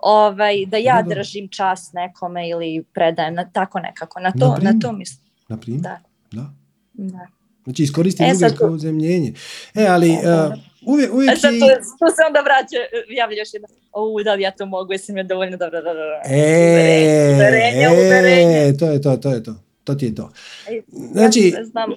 ovaj 0.01 0.67
da 0.67 0.77
ja 0.77 0.95
Da, 0.95 1.03
da. 1.05 1.09
držim 1.11 1.49
čast 1.49 1.93
nekome 1.95 2.49
ili 2.49 2.85
predajem 2.85 3.35
na 3.35 3.45
tako 3.47 3.81
nekako 3.81 4.21
na 4.21 4.33
to 4.33 4.49
na, 4.49 4.55
primjer. 4.55 4.75
to 4.81 4.93
mislim 4.93 5.21
Na 5.49 5.57
primjer? 5.57 5.83
da 5.83 5.99
Da. 6.33 6.51
da 6.95 7.27
Znači 7.65 7.83
iskoristi 7.83 8.23
E, 8.23 8.27
druge 8.31 8.55
kao 8.57 8.79
zemljenje. 8.79 9.33
E, 9.75 9.87
ali 9.87 10.19
Da. 10.25 10.47
uh, 10.47 10.55
uvijek, 10.85 11.13
uvijek 11.13 11.33
E 11.33 11.37
sad 11.37 11.55
i- 11.55 11.61
tu, 11.61 11.67
tu 11.67 12.07
se 12.09 12.23
onda 12.27 12.41
vraća, 12.41 12.77
javlja 13.11 13.39
još 13.39 13.55
jedna, 13.55 13.69
o, 13.93 14.23
da 14.23 14.35
li 14.35 14.43
ja 14.43 14.51
to 14.51 14.67
mogu, 14.67 14.93
jesam 14.93 15.17
ja 15.17 15.25
dovoljno 15.25 15.57
dobro, 15.57 15.71
da, 15.73 15.85
da, 15.85 15.95
da. 15.95 16.21
E, 16.27 17.35
uverenje, 17.35 17.89
uverenje. 17.91 18.57
e, 18.59 18.77
to 18.77 18.87
je 18.87 19.03
to, 19.03 19.17
to 19.17 19.31
je 19.31 19.43
to. 19.43 19.55
To 19.85 19.95
ti 19.95 20.07
je 20.07 20.15
to. 20.15 20.31
E, 20.69 20.81
Znači, 21.13 21.41
ja 21.51 21.65
znam, 21.65 21.91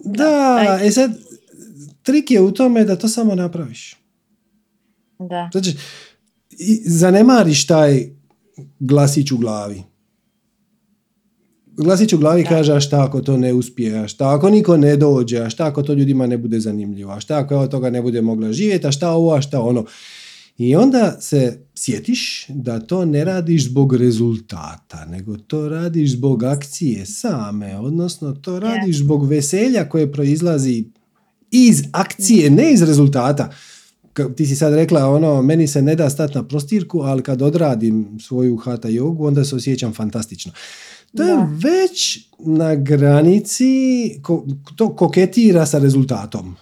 da, 0.00 0.56
ajde. 0.72 0.86
e 0.86 0.90
sad, 0.90 1.10
trik 2.02 2.30
je 2.30 2.40
u 2.40 2.50
tome 2.50 2.84
da 2.84 2.96
to 2.96 3.08
samo 3.08 3.34
napraviš. 3.34 3.96
da, 5.18 5.48
Znači, 5.52 5.76
i 6.50 6.82
zanemariš 6.84 7.66
taj 7.66 8.10
glasić 8.78 9.32
u 9.32 9.38
glavi. 9.38 9.82
Glasić 11.66 12.12
u 12.12 12.18
glavi 12.18 12.42
Da. 12.42 12.48
kaže, 12.48 12.72
a 12.72 12.80
šta 12.80 13.04
ako 13.04 13.20
to 13.20 13.36
ne 13.36 13.52
uspije, 13.52 13.98
a 13.98 14.08
šta 14.08 14.34
ako 14.34 14.50
niko 14.50 14.76
ne 14.76 14.96
dođe, 14.96 15.38
a 15.38 15.50
šta 15.50 15.66
ako 15.66 15.82
to 15.82 15.92
ljudima 15.92 16.26
ne 16.26 16.38
bude 16.38 16.60
zanimljivo, 16.60 17.12
a 17.12 17.20
šta 17.20 17.38
ako 17.38 17.56
od 17.56 17.70
toga 17.70 17.90
ne 17.90 18.02
bude 18.02 18.22
mogla 18.22 18.52
živjeti, 18.52 18.86
a 18.86 18.92
šta 18.92 19.10
ovo, 19.10 19.34
a 19.34 19.40
šta 19.40 19.60
ono. 19.60 19.84
I 20.58 20.76
onda 20.76 21.16
se 21.20 21.66
sjetiš 21.74 22.46
da 22.48 22.80
to 22.80 23.04
ne 23.04 23.24
radiš 23.24 23.64
zbog 23.64 23.96
rezultata, 23.96 25.04
nego 25.04 25.36
to 25.36 25.68
radiš 25.68 26.12
zbog 26.12 26.44
akcije 26.44 27.06
same, 27.06 27.78
odnosno 27.78 28.32
to 28.32 28.60
radiš 28.60 28.98
zbog 28.98 29.28
veselja 29.28 29.88
koje 29.88 30.12
proizlazi 30.12 30.84
iz 31.58 31.82
akcije, 31.92 32.50
ne 32.50 32.72
iz 32.72 32.82
rezultata. 32.82 33.50
Ti 34.36 34.46
si 34.46 34.56
sad 34.56 34.74
rekla, 34.74 35.06
ono, 35.06 35.42
meni 35.42 35.66
se 35.66 35.82
ne 35.82 35.94
da 35.94 36.10
stati 36.10 36.34
na 36.34 36.44
prostirku, 36.44 37.00
ali 37.00 37.22
kad 37.22 37.42
odradim 37.42 38.18
svoju 38.20 38.56
hata 38.56 38.88
jogu, 38.88 39.26
onda 39.26 39.44
se 39.44 39.56
osjećam 39.56 39.92
fantastično. 39.92 40.52
To 41.16 41.22
je 41.22 41.28
Da. 41.28 41.48
već 41.62 42.18
na 42.38 42.74
granici, 42.74 43.66
ko, 44.22 44.46
to 44.76 44.88
koketira 44.90 45.66
sa 45.66 45.78
rezultatom. 45.78 46.56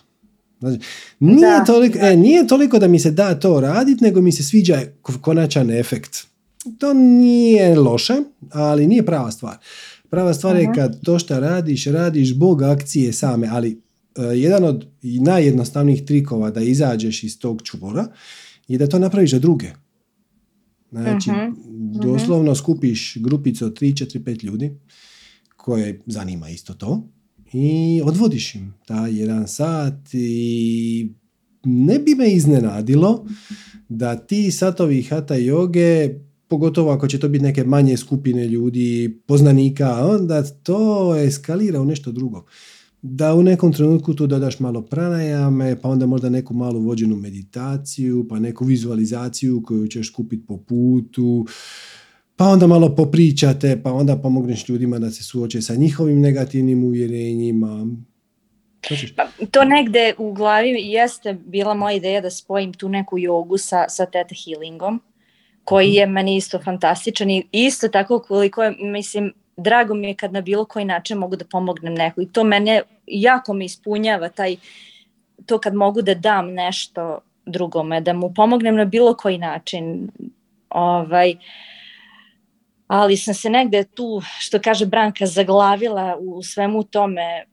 Znači, 0.60 0.80
nije, 1.20 1.40
Da, 1.40 1.64
toliko, 1.64 1.98
da. 1.98 2.06
E, 2.06 2.16
nije 2.16 2.46
toliko 2.46 2.78
da 2.78 2.88
mi 2.88 2.98
se 2.98 3.10
da 3.10 3.34
to 3.34 3.60
raditi, 3.60 4.04
nego 4.04 4.20
mi 4.20 4.32
se 4.32 4.42
sviđa 4.42 4.80
ko- 5.02 5.18
konačan 5.20 5.70
efekt. 5.70 6.16
To 6.78 6.94
nije 6.94 7.76
loše, 7.76 8.14
ali 8.50 8.86
nije 8.86 9.06
prava 9.06 9.30
stvar. 9.30 9.56
Prava 10.10 10.34
stvar 10.34 10.56
je 10.56 10.62
Mhm. 10.62 10.72
kad 10.74 11.00
to 11.02 11.18
što 11.18 11.40
radiš, 11.40 11.84
radiš 11.86 12.28
zbog 12.28 12.62
akcije 12.62 13.12
same, 13.12 13.48
ali 13.50 13.83
jedan 14.34 14.64
od 14.64 14.86
i 15.02 15.20
najjednostavnijih 15.20 16.04
trikova 16.04 16.50
da 16.50 16.60
izađeš 16.60 17.24
iz 17.24 17.38
tog 17.38 17.62
čvora 17.62 18.06
je 18.68 18.78
da 18.78 18.86
to 18.86 18.98
napraviš 18.98 19.30
za 19.30 19.38
druge. 19.38 19.70
Znači, 20.90 21.30
Mhm, 21.30 21.52
doslovno 22.02 22.54
skupiš 22.54 23.16
grupicu 23.20 23.66
od 23.66 23.80
3, 23.80 24.04
4, 24.04 24.18
5 24.18 24.44
ljudi 24.44 24.78
koje 25.56 26.00
zanima 26.06 26.48
isto 26.48 26.74
to 26.74 27.08
i 27.52 28.00
odvodiš 28.04 28.54
im 28.54 28.74
taj 28.86 29.20
jedan 29.20 29.48
sat 29.48 30.08
i 30.12 31.12
ne 31.64 31.98
bi 31.98 32.14
me 32.14 32.32
iznenadilo 32.32 33.26
da 33.88 34.16
ti 34.16 34.50
satovi 34.50 35.02
hata 35.02 35.34
joge 35.34 36.08
pogotovo 36.48 36.92
ako 36.92 37.08
će 37.08 37.20
to 37.20 37.28
biti 37.28 37.44
neke 37.44 37.64
manje 37.64 37.96
skupine 37.96 38.48
ljudi, 38.48 39.20
poznanika, 39.26 40.06
onda 40.06 40.42
to 40.42 41.14
eskalira 41.16 41.80
u 41.80 41.84
nešto 41.84 42.12
drugo. 42.12 42.44
Da 43.06 43.34
u 43.34 43.42
nekom 43.42 43.72
trenutku 43.72 44.14
tu 44.14 44.26
dodaš 44.26 44.60
malo 44.60 44.82
pranajame, 44.82 45.80
pa 45.80 45.88
onda 45.88 46.06
možda 46.06 46.28
neku 46.28 46.54
malu 46.54 46.80
vođenu 46.80 47.16
meditaciju, 47.16 48.26
pa 48.28 48.38
neku 48.38 48.64
vizualizaciju 48.64 49.62
koju 49.66 49.88
ćeš 49.88 50.10
kupiti 50.10 50.46
po 50.46 50.58
putu, 50.58 51.46
pa 52.36 52.44
onda 52.44 52.66
malo 52.66 52.94
popričate, 52.94 53.80
pa 53.82 53.92
onda 53.92 54.16
pomogneš 54.16 54.68
ljudima 54.68 54.98
da 54.98 55.10
se 55.10 55.22
suoče 55.22 55.62
sa 55.62 55.74
njihovim 55.74 56.20
negativnim 56.20 56.84
uvjerenjima. 56.84 57.86
Pa, 59.16 59.26
to 59.50 59.64
negde 59.64 60.14
u 60.18 60.32
glavi 60.32 60.68
jeste 60.68 61.34
bila 61.46 61.74
moja 61.74 61.96
ideja 61.96 62.20
da 62.20 62.30
spojim 62.30 62.72
tu 62.72 62.88
neku 62.88 63.18
jogu 63.18 63.58
sa, 63.58 63.88
sa 63.88 64.06
teta 64.06 64.34
healingom, 64.44 65.00
koji 65.64 65.92
je 65.92 66.06
meni 66.06 66.36
isto 66.36 66.58
fantastičan 66.64 67.30
i 67.30 67.46
isto 67.52 67.88
tako 67.88 68.18
koliko 68.18 68.62
je, 68.62 68.76
mislim, 68.92 69.32
drago 69.56 69.94
mi 69.94 70.06
je 70.06 70.14
kad 70.14 70.32
na 70.32 70.40
bilo 70.40 70.64
koji 70.64 70.84
način 70.84 71.18
mogu 71.18 71.36
da 71.36 71.44
pomognem 71.44 71.94
neku 71.94 72.22
i 72.22 72.28
to 72.28 72.44
mene 72.44 72.82
jako 73.06 73.52
me 73.52 73.64
ispunjava 73.64 74.28
taj, 74.28 74.56
to 75.46 75.58
kad 75.58 75.74
mogu 75.74 76.02
da 76.02 76.14
dam 76.14 76.52
nešto 76.52 77.18
drugome, 77.46 78.00
da 78.00 78.12
mu 78.12 78.34
pomognem 78.34 78.76
na 78.76 78.84
bilo 78.84 79.14
koji 79.14 79.38
način. 79.38 80.08
Ovaj, 80.70 81.34
ali 82.86 83.16
sam 83.16 83.34
se 83.34 83.50
negde 83.50 83.84
tu, 83.84 84.06
što 84.38 84.58
kaže 84.60 84.86
Branka, 84.86 85.26
zaglavila 85.26 86.16
u 86.20 86.42
svemu 86.42 86.82
tome 86.82 87.44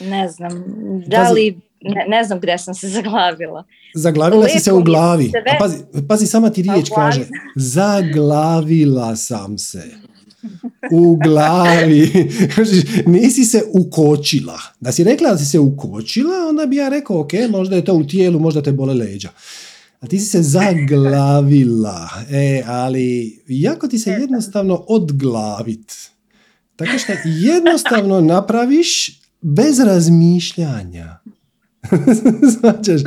ne 0.00 0.28
znam, 0.28 0.64
da 1.06 1.30
li, 1.30 1.60
ne, 1.80 2.04
ne 2.08 2.24
znam 2.24 2.40
gde 2.40 2.58
sam 2.58 2.74
se 2.74 2.88
zaglavila. 2.88 3.64
Zaglavila 3.94 4.48
si 4.48 4.58
se 4.58 4.70
Lepo 4.70 4.76
u 4.76 4.80
mi 4.80 4.84
glavi. 4.84 5.24
se 5.24 5.38
ve- 5.40 5.58
pazi, 5.58 5.76
pazi, 6.08 6.26
sama 6.26 6.50
ti 6.50 6.62
riječ 6.62 6.88
kaže. 6.94 7.26
Zaglavila 7.56 9.16
sam 9.16 9.58
se. 9.58 9.82
U 10.92 11.16
glavi. 11.24 12.30
Nisi 13.06 13.44
se 13.44 13.62
ukočila. 13.72 14.58
Da 14.80 14.92
si 14.92 15.04
rekla 15.04 15.30
da 15.30 15.38
si 15.38 15.46
se 15.46 15.58
ukočila, 15.58 16.34
onda 16.48 16.66
bi 16.66 16.76
ja 16.76 16.88
rekao, 16.88 17.20
ok, 17.20 17.32
možda 17.50 17.76
je 17.76 17.84
to 17.84 17.94
u 17.94 18.04
tijelu, 18.04 18.38
možda 18.38 18.62
te 18.62 18.72
bole 18.72 18.94
leđa. 18.94 19.28
A 20.00 20.06
ti 20.06 20.18
si 20.18 20.26
se 20.26 20.42
zaglavila. 20.42 22.08
E, 22.30 22.62
ali 22.66 23.38
jako 23.46 23.88
ti 23.88 23.98
se 23.98 24.10
jednostavno 24.10 24.84
odglavit. 24.88 25.92
Tako 26.76 26.98
što 26.98 27.12
jednostavno 27.24 28.20
napraviš 28.20 29.20
bez 29.40 29.78
razmišljanja. 29.80 31.18
Svađaš? 32.60 33.00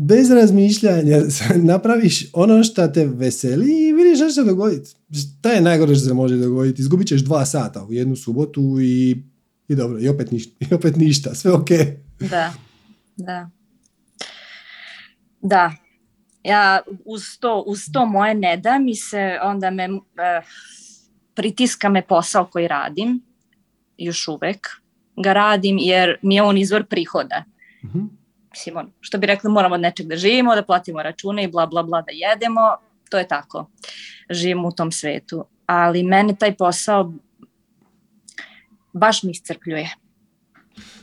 Bez 0.00 0.30
razmišljanja 0.30 1.16
napraviš 1.72 2.24
ono 2.32 2.64
što 2.64 2.88
te 2.88 3.06
veseli 3.06 3.88
i 3.88 3.92
vidiš 3.92 4.18
što 4.18 4.28
će 4.28 4.34
se 4.34 4.44
dogoditi. 4.44 4.90
Šta 5.12 5.50
je 5.50 5.60
najgore 5.60 5.94
što 5.94 6.04
se 6.04 6.14
može 6.14 6.36
dogoditi? 6.36 6.82
Izgubit 6.82 7.08
ćeš 7.08 7.20
dva 7.20 7.46
sata 7.46 7.84
u 7.84 7.92
jednu 7.92 8.16
subotu 8.16 8.76
i, 8.80 9.22
i 9.68 9.74
dobro, 9.74 9.98
i 10.00 10.08
opet, 10.08 10.30
ništa, 10.30 10.66
i 10.70 10.74
opet 10.74 10.96
ništa, 10.96 11.34
sve 11.34 11.52
ok. 11.52 11.68
Da, 12.20 12.52
da. 13.16 13.50
Da. 15.42 15.72
Ja 16.44 16.80
uz 17.04 17.22
to, 17.40 17.64
uz 17.66 17.80
to 17.92 18.06
moje 18.06 18.34
ne 18.34 18.56
da 18.56 18.78
mi 18.78 18.94
se, 18.94 19.38
onda 19.42 19.70
me 19.70 19.84
eh, 19.84 20.42
pritiska 21.34 21.88
me 21.88 22.06
posao 22.06 22.46
koji 22.46 22.68
radim, 22.68 23.20
još 23.96 24.28
uvek 24.28 24.68
ga 25.22 25.32
radim 25.32 25.78
jer 25.80 26.16
mi 26.22 26.34
je 26.34 26.42
on 26.42 26.58
izvor 26.58 26.86
prihoda. 26.86 27.44
Mhm. 27.84 28.17
Mislim, 28.58 28.76
ono, 28.76 28.90
što 29.00 29.18
bi 29.18 29.26
rekli, 29.26 29.50
moramo 29.50 29.74
od 29.74 29.80
nečeg 29.80 30.06
da 30.06 30.16
živimo, 30.16 30.54
da 30.54 30.62
platimo 30.64 31.02
račune 31.02 31.44
i 31.44 31.48
bla, 31.48 31.66
bla, 31.66 31.82
bla, 31.82 32.00
da 32.02 32.12
jedemo. 32.12 32.60
To 33.10 33.18
je 33.18 33.28
tako. 33.28 33.66
Živimo 34.30 34.68
u 34.68 34.72
tom 34.72 34.92
svetu. 34.92 35.44
Ali 35.66 36.02
mene 36.02 36.34
taj 36.36 36.56
posao 36.56 37.12
baš 38.92 39.22
mi 39.22 39.30
iscrpljuje. 39.30 39.88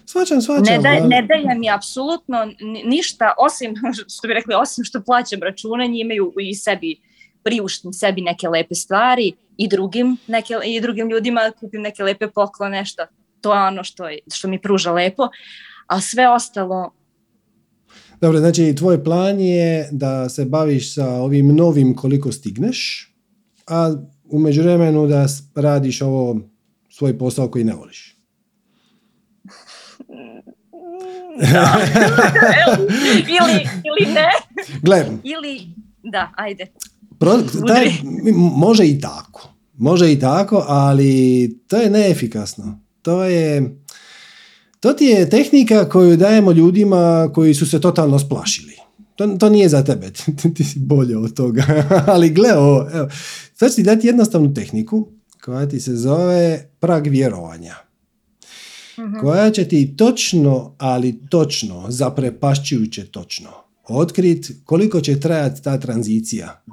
Svačam, 0.06 0.42
svačam. 0.42 0.64
Ne, 0.64 0.90
ali- 0.92 1.08
ne 1.08 1.22
daje 1.22 1.56
mi 1.56 1.70
apsolutno 1.70 2.46
ni- 2.60 2.84
ništa, 2.86 3.34
osim, 3.38 3.74
što 4.18 4.28
bi 4.28 4.34
rekli, 4.34 4.56
osim 4.56 4.84
što 4.84 5.02
plaćam 5.04 5.40
račune, 5.42 5.88
njime 5.88 6.16
ju- 6.16 6.34
i 6.40 6.56
sebi 6.56 6.98
priuštim 7.44 7.94
sebi 7.94 8.22
neke 8.22 8.50
lepe 8.50 8.76
stvari 8.76 9.34
i 9.58 9.68
drugim, 9.68 10.18
neke, 10.28 10.54
i 10.66 10.82
drugim 10.82 11.10
ljudima 11.10 11.52
kupim 11.60 11.82
neke 11.82 12.04
lepe 12.04 12.28
poklone, 12.28 12.80
nešto. 12.80 13.06
To 13.42 13.54
je 13.54 13.62
ono 13.62 13.84
što, 13.84 14.10
je, 14.10 14.20
što 14.34 14.48
mi 14.48 14.62
pruža 14.62 14.92
lepo. 14.92 15.30
A 15.88 16.02
sve 16.02 16.30
ostalo, 16.30 16.92
Dobro, 18.26 18.40
znači 18.40 18.76
tvoj 18.76 19.04
plan 19.04 19.40
je 19.40 19.90
da 19.92 20.30
se 20.30 20.46
baviš 20.46 20.94
sa 20.94 21.10
ovim 21.10 21.56
novim 21.56 21.96
koliko 21.96 22.32
stigneš, 22.32 23.12
a 23.68 23.96
u 24.24 24.40
međuvremenu 24.40 25.08
da 25.08 25.26
radiš 25.56 26.02
ovo 26.02 26.40
svoj 26.90 27.18
posao 27.18 27.48
koji 27.48 27.64
ne 27.64 27.74
voliš. 27.74 28.16
ili, 33.40 33.68
ili 33.84 34.14
ne, 34.14 34.30
Gle, 34.82 35.06
ili 35.24 35.62
da, 36.04 36.32
ajde. 36.36 36.68
pro, 37.20 37.38
taj, 37.68 37.92
može 38.56 38.88
i 38.88 39.00
tako. 39.00 39.54
Može 39.78 40.12
i 40.12 40.20
tako, 40.20 40.66
ali 40.68 41.60
to 41.68 41.78
je 41.78 41.90
neefikasno. 41.90 42.80
To 43.02 43.24
je 43.24 43.78
to 44.86 44.94
ti 44.94 45.06
je 45.06 45.30
tehnika 45.30 45.90
koju 45.90 46.18
dajemo 46.18 46.52
ljudima 46.52 47.30
koji 47.34 47.54
su 47.54 47.70
se 47.70 47.82
totalno 47.82 48.20
splašili. 48.20 48.74
To, 49.16 49.28
to 49.28 49.50
nije 49.50 49.70
za 49.70 49.84
tebe, 49.84 50.12
ti, 50.56 50.64
si 50.64 50.80
bolje 50.80 51.18
od 51.18 51.34
toga. 51.34 51.64
Ali 52.14 52.30
gle 52.30 52.54
ovo, 52.58 52.90
evo, 52.94 53.08
sad 53.54 53.70
ću 53.70 53.76
ti 53.76 53.84
dati 53.84 54.08
jednostavnu 54.08 54.54
tehniku 54.54 55.08
koja 55.46 55.68
ti 55.70 55.80
se 55.80 55.96
zove 55.96 56.70
prag 56.80 57.08
vjerovanja. 57.08 57.76
Mhm. 59.00 59.20
Koja 59.22 59.52
će 59.52 59.68
ti 59.68 59.96
točno, 59.98 60.76
ali 60.78 61.20
točno, 61.30 61.86
zaprepašćujuće 61.90 63.06
točno, 63.06 63.50
otkrit 63.88 64.52
koliko 64.66 65.02
će 65.02 65.20
trajati 65.20 65.64
ta 65.64 65.80
tranzicija. 65.80 66.64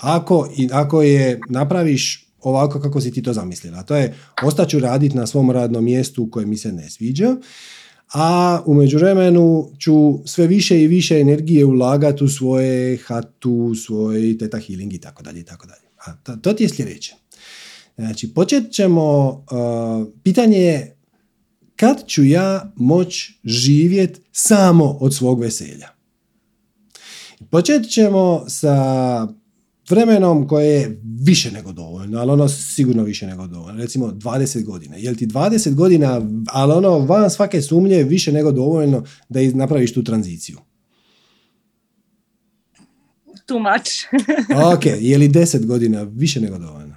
Ako, 0.00 0.48
ako 0.72 1.02
je 1.02 1.40
napraviš 1.48 2.21
ovako 2.42 2.80
kako 2.80 3.00
si 3.00 3.10
ti 3.10 3.22
to 3.22 3.32
zamislila. 3.32 3.82
To 3.82 3.96
je, 3.96 4.14
ostaću 4.42 4.78
raditi 4.78 5.16
na 5.16 5.26
svom 5.26 5.50
radnom 5.50 5.84
mjestu 5.84 6.28
koje 6.30 6.46
mi 6.46 6.56
se 6.56 6.72
ne 6.72 6.90
sviđa, 6.90 7.36
a 8.12 8.62
u 8.66 8.74
međuvremenu 8.74 9.70
ću 9.78 10.26
sve 10.26 10.46
više 10.46 10.82
i 10.82 10.86
više 10.86 11.20
energije 11.20 11.64
ulagati 11.64 12.24
u 12.24 12.28
svoje 12.28 12.96
hatu, 12.96 13.74
svoj 13.74 14.38
teta 14.38 14.58
healing 14.58 14.92
i 14.92 15.00
tako 15.00 15.22
dalje 15.22 15.40
i 15.40 15.44
tako 15.44 15.66
dalje. 15.66 15.82
A 16.06 16.36
to, 16.36 16.52
ti 16.52 16.64
je 16.64 16.68
sljedeće. 16.68 17.14
Znači, 17.96 18.34
počet 18.34 18.72
ćemo, 18.72 19.28
uh, 19.28 20.08
pitanje 20.22 20.58
je 20.58 20.96
kad 21.76 22.06
ću 22.06 22.24
ja 22.24 22.72
moć 22.76 23.30
živjet 23.44 24.20
samo 24.32 24.84
od 25.00 25.14
svog 25.14 25.40
veselja. 25.40 25.88
Počet 27.50 27.90
ćemo 27.90 28.44
sa 28.48 29.28
vremenom 29.88 30.48
koje 30.48 30.66
je 30.66 31.00
više 31.26 31.50
nego 31.50 31.72
dovoljno, 31.72 32.18
ali 32.18 32.30
ono 32.30 32.48
sigurno 32.48 33.02
više 33.02 33.26
nego 33.26 33.46
dovoljno. 33.46 33.80
Recimo 33.80 34.06
20 34.06 34.64
godina. 34.64 34.96
Jel 34.96 35.14
ti 35.14 35.26
20 35.26 35.74
godina, 35.74 36.20
ali 36.46 36.72
ono 36.72 36.98
van 36.98 37.30
svake 37.30 37.62
sumnje 37.62 38.02
više 38.02 38.32
nego 38.32 38.52
dovoljno 38.52 39.04
da 39.28 39.40
napraviš 39.54 39.94
tu 39.94 40.04
tranziciju? 40.04 40.58
Too 43.46 43.58
much. 43.58 43.90
ok, 44.76 44.86
je 45.00 45.18
li 45.18 45.28
10 45.28 45.66
godina 45.66 46.02
više 46.02 46.40
nego 46.40 46.58
dovoljno? 46.58 46.94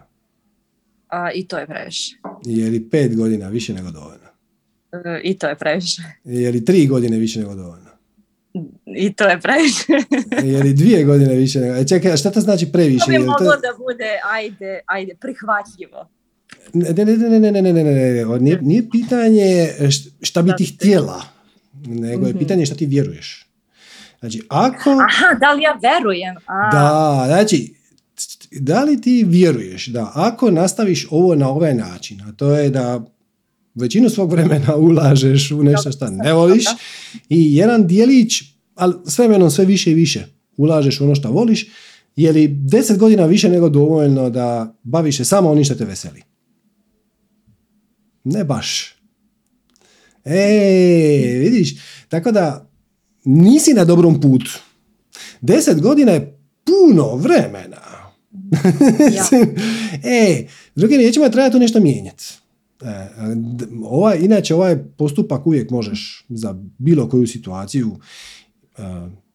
A, 1.08 1.32
I 1.32 1.48
to 1.48 1.58
je 1.58 1.68
previše. 1.68 2.16
Je 2.46 2.70
li 2.70 2.90
5 2.92 3.16
godina 3.16 3.48
više 3.48 3.74
nego 3.74 3.92
dovoljno? 3.92 4.28
E, 4.92 5.22
I 5.24 5.38
to 5.38 5.48
je 5.48 5.56
previše. 5.56 6.02
Je 6.24 6.52
li 6.52 6.62
3 6.62 6.90
godine 6.90 7.18
više 7.18 7.40
nego 7.40 7.56
dovoljno? 7.56 7.85
I 8.96 9.14
to 9.14 9.24
je 9.28 9.40
previše. 9.40 9.94
Je 10.44 10.64
li 10.64 10.74
dvije 10.74 11.04
godine 11.04 11.36
više. 11.36 11.60
E, 11.60 11.88
čekaj, 11.88 12.12
a 12.12 12.18
šta 12.18 12.32
to 12.32 12.42
znači 12.42 12.72
previše? 12.72 13.06
To 13.06 13.12
bi 13.12 13.18
moglo 13.18 13.52
da 13.52 13.78
bude, 13.78 14.20
ajde, 14.32 14.80
ajde, 14.86 15.16
prihvatljivo. 15.22 16.10
Ne, 16.74 16.94
ne, 16.94 17.06
ne, 17.06 17.18
ne, 17.30 17.40
ne, 17.40 17.52
ne, 17.52 17.62
ne, 17.62 17.74
ne, 17.74 17.84
ne, 17.84 18.40
Nije, 18.40 18.60
nije 18.62 18.90
pitanje 18.92 19.70
šta 20.22 20.42
bi 20.42 20.52
ti 20.58 20.66
htjela, 20.66 21.22
nego 21.86 22.26
je 22.26 22.30
Mhm. 22.34 22.40
pitanje 22.40 22.66
šta 22.66 22.76
ti 22.76 22.86
vjeruješ. 22.86 23.46
Znači, 24.20 24.42
ako... 24.50 24.90
Aha, 24.90 25.34
da 25.40 25.52
li 25.54 25.64
ja 25.64 25.80
verujem? 25.84 26.36
A, 26.46 26.70
Da, 26.72 27.24
znači, 27.28 27.74
da 28.52 28.84
li 28.84 29.02
ti 29.02 29.26
vjeruješ 29.28 29.88
da 29.88 30.12
ako 30.16 30.52
nastaviš 30.52 31.08
ovo 31.12 31.36
na 31.36 31.50
ovaj 31.50 31.74
način, 31.74 32.22
a 32.22 32.32
to 32.32 32.52
je 32.56 32.70
da 32.70 33.06
većinu 33.76 34.10
svog 34.10 34.32
vremena 34.32 34.76
ulažeš 34.76 35.52
u 35.52 35.64
nešto 35.64 35.92
što 35.92 36.08
ne 36.10 36.34
voliš 36.34 36.66
i 37.30 37.56
jedan 37.56 37.88
dijelić, 37.88 38.44
ali 38.76 38.94
s 39.06 39.18
vremenom 39.18 39.52
sve 39.52 39.66
više 39.66 39.92
i 39.92 39.94
više 39.94 40.26
ulažeš 40.58 41.02
u 41.02 41.04
ono 41.04 41.16
što 41.16 41.32
voliš, 41.32 41.68
je 42.16 42.32
li 42.32 42.48
deset 42.48 42.98
godina 42.98 43.26
više 43.26 43.50
nego 43.50 43.70
dovoljno 43.70 44.30
da 44.30 44.76
baviš 44.84 45.18
se 45.18 45.26
samo 45.26 45.50
onim 45.50 45.64
što 45.64 45.76
te 45.76 45.86
veseli? 45.86 46.22
Ne 48.24 48.44
baš. 48.44 48.96
E, 50.26 51.38
vidiš, 51.40 51.76
tako 52.10 52.32
da 52.32 52.70
nisi 53.26 53.74
na 53.74 53.86
dobrom 53.86 54.22
putu. 54.22 54.60
Deset 55.42 55.82
godina 55.82 56.12
je 56.12 56.40
puno 56.64 57.16
vremena. 57.16 57.82
Ja. 59.16 59.26
e, 60.12 60.48
drugim 60.76 60.98
riječima 60.98 61.30
treba 61.30 61.50
tu 61.50 61.60
nešto 61.60 61.80
mijenjati. 61.80 62.24
E, 62.82 63.08
ovaj, 63.86 64.18
inače, 64.22 64.56
ovaj 64.56 64.78
postupak 64.98 65.48
uvijek 65.48 65.70
možeš 65.70 66.26
za 66.30 66.56
bilo 66.78 67.10
koju 67.10 67.28
situaciju 67.28 68.00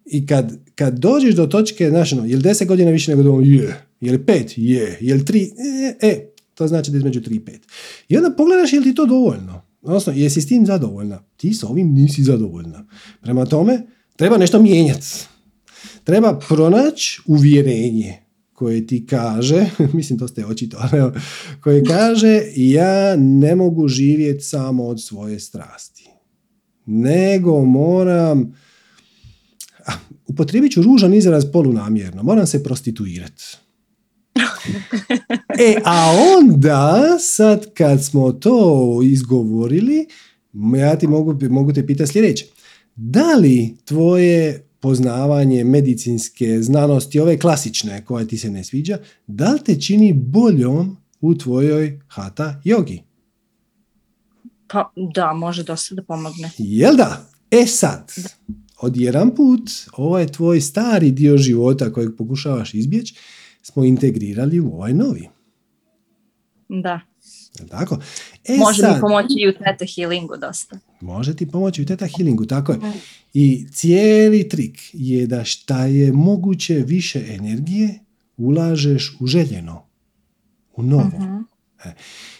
i 0.06 0.26
kad, 0.26 0.58
kad 0.74 0.98
dođeš 0.98 1.34
do 1.34 1.46
točke, 1.46 1.90
znaš, 1.90 2.12
ono, 2.12 2.24
je 2.24 2.36
li 2.36 2.42
deset 2.42 2.68
godina 2.68 2.90
više 2.90 3.10
nego 3.10 3.22
dovoljno? 3.22 3.52
Je. 3.52 3.86
Je 4.00 4.12
li 4.12 4.26
pet? 4.26 4.52
Je. 4.56 4.98
Je 5.00 5.14
li 5.14 5.24
tri? 5.24 5.42
E, 5.42 6.06
e, 6.08 6.30
to 6.54 6.66
znači 6.66 6.90
da 6.90 6.96
između 6.96 7.20
tri 7.20 7.34
i 7.34 7.44
pet. 7.44 7.60
I 8.08 8.16
onda 8.16 8.30
pogledaš 8.36 8.72
je 8.72 8.78
li 8.80 8.84
ti 8.84 8.94
to 8.94 9.06
dovoljno. 9.06 9.62
Odnosno, 9.82 10.12
jesi 10.16 10.40
s 10.40 10.46
tim 10.46 10.66
zadovoljna? 10.66 11.22
Ti 11.36 11.54
s 11.54 11.64
ovim 11.64 11.92
nisi 11.92 12.22
zadovoljna. 12.22 12.86
Prema 13.20 13.46
tome, 13.46 13.86
treba 14.16 14.38
nešto 14.38 14.62
mijenjati. 14.62 15.06
Treba 16.04 16.38
pronaći 16.48 17.20
uvjerenje 17.26 18.18
koje 18.52 18.86
ti 18.86 19.06
kaže, 19.06 19.66
mislim 19.92 20.18
to 20.18 20.28
ste 20.28 20.46
očito, 20.46 20.76
ali 20.80 21.12
koje 21.60 21.84
kaže 21.84 22.42
ja 22.56 23.16
ne 23.16 23.54
mogu 23.54 23.88
živjeti 23.88 24.44
samo 24.44 24.84
od 24.84 25.02
svoje 25.02 25.40
strasti. 25.40 26.10
Nego 26.86 27.64
moram, 27.64 28.54
upotrijebit 30.26 30.72
ću 30.72 30.82
ružan 30.82 31.14
izraz 31.14 31.44
polunamjerno, 31.52 32.22
moram 32.22 32.46
se 32.46 32.62
prostituirati. 32.62 33.44
E, 35.58 35.76
a 35.84 36.16
onda, 36.38 37.16
sad 37.20 37.74
kad 37.74 38.04
smo 38.04 38.32
to 38.32 39.00
izgovorili, 39.04 40.06
ja 40.78 40.98
ti 40.98 41.06
mogu, 41.06 41.38
mogu 41.50 41.72
te 41.72 41.86
pitati 41.86 42.12
sljedeće. 42.12 42.46
Da 42.96 43.34
li 43.34 43.76
tvoje 43.84 44.66
poznavanje 44.80 45.64
medicinske 45.64 46.62
znanosti, 46.62 47.20
ove 47.20 47.38
klasične 47.38 48.04
koja 48.04 48.26
ti 48.26 48.38
se 48.38 48.50
ne 48.50 48.64
sviđa, 48.64 48.98
da 49.26 49.52
li 49.52 49.60
te 49.64 49.80
čini 49.80 50.12
boljom 50.12 50.96
u 51.20 51.34
tvojoj 51.34 52.00
hata 52.08 52.60
jogi? 52.64 53.02
Pa 54.68 54.92
da, 55.14 55.32
može 55.32 55.62
dosta 55.62 55.94
da 55.94 56.02
pomogne. 56.02 56.50
Jel 56.58 56.96
da? 56.96 57.30
E 57.50 57.66
sad, 57.66 58.12
jedan 58.94 59.34
put, 59.34 59.70
ovaj 59.92 60.26
tvoj 60.26 60.60
stari 60.60 61.10
dio 61.10 61.36
života 61.36 61.92
kojeg 61.92 62.10
pokušavaš 62.18 62.74
izbjeći, 62.74 63.14
smo 63.62 63.84
integrirali 63.84 64.60
u 64.60 64.72
ovaj 64.72 64.94
novi. 64.94 65.28
Da. 66.68 67.00
Jel 67.58 67.68
tako? 67.68 67.98
E 68.48 68.56
može 68.56 68.82
sad, 68.82 68.94
mi 68.94 69.00
pomoći 69.00 69.34
i 69.38 69.48
u 69.48 69.52
teta 69.52 69.84
healingu 69.94 70.36
dosta. 70.36 70.78
Može 71.00 71.36
ti 71.36 71.50
pomoći 71.50 71.82
u 71.82 71.86
teta 71.86 72.06
healingu, 72.06 72.46
tako 72.46 72.72
je. 72.72 72.78
I 73.34 73.66
cijeli 73.72 74.48
trik 74.48 74.80
je 74.92 75.26
da 75.26 75.44
šta 75.44 75.84
je 75.84 76.12
moguće 76.12 76.74
više 76.74 77.24
energije 77.28 77.98
ulažeš 78.36 79.16
u 79.20 79.26
željeno, 79.26 79.86
u 80.76 80.82
novo. 80.82 81.18
Mhm. 81.18 81.36
E, 81.84 81.94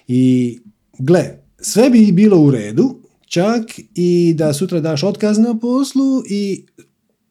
I 0.09 0.59
gle, 0.99 1.39
sve 1.61 1.91
bi 1.91 2.12
bilo 2.12 2.41
u 2.41 2.51
redu, 2.51 2.99
čak 3.31 3.62
i 3.94 4.35
da 4.36 4.52
sutra 4.52 4.81
daš 4.81 5.02
otkaz 5.02 5.39
na 5.39 5.59
poslu 5.59 6.23
i 6.31 6.66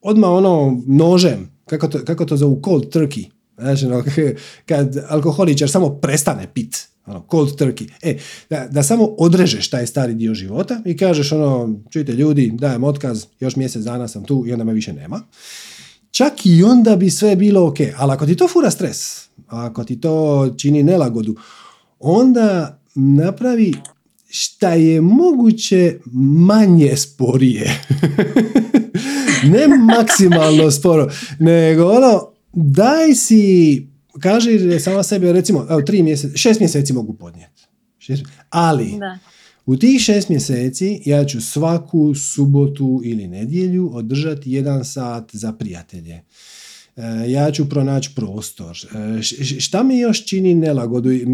odmah 0.00 0.30
ono 0.30 0.82
nožem, 0.86 1.50
kako 1.66 1.88
to, 1.88 2.04
kako 2.04 2.24
to 2.24 2.36
zovu 2.36 2.60
cold 2.64 2.94
turkey, 2.94 3.24
znači 3.58 3.86
ono, 3.86 4.04
kad 4.68 4.96
alkoholičar 5.08 5.70
samo 5.70 5.88
prestane 5.88 6.46
pit, 6.54 6.88
ono, 7.06 7.26
cold 7.30 7.48
turkey, 7.48 7.90
e, 8.02 8.18
da, 8.50 8.68
da 8.70 8.82
samo 8.82 9.04
odrežeš 9.04 9.70
taj 9.70 9.86
stari 9.86 10.14
dio 10.14 10.34
života 10.34 10.80
i 10.84 10.96
kažeš 10.96 11.32
ono, 11.32 11.74
čujte 11.90 12.12
ljudi, 12.12 12.50
dajem 12.54 12.84
otkaz, 12.84 13.26
još 13.40 13.56
mjesec 13.56 13.82
dana 13.82 14.08
sam 14.08 14.24
tu 14.24 14.44
i 14.46 14.52
onda 14.52 14.64
me 14.64 14.72
više 14.72 14.92
nema. 14.92 15.20
Čak 16.10 16.46
i 16.46 16.62
onda 16.62 16.96
bi 16.96 17.10
sve 17.10 17.36
bilo 17.36 17.68
ok, 17.68 17.76
ali 17.96 18.12
ako 18.12 18.26
ti 18.26 18.36
to 18.36 18.48
fura 18.48 18.70
stres, 18.70 19.28
ako 19.46 19.84
ti 19.84 20.00
to 20.00 20.48
čini 20.58 20.82
nelagodu, 20.82 21.36
onda 21.98 22.80
napravi 22.94 23.74
šta 24.30 24.70
je 24.70 25.00
moguće 25.00 25.96
manje 26.38 26.96
sporije. 26.96 27.80
ne 29.52 29.66
maksimalno 29.68 30.70
sporo, 30.70 31.10
nego 31.38 31.84
ono, 31.86 32.32
daj 32.52 33.14
si, 33.14 33.86
kaži 34.20 34.50
sama 34.80 35.02
sebi, 35.02 35.32
recimo, 35.32 35.66
evo, 35.70 35.82
tri 35.82 36.02
mjeseci, 36.02 36.38
šest 36.38 36.60
mjeseci 36.60 36.92
mogu 36.92 37.12
podnijeti. 37.12 37.62
Šest- 37.98 38.24
Ali, 38.50 38.96
Da. 38.98 39.18
u 39.66 39.76
tih 39.76 40.00
šest 40.00 40.28
mjeseci 40.28 41.02
ja 41.04 41.24
ću 41.24 41.40
svaku 41.40 42.14
subotu 42.14 43.00
ili 43.04 43.26
nedjelju 43.28 43.90
održati 43.94 44.52
jedan 44.52 44.84
sat 44.84 45.30
za 45.32 45.52
prijatelje. 45.52 46.20
E, 46.96 47.30
ja 47.30 47.50
ću 47.50 47.68
pronaći 47.68 48.10
prostor. 48.14 48.78
E, 49.18 49.22
šta 49.60 49.82
mi 49.82 49.98
još 49.98 50.24
čini 50.26 50.54
nelagodu? 50.54 51.10
E, 51.12 51.28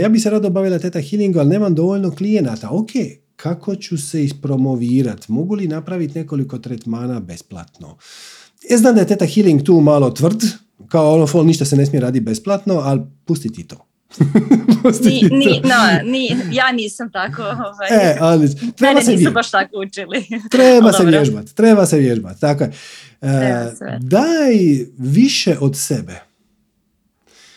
ja 0.00 0.08
bi 0.08 0.20
se 0.20 0.30
rado 0.30 0.50
bavila 0.50 0.78
teta 0.78 1.00
healingu, 1.00 1.38
ali 1.38 1.48
nemam 1.48 1.74
dovoljno 1.74 2.10
klijenata. 2.10 2.68
Ok, 2.70 2.90
kako 3.36 3.76
ću 3.76 3.98
se 3.98 4.24
ispromovirati? 4.24 5.32
Mogu 5.32 5.54
li 5.54 5.68
napraviti 5.68 6.18
nekoliko 6.18 6.58
tretmana 6.58 7.20
besplatno? 7.20 7.96
Ja 8.70 8.78
znam 8.78 8.94
da 8.94 9.00
je 9.00 9.06
teta 9.06 9.26
healing 9.26 9.62
tu 9.62 9.80
malo 9.80 10.10
tvrd, 10.10 10.42
kao 10.88 11.14
ono 11.14 11.26
fol, 11.26 11.46
ništa 11.46 11.64
se 11.64 11.76
ne 11.76 11.86
smije 11.86 12.00
raditi 12.00 12.24
besplatno, 12.24 12.74
ali 12.74 13.00
pusti 13.24 13.52
ti 13.52 13.66
to. 13.66 13.93
ni, 15.04 15.28
ni, 15.30 15.60
no, 15.64 16.10
ni, 16.10 16.36
ja 16.52 16.72
nisam 16.72 17.10
tako. 17.12 17.42
Ovaj. 17.42 17.88
E, 17.90 18.16
ali, 18.20 18.48
treba 18.76 18.94
Mene 18.94 19.04
se 19.04 19.16
nisu 19.16 19.32
baš 19.32 19.50
tako 19.50 19.78
učili. 19.86 20.24
Treba 20.50 20.92
se 20.92 21.04
vježbati, 21.04 21.54
treba 21.54 21.86
se 21.86 21.98
vježbati, 21.98 22.40
tako 22.40 22.64
je. 22.64 22.72
E, 23.22 23.72
daj 24.00 24.54
više 24.98 25.56
od 25.60 25.76
sebe. 25.76 26.20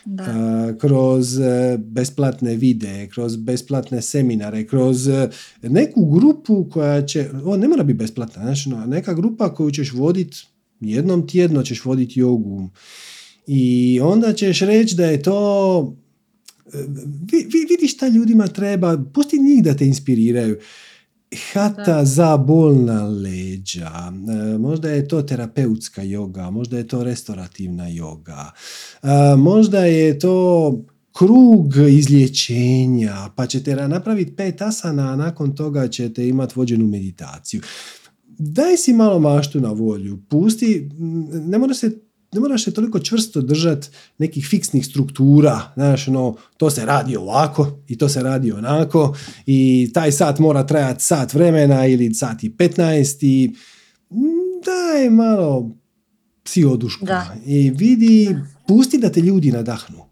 Da. 0.10 0.24
a, 0.24 0.74
kroz 0.80 1.40
e, 1.40 1.78
besplatne 1.78 2.56
videe, 2.56 3.08
kroz 3.08 3.36
besplatne 3.36 4.02
seminare, 4.02 4.68
kroz 4.68 5.08
e, 5.08 5.30
neku 5.62 6.06
grupu 6.06 6.70
koja 6.72 7.06
će, 7.06 7.30
ovo 7.44 7.58
ne 7.58 7.68
mora 7.68 7.84
biti 7.84 7.98
besplatna, 7.98 8.44
znači 8.44 8.70
no, 8.70 8.86
neka 8.86 9.14
grupa 9.14 9.54
koju 9.54 9.72
ćeš 9.72 9.94
voditi 9.94 10.48
jednom 10.80 11.28
tjedno 11.28 11.64
ćeš 11.64 11.86
voditi 11.86 12.20
jogu 12.20 12.70
i 13.48 14.00
onda 14.04 14.34
ćeš 14.34 14.60
reći 14.60 14.96
da 14.96 15.06
je 15.06 15.22
to 15.22 15.80
e, 15.90 16.07
vidi 17.70 17.88
šta 17.88 18.08
ljudima 18.08 18.48
treba, 18.48 18.98
pusti 19.14 19.40
njih 19.40 19.64
da 19.64 19.74
te 19.74 19.88
inspiriraju. 19.88 20.58
Hata 21.54 21.84
Da. 21.86 22.06
za 22.06 22.38
bolna 22.38 23.08
leđa, 23.08 23.92
e, 24.54 24.58
možda 24.58 24.90
je 24.90 25.08
to 25.08 25.22
terapeutska 25.22 26.02
joga, 26.02 26.50
možda 26.50 26.78
je 26.78 26.88
to 26.88 27.04
restorativna 27.04 27.88
joga, 27.88 28.52
e, 29.04 29.08
možda 29.38 29.80
je 29.80 30.20
to 30.20 30.86
krug 31.14 31.74
izlječenja, 31.90 33.16
pa 33.36 33.46
ćete 33.48 33.76
ra- 33.76 33.88
napraviti 33.88 34.36
pet 34.36 34.62
asana, 34.62 35.14
a 35.14 35.16
nakon 35.16 35.56
toga 35.56 35.88
ćete 35.88 36.28
imati 36.28 36.54
vođenu 36.56 36.88
meditaciju. 36.88 37.62
Daj 38.40 38.78
si 38.78 38.94
malo 38.94 39.20
maštu 39.20 39.60
na 39.60 39.72
volju, 39.72 40.20
pusti, 40.30 40.90
ne 41.48 41.58
mora 41.58 41.74
se 41.74 42.07
ne 42.34 42.40
moraš 42.40 42.64
se 42.64 42.74
toliko 42.74 43.00
čvrsto 43.00 43.42
držati 43.42 43.88
nekih 44.18 44.48
fiksnih 44.50 44.86
struktura, 44.86 45.72
znaš, 45.76 46.08
ono, 46.08 46.36
to 46.58 46.70
se 46.70 46.86
radi 46.86 47.16
ovako 47.16 47.80
i 47.88 47.98
to 47.98 48.10
se 48.10 48.24
radi 48.24 48.52
onako 48.52 49.16
i 49.46 49.90
taj 49.94 50.12
sat 50.12 50.40
mora 50.40 50.66
trajati 50.66 51.04
sat 51.04 51.34
vremena 51.34 51.88
ili 51.88 52.14
sat 52.14 52.44
i 52.44 52.50
15 52.50 53.26
i 53.26 53.54
mm, 54.10 54.18
daj 54.66 55.10
malo 55.10 55.72
psi 56.44 56.66
oduška 56.66 57.06
Da. 57.06 57.36
i 57.46 57.70
vidi, 57.70 58.36
pusti 58.68 58.98
da 58.98 59.12
te 59.12 59.22
ljudi 59.22 59.52
nadahnu. 59.52 60.04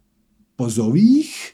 Pozovi 0.56 1.20
ih, 1.20 1.54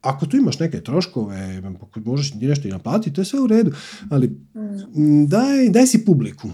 ako 0.00 0.26
tu 0.26 0.36
imaš 0.36 0.58
neke 0.58 0.80
troškove, 0.80 1.62
ako 1.82 2.00
možeš 2.00 2.30
ti 2.30 2.46
nešto 2.46 2.68
i 2.68 2.70
naplatiti, 2.70 3.14
to 3.14 3.20
je 3.20 3.24
sve 3.24 3.40
u 3.40 3.46
redu, 3.46 3.72
ali 4.10 4.28
mm, 4.28 5.26
daj, 5.26 5.68
daj 5.68 5.86
si 5.86 6.04
publiku. 6.04 6.50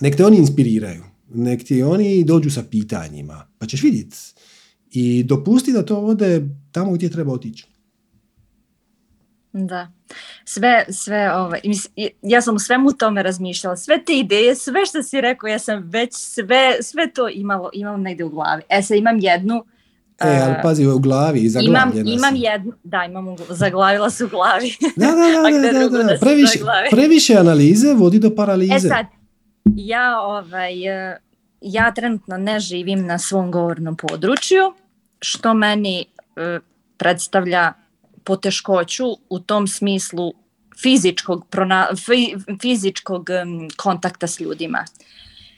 Nek 0.00 0.16
te 0.16 0.26
oni 0.26 0.36
inspiriraju. 0.36 1.13
Nek 1.34 1.64
ti 1.64 1.82
oni 1.82 2.24
dođu 2.24 2.50
sa 2.50 2.62
pitanjima. 2.70 3.46
Pa 3.58 3.66
ćeš 3.66 3.82
vidjeti. 3.82 4.16
I 4.90 5.22
dopusti 5.22 5.72
da 5.72 5.84
to 5.84 5.98
ode 5.98 6.48
tamo 6.72 6.92
gdje 6.92 7.10
treba 7.10 7.32
otići. 7.32 7.66
Da. 9.52 9.92
Sve, 10.44 10.84
sve, 10.88 11.32
ovaj, 11.34 11.60
ja 12.22 12.40
sam 12.42 12.54
u 12.54 12.58
svemu 12.58 12.92
tome 12.92 13.22
razmišljala, 13.22 13.76
sve 13.76 14.04
te 14.04 14.18
ideje, 14.18 14.54
sve 14.54 14.86
što 14.86 15.02
si 15.02 15.20
rekao, 15.20 15.48
ja 15.48 15.58
sam 15.58 15.82
već 15.82 16.10
sve, 16.14 16.76
sve 16.82 17.12
to 17.12 17.28
imalo, 17.28 17.70
imam 17.72 18.02
negdje 18.02 18.24
u 18.24 18.30
glavi. 18.30 18.62
E 18.68 18.82
sad 18.82 18.96
imam 18.96 19.18
jednu, 19.18 19.64
E, 20.20 20.42
ali 20.42 20.54
pazi, 20.62 20.86
u 20.86 20.98
glavi, 20.98 21.38
i 21.38 21.42
imam, 21.42 21.50
zaglavljena 21.50 22.10
imam 22.10 22.34
si. 22.34 22.40
jednu, 22.40 22.72
da, 22.84 23.04
imam, 23.04 23.36
zaglavila 23.48 24.10
se 24.10 24.24
u 24.24 24.28
glavi. 24.28 24.76
Da, 24.96 25.06
da, 25.06 25.12
da, 25.12 25.72
da, 25.72 25.78
da, 25.78 25.88
da 25.88 26.02
da. 26.02 26.18
Previše, 26.20 26.58
previše 26.90 27.34
analize 27.34 27.94
vodi 27.94 28.18
do 28.18 28.34
paralize. 28.34 28.74
E 28.74 28.80
sad, 28.80 29.06
ja, 29.76 30.20
ovaj, 30.20 30.88
e, 30.88 31.18
ja 31.60 31.92
trenutno 31.94 32.36
ne 32.36 32.60
živim 32.60 33.06
na 33.06 33.18
svom 33.18 33.50
govornom 33.50 33.96
području, 33.96 34.74
što 35.20 35.54
meni 35.54 36.00
e, 36.00 36.58
predstavlja 36.96 37.72
poteškoću 38.24 39.04
u 39.28 39.38
tom 39.40 39.66
smislu 39.66 40.32
fizičkog, 40.82 41.46
prona, 41.50 41.88
fi, 42.06 42.36
fizičkog 42.60 43.28
kontakta 43.76 44.26
s 44.26 44.40
ljudima. 44.40 44.84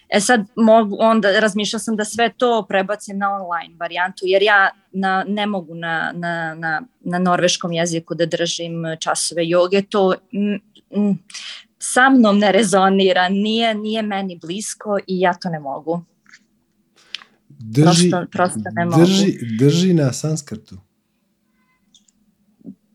E 0.09 0.21
sad 0.21 0.41
mogu, 0.57 0.97
onda 1.01 1.41
razmišljala 1.41 1.81
sam 1.81 1.97
da 1.97 2.05
sve 2.05 2.33
to 2.37 2.67
prebacim 2.69 3.19
na 3.19 3.35
online 3.35 3.75
varijantu, 3.79 4.25
jer 4.27 4.43
ja 4.43 4.71
na, 4.93 5.25
ne 5.29 5.47
mogu 5.47 5.75
na, 5.75 6.13
na, 6.15 6.55
na, 6.55 6.83
na 7.01 7.19
norveškom 7.19 7.73
jeziku 7.73 8.15
da 8.15 8.27
držim 8.27 8.83
časove 9.01 9.49
joge, 9.49 9.83
to 9.83 10.15
mm, 10.33 10.55
mm, 11.01 11.19
sa 11.79 12.11
mnom 12.11 12.39
ne 12.39 12.53
rezonira, 12.53 13.29
nije, 13.29 13.75
nije 13.75 14.03
meni 14.03 14.39
blisko 14.39 14.99
i 14.99 15.21
ja 15.21 15.35
to 15.35 15.49
ne 15.49 15.61
mogu. 15.61 16.05
Drži, 17.49 18.11
prosto- 18.11 18.27
prosto 18.27 18.61
ne 18.73 18.85
mogu. 18.85 19.01
drži, 19.01 19.27
drži 19.59 19.95
na 19.95 20.13
sanskrtu. 20.13 20.79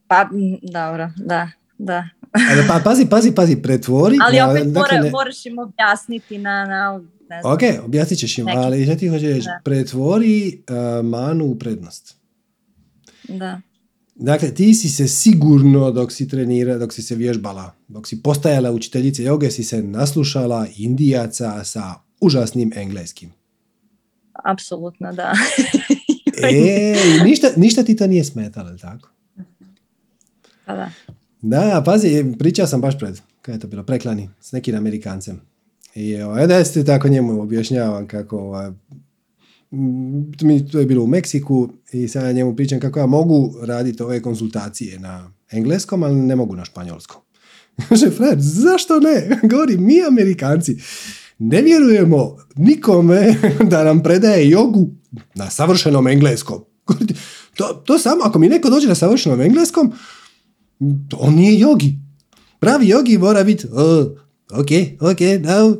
Pa, 0.07 0.29
dobro, 0.63 1.11
da, 1.17 1.49
da. 1.77 2.07
Ali 2.51 2.63
pa, 2.67 2.81
pazi, 2.83 3.05
pazi, 3.05 3.31
pazi, 3.31 3.55
pretvori. 3.55 4.17
Ali 4.21 4.37
na- 4.37 4.49
opet 4.49 4.63
dakle, 4.63 4.81
mora, 4.81 5.03
ne- 5.03 5.11
moraš 5.11 5.45
im 5.45 5.59
objasniti 5.59 6.37
na, 6.37 6.65
na 6.65 7.01
ne 7.29 7.41
znam. 7.41 7.53
Ok, 7.53 7.59
objasnit 7.85 8.19
ćeš 8.19 8.37
im, 8.37 8.45
Neki. 8.45 8.57
ali 8.57 8.85
što 8.85 8.95
ti 8.95 9.07
hoćeš 9.07 9.23
reći? 9.23 9.47
Pretvori 9.63 10.63
uh, 10.99 11.05
manu 11.05 11.45
u 11.45 11.59
prednost. 11.59 12.15
Da. 13.29 13.61
Dakle, 14.15 14.53
ti 14.53 14.73
si 14.73 14.89
se 14.89 15.07
sigurno 15.07 15.91
dok 15.91 16.11
si 16.11 16.27
trenira, 16.27 16.77
dok 16.77 16.93
si 16.93 17.01
se 17.01 17.15
vježbala, 17.15 17.75
dok 17.87 18.07
si 18.07 18.21
postajala 18.23 18.71
učiteljica 18.71 19.23
joge, 19.23 19.51
si 19.51 19.63
se 19.63 19.83
naslušala 19.83 20.67
indijaca 20.77 21.63
sa 21.63 21.93
užasnim 22.21 22.71
engleskim. 22.75 23.31
Apsolutno, 24.33 25.13
da. 25.13 25.33
E, 26.43 26.95
ništa, 27.23 27.47
ništa 27.55 27.83
ti 27.83 27.95
to 27.95 28.07
nije 28.07 28.23
smetalo, 28.23 28.77
tako? 28.77 29.09
Pa 30.65 30.75
da. 30.75 30.91
Da, 31.41 31.81
pazi, 31.85 32.25
pričao 32.39 32.67
sam 32.67 32.81
baš 32.81 32.99
pred, 32.99 33.19
kada 33.41 33.55
je 33.55 33.59
to 33.59 33.67
bilo, 33.67 33.83
preklani, 33.83 34.29
s 34.41 34.51
nekim 34.51 34.75
Amerikancem. 34.75 35.41
I 35.95 36.21
ovaj, 36.21 36.47
da 36.47 36.65
ste 36.65 36.85
tako 36.85 37.07
njemu 37.07 37.41
objašnjavam 37.41 38.07
kako 38.07 38.39
ovaj, 38.39 38.71
to 40.71 40.79
je 40.79 40.85
bilo 40.85 41.03
u 41.03 41.07
Meksiku 41.07 41.69
i 41.91 42.07
sad 42.07 42.23
ja 42.23 42.31
njemu 42.31 42.55
pričam 42.55 42.79
kako 42.79 42.99
ja 42.99 43.05
mogu 43.05 43.55
raditi 43.61 44.03
ove 44.03 44.21
konsultacije 44.21 44.99
na 44.99 45.31
engleskom, 45.51 46.03
ali 46.03 46.15
ne 46.15 46.35
mogu 46.35 46.55
na 46.55 46.65
španjolskom. 46.65 47.21
Kaže, 47.89 48.09
Fred, 48.09 48.39
zašto 48.39 48.99
ne? 48.99 49.29
Govori, 49.51 49.77
mi 49.77 50.03
Amerikanci 50.07 50.77
ne 51.39 51.61
vjerujemo 51.61 52.37
nikome 52.55 53.35
da 53.71 53.83
nam 53.83 54.03
predaje 54.03 54.49
jogu 54.49 54.89
na 55.35 55.49
savršenom 55.49 56.07
engleskom. 56.07 56.63
To, 57.55 57.83
to 57.85 57.99
samo, 57.99 58.21
ako 58.23 58.39
mi 58.39 58.49
neko 58.49 58.69
dođe 58.69 58.87
na 58.87 58.95
savršenom 58.95 59.41
engleskom, 59.41 59.93
on 61.17 61.35
nije 61.35 61.59
jogi. 61.59 61.99
Pravi 62.59 62.87
jogi 62.87 63.17
mora 63.17 63.43
biti, 63.43 63.67
oh, 63.67 64.05
ok, 64.51 64.67
ok, 65.11 65.19
now, 65.19 65.77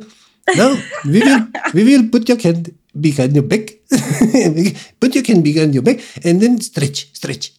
now, 0.56 0.76
we 1.04 1.20
will, 1.20 1.40
we 1.74 1.84
will 1.84 2.10
put 2.10 2.28
your 2.28 2.42
hand 2.44 2.68
behind 2.94 3.32
your 3.32 3.48
back, 3.48 3.70
put 5.00 5.14
your 5.14 5.24
hand 5.28 5.42
behind 5.42 5.74
your 5.74 5.82
back, 5.82 6.00
and 6.24 6.40
then 6.40 6.60
stretch, 6.60 7.06
stretch. 7.12 7.50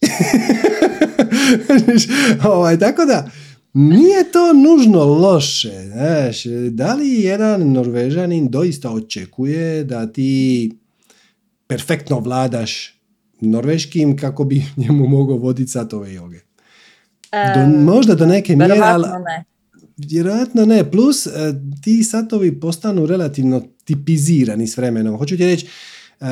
ovaj, 2.54 2.78
tako 2.78 3.04
da, 3.04 3.30
nije 3.72 4.32
to 4.32 4.52
nužno 4.52 5.04
loše. 5.04 5.72
Znaš, 5.92 6.44
da 6.70 6.94
li 6.94 7.20
jedan 7.20 7.72
norvežanin 7.72 8.48
doista 8.48 8.90
očekuje 8.90 9.84
da 9.84 10.12
ti 10.12 10.72
perfektno 11.66 12.20
vladaš 12.20 13.00
norveškim 13.40 14.16
kako 14.16 14.44
bi 14.44 14.64
njemu 14.76 15.08
mogao 15.08 15.36
voditi 15.36 15.70
satove 15.70 16.14
joge? 16.14 16.38
Do, 17.32 17.66
možda 17.66 18.14
do 18.14 18.26
neke 18.26 18.56
mjere, 18.56 18.80
ali 18.82 19.08
ne. 19.08 19.44
Vjerojatno 19.96 20.66
ne. 20.66 20.90
Plus, 20.90 21.26
e, 21.26 21.30
ti 21.82 22.04
satovi 22.04 22.60
postanu 22.60 23.06
relativno 23.06 23.62
tipizirani 23.84 24.66
s 24.66 24.76
vremenom. 24.76 25.18
Hoću 25.18 25.36
ti 25.36 25.46
reći, 25.46 25.66
e, 25.66 26.26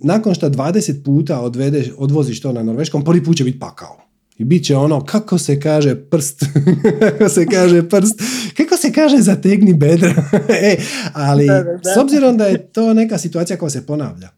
nakon 0.00 0.34
što 0.34 0.50
20 0.50 1.04
puta 1.04 1.40
odvedeš, 1.40 1.86
odvoziš 1.96 2.40
to 2.40 2.52
na 2.52 2.62
norveškom, 2.62 3.04
prvi 3.04 3.24
put 3.24 3.36
će 3.36 3.44
biti 3.44 3.58
pakao. 3.58 4.00
I 4.38 4.44
bit 4.44 4.64
će 4.64 4.76
ono, 4.76 5.04
kako 5.04 5.38
se 5.38 5.60
kaže 5.60 5.94
prst, 5.94 6.44
kako 7.00 7.28
se 7.28 7.46
kaže 7.46 7.88
prst, 7.88 8.20
kako 8.56 8.76
se 8.76 8.92
kaže 8.92 9.16
zategni 9.18 9.74
bedra. 9.74 10.14
e, 10.62 10.76
ali 11.12 11.46
Da, 11.46 11.62
da, 11.62 11.62
da. 11.62 11.94
s 11.94 11.96
obzirom 11.96 12.36
da 12.36 12.46
je 12.46 12.72
to 12.72 12.94
neka 12.94 13.18
situacija 13.18 13.56
koja 13.56 13.70
se 13.70 13.86
ponavlja, 13.86 14.28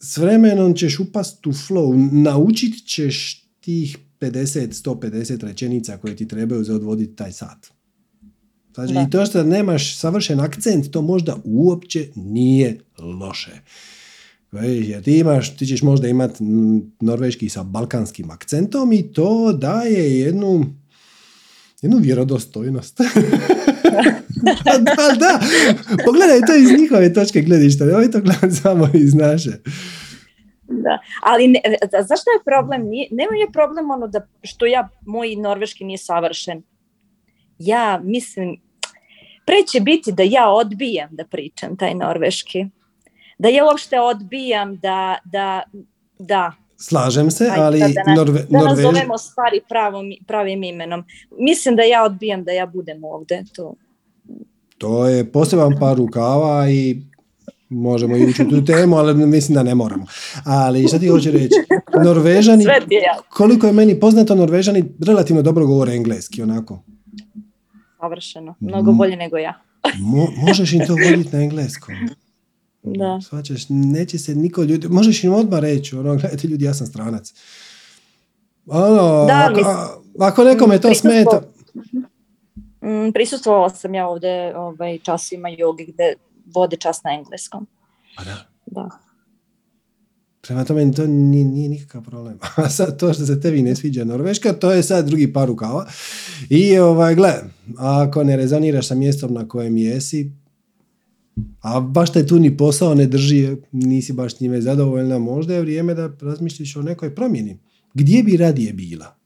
s 0.00 0.16
vremenom 0.16 0.74
ćeš 0.74 1.00
upast 1.00 1.46
u 1.46 1.52
flow, 1.52 2.22
naučit 2.22 2.86
ćeš 2.86 3.44
tih 3.60 3.98
50, 4.20 4.84
150 4.84 5.44
rečenica 5.44 5.96
koje 5.96 6.16
ti 6.16 6.28
trebaju 6.28 6.64
za 6.64 6.74
odvoditi 6.74 7.16
taj 7.16 7.32
sat. 7.32 7.66
Znači, 8.74 8.92
Da. 8.92 9.00
i 9.02 9.10
to 9.10 9.26
što 9.26 9.42
nemaš 9.42 9.98
savršen 9.98 10.40
akcent, 10.40 10.90
to 10.90 11.02
možda 11.02 11.36
uopće 11.44 12.08
nije 12.14 12.78
loše. 12.98 13.60
Jer 14.62 15.02
ti 15.02 15.18
imaš, 15.18 15.56
ti 15.56 15.66
ćeš 15.66 15.82
možda 15.82 16.08
imat 16.08 16.40
mm, 16.40 16.78
norveški 17.00 17.48
sa 17.48 17.62
balkanskim 17.62 18.30
akcentom 18.30 18.92
i 18.92 19.12
to 19.12 19.52
daje 19.52 20.18
jednu 20.20 20.66
jednu 21.82 21.98
vjerodostojnost. 21.98 22.98
da, 24.62 25.14
da, 25.20 25.40
pogledaj 26.04 26.40
to 26.46 26.56
iz 26.56 26.80
njihove 26.80 27.14
točke 27.14 27.42
gledišta, 27.42 27.84
nemoj 27.84 28.10
to 28.10 28.20
gledati 28.20 28.54
samo 28.54 28.88
iz 28.94 29.14
naše. 29.14 29.52
Da, 30.68 30.98
ali 31.22 31.48
ne, 31.48 31.60
zašto 32.08 32.30
je 32.30 32.44
problem? 32.44 32.88
Nije, 32.88 33.08
nema 33.10 33.36
je 33.36 33.52
problem 33.52 33.90
ono 33.90 34.06
da 34.06 34.26
što 34.42 34.66
ja, 34.66 34.88
moj 35.06 35.36
norveški 35.36 35.84
nije 35.84 35.98
savršen. 35.98 36.62
Ja 37.58 38.00
mislim, 38.04 38.60
pre 39.46 39.56
će 39.72 39.80
biti 39.80 40.12
da 40.12 40.22
ja 40.22 40.50
odbijam 40.50 41.08
da 41.12 41.24
pričam 41.24 41.76
taj 41.76 41.94
norveški. 41.94 42.66
Da 43.38 43.48
ja 43.48 43.64
uopšte 43.64 44.00
odbijam 44.00 44.76
da, 44.76 45.18
da, 45.24 45.62
da, 46.18 46.52
Slažem 46.80 47.30
se, 47.30 47.50
ali 47.56 47.78
da, 47.78 48.14
Norve, 48.14 48.40
da 48.50 48.58
Norvež... 48.58 48.84
nazovemo 48.84 49.18
stvari 49.18 49.60
pravom, 49.68 50.04
pravim 50.26 50.62
imenom. 50.62 51.04
Mislim 51.38 51.76
da 51.76 51.82
ja 51.82 52.04
odbijam 52.04 52.44
da 52.44 52.52
ja 52.52 52.66
budem 52.66 53.04
ovde. 53.04 53.44
To, 53.54 53.74
To 54.78 55.08
je 55.08 55.32
poseban 55.32 55.74
par 55.80 55.96
rukava 55.96 56.70
i 56.70 57.02
možemo 57.68 58.16
i 58.16 58.26
ući 58.26 58.42
u 58.42 58.50
tu 58.50 58.64
temu, 58.64 58.96
ali 58.96 59.26
mislim 59.26 59.54
da 59.54 59.62
ne 59.62 59.74
moramo. 59.74 60.06
Ali 60.44 60.88
šta 60.88 60.98
ti 60.98 61.08
hoće 61.08 61.30
reći? 61.30 61.54
Norvežani, 62.04 62.64
koliko 63.30 63.66
je 63.66 63.72
meni 63.72 64.00
poznato, 64.00 64.34
Norvežani 64.34 64.84
relativno 65.06 65.42
dobro 65.42 65.66
govore 65.66 65.94
engleski, 65.94 66.42
onako. 66.42 66.82
Savršeno. 68.00 68.54
Mnogo 68.60 68.92
bolje 68.92 69.16
nego 69.16 69.36
ja. 69.36 69.60
Mo, 69.98 70.26
možeš 70.36 70.72
im 70.72 70.86
to 70.86 70.92
voditi 70.92 71.36
na 71.36 71.42
engleskom. 71.42 71.94
Da. 72.82 73.20
Svačaš, 73.22 73.62
neće 73.68 74.18
se 74.18 74.34
niko 74.34 74.62
ljudi, 74.62 74.88
možeš 74.88 75.24
im 75.24 75.34
odmah 75.34 75.60
reći, 75.60 75.96
ono, 75.96 76.16
gledajte 76.16 76.48
ljudi, 76.48 76.64
ja 76.64 76.74
sam 76.74 76.86
stranac. 76.86 77.34
Ono, 78.66 79.24
Da, 79.26 79.46
ako, 79.50 79.56
mislim, 79.56 79.76
ako 80.18 80.44
nekome 80.44 80.80
to 80.80 80.94
smeta, 80.94 81.42
Mm, 82.82 83.12
prisustvovala 83.12 83.70
sam 83.70 83.94
ja 83.94 84.08
ovde 84.08 84.52
ovaj, 84.56 84.98
časima 84.98 85.48
joge 85.48 85.84
gde 85.84 86.14
vode 86.54 86.76
čas 86.76 87.02
na 87.02 87.10
engleskom. 87.12 87.66
pa 88.16 88.24
da, 88.24 88.44
Da. 88.66 88.88
Prema 90.40 90.64
tome, 90.64 90.92
to 90.92 91.06
nije, 91.06 91.44
nije 91.44 91.68
nikakav 91.68 92.02
problem. 92.02 92.38
A 92.56 92.68
sad 92.68 92.98
to 92.98 93.12
što 93.12 93.26
se 93.26 93.40
tebi 93.40 93.62
ne 93.62 93.76
sviđa 93.76 94.04
Norveška, 94.04 94.52
to 94.52 94.72
je 94.72 94.82
sad 94.82 95.06
drugi 95.06 95.32
par 95.32 95.48
rukava. 95.48 95.86
I 96.50 96.78
ovaj, 96.78 97.14
gle, 97.14 97.34
ako 97.78 98.24
ne 98.24 98.36
rezoniraš 98.36 98.88
sa 98.88 98.94
mjestom 98.94 99.34
na 99.34 99.48
kojem 99.48 99.76
jesi, 99.76 100.32
a 101.60 101.80
baš 101.80 102.12
te 102.12 102.26
tu 102.26 102.38
ni 102.38 102.56
posao 102.56 102.94
ne 102.94 103.06
drži, 103.06 103.56
nisi 103.72 104.12
baš 104.12 104.40
njime 104.40 104.60
zadovoljna, 104.60 105.18
možda 105.18 105.54
je 105.54 105.60
vrijeme 105.60 105.94
da 105.94 106.10
razmišljiš 106.20 106.76
o 106.76 106.82
nekoj 106.82 107.14
promjeni. 107.14 107.58
Gdje 107.94 108.22
bi 108.22 108.36
radije 108.36 108.72
bila? 108.72 109.16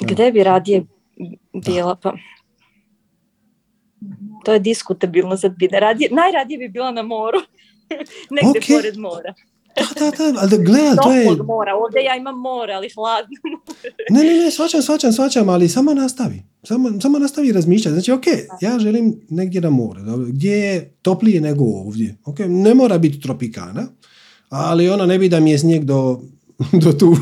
Gde 0.00 0.32
bi 0.32 0.42
radije 0.42 0.86
bila? 1.64 1.96
Pa, 2.02 2.12
to 4.44 4.52
je 4.52 4.58
diskutabilno 4.58 5.36
sad 5.36 5.52
bi 5.56 5.68
da 5.68 5.78
radije, 5.78 6.10
najradije 6.12 6.58
bi 6.58 6.68
bila 6.68 6.90
na 6.90 7.02
moru. 7.02 7.38
Negde 8.36 8.58
Okej. 8.58 8.76
pored 8.76 8.96
mora. 8.98 9.34
Da, 9.76 10.10
da, 10.10 10.32
da, 10.32 10.40
ali 10.40 10.64
gle, 10.64 10.80
to 11.02 11.12
je... 11.12 11.36
Mora. 11.44 11.74
Ovde 11.74 12.00
ja 12.00 12.16
imam 12.16 12.38
more, 12.38 12.72
ali 12.72 12.88
hladno 12.94 13.36
more. 13.44 13.94
Ne, 14.10 14.24
ne, 14.24 14.44
ne, 14.44 14.50
svačam, 14.50 14.82
svačam, 14.82 15.12
svačam, 15.12 15.48
ali 15.48 15.68
samo 15.68 15.94
nastavi. 15.94 16.42
Samo, 16.62 17.00
samo 17.00 17.18
nastavi 17.18 17.52
razmišljati. 17.52 17.92
Znači, 17.92 18.12
ok, 18.12 18.24
ja 18.60 18.78
želim 18.78 19.20
negdje 19.28 19.60
na 19.60 19.70
more, 19.70 20.02
dobro, 20.02 20.26
gdje 20.26 20.52
je 20.52 20.96
toplije 21.02 21.40
nego 21.40 21.64
ovdje. 21.64 22.16
Ok, 22.24 22.38
ne 22.38 22.74
mora 22.74 22.98
biti 22.98 23.20
tropikana, 23.20 23.86
ali 24.48 24.88
ono 24.88 25.06
ne 25.06 25.18
bi 25.18 25.28
da 25.28 25.40
mi 25.40 25.50
je 25.50 25.58
snijeg 25.58 25.84
do, 25.84 26.20
do 26.82 26.92
tu. 26.92 27.16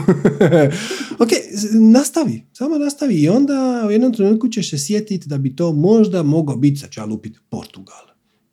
ok, 1.24 1.28
nastavi, 1.72 2.42
samo 2.52 2.78
nastavi 2.78 3.14
i 3.14 3.28
onda 3.28 3.84
u 3.88 3.90
jednom 3.90 4.12
trenutku 4.12 4.48
ćeš 4.48 4.70
se 4.70 4.78
sjetiti 4.78 5.28
da 5.28 5.38
bi 5.38 5.56
to 5.56 5.72
možda 5.72 6.22
mogao 6.22 6.56
biti, 6.56 6.80
sad 6.80 6.90
ću 6.90 7.00
ja 7.00 7.04
lupit, 7.04 7.36
Portugal. 7.50 8.02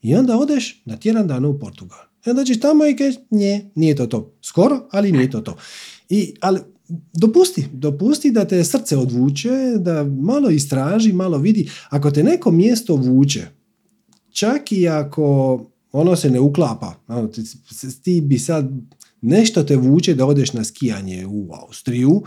I 0.02 0.16
onda 0.16 0.38
odeš 0.38 0.82
na 0.86 0.98
tjedan 0.98 1.28
dana 1.28 1.48
u 1.48 1.60
Portugal. 1.60 2.00
I 2.26 2.30
onda 2.30 2.46
ćeš 2.46 2.60
tamo 2.60 2.86
i 2.86 2.96
kažeš, 2.96 3.16
nije, 3.30 3.72
nije 3.76 3.96
to 3.96 4.08
to. 4.08 4.34
Skoro, 4.42 4.88
ali 4.92 5.12
nije 5.12 5.32
to 5.32 5.42
to. 5.42 5.58
I, 6.10 6.34
ali 6.40 6.60
dopusti, 7.14 7.66
dopusti 7.74 8.32
da 8.32 8.48
te 8.48 8.64
srce 8.64 8.98
odvuče, 8.98 9.50
da 9.78 10.04
malo 10.04 10.50
istraži, 10.50 11.14
malo 11.14 11.38
vidi. 11.38 11.70
Ako 11.90 12.12
te 12.12 12.24
neko 12.24 12.52
mjesto 12.52 12.96
vuče, 12.96 13.48
čak 14.32 14.72
i 14.72 14.88
ako 14.88 15.60
ono 15.92 16.16
se 16.16 16.30
ne 16.30 16.40
uklapa, 16.40 16.94
ono, 17.08 17.30
ti 18.04 18.22
bi 18.22 18.40
sad 18.40 18.70
nešto 19.22 19.64
te 19.64 19.76
vuče 19.76 20.14
da 20.14 20.26
odeš 20.26 20.54
na 20.54 20.64
skijanje 20.64 21.26
u 21.28 21.50
Austriju, 21.54 22.24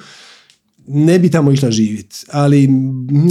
ne 0.86 1.18
bi 1.18 1.30
tamo 1.30 1.52
išla 1.52 1.70
živjeti, 1.70 2.24
ali 2.30 2.68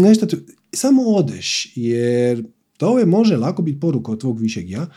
nešto 0.02 0.26
te, 0.26 0.38
samo 0.73 1.02
odeš, 1.02 1.72
jer 1.76 2.44
to 2.77 2.99
je 2.99 3.06
može 3.06 3.38
lako 3.38 3.61
biti 3.61 3.80
poruka 3.80 4.11
od 4.11 4.19
tvog 4.19 4.40
višeg 4.40 4.69
ja, 4.69 4.88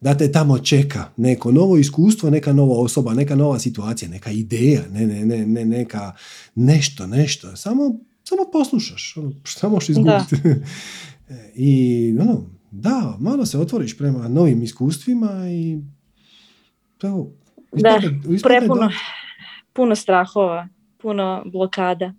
da 0.00 0.14
te 0.14 0.32
tamo 0.32 0.58
čeka 0.58 1.10
neko 1.16 1.52
novo 1.52 1.76
iskustvo, 1.76 2.30
neka 2.30 2.52
nova 2.52 2.78
osoba, 2.78 3.14
neka 3.14 3.34
nova 3.34 3.58
situacija, 3.58 4.08
neka 4.08 4.30
ideja, 4.30 4.82
ne, 4.92 5.06
ne, 5.06 5.26
ne, 5.26 5.46
ne 5.46 5.64
neka 5.64 6.12
nešto, 6.54 7.06
nešto. 7.06 7.56
Samo, 7.56 7.98
samo 8.24 8.42
poslušaš, 8.52 9.16
ono, 9.16 9.32
šta 9.44 9.68
možeš 9.68 9.88
izgubiti. 9.88 10.36
I 11.54 12.14
ono, 12.20 12.50
da, 12.70 13.16
malo 13.20 13.46
se 13.46 13.58
otvoriš 13.58 13.98
prema 13.98 14.28
novim 14.28 14.62
iskustvima 14.62 15.48
i 15.50 15.78
evo, 17.02 17.32
Da, 17.72 18.00
prepuno, 18.42 18.90
puno 19.72 19.96
strahova, 19.96 20.68
puno 20.98 21.42
blokada. 21.46 22.12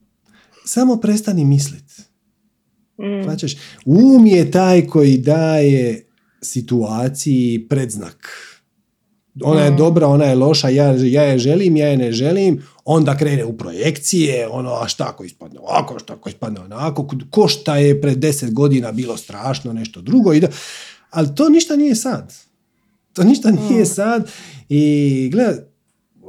Samo 0.65 0.97
prestani 0.97 1.45
mislit. 1.45 2.01
Mm. 2.99 3.29
Um 3.85 4.25
je 4.25 4.51
taj 4.51 4.87
koji 4.87 5.17
daje 5.17 6.07
situaciji 6.41 7.67
predznak. 7.69 8.29
Ona 9.43 9.61
je 9.61 9.71
Mm. 9.71 9.77
dobra, 9.77 10.07
ona 10.07 10.25
je 10.25 10.35
loša, 10.35 10.69
ja, 10.69 10.95
ja 10.97 11.23
je 11.23 11.37
želim, 11.37 11.75
ja 11.75 11.87
je 11.87 11.97
ne 11.97 12.11
želim, 12.11 12.63
onda 12.85 13.17
krene 13.17 13.45
u 13.45 13.57
projekcije, 13.57 14.47
ono, 14.47 14.73
a 14.73 14.87
šta 14.87 15.05
ako 15.07 15.23
ispadne 15.23 15.59
ovako, 15.59 15.99
šta 15.99 16.13
ako 16.13 16.29
ispadne 16.29 16.59
onako, 16.59 17.07
ko 17.29 17.47
šta 17.47 17.77
je 17.77 18.01
pred 18.01 18.17
deset 18.17 18.53
godina 18.53 18.91
bilo 18.91 19.17
strašno, 19.17 19.73
nešto 19.73 20.01
drugo, 20.01 20.33
i 20.33 20.39
da, 20.39 20.47
ali 21.09 21.35
to 21.35 21.49
ništa 21.49 21.75
nije 21.75 21.95
sad. 21.95 22.46
To 23.17 23.23
ništa 23.23 23.51
nije 23.51 23.81
Mm. 23.83 23.85
sad 23.85 24.31
i 24.69 25.29
gledaj, 25.31 25.55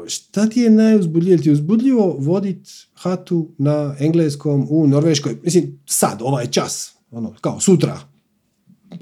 šta 0.09 0.47
ti 0.49 0.61
je 0.61 0.71
najuzbudljivije? 0.71 1.35
Jel 1.35 1.43
Ti 1.43 1.49
je 1.49 1.53
uzbudljivo 1.53 2.17
vodit 2.19 2.69
hatu 2.95 3.55
na 3.59 3.97
engleskom 3.99 4.67
u 4.71 4.87
Norveškoj? 4.87 5.39
Mislim, 5.43 5.81
sad, 5.87 6.19
ovaj 6.23 6.47
čas, 6.47 6.95
ono, 7.11 7.35
kao 7.41 7.61
sutra. 7.61 8.01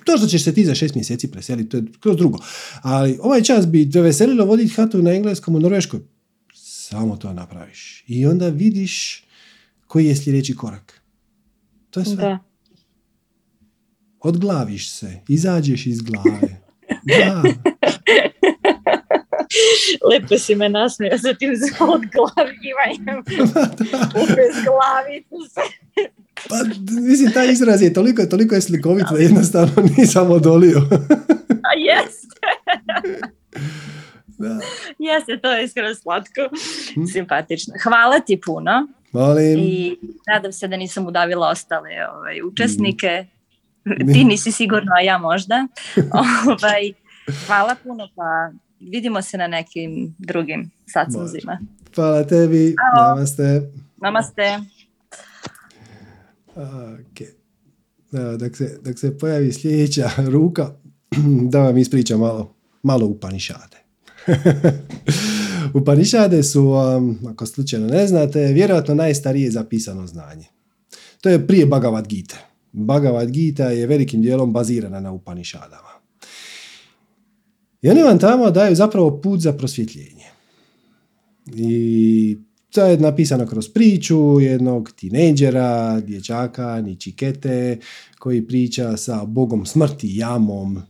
To 0.05 0.19
što 0.19 0.27
ćeš 0.27 0.45
se 0.45 0.55
ti 0.55 0.65
za 0.65 0.75
šest 0.75 0.95
mjeseci 0.95 1.31
preseliti, 1.31 1.69
to 1.69 1.77
je 1.77 1.85
kroz 2.01 2.17
drugo. 2.17 2.39
Ali 2.83 3.19
ovaj 3.23 3.43
čas 3.43 3.67
bi 3.67 3.91
te 3.91 4.01
veselilo 4.01 4.45
voditi 4.45 4.75
hatu 4.75 5.03
na 5.03 5.11
engleskom 5.15 5.55
u 5.55 5.61
Norveškoj. 5.61 6.01
Samo 6.55 7.17
to 7.17 7.33
napraviš. 7.33 8.05
I 8.07 8.27
onda 8.27 8.49
vidiš 8.49 9.25
koji 9.87 10.07
je 10.07 10.17
sljedeći 10.17 10.57
korak. 10.57 11.03
To 11.91 12.01
je 12.01 12.07
sve. 12.07 12.17
Da. 12.17 12.39
Odglaviš 14.21 14.91
se, 14.91 15.21
izađeš 15.29 15.87
iz 15.87 16.01
glave. 16.03 16.63
Da. 17.05 17.43
Lepo 20.11 20.39
si 20.39 20.55
me 20.55 20.69
nasmio 20.69 21.19
sa 21.19 21.35
tim 21.35 21.51
odglavivanjem. 21.81 23.25
Ubezglaviti 24.23 25.37
se. 25.55 25.61
Pa, 26.49 26.57
mislim, 27.01 27.33
taj 27.33 27.53
izraz 27.53 27.83
je 27.83 27.93
toliko, 27.93 28.27
toliko 28.27 28.55
je 28.55 28.61
slikovit 28.61 29.07
da 29.11 29.19
jednostavno 29.19 29.89
nisam 29.99 30.31
odolio. 30.31 30.79
A 31.69 31.73
jeste. 31.79 32.27
Da. 34.39 34.59
Jeste, 34.99 35.41
to 35.43 35.53
je 35.53 35.69
skoro 35.69 35.95
slatko. 35.95 36.41
Simpatično. 37.13 37.75
Hvala 37.83 38.21
ti 38.21 38.41
puno 38.47 38.89
Molim. 39.13 39.59
i 39.59 39.97
nadam 40.27 40.53
se 40.53 40.69
da 40.69 40.77
nisam 40.77 41.07
udavila 41.07 41.49
ostale 41.49 41.91
ovaj, 42.15 42.43
učesnike. 42.43 43.27
Ne. 43.85 44.13
Ti 44.13 44.25
nisi 44.25 44.53
sigurno, 44.53 44.93
a 44.99 45.01
ja 45.01 45.19
možda. 45.19 45.67
ovaj, 46.47 46.93
hvala 47.47 47.77
puno, 47.85 48.09
pa 48.17 48.51
vidimo 48.91 49.23
se 49.23 49.39
na 49.39 49.47
nekim 49.47 50.15
drugim 50.19 50.71
satsuzima. 50.87 51.59
Hvala 51.95 52.25
tebi. 52.25 52.75
Ćao. 52.97 53.15
Namaste. 53.15 53.71
Namaste. 54.03 54.61
Ok. 56.57 57.29
Dok, 58.39 58.57
se, 58.57 58.79
dok 58.85 58.99
se 58.99 59.19
pojavi 59.19 59.53
sljedeća 59.53 60.11
ruka, 60.19 60.71
da 61.53 61.63
vam 61.63 61.77
ispričam 61.77 62.21
malo, 62.21 62.55
malo 62.83 63.07
Upanišade. 63.07 63.77
Upanišade 65.81 66.43
su, 66.43 66.73
ako 67.29 67.47
slučajno 67.47 67.87
ne 67.87 68.07
znate, 68.07 68.41
vjerojatno 68.53 68.95
najstarije 68.95 69.51
zapisano 69.51 70.07
znanje. 70.07 70.47
To 71.21 71.29
je 71.29 71.47
prije 71.47 71.67
Bhagavad 71.67 72.09
Gita. 72.09 72.37
Bhagavad 72.73 73.31
Gita 73.31 73.65
je 73.65 73.87
velikim 73.87 74.23
dijelom 74.23 74.53
bazirana 74.53 75.01
na 75.01 75.13
Upanišadama. 75.13 75.96
I 77.87 77.91
oni 77.91 78.03
vam 78.03 78.19
tamo 78.19 78.51
daju 78.51 78.75
zapravo 78.75 79.21
put 79.21 79.41
za 79.41 79.53
prosvjetljenje. 79.53 80.27
I 81.55 82.39
to 82.71 82.87
je 82.87 82.99
napisano 82.99 83.47
kroz 83.47 83.69
priču 83.69 84.41
jednog 84.41 84.93
tinejdžera, 84.97 86.01
dječaka, 86.01 86.81
Ničikete, 86.81 87.79
koji 88.19 88.47
priča 88.47 88.97
sa 88.97 89.25
bogom 89.25 89.67
smrti, 89.67 90.17
Jamom. 90.17 90.83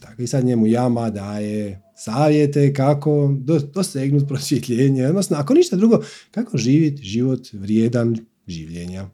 Tako, 0.00 0.22
I 0.22 0.26
sad 0.26 0.44
njemu 0.44 0.66
Jama 0.66 1.10
daje 1.10 1.82
savjete 1.96 2.72
kako 2.72 3.34
dosegnuti 3.74 4.26
prosvjetljenje, 4.26 5.06
odnosno 5.06 5.36
ako 5.36 5.54
ništa 5.54 5.76
drugo, 5.76 6.00
kako 6.30 6.58
živjeti 6.58 7.02
život 7.02 7.48
vrijedan 7.52 8.16
življenja. 8.46 9.08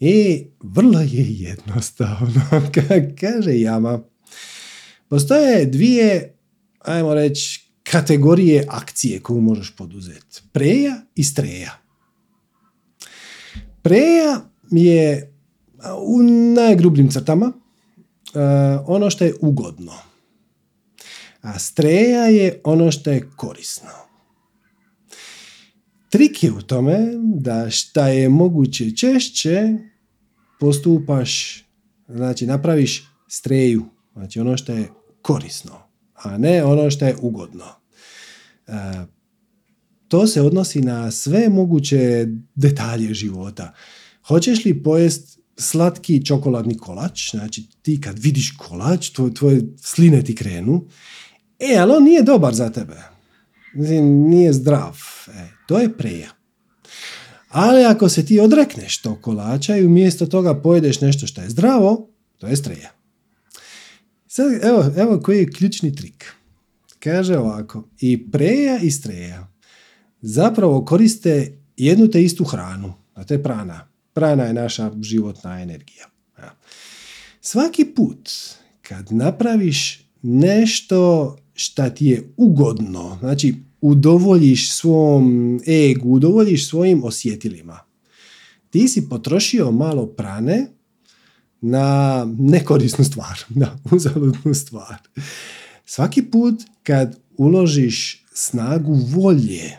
I 0.00 0.44
vrlo 0.62 1.00
je 1.00 1.38
jednostavno, 1.38 2.42
kaže 3.20 3.60
Jama. 3.60 4.13
Postoje 5.08 5.66
dvije, 5.66 6.36
ajmo 6.78 7.14
reći, 7.14 7.70
kategorije 7.82 8.66
akcije 8.68 9.20
koju 9.20 9.40
možeš 9.40 9.76
poduzeti. 9.76 10.42
Preja 10.52 11.00
i 11.14 11.24
streja. 11.24 11.80
Preja 13.82 14.40
je 14.70 15.32
u 15.98 16.22
najgrubljim 16.54 17.10
crtama 17.10 17.52
ono 18.86 19.10
što 19.10 19.24
je 19.24 19.34
ugodno. 19.40 19.92
A 21.40 21.58
streja 21.58 22.24
je 22.24 22.60
ono 22.64 22.92
što 22.92 23.10
je 23.10 23.30
korisno. 23.36 23.90
Trik 26.10 26.42
je 26.42 26.52
u 26.52 26.62
tome 26.62 26.98
da 27.18 27.70
šta 27.70 28.08
je 28.08 28.28
moguće 28.28 28.96
češće 28.96 29.68
postupaš, 30.60 31.64
znači 32.08 32.46
napraviš 32.46 33.08
streju, 33.28 33.84
znači 34.14 34.40
ono 34.40 34.56
što 34.56 34.72
je 34.72 34.90
korisno, 35.22 35.72
a 36.14 36.38
ne 36.38 36.64
ono 36.64 36.90
što 36.90 37.04
je 37.04 37.16
ugodno. 37.20 37.64
E, 38.66 38.72
to 40.08 40.26
se 40.26 40.42
odnosi 40.42 40.80
na 40.80 41.10
sve 41.10 41.48
moguće 41.48 42.26
detalje 42.54 43.14
života. 43.14 43.74
Hoćeš 44.26 44.64
li 44.64 44.82
pojest 44.82 45.38
slatki 45.56 46.24
čokoladni 46.24 46.76
kolač, 46.76 47.30
znači 47.30 47.66
ti 47.82 48.00
kad 48.00 48.18
vidiš 48.18 48.54
kolač, 48.56 49.10
tvoj, 49.10 49.34
tvoje 49.34 49.62
sline 49.76 50.22
ti 50.22 50.34
krenu, 50.34 50.86
e, 51.58 51.76
ali 51.78 51.92
on 51.92 52.04
nije 52.04 52.22
dobar 52.22 52.54
za 52.54 52.70
tebe. 52.70 52.96
Nije 54.28 54.52
zdrav. 54.52 54.98
E, 55.28 55.48
to 55.68 55.78
je 55.78 55.96
preja. 55.96 56.30
Ali 57.48 57.84
ako 57.84 58.08
se 58.08 58.26
ti 58.26 58.40
odrekneš 58.40 58.98
tog 58.98 59.20
kolača 59.20 59.76
i 59.76 59.86
umjesto 59.86 60.26
toga 60.26 60.62
pojedeš 60.62 61.00
nešto 61.00 61.26
što 61.26 61.40
je 61.40 61.50
zdravo, 61.50 62.08
to 62.38 62.46
je 62.46 62.56
streja. 62.56 63.03
Sad, 64.36 64.46
evo, 64.62 64.84
evo 64.96 65.20
koji 65.20 65.38
je 65.38 65.50
ključni 65.50 65.96
trik. 65.96 66.32
Kaže 66.98 67.38
ovako, 67.38 67.88
i 68.00 68.30
preja 68.30 68.78
i 68.78 68.90
streja 68.90 69.52
zapravo 70.20 70.84
koriste 70.84 71.58
jednu 71.76 72.08
te 72.08 72.22
istu 72.22 72.44
hranu, 72.44 72.94
a 73.14 73.24
to 73.24 73.34
je 73.34 73.42
prana. 73.42 73.88
Prana 74.12 74.44
je 74.44 74.52
naša 74.52 74.92
životna 75.02 75.62
energija. 75.62 76.10
Svaki 77.40 77.84
put 77.84 78.30
kad 78.82 79.12
napraviš 79.12 80.08
nešto 80.22 81.36
šta 81.54 81.90
ti 81.90 82.06
je 82.06 82.32
ugodno, 82.36 83.16
znači 83.20 83.54
udovoljiš 83.80 84.72
svom 84.72 85.60
egu, 85.66 86.08
udovoljiš 86.08 86.68
svojim 86.68 87.04
osjetilima, 87.04 87.78
ti 88.70 88.88
si 88.88 89.08
potrošio 89.08 89.70
malo 89.70 90.06
prane 90.06 90.66
na 91.66 92.26
nekorisnu 92.38 93.04
stvar, 93.04 93.44
na 93.62 93.78
uzaludnu 93.92 94.54
stvar. 94.54 94.96
Svaki 95.84 96.22
put 96.22 96.62
kad 96.82 97.20
uložiš 97.36 98.24
snagu 98.32 98.94
volje 98.94 99.78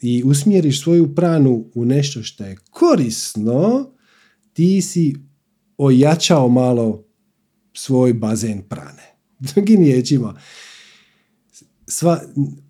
i 0.00 0.22
usmjeriš 0.24 0.82
svoju 0.82 1.14
pranu 1.14 1.70
u 1.74 1.84
nešto 1.84 2.22
što 2.22 2.44
je 2.44 2.56
korisno, 2.70 3.90
ti 4.52 4.82
si 4.82 5.14
ojačao 5.76 6.48
malo 6.48 7.04
svoj 7.74 8.12
bazen 8.12 8.62
prane. 8.62 9.14
Drugim 9.54 9.80
riječima, 9.80 10.40
sva, 11.86 12.20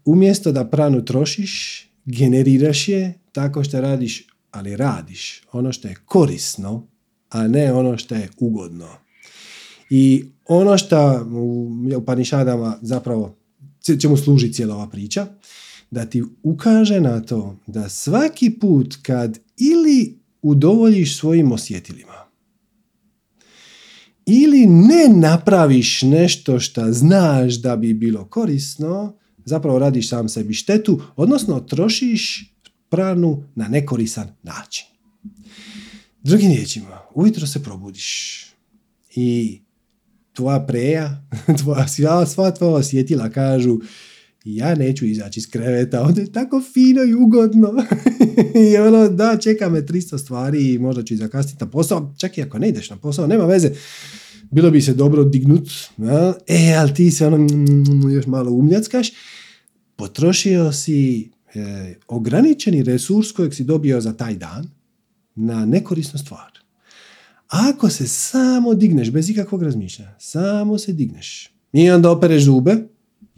umjesto 0.04 0.52
da 0.52 0.70
pranu 0.70 1.04
trošiš, 1.04 1.84
generiraš 2.04 2.88
je 2.88 3.18
tako 3.32 3.64
što 3.64 3.80
radiš, 3.80 4.26
ali 4.50 4.76
radiš 4.76 5.42
ono 5.52 5.72
što 5.72 5.88
je 5.88 5.94
korisno, 6.04 6.88
a 7.28 7.48
ne 7.48 7.72
ono 7.72 7.98
što 7.98 8.14
je 8.14 8.28
ugodno. 8.38 8.88
I 9.90 10.24
ono 10.44 10.78
što 10.78 11.26
u 11.96 12.04
Panišadama 12.06 12.78
zapravo 12.82 13.36
čemu 14.00 14.16
služi 14.16 14.52
cijela 14.52 14.74
ova 14.74 14.88
priča, 14.88 15.26
da 15.90 16.06
ti 16.06 16.22
ukaže 16.42 17.00
na 17.00 17.20
to 17.20 17.56
da 17.66 17.88
svaki 17.88 18.50
put 18.50 18.96
kad 19.02 19.38
ili 19.56 20.18
udovoljiš 20.42 21.18
svojim 21.18 21.52
osjetilima 21.52 22.18
ili 24.30 24.66
ne 24.66 25.08
napraviš 25.08 26.02
nešto 26.02 26.60
što 26.60 26.92
znaš 26.92 27.54
da 27.54 27.76
bi 27.76 27.94
bilo 27.94 28.24
korisno, 28.24 29.16
zapravo 29.44 29.78
radiš 29.78 30.08
sam 30.08 30.28
sebi 30.28 30.54
štetu, 30.54 31.00
odnosno 31.16 31.60
trošiš 31.60 32.52
pranu 32.88 33.44
na 33.54 33.68
nekorisan 33.68 34.28
način. 34.42 34.86
Drugim 36.22 36.50
riječima, 36.50 37.00
ujutro 37.14 37.46
se 37.46 37.62
probudiš 37.62 38.44
i 39.14 39.60
tvoja 40.32 40.60
preja, 40.60 41.26
tvoja, 41.62 41.88
sva, 41.88 42.26
sva 42.26 42.50
tvoja 42.50 42.72
osjetila 42.72 43.30
kažu 43.30 43.78
ja 44.44 44.74
neću 44.74 45.06
izaći 45.06 45.40
iz 45.40 45.50
kreveta, 45.50 46.02
onda 46.02 46.20
je 46.20 46.32
tako 46.32 46.62
fino 46.72 47.04
i 47.04 47.14
ugodno. 47.14 47.74
I 48.72 48.76
ono, 48.76 49.08
da, 49.08 49.38
čeka 49.40 49.68
me 49.68 49.82
300 49.82 50.18
stvari 50.18 50.72
i 50.72 50.78
možda 50.78 51.02
ću 51.02 51.14
i 51.14 51.16
zakasniti 51.16 51.64
na 51.64 51.70
posao, 51.70 52.14
čak 52.18 52.38
i 52.38 52.42
ako 52.42 52.58
ne 52.58 52.68
ideš 52.68 52.90
na 52.90 52.96
posao, 52.96 53.26
nema 53.26 53.44
veze. 53.44 53.70
Bilo 54.50 54.70
bi 54.70 54.80
se 54.80 54.94
dobro 54.94 55.24
dignut, 55.24 55.70
e, 56.46 56.74
ali 56.74 56.94
ti 56.94 57.10
se 57.10 57.26
ono, 57.26 57.46
još 58.14 58.26
malo 58.26 58.50
umljackaš. 58.50 59.08
Potrošio 59.96 60.72
si 60.72 61.30
e, 61.54 61.94
ograničeni 62.08 62.82
resurs 62.82 63.32
kojeg 63.32 63.54
si 63.54 63.64
dobio 63.64 64.00
za 64.00 64.12
taj 64.12 64.34
dan 64.34 64.77
na 65.38 65.66
nekorisnu 65.66 66.18
stvar. 66.18 66.58
Ako 67.48 67.88
se 67.88 68.08
samo 68.08 68.74
digneš, 68.74 69.10
bez 69.10 69.30
ikakvog 69.30 69.62
razmišljanja, 69.62 70.14
samo 70.18 70.78
se 70.78 70.92
digneš 70.92 71.52
i 71.72 71.90
onda 71.90 72.10
opereš 72.10 72.42
zube, 72.42 72.76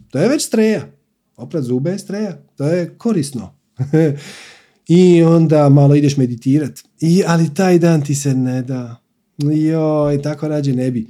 to 0.09 0.19
je 0.19 0.29
već 0.29 0.45
streja. 0.45 0.91
Oprat 1.35 1.63
zube 1.63 1.91
je 1.91 1.99
streja. 1.99 2.43
To 2.55 2.65
je 2.65 2.97
korisno. 2.97 3.55
I 4.87 5.23
onda 5.23 5.69
malo 5.69 5.95
ideš 5.95 6.17
meditirat. 6.17 6.79
I, 6.99 7.23
ali 7.27 7.53
taj 7.53 7.79
dan 7.79 8.03
ti 8.05 8.15
se 8.15 8.33
ne 8.33 8.61
da. 8.61 9.03
Joj, 9.37 10.21
tako 10.21 10.47
rađe 10.47 10.73
ne 10.73 10.91
bi. 10.91 11.07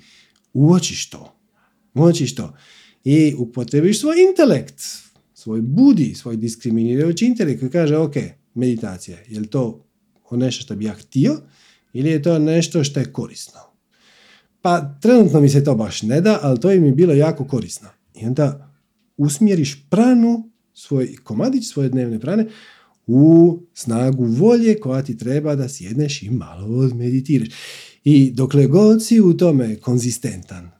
Uočiš 0.53 1.09
to. 1.09 1.35
Uočiš 1.93 2.35
to. 2.35 2.53
I 3.03 3.35
upotrebiš 3.37 3.99
svoj 3.99 4.15
intelekt. 4.29 4.81
Svoj 5.33 5.61
budi, 5.61 6.13
svoj 6.15 6.37
diskriminirajući 6.37 7.25
intelekt 7.25 7.59
koji 7.59 7.71
kaže, 7.71 7.97
ok, 7.97 8.15
meditacija, 8.53 9.17
je 9.27 9.39
li 9.39 9.47
to 9.47 9.85
nešto 10.37 10.61
što 10.61 10.75
bi 10.75 10.85
ja 10.85 10.93
htio 10.93 11.41
ili 11.93 12.09
je 12.09 12.21
to 12.21 12.39
nešto 12.39 12.83
što 12.83 12.99
je 12.99 13.13
korisno? 13.13 13.59
Pa 14.61 14.99
trenutno 15.01 15.41
mi 15.41 15.49
se 15.49 15.63
to 15.63 15.75
baš 15.75 16.01
ne 16.01 16.21
da, 16.21 16.39
ali 16.41 16.59
to 16.59 16.71
je 16.71 16.79
mi 16.79 16.91
bilo 16.91 17.13
jako 17.13 17.47
korisno. 17.47 17.89
I 18.15 18.25
onda 18.25 18.73
usmjeriš 19.17 19.85
pranu, 19.89 20.49
svoj 20.73 21.15
komadić 21.23 21.67
svoje 21.67 21.89
dnevne 21.89 22.19
prane, 22.19 22.47
u 23.07 23.59
snagu 23.73 24.25
volje 24.25 24.79
koja 24.79 25.01
ti 25.03 25.17
treba 25.17 25.55
da 25.55 25.69
sjedneš 25.69 26.23
i 26.23 26.29
malo 26.29 26.77
odmeditiraš. 26.77 27.49
I 28.03 28.31
dokle 28.31 28.67
god 28.67 29.05
si 29.05 29.21
u 29.21 29.33
tome 29.37 29.75
konzistentan, 29.75 30.71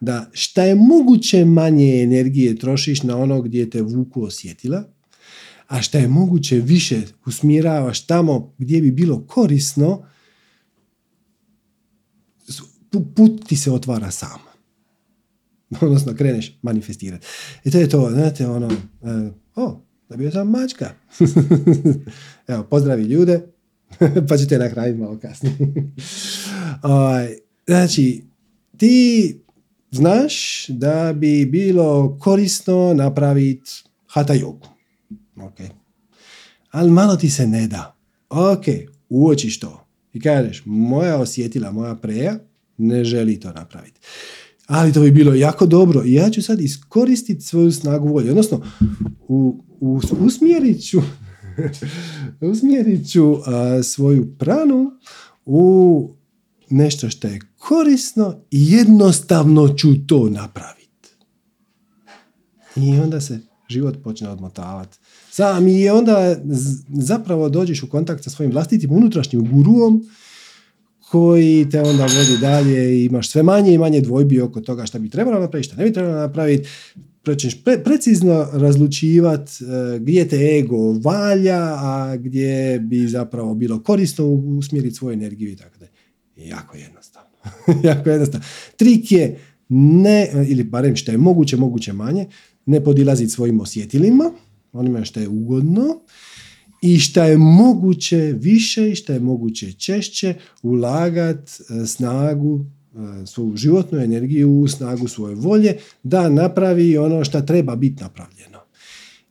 da 0.00 0.30
šta 0.32 0.62
je 0.62 0.74
moguće 0.74 1.44
manje 1.44 2.02
energije 2.02 2.56
trošiš 2.56 3.02
na 3.02 3.16
ono 3.16 3.42
gdje 3.42 3.70
te 3.70 3.82
vuku 3.82 4.22
osjetila, 4.22 4.84
a 5.68 5.82
šta 5.82 5.98
je 5.98 6.08
moguće 6.08 6.56
više 6.56 7.02
usmjeravaš 7.26 8.06
tamo 8.06 8.54
gdje 8.58 8.80
bi 8.80 8.90
bilo 8.90 9.26
korisno, 9.26 10.02
put 13.14 13.46
ti 13.46 13.56
se 13.56 13.72
otvara 13.72 14.10
sam. 14.10 14.48
odnosno 15.80 16.14
kreneš 16.14 16.58
manifestirati. 16.62 17.26
I 17.64 17.70
to 17.70 17.78
je 17.78 17.88
to, 17.88 18.10
znate, 18.10 18.46
ono, 18.46 18.66
uh, 18.66 19.32
o, 19.56 19.80
dobio 20.08 20.30
sam 20.30 20.50
mačka. 20.50 20.90
Evo, 22.48 22.62
pozdravi 22.62 23.02
ljude, 23.02 23.46
pa 24.28 24.36
ćete 24.36 24.58
nahraniti 24.58 24.98
malo 24.98 25.18
kasnije. 25.18 25.56
Ovaj, 26.82 27.36
znači, 27.66 28.24
ti 28.76 29.36
znaš 29.90 30.66
da 30.68 31.12
bi 31.16 31.46
bilo 31.46 32.18
korisno 32.20 32.94
napraviti 32.94 33.70
hata 34.06 34.34
jogu. 34.34 34.77
Ok. 35.40 35.60
Ali 36.70 36.90
malo 36.90 37.16
ti 37.16 37.30
se 37.30 37.46
ne 37.46 37.66
da. 37.66 37.96
Ok, 38.28 38.64
uočiš 39.08 39.60
to. 39.60 39.84
I 40.12 40.20
kažeš, 40.20 40.62
moja 40.66 41.16
osjetila, 41.16 41.70
moja 41.70 41.94
preja 41.94 42.38
ne 42.76 43.04
želi 43.04 43.40
to 43.40 43.52
napraviti 43.52 44.00
ali 44.68 44.92
to 44.92 45.00
bi 45.00 45.10
bilo 45.10 45.34
jako 45.34 45.66
dobro 45.66 46.02
i 46.04 46.12
ja 46.12 46.30
ću 46.30 46.42
sad 46.42 46.60
iskoristiti 46.60 47.40
svoju 47.40 47.72
snagu 47.72 48.08
volje. 48.08 48.30
Odnosno, 48.30 48.62
u, 49.28 49.64
u, 49.80 50.00
usmjerit 50.20 50.88
ću, 50.88 51.00
usmjerit 52.52 53.10
ću 53.10 53.36
svoju 53.82 54.34
pranu 54.38 54.90
u 55.44 56.10
nešto 56.70 57.10
što 57.10 57.28
je 57.28 57.40
korisno 57.58 58.36
i 58.50 58.72
jednostavno 58.72 59.68
ću 59.68 60.06
to 60.06 60.28
napraviti. 60.30 61.08
I 62.76 62.98
onda 62.98 63.20
se 63.20 63.40
život 63.68 63.96
počne 64.04 64.28
odmotavati. 64.28 64.98
Sam 65.38 65.68
i 65.68 65.88
onda 65.88 66.36
zapravo 66.88 67.48
dođeš 67.48 67.82
u 67.82 67.88
kontakt 67.88 68.24
sa 68.24 68.30
svojim 68.30 68.52
vlastitim 68.52 68.92
unutrašnjim 68.92 69.48
guruom 69.52 70.04
koji 71.10 71.70
te 71.70 71.80
onda 71.80 72.02
vodi 72.02 72.38
dalje 72.40 72.98
i 72.98 73.04
imaš 73.04 73.30
sve 73.30 73.42
manje 73.42 73.74
i 73.74 73.78
manje 73.78 74.00
dvojbi 74.00 74.40
oko 74.40 74.60
toga 74.60 74.86
šta 74.86 74.98
bi 74.98 75.10
trebalo 75.10 75.40
napraviti, 75.40 75.66
šta 75.66 75.76
ne 75.76 75.84
bi 75.84 75.92
trebalo 75.92 76.18
napraviti. 76.18 76.68
Počneš 77.22 77.64
pre, 77.64 77.78
precizno 77.84 78.46
razlučivati 78.52 79.52
uh, 79.64 80.00
gdje 80.00 80.28
te 80.28 80.36
ego 80.36 80.92
valja, 80.92 81.60
a 81.60 82.16
gdje 82.16 82.78
bi 82.78 83.08
zapravo 83.08 83.54
bilo 83.54 83.82
korisno 83.82 84.26
usmjeriti 84.58 84.94
svoju 84.94 85.12
energiju 85.12 85.52
i 85.52 85.56
tako 85.56 85.78
da. 85.78 85.86
Jako 86.36 86.76
jednostavno. 86.76 87.30
jako 87.88 88.10
jednostavno. 88.10 88.46
Trik 88.76 89.12
je 89.12 89.38
ne, 89.68 90.28
ili 90.48 90.64
barem 90.64 90.96
što 90.96 91.12
je 91.12 91.18
moguće, 91.18 91.56
moguće 91.56 91.92
manje, 91.92 92.26
ne 92.66 92.84
podilaziti 92.84 93.30
svojim 93.30 93.60
osjetilima, 93.60 94.32
onima 94.72 95.04
što 95.04 95.20
je 95.20 95.28
ugodno, 95.28 96.00
i 96.82 96.98
šta 96.98 97.24
je 97.24 97.38
moguće 97.38 98.34
više 98.38 98.90
i 98.90 98.94
šta 98.94 99.12
je 99.12 99.20
moguće 99.20 99.72
češće 99.72 100.34
ulagati 100.62 101.52
e, 101.82 101.86
snagu, 101.86 102.64
e, 102.94 103.26
svoju 103.26 103.56
životnu 103.56 103.98
energiju, 103.98 104.66
snagu 104.68 105.08
svoje 105.08 105.34
volje 105.34 105.76
da 106.02 106.28
napravi 106.28 106.98
ono 106.98 107.24
što 107.24 107.40
treba 107.40 107.76
biti 107.76 108.02
napravljeno. 108.02 108.58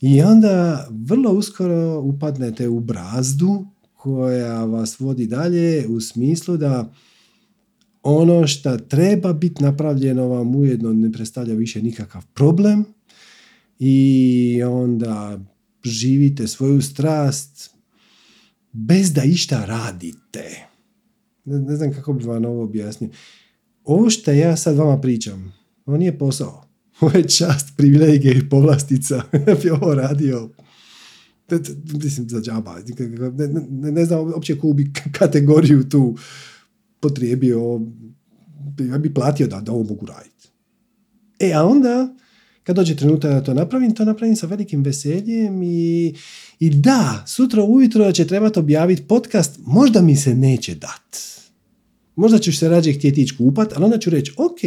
I 0.02 0.22
onda 0.22 0.88
vrlo 0.90 1.32
uskoro 1.32 2.00
upadnete 2.00 2.68
u 2.68 2.80
brazdu 2.80 3.68
koja 3.94 4.66
vas 4.66 5.00
vodi 5.00 5.28
dalje 5.28 5.88
u 5.88 6.02
smislu 6.02 6.58
da 6.58 6.94
ono 8.04 8.48
što 8.48 8.78
treba 8.78 9.34
biti 9.34 9.64
napravljeno 9.64 10.28
vam 10.28 10.56
ujedno 10.56 10.94
ne 10.94 11.12
predstavlja 11.12 11.54
više 11.54 11.82
nikakav 11.82 12.26
problem 12.34 12.86
i 13.80 14.64
onda 14.64 15.40
živite 15.84 16.48
svoju 16.48 16.82
strast 16.82 17.70
bez 18.72 19.14
da 19.14 19.24
išta 19.24 19.66
radite. 19.66 20.68
Ne, 21.46 21.76
znam 21.76 21.94
kako 21.94 22.14
bi 22.14 22.24
vam 22.24 22.46
ovo 22.46 22.64
objasnio. 22.64 23.10
Ovo 23.84 24.10
što 24.10 24.32
ja 24.32 24.58
sad 24.58 24.76
vama 24.76 25.02
pričam, 25.02 25.54
ovo 25.86 25.98
nije 25.98 26.18
posao. 26.18 26.64
Ovo 27.02 27.18
je 27.18 27.30
čast, 27.30 27.78
privilegija 27.78 28.34
i 28.34 28.50
povlastica. 28.50 29.22
Ja 29.48 29.56
bi 29.64 29.70
ovo 29.70 29.96
radio 29.96 30.50
mislim 32.04 32.30
za 32.30 32.42
džaba. 32.42 32.76
Ne, 33.38 33.48
ne, 33.48 33.92
ne 33.92 34.06
znam 34.06 34.20
uopće 34.20 34.60
koju 34.60 34.74
bi 34.74 34.94
kategoriju 35.12 35.90
tu 35.90 36.18
potrijebio. 37.00 37.82
Ja 38.80 38.98
bi 38.98 39.14
platio 39.14 39.48
da, 39.48 39.62
da 39.62 39.72
ovo 39.72 39.84
mogu 39.84 40.06
raditi. 40.06 40.50
E, 41.40 41.54
a 41.54 41.66
onda 41.66 42.16
kad 42.68 42.76
dođe 42.76 42.96
trenutak 42.96 43.32
da 43.32 43.44
to 43.44 43.54
napravim, 43.54 43.96
to 43.96 44.06
napravim 44.06 44.36
sa 44.36 44.48
velikim 44.48 44.84
veseljem 44.84 45.64
i, 45.64 46.16
i 46.60 46.70
da, 46.70 47.24
sutra 47.28 47.64
ujutro 47.64 48.12
će 48.12 48.28
trebati 48.28 48.60
objaviti 48.60 49.04
podcast, 49.08 49.60
možda 49.66 50.02
mi 50.02 50.16
se 50.16 50.36
neće 50.36 50.76
dat. 50.76 51.18
Možda 52.16 52.40
ću 52.40 52.54
se 52.54 52.70
rađe 52.70 52.94
htjeti 52.94 53.22
ići 53.22 53.38
kupat, 53.38 53.74
ali 53.76 53.86
onda 53.86 53.98
ću 54.00 54.10
reći, 54.10 54.32
ok, 54.38 54.60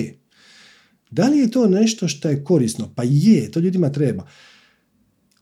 da 1.10 1.28
li 1.28 1.38
je 1.38 1.50
to 1.50 1.68
nešto 1.68 2.08
što 2.08 2.28
je 2.28 2.44
korisno? 2.44 2.88
Pa 2.94 3.02
je, 3.06 3.50
to 3.50 3.60
ljudima 3.60 3.92
treba. 3.92 4.26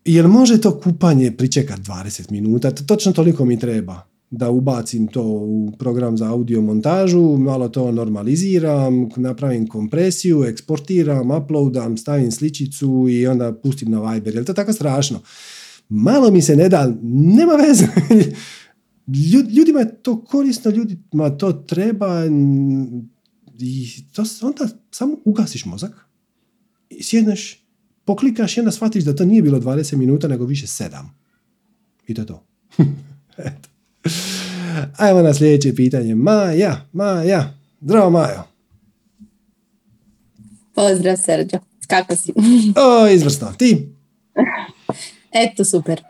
Jel 0.04 0.28
može 0.28 0.60
to 0.60 0.80
kupanje 0.80 1.32
pričekati 1.36 1.82
20 1.82 2.30
minuta? 2.30 2.70
Točno 2.70 3.12
toliko 3.12 3.44
mi 3.44 3.58
treba 3.58 4.08
da 4.30 4.50
ubacim 4.50 5.06
to 5.06 5.22
u 5.22 5.72
program 5.78 6.16
za 6.16 6.32
audio 6.32 6.62
montažu, 6.62 7.36
malo 7.38 7.68
to 7.68 7.92
normaliziram, 7.92 9.08
napravim 9.16 9.66
kompresiju, 9.66 10.44
eksportiram, 10.44 11.30
uploadam, 11.30 11.96
stavim 11.96 12.32
sličicu 12.32 13.06
i 13.10 13.26
onda 13.26 13.52
pustim 13.52 13.90
na 13.90 14.12
Viber. 14.12 14.34
Je 14.34 14.40
li 14.40 14.46
to 14.46 14.54
tako 14.54 14.72
strašno? 14.72 15.20
Malo 15.88 16.30
mi 16.30 16.42
se 16.42 16.56
ne 16.56 16.68
da, 16.68 16.94
nema 17.02 17.52
veze. 17.52 17.86
Ljudima 19.56 19.80
je 19.80 20.02
to 20.02 20.24
korisno, 20.24 20.70
ljudima 20.70 21.30
to 21.30 21.52
treba 21.52 22.24
i 23.58 23.88
to 24.12 24.24
onda 24.42 24.68
samo 24.90 25.16
ugasiš 25.24 25.64
mozak 25.64 26.08
i 26.90 27.02
sjedneš, 27.02 27.66
poklikaš 28.04 28.56
i 28.56 28.60
onda 28.60 28.72
shvatiš 28.72 29.04
da 29.04 29.16
to 29.16 29.24
nije 29.24 29.42
bilo 29.42 29.60
20 29.60 29.96
minuta, 29.96 30.28
nego 30.28 30.44
više 30.44 30.66
7. 30.66 31.04
I 32.06 32.14
to 32.14 32.22
je 32.22 32.26
to. 32.26 32.46
Eto. 33.38 33.67
Ajmo 34.98 35.22
na 35.22 35.34
sljedeće 35.34 35.74
pitanje. 35.74 36.14
Maja, 36.14 36.76
Maja. 36.92 37.54
Zdravo, 37.80 38.10
Majo. 38.10 38.42
Pozdrav, 40.74 41.16
Serđo. 41.16 41.58
Kako 41.86 42.16
si? 42.16 42.32
o, 42.76 43.08
izvrsno. 43.08 43.52
Ti? 43.58 43.88
Eto, 45.44 45.64
super. 45.64 46.02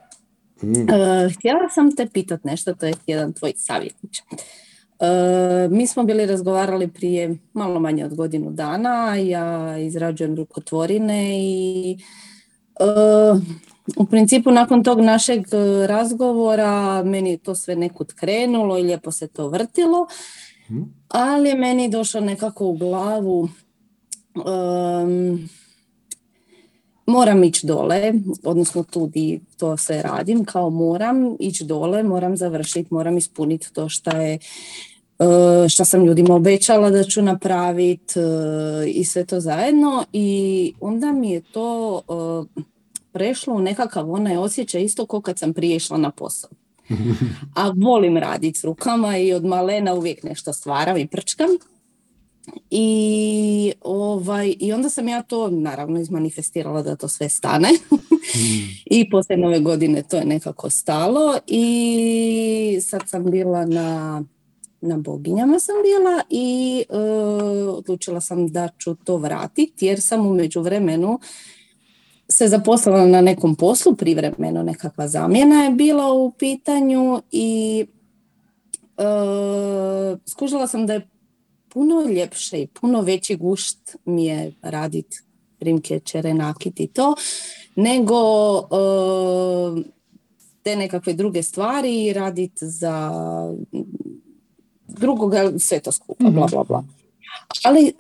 Mm. 0.63 0.81
Uh, 0.81 1.33
htjela 1.37 1.69
sam 1.75 1.97
te 1.97 2.09
pitat 2.13 2.45
nešto, 2.45 2.75
to 2.75 2.87
je 2.87 2.95
jedan 3.07 3.33
tvoj 3.33 3.53
savjetnič. 3.57 4.21
Uh, 4.31 5.71
mi 5.71 5.87
smo 5.87 6.05
bili 6.05 6.27
razgovarali 6.27 6.89
prije 6.89 7.37
malo 7.53 7.81
manje 7.81 8.05
od 8.05 8.15
godinu 8.15 8.51
dana, 8.51 9.17
ja 9.17 9.79
izrađujem 9.79 10.37
rukotvorine 10.37 11.39
i 11.39 11.99
uh, 12.81 13.43
u 13.97 14.07
principu 14.07 14.51
nakon 14.51 14.85
tog 14.85 15.01
našeg 15.01 15.41
e, 15.41 15.87
razgovora 15.87 17.03
meni 17.05 17.31
je 17.31 17.37
to 17.39 17.55
sve 17.55 17.77
nekud 17.77 18.15
krenulo 18.15 18.79
i 18.79 18.83
lijepo 18.83 19.13
se 19.13 19.29
to 19.29 19.49
vrtilo, 19.49 20.07
mhm. 20.71 20.83
ali 21.09 21.49
je 21.49 21.55
meni 21.55 21.89
došlo 21.89 22.21
nekako 22.21 22.67
u 22.67 22.77
glavu 22.77 23.49
moram 27.09 27.45
ići 27.45 27.67
dole, 27.67 28.13
odnosno 28.45 28.83
tu 28.83 29.07
di 29.07 29.41
to 29.57 29.77
sve 29.77 30.03
radim, 30.03 30.45
kao 30.45 30.71
moram 30.71 31.37
ići 31.41 31.65
dole, 31.65 32.03
moram 32.03 32.37
završiti, 32.37 32.95
moram 32.95 33.17
ispuniti 33.17 33.73
to 33.73 33.89
što 33.89 34.11
je 34.11 34.39
e, 35.19 35.69
što 35.69 35.85
sam 35.85 36.05
ljudima 36.05 36.35
obećala 36.35 36.91
da 36.91 37.05
ću 37.05 37.23
napraviti 37.23 38.21
e, 38.21 38.23
i 38.87 39.05
sve 39.05 39.27
to 39.27 39.41
zajedno 39.41 40.05
i 40.13 40.73
onda 40.81 41.13
mi 41.13 41.31
je 41.31 41.41
to 41.41 42.03
prešlo 43.13 43.55
u 43.55 43.61
nekakav 43.61 44.11
onaj 44.11 44.37
osjećaj 44.37 44.83
isto 44.83 45.07
kao 45.07 45.21
kad 45.21 45.39
sam 45.39 45.53
prije 45.53 45.77
išla 45.77 45.97
na 45.97 46.11
posao. 46.11 46.51
A 47.55 47.73
volim 47.77 48.17
raditi 48.17 48.59
s 48.59 48.65
rukama 48.65 49.19
i 49.19 49.33
od 49.33 49.45
malena 49.45 49.95
uvijek 49.95 50.23
nešto 50.23 50.53
stvaram 50.53 50.97
i 50.97 51.07
prčkam. 51.07 51.49
I, 52.71 53.73
ovaj, 53.81 54.55
I 54.59 54.73
onda 54.73 54.89
sam 54.89 55.09
ja 55.09 55.23
to 55.23 55.51
naravno 55.51 56.01
izmanifestirala 56.01 56.83
da 56.83 56.97
to 56.97 57.09
sve 57.09 57.29
stane. 57.29 57.69
I 58.97 59.11
poslije 59.11 59.39
nove 59.39 59.61
godine 59.61 60.03
to 60.03 60.17
je 60.17 60.25
nekako 60.25 60.71
stalo. 60.71 61.39
I 61.47 62.79
sad 62.83 63.03
sam 63.07 63.31
bila 63.31 63.67
na, 63.67 64.23
na 64.81 64.97
boginjama 64.97 65.61
sam 65.61 65.75
bila 65.83 66.23
i 66.31 66.85
uh, 66.89 67.79
odlučila 67.79 68.21
sam 68.21 68.49
da 68.49 68.69
ću 68.79 68.95
to 68.95 69.17
vratiti 69.17 69.87
jer 69.87 70.01
sam 70.01 70.27
u 70.27 70.35
međuvremenu 70.35 71.21
se 72.29 72.49
zaposlila 72.49 73.07
na 73.07 73.21
nekom 73.21 73.57
poslu, 73.57 73.95
privremeno 73.95 74.63
nekakva 74.63 75.09
zamjena 75.09 75.65
je 75.65 75.71
bila 75.71 76.13
u 76.13 76.33
pitanju 76.33 77.23
i 77.31 77.87
e, 78.97 79.03
skužila 80.27 80.67
sam 80.67 80.87
da 80.87 80.93
je 80.93 81.09
puno 81.69 82.03
ljepše 82.03 82.63
i 82.63 82.67
puno 82.67 83.01
veći 83.01 83.37
gušt 83.37 83.97
mi 84.05 84.25
je 84.25 84.53
raditi 84.63 85.21
primke, 85.59 86.01
čerenakit 86.01 86.81
i 86.81 86.87
to, 86.87 87.15
nego 87.77 88.15
e, 88.59 89.83
te 90.63 90.77
nekakve 90.77 91.13
druge 91.13 91.43
stvari 91.43 92.05
i 92.05 92.13
raditi 92.13 92.67
za 92.67 93.11
drugoga 94.89 95.59
sve 95.59 95.81
to 95.81 95.93
skupa, 95.93 96.31
bla 96.31 96.47
bla 96.47 96.65
bla. 96.65 96.85
Ali 97.65 97.93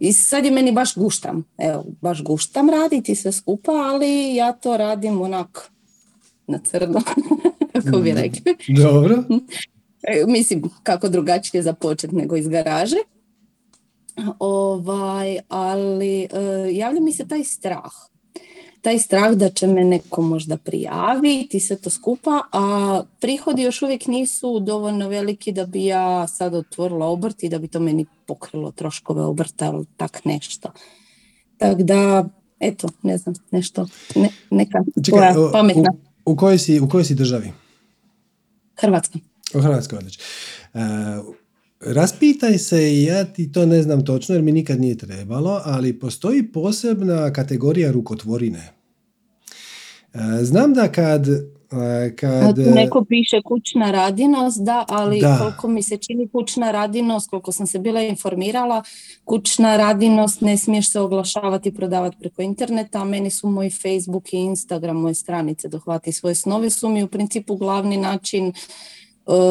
i 0.00 0.12
sad 0.12 0.44
je 0.44 0.50
meni 0.50 0.72
baš 0.72 0.94
guštam, 0.94 1.44
evo, 1.58 1.84
baš 2.00 2.22
guštam 2.22 2.70
raditi 2.70 3.14
sve 3.14 3.32
skupa, 3.32 3.72
ali 3.72 4.34
ja 4.34 4.52
to 4.52 4.76
radim 4.76 5.20
onak 5.20 5.70
na 6.46 6.58
crno, 6.58 7.00
kako 7.72 7.98
bi 7.98 8.12
rekli. 8.12 8.56
Dobro. 8.68 9.24
E, 10.02 10.24
mislim, 10.26 10.62
kako 10.82 11.08
drugačije 11.08 11.62
započeti 11.62 12.16
nego 12.16 12.36
iz 12.36 12.48
garaže. 12.48 12.96
Ovaj, 14.38 15.38
ali 15.48 16.28
uh, 16.32 16.76
javlja 16.76 17.00
mi 17.00 17.12
se 17.12 17.28
taj 17.28 17.44
strah 17.44 17.92
taj 18.82 18.98
strah 18.98 19.32
da 19.32 19.48
će 19.50 19.66
me 19.66 19.84
neko 19.84 20.22
možda 20.22 20.56
prijaviti 20.56 21.56
i 21.56 21.60
sve 21.60 21.76
to 21.76 21.90
skupa, 21.90 22.42
a 22.52 23.02
prihodi 23.20 23.62
još 23.62 23.82
uvijek 23.82 24.06
nisu 24.06 24.60
dovoljno 24.60 25.08
veliki 25.08 25.52
da 25.52 25.66
bi 25.66 25.84
ja 25.84 26.26
sad 26.26 26.54
otvorila 26.54 27.06
obrt 27.06 27.42
i 27.42 27.48
da 27.48 27.58
bi 27.58 27.68
to 27.68 27.80
meni 27.80 28.06
pokrilo 28.26 28.72
troškove 28.72 29.22
obrta 29.22 29.66
ili 29.66 29.86
tak 29.96 30.24
nešto. 30.24 30.72
Tako 31.58 31.82
da, 31.82 32.28
eto, 32.60 32.88
ne 33.02 33.18
znam, 33.18 33.34
nešto, 33.50 33.86
ne, 34.14 34.28
neka 34.50 34.78
Čekaj, 35.04 35.34
pametna. 35.52 35.92
U, 36.24 36.32
u, 36.32 36.36
kojoj 36.36 36.58
si, 36.58 36.80
u 36.80 36.88
kojoj 36.88 37.04
si 37.04 37.14
državi? 37.14 37.52
Hrvatska. 38.76 39.18
U 39.54 39.60
Hrvatskoj, 39.60 39.98
odlično. 39.98 40.24
Uh, 40.74 40.80
raspitaj 41.80 42.58
se, 42.58 43.02
ja 43.02 43.24
ti 43.24 43.52
to 43.52 43.66
ne 43.66 43.82
znam 43.82 44.04
točno 44.04 44.34
jer 44.34 44.42
mi 44.42 44.52
nikad 44.52 44.80
nije 44.80 44.96
trebalo, 44.96 45.60
ali 45.64 45.98
postoji 45.98 46.52
posebna 46.52 47.32
kategorija 47.32 47.90
rukotvorine. 47.92 48.72
E, 50.14 50.44
znam 50.44 50.74
da 50.74 50.92
kad 50.92 51.26
kad... 52.16 52.58
Neko 52.58 53.04
piše 53.04 53.42
kućna 53.44 53.90
radinost, 53.90 54.64
da, 54.64 54.84
ali 54.88 55.20
da. 55.20 55.38
koliko 55.38 55.68
mi 55.68 55.82
se 55.82 55.96
čini 55.96 56.28
kućna 56.28 56.70
radinost, 56.70 57.30
koliko 57.30 57.52
sam 57.52 57.66
se 57.66 57.78
bila 57.78 58.02
informirala, 58.02 58.82
kućna 59.24 59.76
radinost 59.76 60.40
ne 60.40 60.56
smiješ 60.56 60.90
se 60.90 61.00
oglašavati 61.00 61.68
i 61.68 61.74
prodavati 61.74 62.16
preko 62.20 62.42
interneta, 62.42 63.00
a 63.00 63.04
meni 63.04 63.30
su 63.30 63.48
moj 63.48 63.70
Facebook 63.70 64.32
i 64.32 64.36
Instagram, 64.36 64.96
moje 64.96 65.14
stranice 65.14 65.68
dohvati 65.68 66.12
svoje 66.12 66.34
snove, 66.34 66.70
su 66.70 66.88
mi 66.88 67.02
u 67.02 67.08
principu 67.08 67.56
glavni 67.56 67.96
način 67.96 68.46
e, 68.46 68.52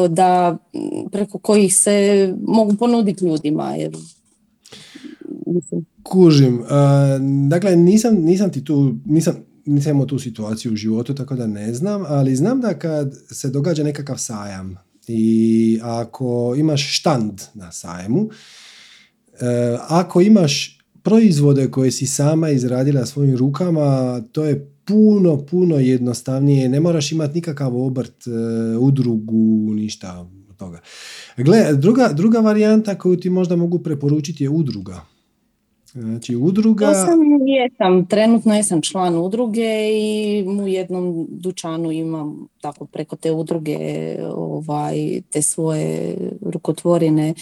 da 0.08 0.58
preko 1.12 1.38
kojih 1.38 1.76
se 1.76 2.28
mogu 2.46 2.76
ponuditi 2.76 3.24
ljudima. 3.24 3.74
Jer, 3.74 3.96
mislim. 5.46 5.84
Kužim. 6.02 6.62
dakle, 7.48 7.76
nisam, 7.76 8.14
nisam 8.14 8.52
ti 8.52 8.64
tu, 8.64 8.94
nisam, 9.04 9.34
nisam 9.66 9.90
imao 9.90 10.06
tu 10.06 10.18
situaciju 10.18 10.72
u 10.72 10.76
životu, 10.76 11.14
tako 11.14 11.36
da 11.36 11.46
ne 11.46 11.74
znam, 11.74 12.02
ali 12.06 12.36
znam 12.36 12.60
da 12.60 12.78
kad 12.78 13.14
se 13.30 13.50
događa 13.50 13.84
nekakav 13.84 14.16
sajam 14.18 14.76
i 15.08 15.80
ako 15.82 16.54
imaš 16.58 16.98
štand 16.98 17.40
na 17.54 17.72
sajmu, 17.72 18.28
e, 19.40 19.76
ako 19.88 20.20
imaš 20.20 20.78
proizvode 21.02 21.70
koje 21.70 21.90
si 21.90 22.06
sama 22.06 22.50
izradila 22.50 23.06
svojim 23.06 23.36
rukama, 23.36 24.20
to 24.32 24.44
je 24.44 24.72
puno, 24.90 25.46
puno 25.50 25.76
jednostavnije. 25.76 26.68
Ne 26.68 26.80
moraš 26.80 27.12
imati 27.12 27.34
nikakav 27.34 27.76
obrt, 27.76 28.26
e, 28.26 28.30
udrugu, 28.76 29.74
ništa 29.74 30.26
od 30.50 30.56
toga. 30.56 30.80
Gle, 31.36 31.74
druga, 31.74 32.10
druga 32.12 32.38
varijanta 32.38 32.98
koju 32.98 33.16
ti 33.16 33.30
možda 33.30 33.56
mogu 33.56 33.78
preporučiti 33.78 34.44
je 34.44 34.50
udruga. 34.50 35.00
Znači 35.92 36.36
udruga... 36.36 36.86
Ja 36.86 36.94
sam, 36.94 37.18
jesam, 37.46 38.06
trenutno 38.06 38.54
jesam 38.54 38.82
član 38.82 39.18
udruge 39.18 39.90
i 39.92 40.44
u 40.48 40.66
jednom 40.66 41.26
dućanu 41.30 41.92
imam 41.92 42.46
tako 42.60 42.84
preko 42.84 43.16
te 43.16 43.32
udruge 43.32 43.78
ovaj, 44.34 45.20
te 45.30 45.42
svoje 45.42 46.16
rukotvorine. 46.40 47.34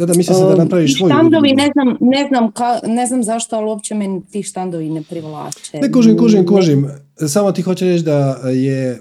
Da, 0.00 0.06
da, 0.06 0.14
mislim 0.14 0.36
se 0.36 0.44
da 0.44 0.56
napraviš 0.56 0.96
svoju 0.96 1.10
Štandovi, 1.10 1.52
ne 1.52 1.70
znam, 1.72 1.96
ne, 2.00 2.26
znam 2.28 2.52
ka, 2.52 2.80
ne 2.86 3.06
znam 3.06 3.22
zašto, 3.22 3.56
ali 3.56 3.66
uopće 3.66 3.94
me 3.94 4.20
ti 4.30 4.42
štandovi 4.42 4.90
ne 4.90 5.02
privlače. 5.02 5.78
Ne, 5.82 5.92
kužim, 5.92 6.18
kužim, 6.18 6.46
kužim. 6.46 6.88
Samo 7.28 7.52
ti 7.52 7.62
hoće 7.62 7.84
reći 7.84 8.04
da 8.04 8.40
je 8.44 8.90
e, 8.90 9.00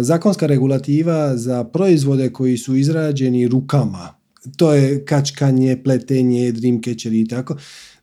zakonska 0.00 0.46
regulativa 0.46 1.36
za 1.36 1.64
proizvode 1.64 2.32
koji 2.32 2.56
su 2.56 2.76
izrađeni 2.76 3.48
rukama. 3.48 4.14
To 4.56 4.72
je 4.72 5.04
kačkanje, 5.04 5.82
pletenje, 5.84 6.52
dreamcatcher 6.52 7.12
i 7.12 7.28
tako 7.28 7.56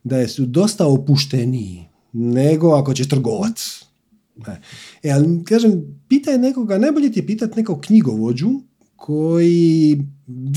da 0.04 0.28
su 0.28 0.46
dosta 0.46 0.86
opušteniji 0.86 1.84
nego 2.12 2.74
ako 2.74 2.94
ćeš 2.94 3.08
trgovat. 3.08 3.60
E, 5.02 5.10
ali 5.10 5.44
kažem, 5.44 5.82
pitaj 6.08 6.38
nekoga, 6.38 6.78
najbolje 6.78 7.12
ti 7.12 7.20
je 7.20 7.26
pitati 7.26 7.56
nekog 7.56 7.80
knjigovođu 7.80 8.50
koji 9.02 9.98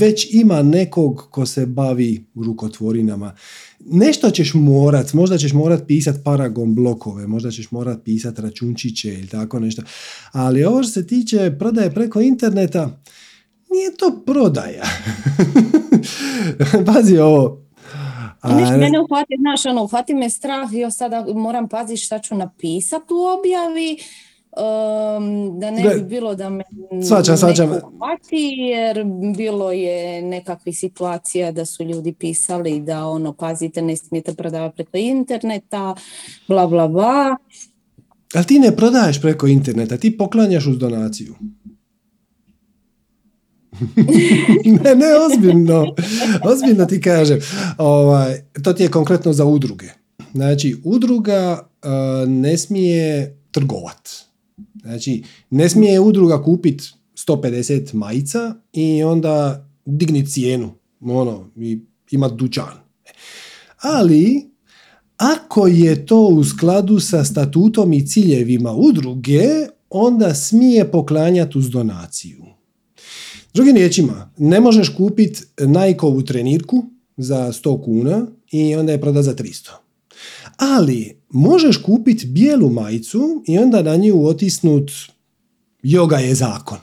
već 0.00 0.26
ima 0.30 0.62
nekog 0.62 1.28
ko 1.30 1.46
se 1.46 1.66
bavi 1.66 2.26
rukotvorinama. 2.34 3.34
Nešto 3.80 4.30
ćeš 4.30 4.54
morat, 4.54 5.12
možda 5.12 5.38
ćeš 5.38 5.52
morat 5.52 5.86
pisat 5.86 6.16
paragon 6.24 6.74
blokove, 6.74 7.26
možda 7.26 7.50
ćeš 7.50 7.70
morat 7.70 8.04
pisat 8.04 8.38
računčiće 8.38 9.14
ili 9.14 9.26
tako 9.26 9.58
nešto. 9.58 9.82
Ali 10.32 10.64
ovo 10.64 10.82
što 10.82 10.92
se 10.92 11.06
tiče 11.06 11.56
prodaje 11.58 11.94
preko 11.94 12.20
interneta, 12.20 13.00
nije 13.70 13.96
to 13.96 14.22
prodaja. 14.26 14.84
Pazi 16.86 17.18
ovo, 17.18 17.66
a... 18.40 18.60
Nešto 18.60 18.76
mene 18.76 19.00
uhvati, 19.00 19.34
znaš, 19.40 19.66
ono, 19.66 19.84
uhvati 19.84 20.14
me 20.14 20.30
strah 20.30 20.68
i 20.72 20.90
sada 20.90 21.26
moram 21.34 21.68
paziti 21.68 22.00
šta 22.00 22.18
ću 22.18 22.34
napisati 22.34 23.14
u 23.14 23.38
objavi, 23.38 23.98
um, 24.56 25.60
da 25.60 25.70
ne 25.70 25.94
bi 25.94 26.02
bilo 26.02 26.34
da 26.34 26.50
me 26.50 26.64
svačam, 27.08 27.36
svačam. 27.36 27.70
uhvati, 27.70 28.56
jer 28.58 29.04
bilo 29.36 29.72
je 29.72 30.22
nekakvih 30.22 30.78
situacija 30.78 31.52
da 31.52 31.64
su 31.64 31.84
ljudi 31.84 32.12
pisali 32.12 32.80
da 32.80 33.06
ono, 33.06 33.32
pazite, 33.32 33.82
ne 33.82 33.96
smijete 33.96 34.34
prodavati 34.34 34.76
preko 34.76 34.96
interneta, 34.96 35.94
bla, 36.48 36.66
bla, 36.66 36.88
bla. 36.88 37.36
Ali 38.34 38.44
ti 38.44 38.58
ne 38.58 38.76
prodaješ 38.76 39.20
preko 39.20 39.46
interneta, 39.46 39.96
ti 39.96 40.16
poklanjaš 40.16 40.66
uz 40.66 40.78
donaciju. 40.78 41.34
ne, 44.84 44.94
ne, 44.94 45.06
ozbiljno. 45.26 45.94
Ozbiljno 46.44 46.84
ti 46.84 47.00
kažem. 47.00 47.38
Ovaj, 47.78 48.42
to 48.62 48.72
ti 48.72 48.82
je 48.82 48.90
konkretno 48.90 49.32
za 49.32 49.44
udruge. 49.44 49.86
Znači, 50.32 50.76
udruga 50.84 51.68
uh, 51.82 52.28
ne 52.28 52.58
smije 52.58 53.36
trgovat. 53.50 54.25
Znači, 54.86 55.22
ne 55.50 55.68
smije 55.68 56.00
udruga 56.00 56.42
kupiti 56.42 56.84
150 57.14 57.94
majica 57.94 58.54
i 58.72 59.02
onda 59.02 59.66
digni 59.84 60.26
cijenu. 60.26 60.74
Ono, 61.00 61.50
i 61.56 61.78
ima 62.10 62.28
dućan. 62.28 62.72
Ali, 63.76 64.50
ako 65.16 65.66
je 65.66 66.06
to 66.06 66.26
u 66.26 66.44
skladu 66.44 67.00
sa 67.00 67.24
statutom 67.24 67.92
i 67.92 68.06
ciljevima 68.06 68.72
udruge, 68.72 69.42
onda 69.90 70.34
smije 70.34 70.90
poklanjati 70.90 71.58
uz 71.58 71.70
donaciju. 71.70 72.44
Drugim 73.54 73.76
riječima, 73.76 74.30
ne 74.38 74.60
možeš 74.60 74.88
kupiti 74.88 75.42
Nike-ovu 75.58 76.22
trenirku 76.22 76.84
za 77.16 77.52
100 77.52 77.84
kuna 77.84 78.26
i 78.50 78.74
onda 78.74 78.92
je 78.92 79.00
proda 79.00 79.22
za 79.22 79.34
300. 79.34 79.85
Ali 80.56 81.20
možeš 81.30 81.76
kupiti 81.76 82.26
bijelu 82.26 82.70
majicu 82.70 83.42
i 83.46 83.58
onda 83.58 83.82
na 83.82 83.96
nju 83.96 84.26
otisnut 84.26 84.90
yoga 85.82 86.18
je 86.18 86.34
zakon. 86.34 86.78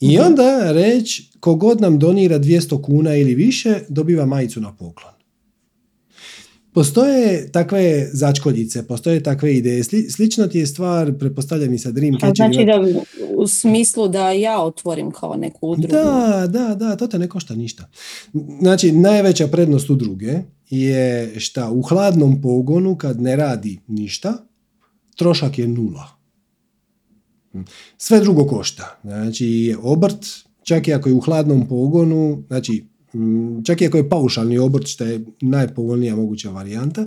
I 0.00 0.16
mhm. 0.16 0.26
onda 0.26 0.72
reći 0.72 1.30
kogod 1.40 1.80
nam 1.80 1.98
donira 1.98 2.38
200 2.38 2.82
kuna 2.82 3.16
ili 3.16 3.34
više 3.34 3.80
dobiva 3.88 4.26
majicu 4.26 4.60
na 4.60 4.72
poklon. 4.76 5.12
Postoje 6.74 7.52
takve 7.52 8.08
začkoljice, 8.12 8.86
postoje 8.86 9.22
takve 9.22 9.56
ideje. 9.56 9.84
Slično 10.10 10.46
ti 10.46 10.58
je 10.58 10.66
stvar, 10.66 11.18
pretpostavljam 11.18 11.74
i 11.74 11.78
sa 11.78 11.90
Dreamcatcher. 11.90 12.36
Znači 12.36 12.64
da 12.64 13.02
u 13.36 13.46
smislu 13.46 14.08
da 14.08 14.30
ja 14.30 14.62
otvorim 14.62 15.10
kao 15.10 15.36
neku 15.36 15.68
udrugu. 15.68 15.94
Da, 15.94 16.46
da, 16.48 16.74
da, 16.74 16.96
to 16.96 17.06
te 17.06 17.18
ne 17.18 17.28
košta 17.28 17.54
ništa. 17.54 17.88
Znači, 18.60 18.92
najveća 18.92 19.46
prednost 19.46 19.90
udruge 19.90 20.38
je 20.80 21.40
šta 21.40 21.70
u 21.70 21.82
hladnom 21.82 22.42
pogonu 22.42 22.96
kad 22.96 23.20
ne 23.20 23.36
radi 23.36 23.78
ništa, 23.88 24.34
trošak 25.16 25.58
je 25.58 25.68
nula. 25.68 26.08
Sve 27.98 28.20
drugo 28.20 28.46
košta. 28.46 28.98
Znači, 29.02 29.76
obrt, 29.82 30.26
čak 30.62 30.88
i 30.88 30.92
ako 30.92 31.08
je 31.08 31.14
u 31.14 31.20
hladnom 31.20 31.68
pogonu, 31.68 32.42
znači 32.46 32.84
Mm, 33.14 33.64
čak 33.64 33.80
i 33.80 33.86
ako 33.86 33.96
je 33.96 34.08
paušalni 34.08 34.58
obrt, 34.58 34.86
što 34.86 35.04
je 35.04 35.24
najpovoljnija 35.40 36.16
moguća 36.16 36.50
varijanta, 36.50 37.06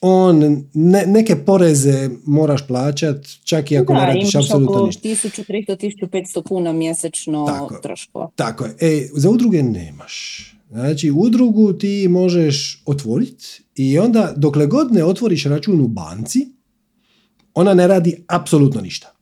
on 0.00 0.64
ne, 0.74 1.06
neke 1.06 1.36
poreze 1.36 2.10
moraš 2.24 2.66
plaćat, 2.66 3.26
čak 3.44 3.70
i 3.70 3.76
ako 3.76 3.92
da, 3.92 4.00
ne 4.00 4.06
radiš 4.06 4.34
apsolutno 4.34 4.86
ništa. 4.86 5.08
1300-1500 5.08 6.48
kuna 6.48 6.72
mjesečno 6.72 7.46
tako, 7.46 7.78
troškova. 7.82 8.30
Tako 8.36 8.64
je. 8.64 8.74
E, 8.80 9.08
za 9.12 9.30
udruge 9.30 9.62
nemaš. 9.62 10.48
Znači, 10.72 11.10
udrugu 11.10 11.72
ti 11.72 12.08
možeš 12.08 12.82
otvoriti 12.86 13.62
i 13.74 13.98
onda 13.98 14.34
dokle 14.36 14.66
god 14.66 14.92
ne 14.92 15.04
otvoriš 15.04 15.44
račun 15.44 15.80
u 15.80 15.88
banci, 15.88 16.48
ona 17.54 17.74
ne 17.74 17.86
radi 17.86 18.24
apsolutno 18.26 18.80
ništa. 18.80 19.14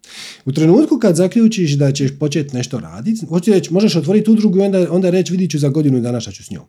U 0.45 0.53
trenutku 0.53 0.99
kad 0.99 1.17
zaključiš 1.17 1.73
da 1.73 1.93
ćeš 1.93 2.19
početi 2.19 2.57
nešto 2.57 2.81
raditi, 2.81 3.27
hoću 3.27 3.51
reći, 3.51 3.73
možeš 3.73 3.97
otvoriti 3.97 4.31
udrugu 4.31 4.59
i 4.59 4.63
onda, 4.63 4.87
onda 4.91 5.11
reći 5.11 5.33
vidit 5.33 5.51
ću 5.51 5.59
za 5.59 5.69
godinu 5.69 6.01
dana 6.01 6.21
šta 6.21 6.33
ću 6.33 6.45
s 6.45 6.51
njom. 6.51 6.65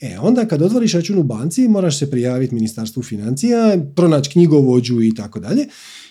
E, 0.00 0.18
onda 0.18 0.48
kad 0.48 0.62
otvoriš 0.62 0.92
račun 0.92 1.18
u 1.18 1.22
banci, 1.22 1.68
moraš 1.68 1.98
se 1.98 2.10
prijaviti 2.10 2.54
ministarstvu 2.54 3.02
financija, 3.02 3.78
pronaći 3.96 4.30
knjigovođu 4.30 5.02
i 5.02 5.14
tako 5.14 5.40
dalje. 5.40 5.66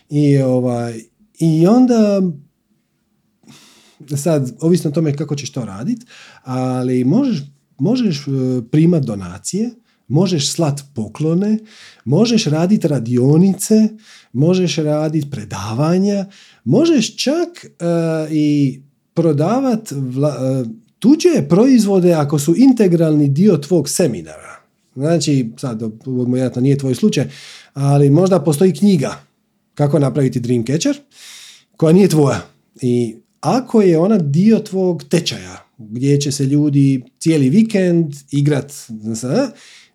I, 0.10 0.38
ovaj, 0.38 1.02
I 1.39 1.68
onda 1.68 2.22
sad, 4.15 4.52
ovisno 4.60 4.89
o 4.89 4.93
tome 4.93 5.15
kako 5.15 5.35
ćeš 5.35 5.52
to 5.52 5.65
raditi, 5.65 6.06
ali 6.43 7.03
možeš, 7.03 7.41
možeš 7.82 8.28
e, 8.28 8.32
primati 8.72 9.06
donacije, 9.06 9.72
možeš 10.08 10.52
slat 10.52 10.82
poklone, 10.95 11.58
možeš 12.06 12.45
raditi 12.45 12.88
radionice, 12.88 13.88
možeš 14.34 14.76
raditi 14.76 15.30
predavanja, 15.32 16.26
možeš 16.64 17.16
čak 17.16 17.49
uh, 17.66 18.32
i 18.32 18.82
prodavat 19.14 19.91
vla, 19.91 20.30
uh, 20.30 20.68
tuđe 20.99 21.48
proizvode 21.49 22.14
ako 22.14 22.40
su 22.40 22.56
integralni 22.58 23.30
dio 23.30 23.58
tvog 23.58 23.90
seminara. 23.90 24.62
Znači, 24.95 25.52
sad, 25.58 25.82
vjerojatno 26.06 26.62
nije 26.62 26.78
tvoj 26.78 26.95
slučaj, 26.95 27.30
ali 27.74 28.10
možda 28.10 28.44
postoji 28.44 28.74
knjiga 28.74 29.24
kako 29.74 29.99
napraviti 29.99 30.40
Dreamcatcher, 30.40 30.99
koja 31.78 31.94
nije 31.94 32.08
tvoja. 32.08 32.41
I 32.82 33.16
ako 33.40 33.82
je 33.82 33.99
ona 33.99 34.18
dio 34.18 34.60
tvog 34.60 35.03
tečaja 35.03 35.60
gdje 35.90 36.22
će 36.22 36.32
se 36.32 36.45
ljudi 36.45 37.03
cijeli 37.20 37.49
vikend 37.49 38.16
igrat, 38.32 38.74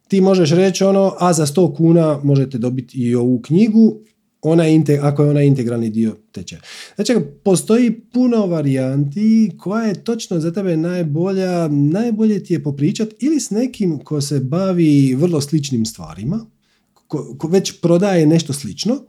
ti 0.09 0.21
možeš 0.21 0.51
reći 0.51 0.85
ono, 0.85 1.15
a 1.19 1.33
za 1.33 1.47
100 1.47 1.77
kuna 1.77 2.21
možete 2.25 2.59
dobiti 2.59 2.99
i 2.99 3.15
ovu 3.15 3.41
knjigu, 3.43 4.01
ona 4.43 4.65
je, 4.65 4.83
ako 5.03 5.23
je 5.23 5.31
ona 5.31 5.43
integralni 5.43 5.91
dio 5.91 6.17
tečaja. 6.33 6.61
Znači, 6.95 7.15
postoji 7.45 8.01
puno 8.01 8.47
varijanti 8.47 9.51
koja 9.59 9.85
je 9.85 10.05
točno 10.05 10.41
za 10.41 10.53
tebe 10.53 10.77
najbolja, 10.77 11.69
najbolje 11.69 12.45
ti 12.45 12.55
je 12.55 12.63
popričat 12.63 13.09
ili 13.21 13.41
s 13.41 13.51
nekim 13.51 13.99
ko 13.99 14.21
se 14.21 14.41
bavi 14.41 15.15
vrlo 15.15 15.41
sličnim 15.41 15.85
stvarima, 15.85 16.47
ko, 16.95 17.37
ko 17.39 17.49
već 17.49 17.81
prodaje 17.81 18.27
nešto 18.27 18.53
slično, 18.53 19.05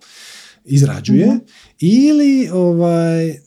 izrađuje, 0.66 1.28
mhm. 1.28 1.38
ili 1.80 2.50
ovaj, 2.54 3.40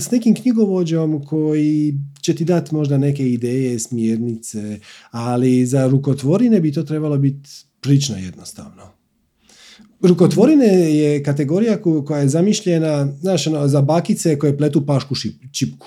s 0.00 0.10
nekim 0.10 0.34
knjigovođom 0.34 1.24
koji 1.26 1.94
će 2.20 2.34
ti 2.34 2.44
dati 2.44 2.74
možda 2.74 2.98
neke 2.98 3.28
ideje, 3.28 3.78
smjernice, 3.78 4.78
ali 5.10 5.66
za 5.66 5.86
rukotvorine 5.86 6.60
bi 6.60 6.72
to 6.72 6.82
trebalo 6.82 7.18
biti 7.18 7.50
prilično 7.80 8.16
jednostavno. 8.16 8.82
Rukotvorine 10.00 10.66
je 10.96 11.22
kategorija 11.22 11.82
koja 12.06 12.20
je 12.20 12.28
zamišljena 12.28 13.12
znaš, 13.20 13.46
ono, 13.46 13.68
za 13.68 13.82
bakice 13.82 14.38
koje 14.38 14.58
pletu 14.58 14.86
pašku 14.86 15.14
čipku. 15.52 15.86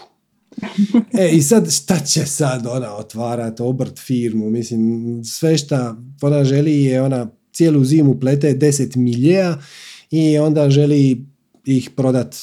E, 1.19 1.29
i 1.31 1.41
sad 1.41 1.71
šta 1.71 1.99
će 1.99 2.25
sad 2.25 2.67
ona 2.67 2.95
otvarati, 2.95 3.61
obrt 3.61 3.99
firmu, 3.99 4.49
mislim, 4.49 5.21
sve 5.23 5.57
šta 5.57 5.97
ona 6.21 6.43
želi 6.43 6.83
je 6.83 7.01
ona 7.01 7.31
cijelu 7.53 7.83
zimu 7.83 8.19
plete 8.19 8.53
10 8.53 8.97
milija 8.97 9.61
i 10.11 10.37
onda 10.37 10.69
želi 10.69 11.25
ih 11.65 11.89
prodat 11.95 12.35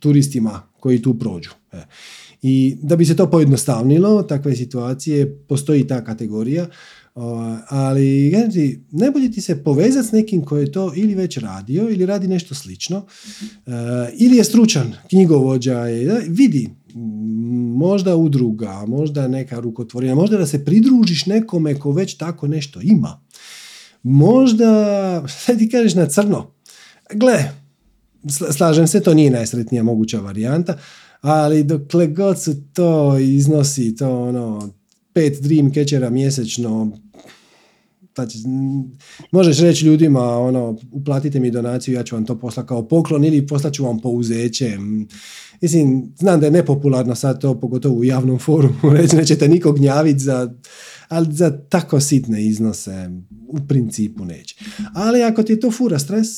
turistima 0.00 0.62
koji 0.80 1.02
tu 1.02 1.18
prođu. 1.18 1.50
E. 1.72 1.82
I 2.42 2.76
da 2.82 2.96
bi 2.96 3.04
se 3.04 3.16
to 3.16 3.30
pojednostavnilo, 3.30 4.22
takve 4.22 4.56
situacije, 4.56 5.38
postoji 5.48 5.86
ta 5.86 6.04
kategorija, 6.04 6.66
ali 7.68 8.30
znači, 8.30 8.80
najbolje 8.90 9.32
ti 9.32 9.40
se 9.40 9.64
povezati 9.64 10.08
s 10.08 10.12
nekim 10.12 10.44
koji 10.44 10.62
je 10.62 10.72
to 10.72 10.92
ili 10.96 11.14
već 11.14 11.38
radio 11.38 11.90
ili 11.90 12.06
radi 12.06 12.28
nešto 12.28 12.54
slično 12.54 13.06
e, 13.66 13.70
ili 14.16 14.36
je 14.36 14.44
stručan 14.44 14.92
knjigovođa 15.08 15.78
je, 15.78 16.24
vidi 16.28 16.70
možda 17.76 18.16
udruga, 18.16 18.84
možda 18.86 19.28
neka 19.28 19.60
rukotvorina, 19.60 20.14
možda 20.14 20.38
da 20.38 20.46
se 20.46 20.64
pridružiš 20.64 21.26
nekome 21.26 21.74
ko 21.74 21.92
već 21.92 22.14
tako 22.14 22.46
nešto 22.46 22.80
ima. 22.82 23.20
Možda, 24.02 25.28
sad 25.28 25.58
ti 25.58 25.68
kažeš 25.68 25.94
na 25.94 26.06
crno, 26.06 26.54
gle, 27.14 27.59
slažem 28.52 28.86
se, 28.86 29.00
to 29.00 29.14
nije 29.14 29.30
najsretnija 29.30 29.82
moguća 29.82 30.20
varijanta, 30.20 30.78
ali 31.20 31.62
dokle 31.62 32.06
god 32.06 32.42
su 32.42 32.54
to 32.72 33.18
iznosi, 33.18 33.96
to 33.96 34.20
ono, 34.22 34.70
pet 35.12 35.42
dream 35.42 35.72
catchera 35.74 36.10
mjesečno, 36.10 36.92
znači, 38.14 38.38
možeš 39.30 39.60
reći 39.60 39.86
ljudima, 39.86 40.38
ono, 40.38 40.78
uplatite 40.92 41.40
mi 41.40 41.50
donaciju, 41.50 41.94
ja 41.94 42.02
ću 42.02 42.14
vam 42.14 42.26
to 42.26 42.38
poslati 42.38 42.68
kao 42.68 42.88
poklon 42.88 43.24
ili 43.24 43.46
poslat 43.46 43.72
ću 43.72 43.84
vam 43.84 44.00
pouzeće. 44.00 44.78
Mislim, 45.60 46.12
znam 46.18 46.40
da 46.40 46.46
je 46.46 46.52
nepopularno 46.52 47.14
sad 47.14 47.40
to, 47.40 47.60
pogotovo 47.60 47.94
u 47.94 48.04
javnom 48.04 48.38
forumu, 48.38 48.90
reći 48.96 49.16
nećete 49.16 49.48
nikog 49.48 49.78
gnjaviti 49.78 50.18
za, 50.18 50.54
ali 51.10 51.34
za 51.34 51.58
tako 51.68 52.00
sitne 52.00 52.46
iznose 52.46 53.10
u 53.48 53.58
principu 53.68 54.24
neće. 54.24 54.56
Ali 54.94 55.22
ako 55.22 55.42
ti 55.42 55.52
je 55.52 55.60
to 55.60 55.70
fura 55.70 55.98
stres, 55.98 56.28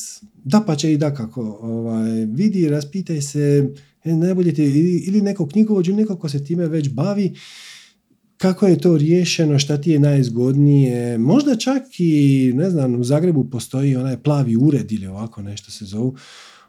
da 0.43 0.63
pa 0.67 0.75
će 0.75 0.93
i 0.93 0.97
da 0.97 1.13
kako, 1.13 1.41
ovaj, 1.61 2.25
vidi, 2.25 2.69
raspitaj 2.69 3.21
se, 3.21 3.69
e, 4.03 4.13
najbolje 4.13 4.53
ti, 4.53 4.63
ili 5.07 5.21
neko 5.21 5.47
knjigovođu, 5.47 5.91
ili 5.91 6.01
neko 6.01 6.17
ko 6.17 6.29
se 6.29 6.43
time 6.43 6.67
već 6.67 6.89
bavi, 6.89 7.33
kako 8.37 8.67
je 8.67 8.79
to 8.79 8.97
riješeno, 8.97 9.59
šta 9.59 9.81
ti 9.81 9.91
je 9.91 9.99
najzgodnije. 9.99 11.17
Možda 11.17 11.55
čak 11.55 11.83
i, 11.97 12.51
ne 12.55 12.69
znam, 12.69 12.95
u 12.95 13.03
Zagrebu 13.03 13.49
postoji 13.49 13.95
onaj 13.95 14.17
plavi 14.17 14.57
ured 14.57 14.91
ili 14.91 15.07
ovako 15.07 15.41
nešto 15.41 15.71
se 15.71 15.85
zovu. 15.85 16.15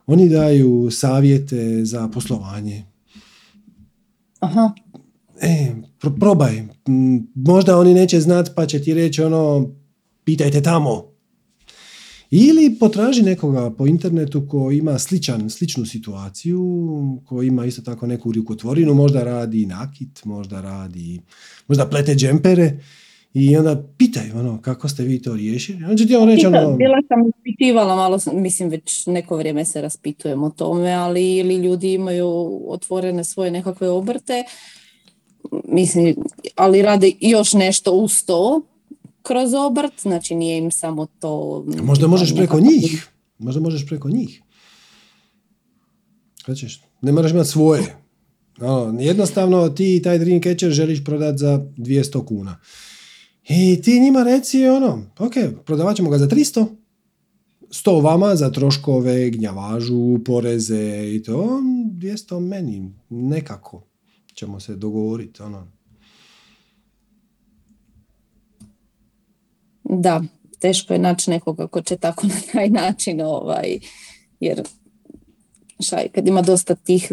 Oni 0.07 0.29
daju 0.29 0.89
savjete 0.91 1.85
za 1.85 2.09
poslovanje. 2.09 2.85
Aha. 4.41 4.71
E, 5.45 5.73
probaj. 6.21 6.63
Možda 7.35 7.79
oni 7.79 7.95
neće 7.95 8.21
znati 8.21 8.51
pa 8.57 8.67
će 8.67 8.83
ti 8.83 8.95
reći 8.95 9.23
ono, 9.23 9.71
pitajte 10.25 10.63
tamo. 10.63 11.15
Ili 12.31 12.77
potraži 12.81 13.23
nekoga 13.23 13.71
po 13.71 13.87
internetu 13.87 14.49
ko 14.49 14.71
ima 14.71 14.99
sličan, 14.99 15.51
sličnu 15.51 15.87
situaciju, 15.87 16.63
ko 17.27 17.43
ima 17.43 17.67
isto 17.67 17.83
tako 17.83 18.07
neku 18.07 18.33
rukotvorinu, 18.33 18.95
možda 18.95 19.25
radi 19.25 19.67
nakit, 19.67 20.25
možda 20.25 20.61
radi, 20.61 21.21
možda 21.69 21.87
plete 21.87 22.15
džempere 22.15 22.79
i 23.35 23.57
onda 23.57 23.83
pitaj 23.99 24.31
ono, 24.31 24.61
kako 24.63 24.89
ste 24.89 25.03
vi 25.03 25.23
to 25.23 25.35
riješili. 25.35 25.85
Onda 25.85 26.07
ti 26.07 26.17
on 26.17 26.29
reći 26.29 26.47
ono... 26.47 26.77
Bila 26.77 26.99
sam 27.09 27.31
ispitivala 27.37 27.97
malo, 27.97 28.19
mislim 28.33 28.69
već 28.69 29.07
neko 29.07 29.37
vrijeme 29.37 29.65
se 29.65 29.81
raspitujem 29.81 30.43
o 30.43 30.51
tome, 30.51 30.93
ali 30.93 31.37
ili 31.37 31.57
ljudi 31.57 31.93
imaju 31.93 32.61
otvorene 32.69 33.25
svoje 33.25 33.51
nekakve 33.51 33.89
obrte, 33.89 34.45
mislim, 35.69 36.17
ali 36.57 36.83
rade 36.83 37.13
još 37.21 37.53
nešto 37.53 37.93
uz 37.93 38.25
to, 38.25 38.63
kroz 39.23 39.55
obrt, 39.55 39.93
znači 40.03 40.35
nije 40.35 40.59
im 40.59 40.71
samo 40.71 41.07
to... 41.07 41.65
Možda 41.83 42.07
možeš 42.07 42.35
preko 42.37 42.61
njih. 42.61 43.09
Možda 43.39 43.61
možeš 43.61 43.87
preko 43.87 44.11
njih. 44.11 44.43
Hoćeš? 46.47 46.83
Ne 47.03 47.13
moraš 47.13 47.31
imati 47.33 47.49
svoje. 47.49 47.97
No, 48.59 48.97
jednostavno 49.01 49.69
ti 49.69 50.01
taj 50.05 50.19
dream 50.19 50.43
catcher 50.43 50.71
želiš 50.71 51.05
prodati 51.05 51.39
za 51.39 51.67
200 51.77 52.25
kuna. 52.25 52.61
I 53.49 53.83
ti 53.83 54.01
njima 54.01 54.23
reci 54.23 54.67
ono, 54.67 55.03
ok, 55.19 55.33
prodavat 55.65 55.97
ćemo 55.97 56.11
ga 56.11 56.19
za 56.19 56.29
300, 56.29 56.67
100 57.71 58.03
vama 58.03 58.37
za 58.37 58.51
troškove, 58.51 59.31
gnjavažu, 59.31 60.19
poreze 60.25 61.13
i 61.15 61.23
to, 61.23 61.61
200 61.93 62.41
meni, 62.41 62.93
nekako 63.11 63.83
ćemo 64.35 64.61
se 64.61 64.77
dogovoriti. 64.77 65.43
Ono. 65.43 65.67
Da, 69.85 70.23
teško 70.59 70.93
je 70.93 70.99
naći 70.99 71.31
nekoga 71.31 71.67
ko 71.67 71.83
će 71.83 71.97
tako 71.97 72.27
na 72.33 72.35
taj 72.53 72.69
način, 72.69 73.21
ovaj, 73.21 73.79
jer 74.41 74.63
šaj, 75.81 76.09
kad 76.09 76.29
ima 76.29 76.43
dosta 76.43 76.75
tih, 76.75 77.13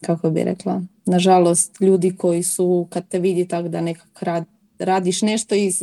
kako 0.00 0.30
bi 0.30 0.44
rekla, 0.44 0.82
nažalost, 1.06 1.80
ljudi 1.80 2.16
koji 2.16 2.42
su, 2.42 2.86
kad 2.90 3.08
te 3.08 3.18
vidi 3.18 3.48
tako 3.48 3.68
da 3.68 3.80
nekak 3.80 4.22
radiš 4.78 5.22
nešto 5.22 5.54
iz, 5.54 5.82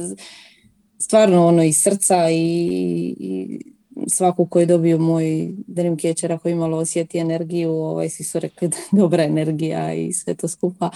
stvarno 0.99 1.47
ono 1.47 1.63
iz 1.63 1.77
srca 1.81 2.29
i, 2.29 3.15
i 3.19 3.59
svaku 4.07 4.45
koji 4.45 4.63
je 4.63 4.67
dobio 4.67 4.97
moj 4.97 5.49
dream 5.67 5.97
catcher 5.97 6.31
ako 6.31 6.49
imalo 6.49 6.77
osjeti 6.77 7.17
energiju, 7.17 7.71
ovaj, 7.71 8.09
svi 8.09 8.23
su 8.23 8.39
rekli 8.39 8.67
da 8.67 8.77
je 8.77 8.83
dobra 8.91 9.23
energija 9.23 9.93
i 9.93 10.13
sve 10.13 10.33
to 10.35 10.47
skupa. 10.47 10.89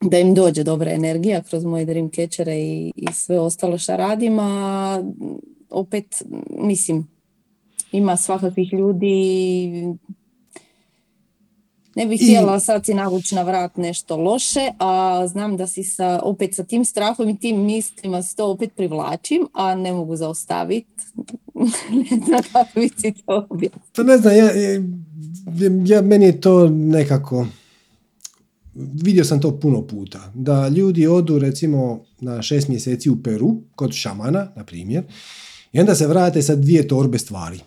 Da 0.00 0.18
im 0.18 0.34
dođe 0.34 0.64
dobra 0.64 0.90
energija 0.90 1.42
kroz 1.42 1.64
moje 1.64 1.84
dream 1.84 2.10
catchere 2.10 2.56
i, 2.56 2.92
i 2.96 3.06
sve 3.12 3.40
ostalo 3.40 3.78
što 3.78 3.96
radim, 3.96 4.38
a 4.38 5.02
opet, 5.70 6.22
mislim, 6.50 7.08
ima 7.92 8.16
svakakvih 8.16 8.72
ljudi, 8.72 9.14
ne 11.94 12.06
bih 12.06 12.20
htjela 12.22 12.60
sad 12.60 12.84
si 12.84 12.94
navući 12.94 13.34
na 13.34 13.42
vrat 13.42 13.76
nešto 13.76 14.16
loše, 14.16 14.70
a 14.78 15.24
znam 15.28 15.56
da 15.56 15.66
si 15.66 15.84
sa, 15.84 16.20
opet 16.22 16.54
sa 16.54 16.64
tim 16.64 16.84
strahom 16.84 17.28
i 17.28 17.38
tim 17.38 17.60
mislima 17.60 18.22
se 18.22 18.36
to 18.36 18.50
opet 18.50 18.70
privlačim, 18.76 19.46
a 19.52 19.74
ne 19.74 19.92
mogu 19.92 20.16
zaustaviti. 20.16 21.02
ne 22.10 22.16
znam 22.26 22.42
kako 22.52 22.80
bi 22.80 22.88
si 22.98 23.12
to 23.26 23.48
Pa 23.96 24.02
ne 24.02 24.18
znam, 24.18 24.36
ja, 24.36 24.50
ja, 25.84 26.02
meni 26.02 26.24
je 26.24 26.40
to 26.40 26.68
nekako 26.68 27.46
vidio 28.74 29.24
sam 29.24 29.40
to 29.40 29.60
puno 29.60 29.86
puta, 29.86 30.32
da 30.34 30.68
ljudi 30.68 31.06
odu 31.06 31.38
recimo 31.38 32.04
na 32.20 32.42
šest 32.42 32.68
mjeseci 32.68 33.10
u 33.10 33.22
Peru, 33.22 33.56
kod 33.74 33.92
šamana, 33.92 34.48
na 34.56 34.64
primjer, 34.64 35.04
i 35.72 35.80
onda 35.80 35.94
se 35.94 36.06
vrate 36.06 36.42
sa 36.42 36.56
dvije 36.56 36.88
torbe 36.88 37.18
stvari. 37.18 37.60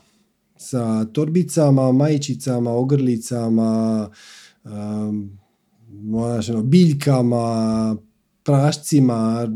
Sa 0.66 1.06
torbicama, 1.06 1.92
majčicama, 1.92 2.72
ogrlicama, 2.72 4.10
um, 4.64 5.38
biljkama, 6.64 7.96
prašcima 8.44 9.48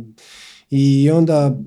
i 0.69 1.11
onda 1.11 1.59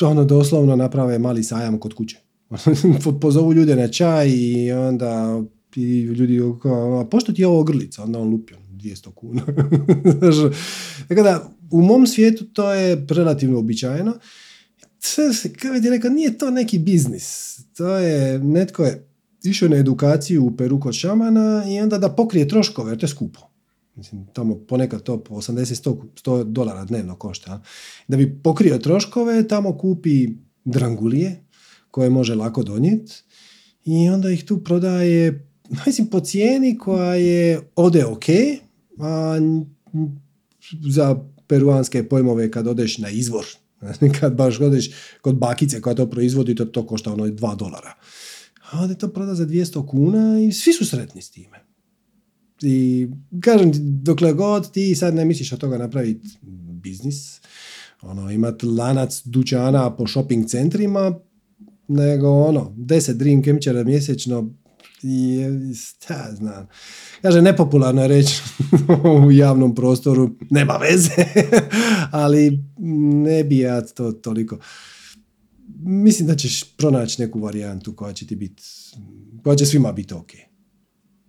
ono 0.00 0.24
doslovno 0.24 0.76
naprave 0.76 1.18
mali 1.18 1.44
sajam 1.44 1.78
kod 1.78 1.94
kuće. 1.94 2.18
Pozovu 3.20 3.52
ljude 3.52 3.76
na 3.76 3.88
čaj 3.88 4.28
i 4.30 4.72
onda 4.72 5.42
i 5.76 6.00
ljudi 6.00 6.40
kao, 6.62 7.08
pošto 7.10 7.32
ti 7.32 7.42
je 7.42 7.46
ovo 7.46 7.60
ogrlica? 7.60 8.02
Onda 8.02 8.18
on 8.18 8.28
lupio 8.28 8.56
200 8.72 9.14
kuna. 9.14 9.42
Tako 11.08 11.22
da, 11.22 11.50
u 11.70 11.82
mom 11.82 12.06
svijetu 12.06 12.44
to 12.44 12.72
je 12.72 13.06
relativno 13.10 13.58
običajeno. 13.58 14.12
Kao 15.60 15.74
je 15.74 15.90
rekao, 15.90 16.10
nije 16.10 16.38
to 16.38 16.50
neki 16.50 16.78
biznis. 16.78 17.58
To 17.76 17.96
je, 17.96 18.38
netko 18.38 18.84
je 18.84 19.08
išao 19.44 19.68
na 19.68 19.76
edukaciju 19.76 20.44
u 20.44 20.56
Peru 20.56 20.80
kod 20.80 20.94
šamana 20.94 21.64
i 21.68 21.80
onda 21.80 21.98
da 21.98 22.14
pokrije 22.14 22.48
troškove, 22.48 22.90
jer 22.90 22.98
to 22.98 23.06
je 23.06 23.10
skupo. 23.10 23.40
Mislim, 23.96 24.26
tamo 24.32 24.54
ponekad 24.68 25.02
to 25.02 25.24
po 25.24 25.34
80-100 25.34 25.96
100 26.24 26.44
dolara 26.44 26.84
dnevno 26.84 27.16
košta. 27.16 27.62
Da 28.08 28.16
bi 28.16 28.40
pokrio 28.42 28.78
troškove, 28.78 29.48
tamo 29.48 29.78
kupi 29.78 30.28
drangulije 30.64 31.44
koje 31.90 32.10
može 32.10 32.34
lako 32.34 32.62
donijeti 32.62 33.12
i 33.84 34.08
onda 34.08 34.30
ih 34.30 34.44
tu 34.44 34.64
prodaje 34.64 35.48
mislim, 35.86 36.06
po 36.06 36.20
cijeni 36.20 36.78
koja 36.78 37.14
je 37.14 37.60
ode 37.76 38.04
ok, 38.04 38.24
a 38.98 39.38
za 40.88 41.24
peruanske 41.46 42.08
pojmove 42.08 42.50
kad 42.50 42.66
odeš 42.66 42.98
na 42.98 43.10
izvor, 43.10 43.46
kad 44.20 44.34
baš 44.34 44.60
odeš 44.60 44.90
kod 45.20 45.34
bakice 45.34 45.80
koja 45.80 45.94
to 45.94 46.10
proizvodi, 46.10 46.54
to, 46.54 46.64
to 46.64 46.86
košta 46.86 47.12
ono 47.12 47.24
2 47.24 47.56
dolara. 47.56 47.94
A 48.70 48.82
onda 48.82 48.94
to 48.94 49.08
proda 49.08 49.34
za 49.34 49.46
200 49.46 49.86
kuna 49.86 50.40
i 50.40 50.52
svi 50.52 50.72
su 50.72 50.86
sretni 50.86 51.22
s 51.22 51.30
time. 51.30 51.60
I 52.62 53.08
kažem 53.40 53.72
ti, 53.72 53.78
dokle 53.82 54.32
god 54.32 54.72
ti 54.72 54.94
sad 54.94 55.14
ne 55.14 55.24
misliš 55.24 55.52
od 55.52 55.58
toga 55.58 55.78
napraviti 55.78 56.28
biznis, 56.82 57.40
ono, 58.02 58.30
imati 58.30 58.66
lanac 58.66 59.22
dućana 59.24 59.96
po 59.96 60.06
shopping 60.06 60.46
centrima, 60.46 61.20
nego 61.88 62.28
ono, 62.28 62.74
10 62.76 63.12
dream 63.12 63.42
mjesečno 63.84 64.54
je, 65.02 65.74
šta 65.74 66.28
znam, 66.34 66.68
kaže, 67.22 67.42
nepopularno 67.42 68.02
je 68.02 68.08
reći 68.08 68.42
u 69.26 69.32
javnom 69.32 69.74
prostoru, 69.74 70.30
nema 70.50 70.72
veze, 70.76 71.24
ali 72.22 72.64
ne 73.24 73.44
bi 73.44 73.58
ja 73.58 73.80
to 73.80 74.12
toliko. 74.12 74.58
Mislim 75.84 76.28
da 76.28 76.36
ćeš 76.36 76.76
pronaći 76.76 77.22
neku 77.22 77.40
varijantu 77.40 77.96
koja 77.96 78.12
će 78.12 78.26
ti 78.26 78.36
biti, 78.36 78.62
koja 79.42 79.56
će 79.56 79.66
svima 79.66 79.92
biti 79.92 80.14
ok. 80.14 80.30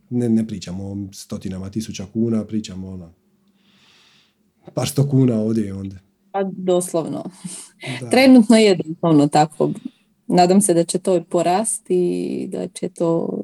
Ne, 0.10 0.30
ne 0.30 0.48
pričamo 0.48 0.84
o 0.84 0.98
stotinama 1.14 1.70
tisuća 1.70 2.06
kuna, 2.14 2.46
pričamo 2.46 2.90
ono, 2.90 3.14
par 4.74 4.88
sto 4.88 5.10
kuna 5.10 5.40
ovdje 5.40 5.68
i 5.68 5.72
onda. 5.72 5.96
Pa 6.32 6.44
doslovno. 6.44 7.24
Trenutno 8.12 8.56
je 8.56 8.78
doslovno 8.86 9.28
tako 9.28 9.72
nadam 10.28 10.62
se 10.62 10.74
da 10.74 10.84
će 10.84 11.00
to 11.00 11.24
porasti 11.24 11.96
i 11.96 12.48
da 12.48 12.68
će 12.68 12.90
to 12.90 13.42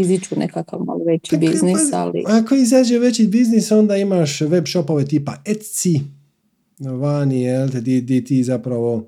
izići 0.00 0.34
u 0.34 0.38
nekakav 0.38 0.80
malo 0.84 1.04
veći 1.04 1.36
biznis, 1.36 1.92
ali... 1.92 2.24
Ako 2.26 2.54
izađe 2.54 2.98
veći 2.98 3.26
biznis, 3.26 3.72
onda 3.72 3.96
imaš 3.96 4.40
web 4.40 4.66
shopove 4.66 5.04
tipa 5.04 5.36
Etsy, 5.44 6.00
vani, 6.78 7.42
jel 7.42 7.68
te, 7.68 7.80
di, 7.80 8.24
ti 8.24 8.44
zapravo 8.44 9.06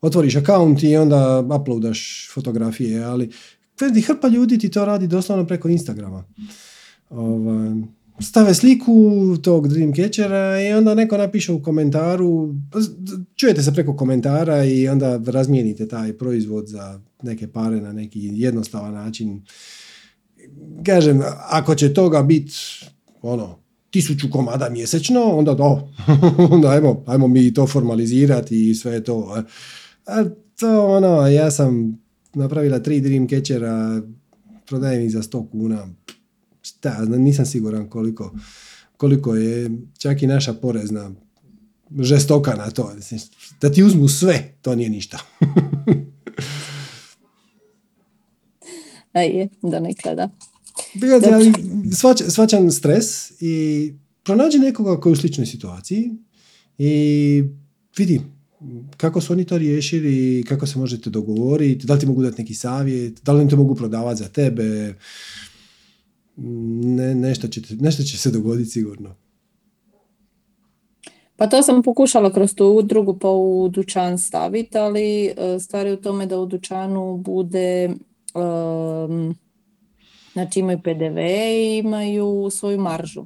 otvoriš 0.00 0.36
account 0.36 0.82
i 0.82 0.96
onda 0.96 1.44
uploadaš 1.60 2.30
fotografije, 2.34 3.04
ali 3.04 3.30
hrpa 4.06 4.28
ljudi 4.28 4.58
ti 4.58 4.68
to 4.68 4.84
radi 4.84 5.06
doslovno 5.06 5.46
preko 5.46 5.68
Instagrama. 5.68 6.24
Ovaj, 7.10 7.70
stave 8.20 8.54
sliku 8.54 9.36
tog 9.42 9.68
Dreamcatchera 9.68 10.62
i 10.62 10.72
onda 10.72 10.94
neko 10.94 11.16
napiše 11.16 11.52
u 11.52 11.62
komentaru, 11.62 12.54
čujete 13.36 13.62
se 13.62 13.74
preko 13.74 13.96
komentara 13.96 14.64
i 14.64 14.88
onda 14.88 15.20
razmijenite 15.26 15.88
taj 15.88 16.12
proizvod 16.12 16.66
za 16.66 17.00
neke 17.22 17.48
pare 17.48 17.80
na 17.80 17.92
neki 17.92 18.30
jednostavan 18.32 18.94
način. 18.94 19.42
Kažem, 20.86 21.22
ako 21.48 21.74
će 21.74 21.94
toga 21.94 22.22
biti 22.22 22.54
ono, 23.22 23.58
tisuću 23.90 24.30
komada 24.30 24.70
mjesečno, 24.70 25.22
onda 25.22 25.54
do, 25.54 25.88
onda 26.54 26.68
ajmo, 26.68 27.04
ajmo 27.06 27.28
mi 27.28 27.54
to 27.54 27.66
formalizirati 27.66 28.70
i 28.70 28.74
sve 28.74 29.04
to. 29.04 29.42
A 30.06 30.24
to 30.56 30.86
ono, 30.86 31.26
ja 31.26 31.50
sam 31.50 31.98
napravila 32.34 32.78
tri 32.78 33.00
Dreamcatchera, 33.00 34.02
prodajem 34.66 35.02
ih 35.02 35.12
za 35.12 35.22
100 35.22 35.50
kuna, 35.50 35.88
šta, 36.62 37.04
nisam 37.04 37.46
siguran 37.46 37.88
koliko, 37.88 38.34
koliko 38.96 39.34
je 39.34 39.70
čak 39.98 40.22
i 40.22 40.26
naša 40.26 40.52
porezna 40.52 41.10
žestoka 41.98 42.54
na 42.54 42.70
to. 42.70 42.92
Da 43.60 43.72
ti 43.72 43.82
uzmu 43.82 44.08
sve, 44.08 44.54
to 44.62 44.74
nije 44.74 44.90
ništa. 44.90 45.18
A 49.12 49.20
je, 49.20 49.48
da 49.62 49.80
ne 49.80 49.90
da. 50.14 50.28
svačan 52.30 52.70
stres 52.70 53.30
i 53.40 53.94
pronađi 54.22 54.58
nekoga 54.58 55.00
koji 55.00 55.10
je 55.10 55.12
u 55.12 55.16
sličnoj 55.16 55.46
situaciji 55.46 56.10
i 56.78 57.44
vidi 57.96 58.20
kako 58.96 59.20
su 59.20 59.32
oni 59.32 59.44
to 59.44 59.58
riješili, 59.58 60.44
kako 60.48 60.66
se 60.66 60.78
možete 60.78 61.10
dogovoriti, 61.10 61.86
da 61.86 61.94
li 61.94 62.00
ti 62.00 62.06
mogu 62.06 62.22
dati 62.22 62.42
neki 62.42 62.54
savjet, 62.54 63.20
da 63.24 63.32
li 63.32 63.40
oni 63.40 63.50
to 63.50 63.56
mogu 63.56 63.74
prodavati 63.74 64.18
za 64.18 64.28
tebe, 64.28 64.94
ne, 66.36 67.14
nešto, 67.14 67.48
će, 67.48 67.60
nešto 67.80 68.02
će 68.02 68.18
se 68.18 68.30
dogoditi 68.30 68.70
sigurno. 68.70 69.14
Pa 71.36 71.46
to 71.46 71.62
sam 71.62 71.82
pokušala 71.82 72.32
kroz 72.32 72.54
tu 72.54 72.66
udrugu 72.66 73.18
pa 73.18 73.28
u 73.28 73.68
dućan 73.68 74.18
staviti, 74.18 74.78
ali 74.78 75.24
e, 75.26 75.58
stvar 75.60 75.86
je 75.86 75.92
u 75.92 75.96
tome 75.96 76.26
da 76.26 76.38
u 76.38 76.46
dućanu 76.46 77.16
bude, 77.16 77.90
um, 78.34 79.34
znači 80.32 80.60
imaju 80.60 80.78
PDV 80.82 81.18
i 81.18 81.78
imaju 81.78 82.48
svoju 82.50 82.80
maržu. 82.80 83.24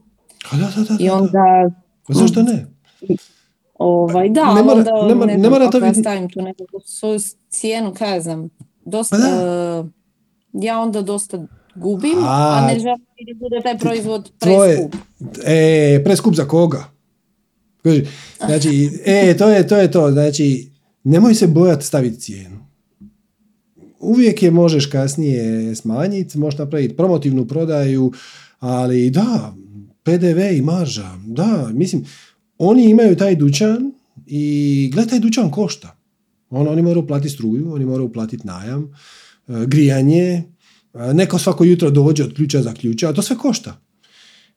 A 0.51 0.57
da, 0.57 0.73
da, 0.77 0.83
da, 0.83 1.05
I 1.05 1.11
onda... 1.11 1.71
Pa 2.07 2.15
zašto 2.15 2.43
ne? 2.43 2.67
Ovaj, 3.79 4.29
da, 4.29 4.55
ne 4.55 4.63
mora, 4.63 4.79
onda 4.79 5.09
ne 5.09 5.15
mora, 5.15 5.37
ne 5.37 5.51
mora 5.51 5.71
to 5.71 5.81
biti... 5.81 6.01
stavim 6.01 6.31
tu 6.31 6.43
nekakvu 6.43 6.81
svoju 6.85 7.19
cijenu, 7.49 7.95
kaj 7.95 8.21
znam, 8.21 8.49
dosta, 8.85 9.17
pa 9.17 9.81
uh, 9.81 9.87
ja 10.53 10.81
onda 10.81 11.03
dosta 11.03 11.47
gubim, 11.75 12.19
a, 12.25 12.59
a 12.59 12.67
ne 12.67 12.79
želim 12.79 13.05
da 13.27 13.39
bude 13.39 13.61
taj 13.63 13.79
proizvod 13.79 14.33
preskup. 14.41 14.95
E, 15.45 16.03
preskup 16.05 16.35
za 16.35 16.45
koga? 16.45 16.95
Znači, 18.47 18.91
e, 19.05 19.37
to 19.37 19.49
je 19.49 19.69
to. 19.69 19.77
Je 19.77 19.91
to. 19.91 20.11
Znači, 20.11 20.71
nemoj 21.05 21.35
se 21.35 21.47
bojati 21.47 21.87
staviti 21.87 22.21
cijenu. 22.21 22.64
Uvijek 24.05 24.43
je 24.43 24.51
možeš 24.51 24.87
kasnije 24.87 25.75
smanjiti, 25.75 26.39
možeš 26.39 26.59
napraviti 26.59 26.97
promotivnu 26.97 27.47
prodaju, 27.47 28.13
ali 28.59 29.11
da, 29.11 29.55
PDV 30.03 30.57
i 30.57 30.63
marža, 30.63 31.19
da, 31.27 31.71
mislim, 31.73 32.05
oni 32.59 32.91
imaju 32.91 33.17
taj 33.17 33.37
dućan 33.37 33.93
i 34.27 34.91
gledaj, 34.93 35.11
taj 35.11 35.21
dućan 35.21 35.51
košta. 35.51 35.97
On, 36.51 36.69
oni 36.69 36.83
moraju 36.83 37.07
platiti 37.07 37.35
struju, 37.35 37.73
oni 37.75 37.85
moraju 37.85 38.13
platiti 38.13 38.47
najam, 38.47 38.93
e, 39.49 39.67
grijanje, 39.67 40.43
Neko 40.95 41.39
svako 41.39 41.65
jutro 41.65 41.91
dođe 41.91 42.25
od 42.25 42.35
ključa 42.35 42.63
za 42.63 42.75
ključa, 42.75 43.09
a 43.09 43.13
to 43.13 43.23
sve 43.23 43.37
košta. 43.37 43.81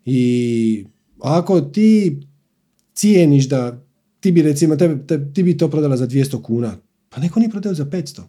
I 0.06 0.86
ako 1.20 1.62
ti 1.62 2.20
cijeniš 2.94 3.50
da 3.50 3.84
ti 4.20 4.32
bi 4.32 4.42
recimo, 4.42 4.76
te, 4.76 5.32
ti 5.34 5.44
bi 5.44 5.58
to 5.58 5.70
prodala 5.70 5.98
za 5.98 6.08
200 6.08 6.42
kuna, 6.42 6.78
pa 7.10 7.22
neko 7.22 7.40
nije 7.40 7.50
prodao 7.50 7.74
za 7.74 7.86
500. 7.86 8.22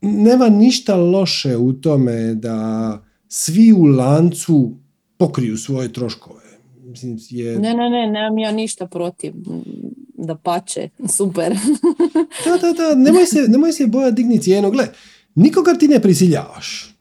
Nema 0.00 0.48
ništa 0.48 0.96
loše 0.96 1.56
u 1.56 1.72
tome 1.72 2.34
da 2.34 2.98
svi 3.28 3.72
u 3.72 3.84
lancu 3.84 4.76
pokriju 5.16 5.56
svoje 5.56 5.92
troškove. 5.92 6.40
Mislim, 6.84 7.18
je... 7.28 7.58
Ne, 7.58 7.74
ne, 7.74 7.90
ne, 7.90 8.06
nemam 8.06 8.38
ja 8.38 8.52
ništa 8.52 8.86
protiv. 8.86 9.32
Da 10.14 10.34
pače, 10.34 10.88
super. 11.08 11.52
da, 12.44 12.56
da, 12.56 12.72
da, 12.72 12.94
nemoj 12.94 13.26
se, 13.26 13.44
nemoj 13.48 13.72
se 13.72 13.86
boja 13.86 14.10
digni 14.10 14.40
cijenu. 14.40 14.70
Gle, 14.70 14.86
Nikoga 15.34 15.74
ti 15.74 15.88
ne 15.88 16.00
prisiljavaš. 16.00 16.94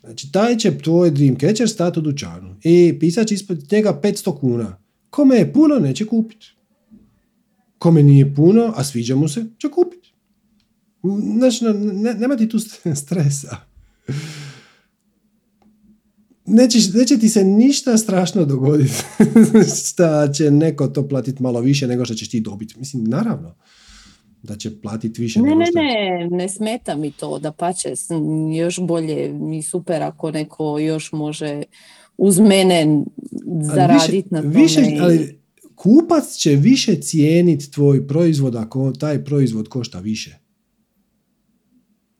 Znači, 0.00 0.32
taj 0.32 0.56
će 0.56 0.78
tvoj 0.78 1.10
Dreamcatcher 1.10 1.68
stati 1.68 1.98
u 1.98 2.02
dućanu 2.02 2.56
i 2.64 2.96
pisat 3.00 3.26
će 3.26 3.34
ispod 3.34 3.72
njega 3.72 4.00
500 4.02 4.40
kuna. 4.40 4.78
Kome 5.10 5.36
je 5.36 5.52
puno, 5.52 5.78
neće 5.78 6.06
kupiti. 6.06 6.46
Kome 7.78 8.02
nije 8.02 8.34
puno, 8.34 8.72
a 8.76 8.84
sviđa 8.84 9.16
mu 9.16 9.28
se, 9.28 9.44
će 9.58 9.68
kupiti. 9.68 10.05
Znači, 11.38 11.64
ne, 11.92 12.14
nema 12.14 12.36
ti 12.36 12.48
tu 12.48 12.58
stresa. 13.04 13.56
Neće, 16.46 16.78
neće 16.94 17.18
ti 17.18 17.28
se 17.28 17.44
ništa 17.44 17.96
strašno 17.98 18.44
dogoditi 18.44 18.94
šta 19.90 20.32
će 20.32 20.50
neko 20.50 20.88
to 20.88 21.08
platiti 21.08 21.42
malo 21.42 21.60
više 21.60 21.86
nego 21.86 22.04
što 22.04 22.14
ćeš 22.14 22.30
ti 22.30 22.40
dobiti. 22.40 22.78
Mislim, 22.78 23.04
naravno 23.04 23.54
da 24.42 24.56
će 24.56 24.80
platiti 24.80 25.22
više. 25.22 25.40
Ne, 25.40 25.54
ne, 25.54 25.66
ne, 25.74 26.28
ne 26.30 26.48
smeta 26.48 26.96
mi 26.96 27.10
to, 27.10 27.38
da 27.38 27.52
pače, 27.52 27.92
još 28.56 28.80
bolje 28.80 29.34
i 29.58 29.62
super 29.62 30.02
ako 30.02 30.30
neko 30.30 30.78
još 30.78 31.12
može 31.12 31.62
uz 32.16 32.38
mene 32.38 33.04
zaraditi 33.60 34.28
na 34.30 34.42
tome. 34.42 34.54
Više, 34.54 34.80
ali 35.00 35.40
kupac 35.74 36.36
će 36.36 36.50
više 36.50 37.00
cijeniti 37.00 37.70
tvoj 37.70 38.06
proizvod 38.06 38.56
ako 38.56 38.92
taj 38.92 39.24
proizvod 39.24 39.68
košta 39.68 40.00
više. 40.00 40.45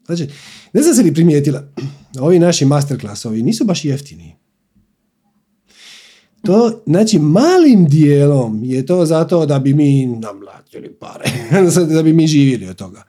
Znači, 0.06 0.28
ne 0.72 0.82
znam 0.82 0.94
se 0.94 1.02
li 1.02 1.14
primijetila, 1.14 1.68
ovi 2.20 2.38
naši 2.38 2.64
masterclassovi 2.64 3.42
nisu 3.42 3.64
baš 3.64 3.84
jeftini. 3.84 4.36
To, 6.44 6.82
znači, 6.86 7.18
malim 7.18 7.84
dijelom 7.88 8.64
je 8.64 8.86
to 8.86 9.06
zato 9.06 9.46
da 9.46 9.58
bi 9.58 9.74
mi 9.74 10.06
namlatili 10.06 10.92
pare, 10.92 11.24
da 11.94 12.02
bi 12.02 12.12
mi 12.12 12.26
živjeli 12.26 12.68
od 12.68 12.76
toga. 12.76 13.02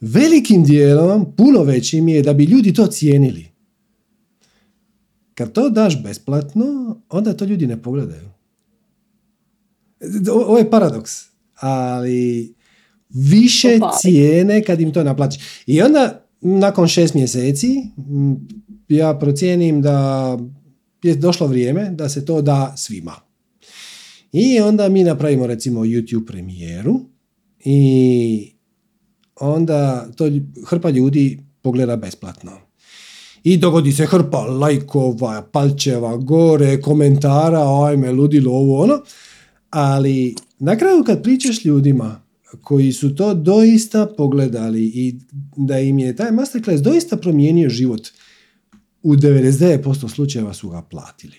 Velikim 0.00 0.64
dijelom, 0.64 1.32
puno 1.36 1.62
većim 1.62 2.08
je 2.08 2.22
da 2.22 2.32
bi 2.32 2.44
ljudi 2.44 2.74
to 2.74 2.86
cijenili. 2.86 3.54
kad 5.34 5.52
to 5.52 5.70
daš 5.70 6.02
besplatno, 6.02 6.96
onda 7.08 7.36
to 7.36 7.44
ljudi 7.44 7.66
ne 7.66 7.82
pogledaju. 7.82 8.28
Ovo 10.32 10.58
je 10.58 10.70
paradoks, 10.70 11.10
ali 11.54 12.54
više 13.08 13.78
cijene 14.00 14.62
kad 14.62 14.80
im 14.80 14.92
to 14.92 15.04
naplaći. 15.04 15.40
I 15.66 15.82
onda, 15.82 16.23
nakon 16.44 16.88
šest 16.88 17.14
mjeseci, 17.14 17.82
ja 18.88 19.14
procijenim 19.14 19.82
da 19.82 20.38
je 21.02 21.14
došlo 21.14 21.46
vrijeme 21.46 21.90
da 21.90 22.08
se 22.08 22.24
to 22.24 22.42
da 22.42 22.74
svima. 22.76 23.14
I 24.32 24.60
onda 24.60 24.88
mi 24.88 25.04
napravimo 25.04 25.46
recimo 25.46 25.80
YouTube 25.80 26.26
premijeru 26.26 27.00
i 27.64 28.52
onda 29.40 30.08
to 30.16 30.30
hrpa 30.66 30.90
ljudi 30.90 31.40
pogleda 31.62 31.96
besplatno. 31.96 32.52
I 33.44 33.56
dogodi 33.56 33.92
se 33.92 34.06
hrpa 34.06 34.38
lajkova, 34.38 35.42
palčeva, 35.52 36.16
gore, 36.16 36.80
komentara, 36.80 37.84
ajme, 37.86 38.12
ludilo, 38.12 38.52
ovo, 38.52 38.82
ono. 38.82 39.00
Ali 39.70 40.34
na 40.58 40.76
kraju 40.76 41.04
kad 41.04 41.22
pričaš 41.22 41.64
ljudima 41.64 42.23
koji 42.62 42.92
su 42.92 43.14
to 43.14 43.34
doista 43.34 44.06
pogledali 44.16 44.84
i 44.84 45.20
da 45.56 45.78
im 45.78 45.98
je 45.98 46.16
taj 46.16 46.32
masterclass 46.32 46.82
doista 46.82 47.16
promijenio 47.16 47.68
život, 47.68 48.08
u 49.02 49.14
99% 49.14 50.08
slučajeva 50.08 50.54
su 50.54 50.68
ga 50.68 50.82
platili. 50.82 51.36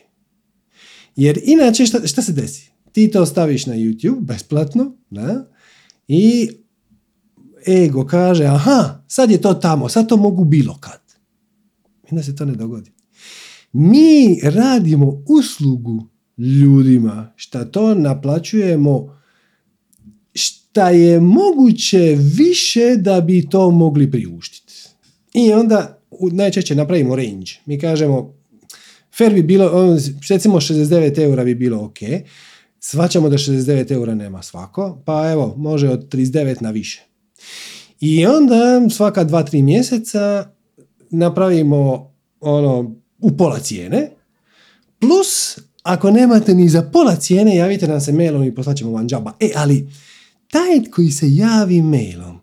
Jer 1.15 1.39
inače 1.43 1.85
šta, 1.85 2.07
šta 2.07 2.21
se 2.21 2.33
desi? 2.33 2.71
Ti 2.91 3.11
to 3.11 3.25
staviš 3.25 3.65
na 3.65 3.73
YouTube 3.73 4.19
besplatno 4.19 4.97
da? 5.09 5.51
i 6.07 6.49
ego 7.67 8.05
kaže 8.05 8.45
aha, 8.45 9.03
sad 9.07 9.31
je 9.31 9.41
to 9.41 9.53
tamo, 9.53 9.89
sad 9.89 10.09
to 10.09 10.17
mogu 10.17 10.43
bilo 10.43 10.77
kad. 10.79 11.01
I 12.11 12.15
da 12.15 12.23
se 12.23 12.35
to 12.35 12.45
ne 12.45 12.55
dogodi. 12.55 12.91
Mi 13.73 14.39
radimo 14.43 15.23
uslugu 15.27 16.07
ljudima, 16.37 17.33
šta 17.35 17.65
to 17.65 17.95
naplaćujemo 17.95 19.17
šta 20.76 20.89
je 20.89 21.19
moguće 21.19 22.18
više 22.38 22.95
da 22.97 23.22
bi 23.22 23.49
to 23.49 23.72
mogli 23.72 24.11
priuštiti. 24.11 24.73
I 25.34 25.53
onda 25.53 25.99
najčešće 26.31 26.76
napravimo 26.76 27.15
range. 27.15 27.52
Mi 27.65 27.80
kažemo, 27.80 28.35
fair 29.18 29.34
bi 29.34 29.43
bilo, 29.43 29.97
recimo 30.30 30.60
69 30.60 31.19
eura 31.23 31.43
bi 31.43 31.56
bilo 31.56 31.85
ok, 31.85 31.97
svaćamo 32.80 33.30
da 33.30 33.38
69 33.38 33.91
eura 33.91 34.15
nema 34.15 34.41
svako, 34.41 35.02
pa 35.06 35.31
evo, 35.31 35.53
može 35.57 35.89
od 35.89 36.14
39 36.14 36.61
na 36.61 36.72
više. 36.72 37.06
I 37.99 38.26
onda 38.26 38.89
svaka 38.89 39.26
2-3 39.26 39.64
mjeseca 39.64 40.52
napravimo 41.10 42.11
ono 42.39 42.95
u 43.19 43.38
pola 43.38 43.60
cijene, 43.60 44.10
plus 44.99 45.60
ako 45.84 46.11
nemate 46.11 46.53
ni 46.53 46.69
za 46.69 46.81
pola 46.81 47.15
cijene, 47.15 47.56
javite 47.56 47.88
nam 47.88 48.02
se 48.02 48.11
mailom 48.11 48.43
i 48.43 48.56
poslaćemo 48.56 48.91
vam 48.91 49.07
džaba. 49.07 49.34
E, 49.39 49.49
ali 49.56 49.88
taj 50.56 50.91
koji 50.91 51.11
se 51.11 51.36
javi 51.36 51.82
mailom, 51.82 52.40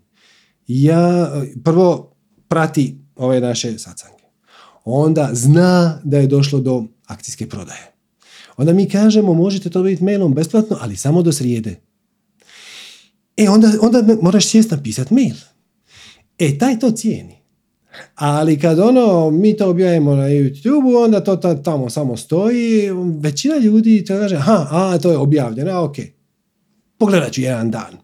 ja 0.66 1.32
prvo 1.64 2.16
prati 2.48 2.98
ove 3.16 3.40
naše 3.40 3.78
sacange. 3.78 4.22
Onda 4.84 5.30
zna 5.32 6.00
da 6.04 6.18
je 6.18 6.26
došlo 6.26 6.60
do 6.60 6.84
akcijske 7.06 7.48
prodaje. 7.48 7.92
Onda 8.56 8.72
mi 8.72 8.88
kažemo 8.88 9.34
možete 9.34 9.70
to 9.70 9.78
dobiti 9.78 10.04
mailom 10.04 10.34
besplatno, 10.34 10.76
ali 10.80 10.96
samo 10.96 11.22
do 11.22 11.32
srijede. 11.32 11.80
E 13.36 13.48
onda, 13.48 13.72
onda 13.80 14.16
moraš 14.22 14.46
sjest 14.46 14.70
napisati 14.70 15.14
mail. 15.14 15.36
E, 16.38 16.58
taj 16.58 16.78
to 16.78 16.90
cijeni. 16.90 17.42
Ali 18.14 18.58
kad 18.58 18.78
ono, 18.78 19.30
mi 19.30 19.56
to 19.56 19.70
objavimo 19.70 20.14
na 20.14 20.28
YouTube, 20.28 21.04
onda 21.04 21.24
to 21.24 21.36
tamo 21.36 21.90
samo 21.90 22.16
stoji, 22.16 22.90
većina 23.20 23.56
ljudi 23.56 24.04
to 24.04 24.18
kaže, 24.18 24.36
aha, 24.36 24.66
a, 24.70 24.98
to 24.98 25.10
je 25.10 25.16
objavljeno, 25.16 25.84
ok. 25.84 25.96
Pogledat 26.98 27.32
ću 27.32 27.40
jedan 27.40 27.70
dan. 27.70 28.01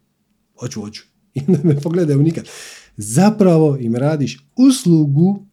Hoću, 0.61 0.81
hoću. 0.81 1.03
I 1.35 1.41
ne 1.47 1.81
pogledaju 1.81 2.23
nikad. 2.23 2.49
Zapravo 2.97 3.77
im 3.81 3.97
radiš 3.97 4.39
uslugu 4.57 5.47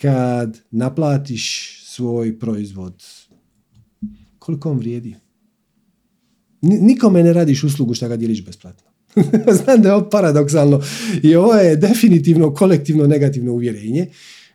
kad 0.00 0.60
naplatiš 0.70 1.74
svoj 1.84 2.38
proizvod. 2.38 3.04
Koliko 4.38 4.70
on 4.70 4.78
vrijedi? 4.78 5.16
Nikome 6.60 7.22
ne 7.22 7.32
radiš 7.32 7.64
uslugu 7.64 7.94
što 7.94 8.08
ga 8.08 8.16
dijeliš 8.16 8.44
besplatno. 8.44 8.90
Znam 9.64 9.82
da 9.82 9.88
je 9.88 9.94
ovo 9.94 10.10
paradoksalno 10.10 10.80
i 11.22 11.34
ovo 11.36 11.54
je 11.54 11.76
definitivno 11.76 12.54
kolektivno 12.54 13.06
negativno 13.06 13.52
uvjerenje 13.52 14.08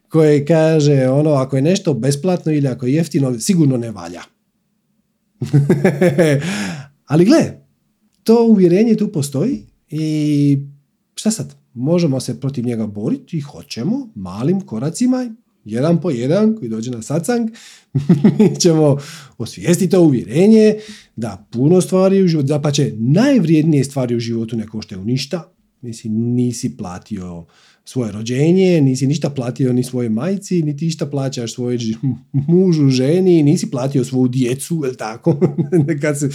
koje 0.09 0.45
kaže 0.45 1.07
ono 1.07 1.31
ako 1.31 1.55
je 1.55 1.61
nešto 1.61 1.93
besplatno 1.93 2.51
ili 2.51 2.67
ako 2.67 2.85
je 2.85 2.93
jeftino 2.93 3.39
sigurno 3.39 3.77
ne 3.77 3.91
valja. 3.91 4.21
Ali 7.11 7.25
gle, 7.25 7.59
to 8.23 8.43
uvjerenje 8.43 8.95
tu 8.95 9.11
postoji 9.11 9.68
i 9.89 10.57
šta 11.15 11.31
sad? 11.31 11.55
Možemo 11.73 12.19
se 12.19 12.39
protiv 12.39 12.65
njega 12.65 12.87
boriti 12.87 13.37
i 13.37 13.41
hoćemo 13.41 14.09
malim 14.15 14.61
koracima, 14.61 15.35
jedan 15.65 16.01
po 16.01 16.09
jedan 16.09 16.55
koji 16.55 16.69
dođe 16.69 16.91
na 16.91 17.01
sacang, 17.01 17.49
mi 18.39 18.55
ćemo 18.59 18.97
osvijestiti 19.37 19.91
to 19.91 20.01
uvjerenje 20.01 20.75
da 21.15 21.47
puno 21.51 21.81
stvari 21.81 22.23
u 22.23 22.27
životu, 22.27 22.47
da 22.47 22.61
pa 22.61 22.71
najvrijednije 22.97 23.83
stvari 23.83 24.15
u 24.15 24.19
životu 24.19 24.57
ne 24.57 24.67
koštaju 24.67 25.05
ništa, 25.05 25.53
mislim 25.81 26.13
nisi 26.13 26.77
platio 26.77 27.45
svoje 27.85 28.11
rođenje, 28.11 28.81
nisi 28.81 29.07
ništa 29.07 29.29
platio 29.29 29.73
ni 29.73 29.83
svoje 29.83 30.09
majci, 30.09 30.63
niti 30.63 30.85
ništa 30.85 31.05
plaćaš 31.05 31.53
svoje 31.53 31.79
mužu, 32.31 32.89
ženi, 32.89 33.43
nisi 33.43 33.71
platio 33.71 34.05
svoju 34.05 34.27
djecu, 34.27 34.81
jel 34.83 34.95
tako? 34.95 35.39
kad, 36.01 36.19
se, 36.19 36.29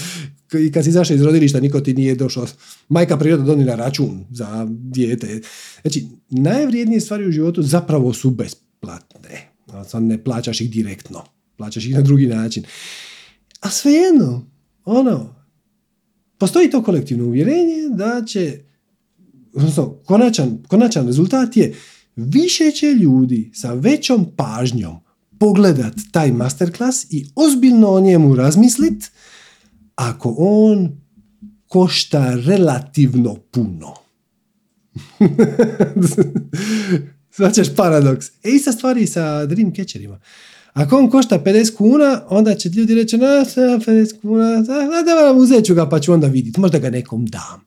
kad 0.73 0.85
si 0.85 0.91
izašao 0.91 1.15
iz 1.15 1.23
rodilišta, 1.23 1.61
niko 1.61 1.81
ti 1.81 1.95
nije 1.95 2.15
došao, 2.15 2.47
majka 2.89 3.19
priroda 3.19 3.43
donila 3.43 3.75
račun 3.75 4.25
za 4.31 4.67
dijete. 4.69 5.41
Znači, 5.83 6.07
najvrijednije 6.31 7.01
stvari 7.01 7.29
u 7.29 7.33
životu 7.33 7.63
zapravo 7.63 8.13
su 8.13 8.31
besplatne. 8.31 9.51
Ne 10.01 10.25
plaćaš 10.25 10.61
ih 10.61 10.71
direktno, 10.71 11.25
plaćaš 11.57 11.87
ih 11.87 11.95
na 11.95 12.01
drugi 12.01 12.27
način. 12.27 12.65
A 13.61 13.71
svejedno, 13.71 14.47
ono, 14.85 15.35
postoji 16.39 16.71
to 16.71 16.83
kolektivno 16.83 17.25
uvjerenje 17.25 17.89
da 17.91 18.25
će 18.27 18.61
odnosno 19.55 19.95
konačan, 20.05 20.63
konačan 20.69 21.07
rezultat 21.07 21.57
je 21.57 21.75
više 22.17 22.71
će 22.71 22.87
ljudi 22.87 23.51
sa 23.55 23.73
većom 23.73 24.27
pažnjom 24.37 24.97
pogledat 25.39 25.95
taj 26.11 26.33
masterclass 26.33 27.07
i 27.11 27.27
ozbiljno 27.35 27.89
o 27.89 28.01
njemu 28.01 28.35
razmislit 28.35 29.11
ako 29.95 30.35
on 30.39 31.01
košta 31.67 32.35
relativno 32.47 33.35
puno. 33.35 33.95
Svačaš 37.37 37.75
paradoks. 37.77 38.27
E 38.29 38.51
ista 38.51 38.73
stvari 38.73 39.07
sa 39.07 39.47
Dreamcatcherima. 39.47 40.21
Ako 40.73 40.99
on 40.99 41.11
košta 41.11 41.39
50 41.39 41.77
kuna, 41.77 42.23
onda 42.29 42.55
će 42.55 42.69
ljudi 42.69 42.95
reći, 42.95 43.19
na, 43.19 43.27
50 43.27 44.21
kuna, 44.21 44.63
da, 44.63 45.03
da, 45.03 45.33
uzet 45.37 45.65
ću 45.65 45.75
ga 45.75 45.89
pa 45.89 46.01
ću 46.01 46.13
onda 46.13 46.27
vidjeti, 46.27 46.61
možda 46.61 46.79
ga 46.79 46.91
nekom 46.91 47.27
dam. 47.27 47.67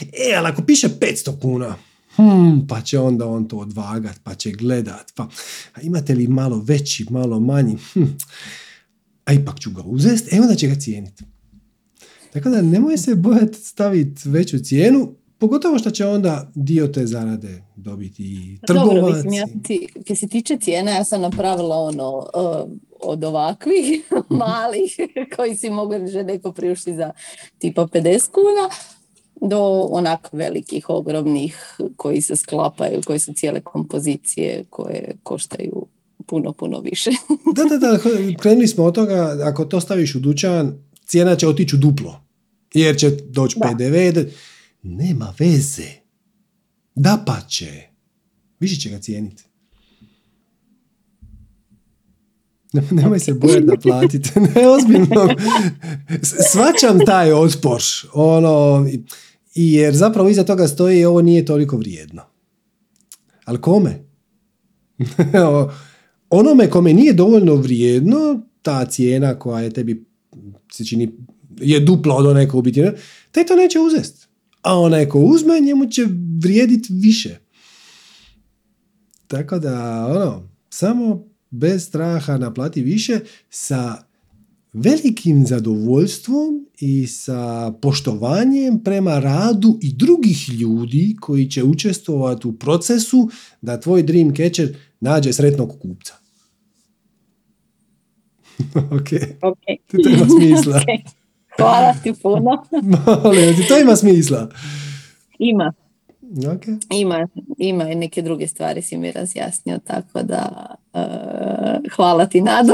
E, 0.00 0.34
ali 0.36 0.48
ako 0.48 0.62
piše 0.62 0.88
500 0.88 1.40
kuna, 1.40 1.76
hmm, 2.16 2.66
pa 2.68 2.80
će 2.80 2.98
onda 2.98 3.26
on 3.26 3.48
to 3.48 3.56
odvagat, 3.56 4.20
pa 4.22 4.34
će 4.34 4.50
gledat, 4.50 5.12
pa 5.14 5.28
a 5.74 5.80
imate 5.82 6.14
li 6.14 6.28
malo 6.28 6.58
veći, 6.58 7.06
malo 7.10 7.40
manji, 7.40 7.76
hm, 7.92 8.04
a 9.24 9.32
ipak 9.32 9.60
ću 9.60 9.70
ga 9.70 9.82
uzest, 9.82 10.32
e 10.32 10.40
onda 10.40 10.54
će 10.54 10.68
ga 10.68 10.74
cijeniti. 10.74 11.24
Tako 12.32 12.48
da 12.48 12.62
nemoj 12.62 12.96
se 12.96 13.14
bojati 13.14 13.54
staviti 13.54 14.28
veću 14.28 14.58
cijenu, 14.58 15.14
Pogotovo 15.38 15.78
što 15.78 15.90
će 15.90 16.06
onda 16.06 16.50
dio 16.54 16.86
te 16.86 17.06
zarade 17.06 17.62
dobiti 17.76 18.22
i 18.22 18.58
trgovac. 18.66 18.94
Dobro, 18.94 19.12
mislim, 19.12 19.32
ja 19.32 19.46
ti, 19.62 19.88
kad 20.08 20.18
se 20.18 20.28
tiče 20.28 20.56
cijena, 20.56 20.90
ja 20.90 21.04
sam 21.04 21.20
napravila 21.20 21.76
ono 21.76 22.16
uh, 22.16 22.70
od 23.00 23.24
ovakvih 23.24 24.10
malih 24.28 24.96
koji 25.36 25.56
si 25.56 25.70
mogu 25.70 25.94
že 26.12 26.22
neko 26.22 26.52
priušti 26.52 26.94
za 26.94 27.12
tipa 27.58 27.86
50 27.86 28.30
kuna 28.30 28.68
do 29.40 29.88
onak 29.90 30.28
velikih, 30.32 30.90
ogromnih 30.90 31.76
koji 31.96 32.20
se 32.20 32.36
sklapaju, 32.36 33.00
koji 33.06 33.18
su 33.18 33.32
cijele 33.32 33.60
kompozicije 33.60 34.64
koje 34.70 35.16
koštaju 35.22 35.86
puno, 36.26 36.52
puno 36.52 36.80
više. 36.80 37.10
da, 37.56 37.64
da, 37.64 37.78
da, 37.78 37.98
krenuli 38.38 38.68
smo 38.68 38.84
od 38.84 38.94
toga, 38.94 39.38
ako 39.42 39.64
to 39.64 39.80
staviš 39.80 40.14
u 40.14 40.20
dućan, 40.20 40.85
cijena 41.06 41.36
će 41.36 41.48
otići 41.48 41.76
u 41.76 41.78
duplo. 41.78 42.26
Jer 42.74 42.96
će 42.96 43.10
doći 43.10 43.56
PDV, 43.60 44.20
nema 44.82 45.34
veze. 45.38 45.88
Da 46.94 47.22
pa 47.26 47.40
će. 47.40 47.82
Više 48.60 48.80
će 48.80 48.90
ga 48.90 48.98
cijeniti. 48.98 49.44
Nemoj 52.90 53.18
se 53.18 53.34
bojati 53.34 53.66
naplatiti. 53.66 54.30
ne, 54.54 54.68
ozbiljno. 54.68 55.28
Svačam 56.22 56.98
taj 57.06 57.32
otpor. 57.32 57.82
Ono, 58.12 58.86
jer 59.54 59.94
zapravo 59.94 60.28
iza 60.28 60.44
toga 60.44 60.68
stoji 60.68 61.04
ovo 61.04 61.22
nije 61.22 61.44
toliko 61.44 61.76
vrijedno. 61.76 62.22
Ali 63.44 63.60
kome? 63.60 64.04
onome 66.30 66.70
kome 66.70 66.92
nije 66.92 67.12
dovoljno 67.12 67.54
vrijedno, 67.54 68.40
ta 68.62 68.84
cijena 68.84 69.38
koja 69.38 69.60
je 69.62 69.70
tebi 69.70 70.05
se 70.76 70.84
čini 70.84 71.12
je 71.60 71.80
duplo 71.80 72.14
od 72.14 72.26
one 72.26 72.48
koja 72.48 72.62
biti, 72.62 72.82
taj 73.30 73.46
to 73.46 73.56
neće 73.56 73.78
uzest. 73.80 74.28
A 74.62 74.78
onaj 74.78 75.08
ko 75.08 75.18
uzme, 75.18 75.60
njemu 75.60 75.86
će 75.86 76.06
vrijediti 76.42 76.92
više. 76.92 77.38
Tako 79.26 79.58
da, 79.58 80.06
ono, 80.06 80.48
samo 80.70 81.24
bez 81.50 81.84
straha 81.84 82.38
naplati 82.38 82.82
više 82.82 83.20
sa 83.50 84.06
velikim 84.72 85.46
zadovoljstvom 85.46 86.66
i 86.80 87.06
sa 87.06 87.72
poštovanjem 87.82 88.78
prema 88.84 89.18
radu 89.18 89.78
i 89.82 89.92
drugih 89.92 90.48
ljudi 90.48 91.16
koji 91.20 91.50
će 91.50 91.64
učestvovati 91.64 92.48
u 92.48 92.52
procesu 92.52 93.30
da 93.62 93.80
tvoj 93.80 94.02
dream 94.02 94.34
catcher 94.36 94.76
nađe 95.00 95.32
sretnog 95.32 95.78
kupca. 95.82 96.25
ok. 98.96 99.10
Okay. 99.40 99.76
To 100.02 100.08
ima 100.08 100.26
smisla. 100.26 100.80
Hvala 101.56 101.94
ti 102.02 102.12
puno. 102.22 102.64
to 103.68 103.78
ima 103.78 103.96
smisla. 103.96 104.48
Ima. 105.38 105.72
Okay. 106.22 106.78
Ima, 106.90 107.28
ima 107.58 107.90
i 107.90 107.94
neke 107.94 108.22
druge 108.22 108.48
stvari 108.48 108.82
si 108.82 108.96
mi 108.96 109.12
razjasnio, 109.12 109.78
tako 109.78 110.22
da 110.22 110.66
uh, 110.92 111.94
hvala 111.96 112.26
ti 112.26 112.40
Nado. 112.40 112.72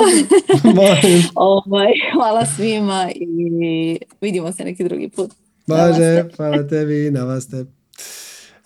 ovaj, 1.34 1.92
hvala 2.14 2.46
svima 2.46 3.10
i 3.14 3.98
vidimo 4.20 4.52
se 4.52 4.64
neki 4.64 4.84
drugi 4.84 5.09
put. 5.09 5.30
Može, 5.66 6.24
hvala 6.36 6.68
tebi, 6.68 7.10
namaste. 7.10 7.64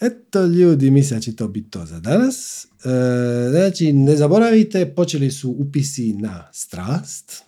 Eto 0.01 0.45
ljudi, 0.45 0.91
mislim 0.91 1.19
da 1.19 1.23
će 1.23 1.37
to 1.37 1.49
biti 1.49 1.71
to 1.71 1.85
za 1.85 2.01
danas. 2.01 2.67
E, 2.87 2.91
znači, 3.51 3.93
ne 3.93 4.17
zaboravite, 4.17 4.87
počeli 4.87 5.31
su 5.31 5.51
upisi 5.51 6.13
na 6.13 6.49
strast, 6.53 7.43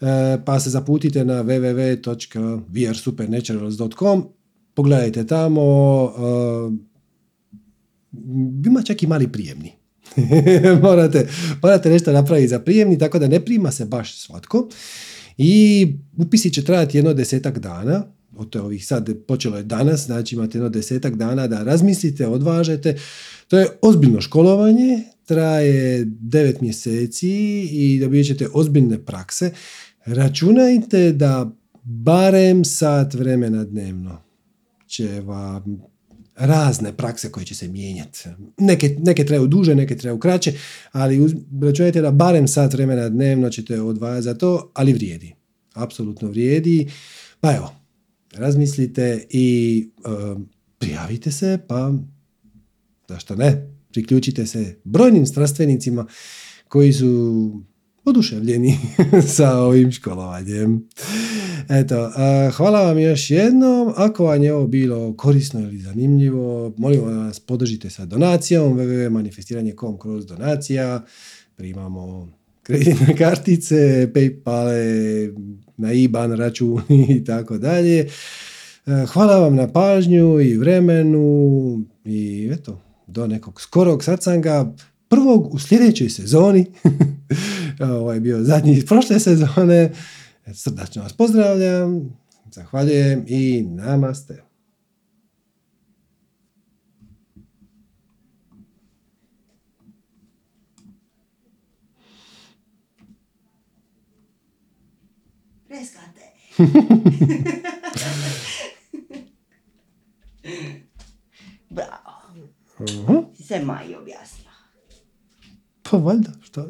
e, 0.00 0.38
pa 0.44 0.60
se 0.60 0.70
zaputite 0.70 1.24
na 1.24 1.44
www.vrsupernaturals.com 1.44 4.24
pogledajte 4.78 5.26
tamo, 5.26 5.62
uh, 6.04 6.72
ima 8.66 8.82
čak 8.82 9.02
i 9.02 9.06
mali 9.06 9.32
prijemni. 9.32 9.72
morate, 10.82 11.28
morate 11.62 11.90
nešto 11.90 12.12
napraviti 12.12 12.48
za 12.48 12.58
prijemni, 12.58 12.98
tako 12.98 13.18
da 13.18 13.28
ne 13.28 13.44
prima 13.44 13.72
se 13.72 13.84
baš 13.84 14.18
svatko. 14.18 14.68
I 15.38 15.86
upisi 16.16 16.50
će 16.50 16.64
trajati 16.64 16.98
jedno 16.98 17.14
desetak 17.14 17.58
dana, 17.58 18.04
od 18.38 18.56
ovih 18.56 18.86
sad 18.86 19.10
počelo 19.26 19.56
je 19.56 19.62
danas, 19.62 20.06
znači 20.06 20.34
imate 20.34 20.58
jedno 20.58 20.68
desetak 20.68 21.16
dana 21.16 21.46
da 21.46 21.62
razmislite, 21.62 22.26
odvažete. 22.26 22.96
To 23.48 23.58
je 23.58 23.66
ozbiljno 23.82 24.20
školovanje, 24.20 25.02
traje 25.24 26.04
devet 26.04 26.60
mjeseci 26.60 27.30
i 27.70 27.98
dobit 28.00 28.26
ćete 28.26 28.48
ozbiljne 28.52 29.04
prakse. 29.04 29.50
Računajte 30.04 31.12
da 31.12 31.50
barem 31.82 32.64
sat 32.64 33.14
vremena 33.14 33.64
dnevno 33.64 34.22
će 34.86 35.20
vam 35.20 35.82
razne 36.36 36.96
prakse 36.96 37.30
koje 37.30 37.46
će 37.46 37.54
se 37.54 37.68
mijenjati. 37.68 38.18
Neke, 38.58 38.96
neke 38.98 39.26
traju 39.26 39.46
duže, 39.46 39.74
neke 39.74 39.96
traju 39.96 40.18
kraće, 40.18 40.52
ali 40.92 41.34
računajte 41.62 42.00
da 42.00 42.10
barem 42.10 42.48
sat 42.48 42.72
vremena 42.72 43.08
dnevno 43.08 43.50
ćete 43.50 43.80
odvajati 43.80 44.22
za 44.22 44.34
to, 44.34 44.70
ali 44.74 44.92
vrijedi. 44.92 45.34
Apsolutno 45.74 46.28
vrijedi. 46.28 46.90
Pa 47.40 47.56
evo, 47.56 47.74
razmislite 48.34 49.26
i 49.30 49.88
uh, 49.98 50.40
prijavite 50.78 51.30
se, 51.30 51.58
pa 51.68 51.92
zašto 53.08 53.36
ne, 53.36 53.70
priključite 53.92 54.46
se 54.46 54.76
brojnim 54.84 55.26
strastvenicima 55.26 56.06
koji 56.68 56.92
su 56.92 57.52
oduševljeni 58.04 58.78
sa 59.36 59.58
ovim 59.58 59.92
školovanjem. 59.92 60.88
Eto, 61.68 62.10
hvala 62.56 62.82
vam 62.82 62.98
još 62.98 63.30
jednom. 63.30 63.92
Ako 63.96 64.24
vam 64.24 64.42
je 64.42 64.54
ovo 64.54 64.66
bilo 64.66 65.16
korisno 65.16 65.60
ili 65.60 65.78
zanimljivo, 65.78 66.74
molim 66.76 67.00
vas 67.00 67.40
podržite 67.40 67.90
sa 67.90 68.04
donacijom 68.04 68.78
www.manifestiranje.com 68.78 69.98
kroz 69.98 70.26
donacija. 70.26 71.04
Primamo 71.56 72.28
kreditne 72.62 73.16
kartice, 73.16 74.10
Paypale, 74.14 75.32
na 75.78 75.92
IBAN 75.92 76.32
računi 76.32 77.06
i 77.18 77.24
tako 77.24 77.58
dalje. 77.58 78.08
Hvala 79.12 79.38
vam 79.38 79.54
na 79.54 79.72
pažnju 79.72 80.40
i 80.40 80.56
vremenu 80.56 81.84
i 82.04 82.50
eto, 82.52 82.80
do 83.06 83.26
nekog 83.26 83.60
skorog 83.60 84.04
satsanga 84.04 84.74
prvog 85.08 85.54
u 85.54 85.58
sljedećoj 85.58 86.10
sezoni. 86.10 86.66
Ovo 87.98 88.12
je 88.12 88.20
bio 88.20 88.44
zadnji 88.44 88.72
iz 88.72 88.86
prošle 88.86 89.20
sezone. 89.20 89.92
Srdačno 90.54 91.02
vas 91.02 91.12
pozdravljam, 91.12 92.18
zahvaljujem 92.52 93.24
i 93.26 93.62
namaste. 93.62 94.47
Bravo. 111.70 112.12
Uh-huh. 112.78 113.24
Se 113.46 113.60
Maji 113.64 113.94
objasnila. 113.96 114.52
Pa 115.82 115.96
valjda, 115.96 116.32
što 116.42 116.68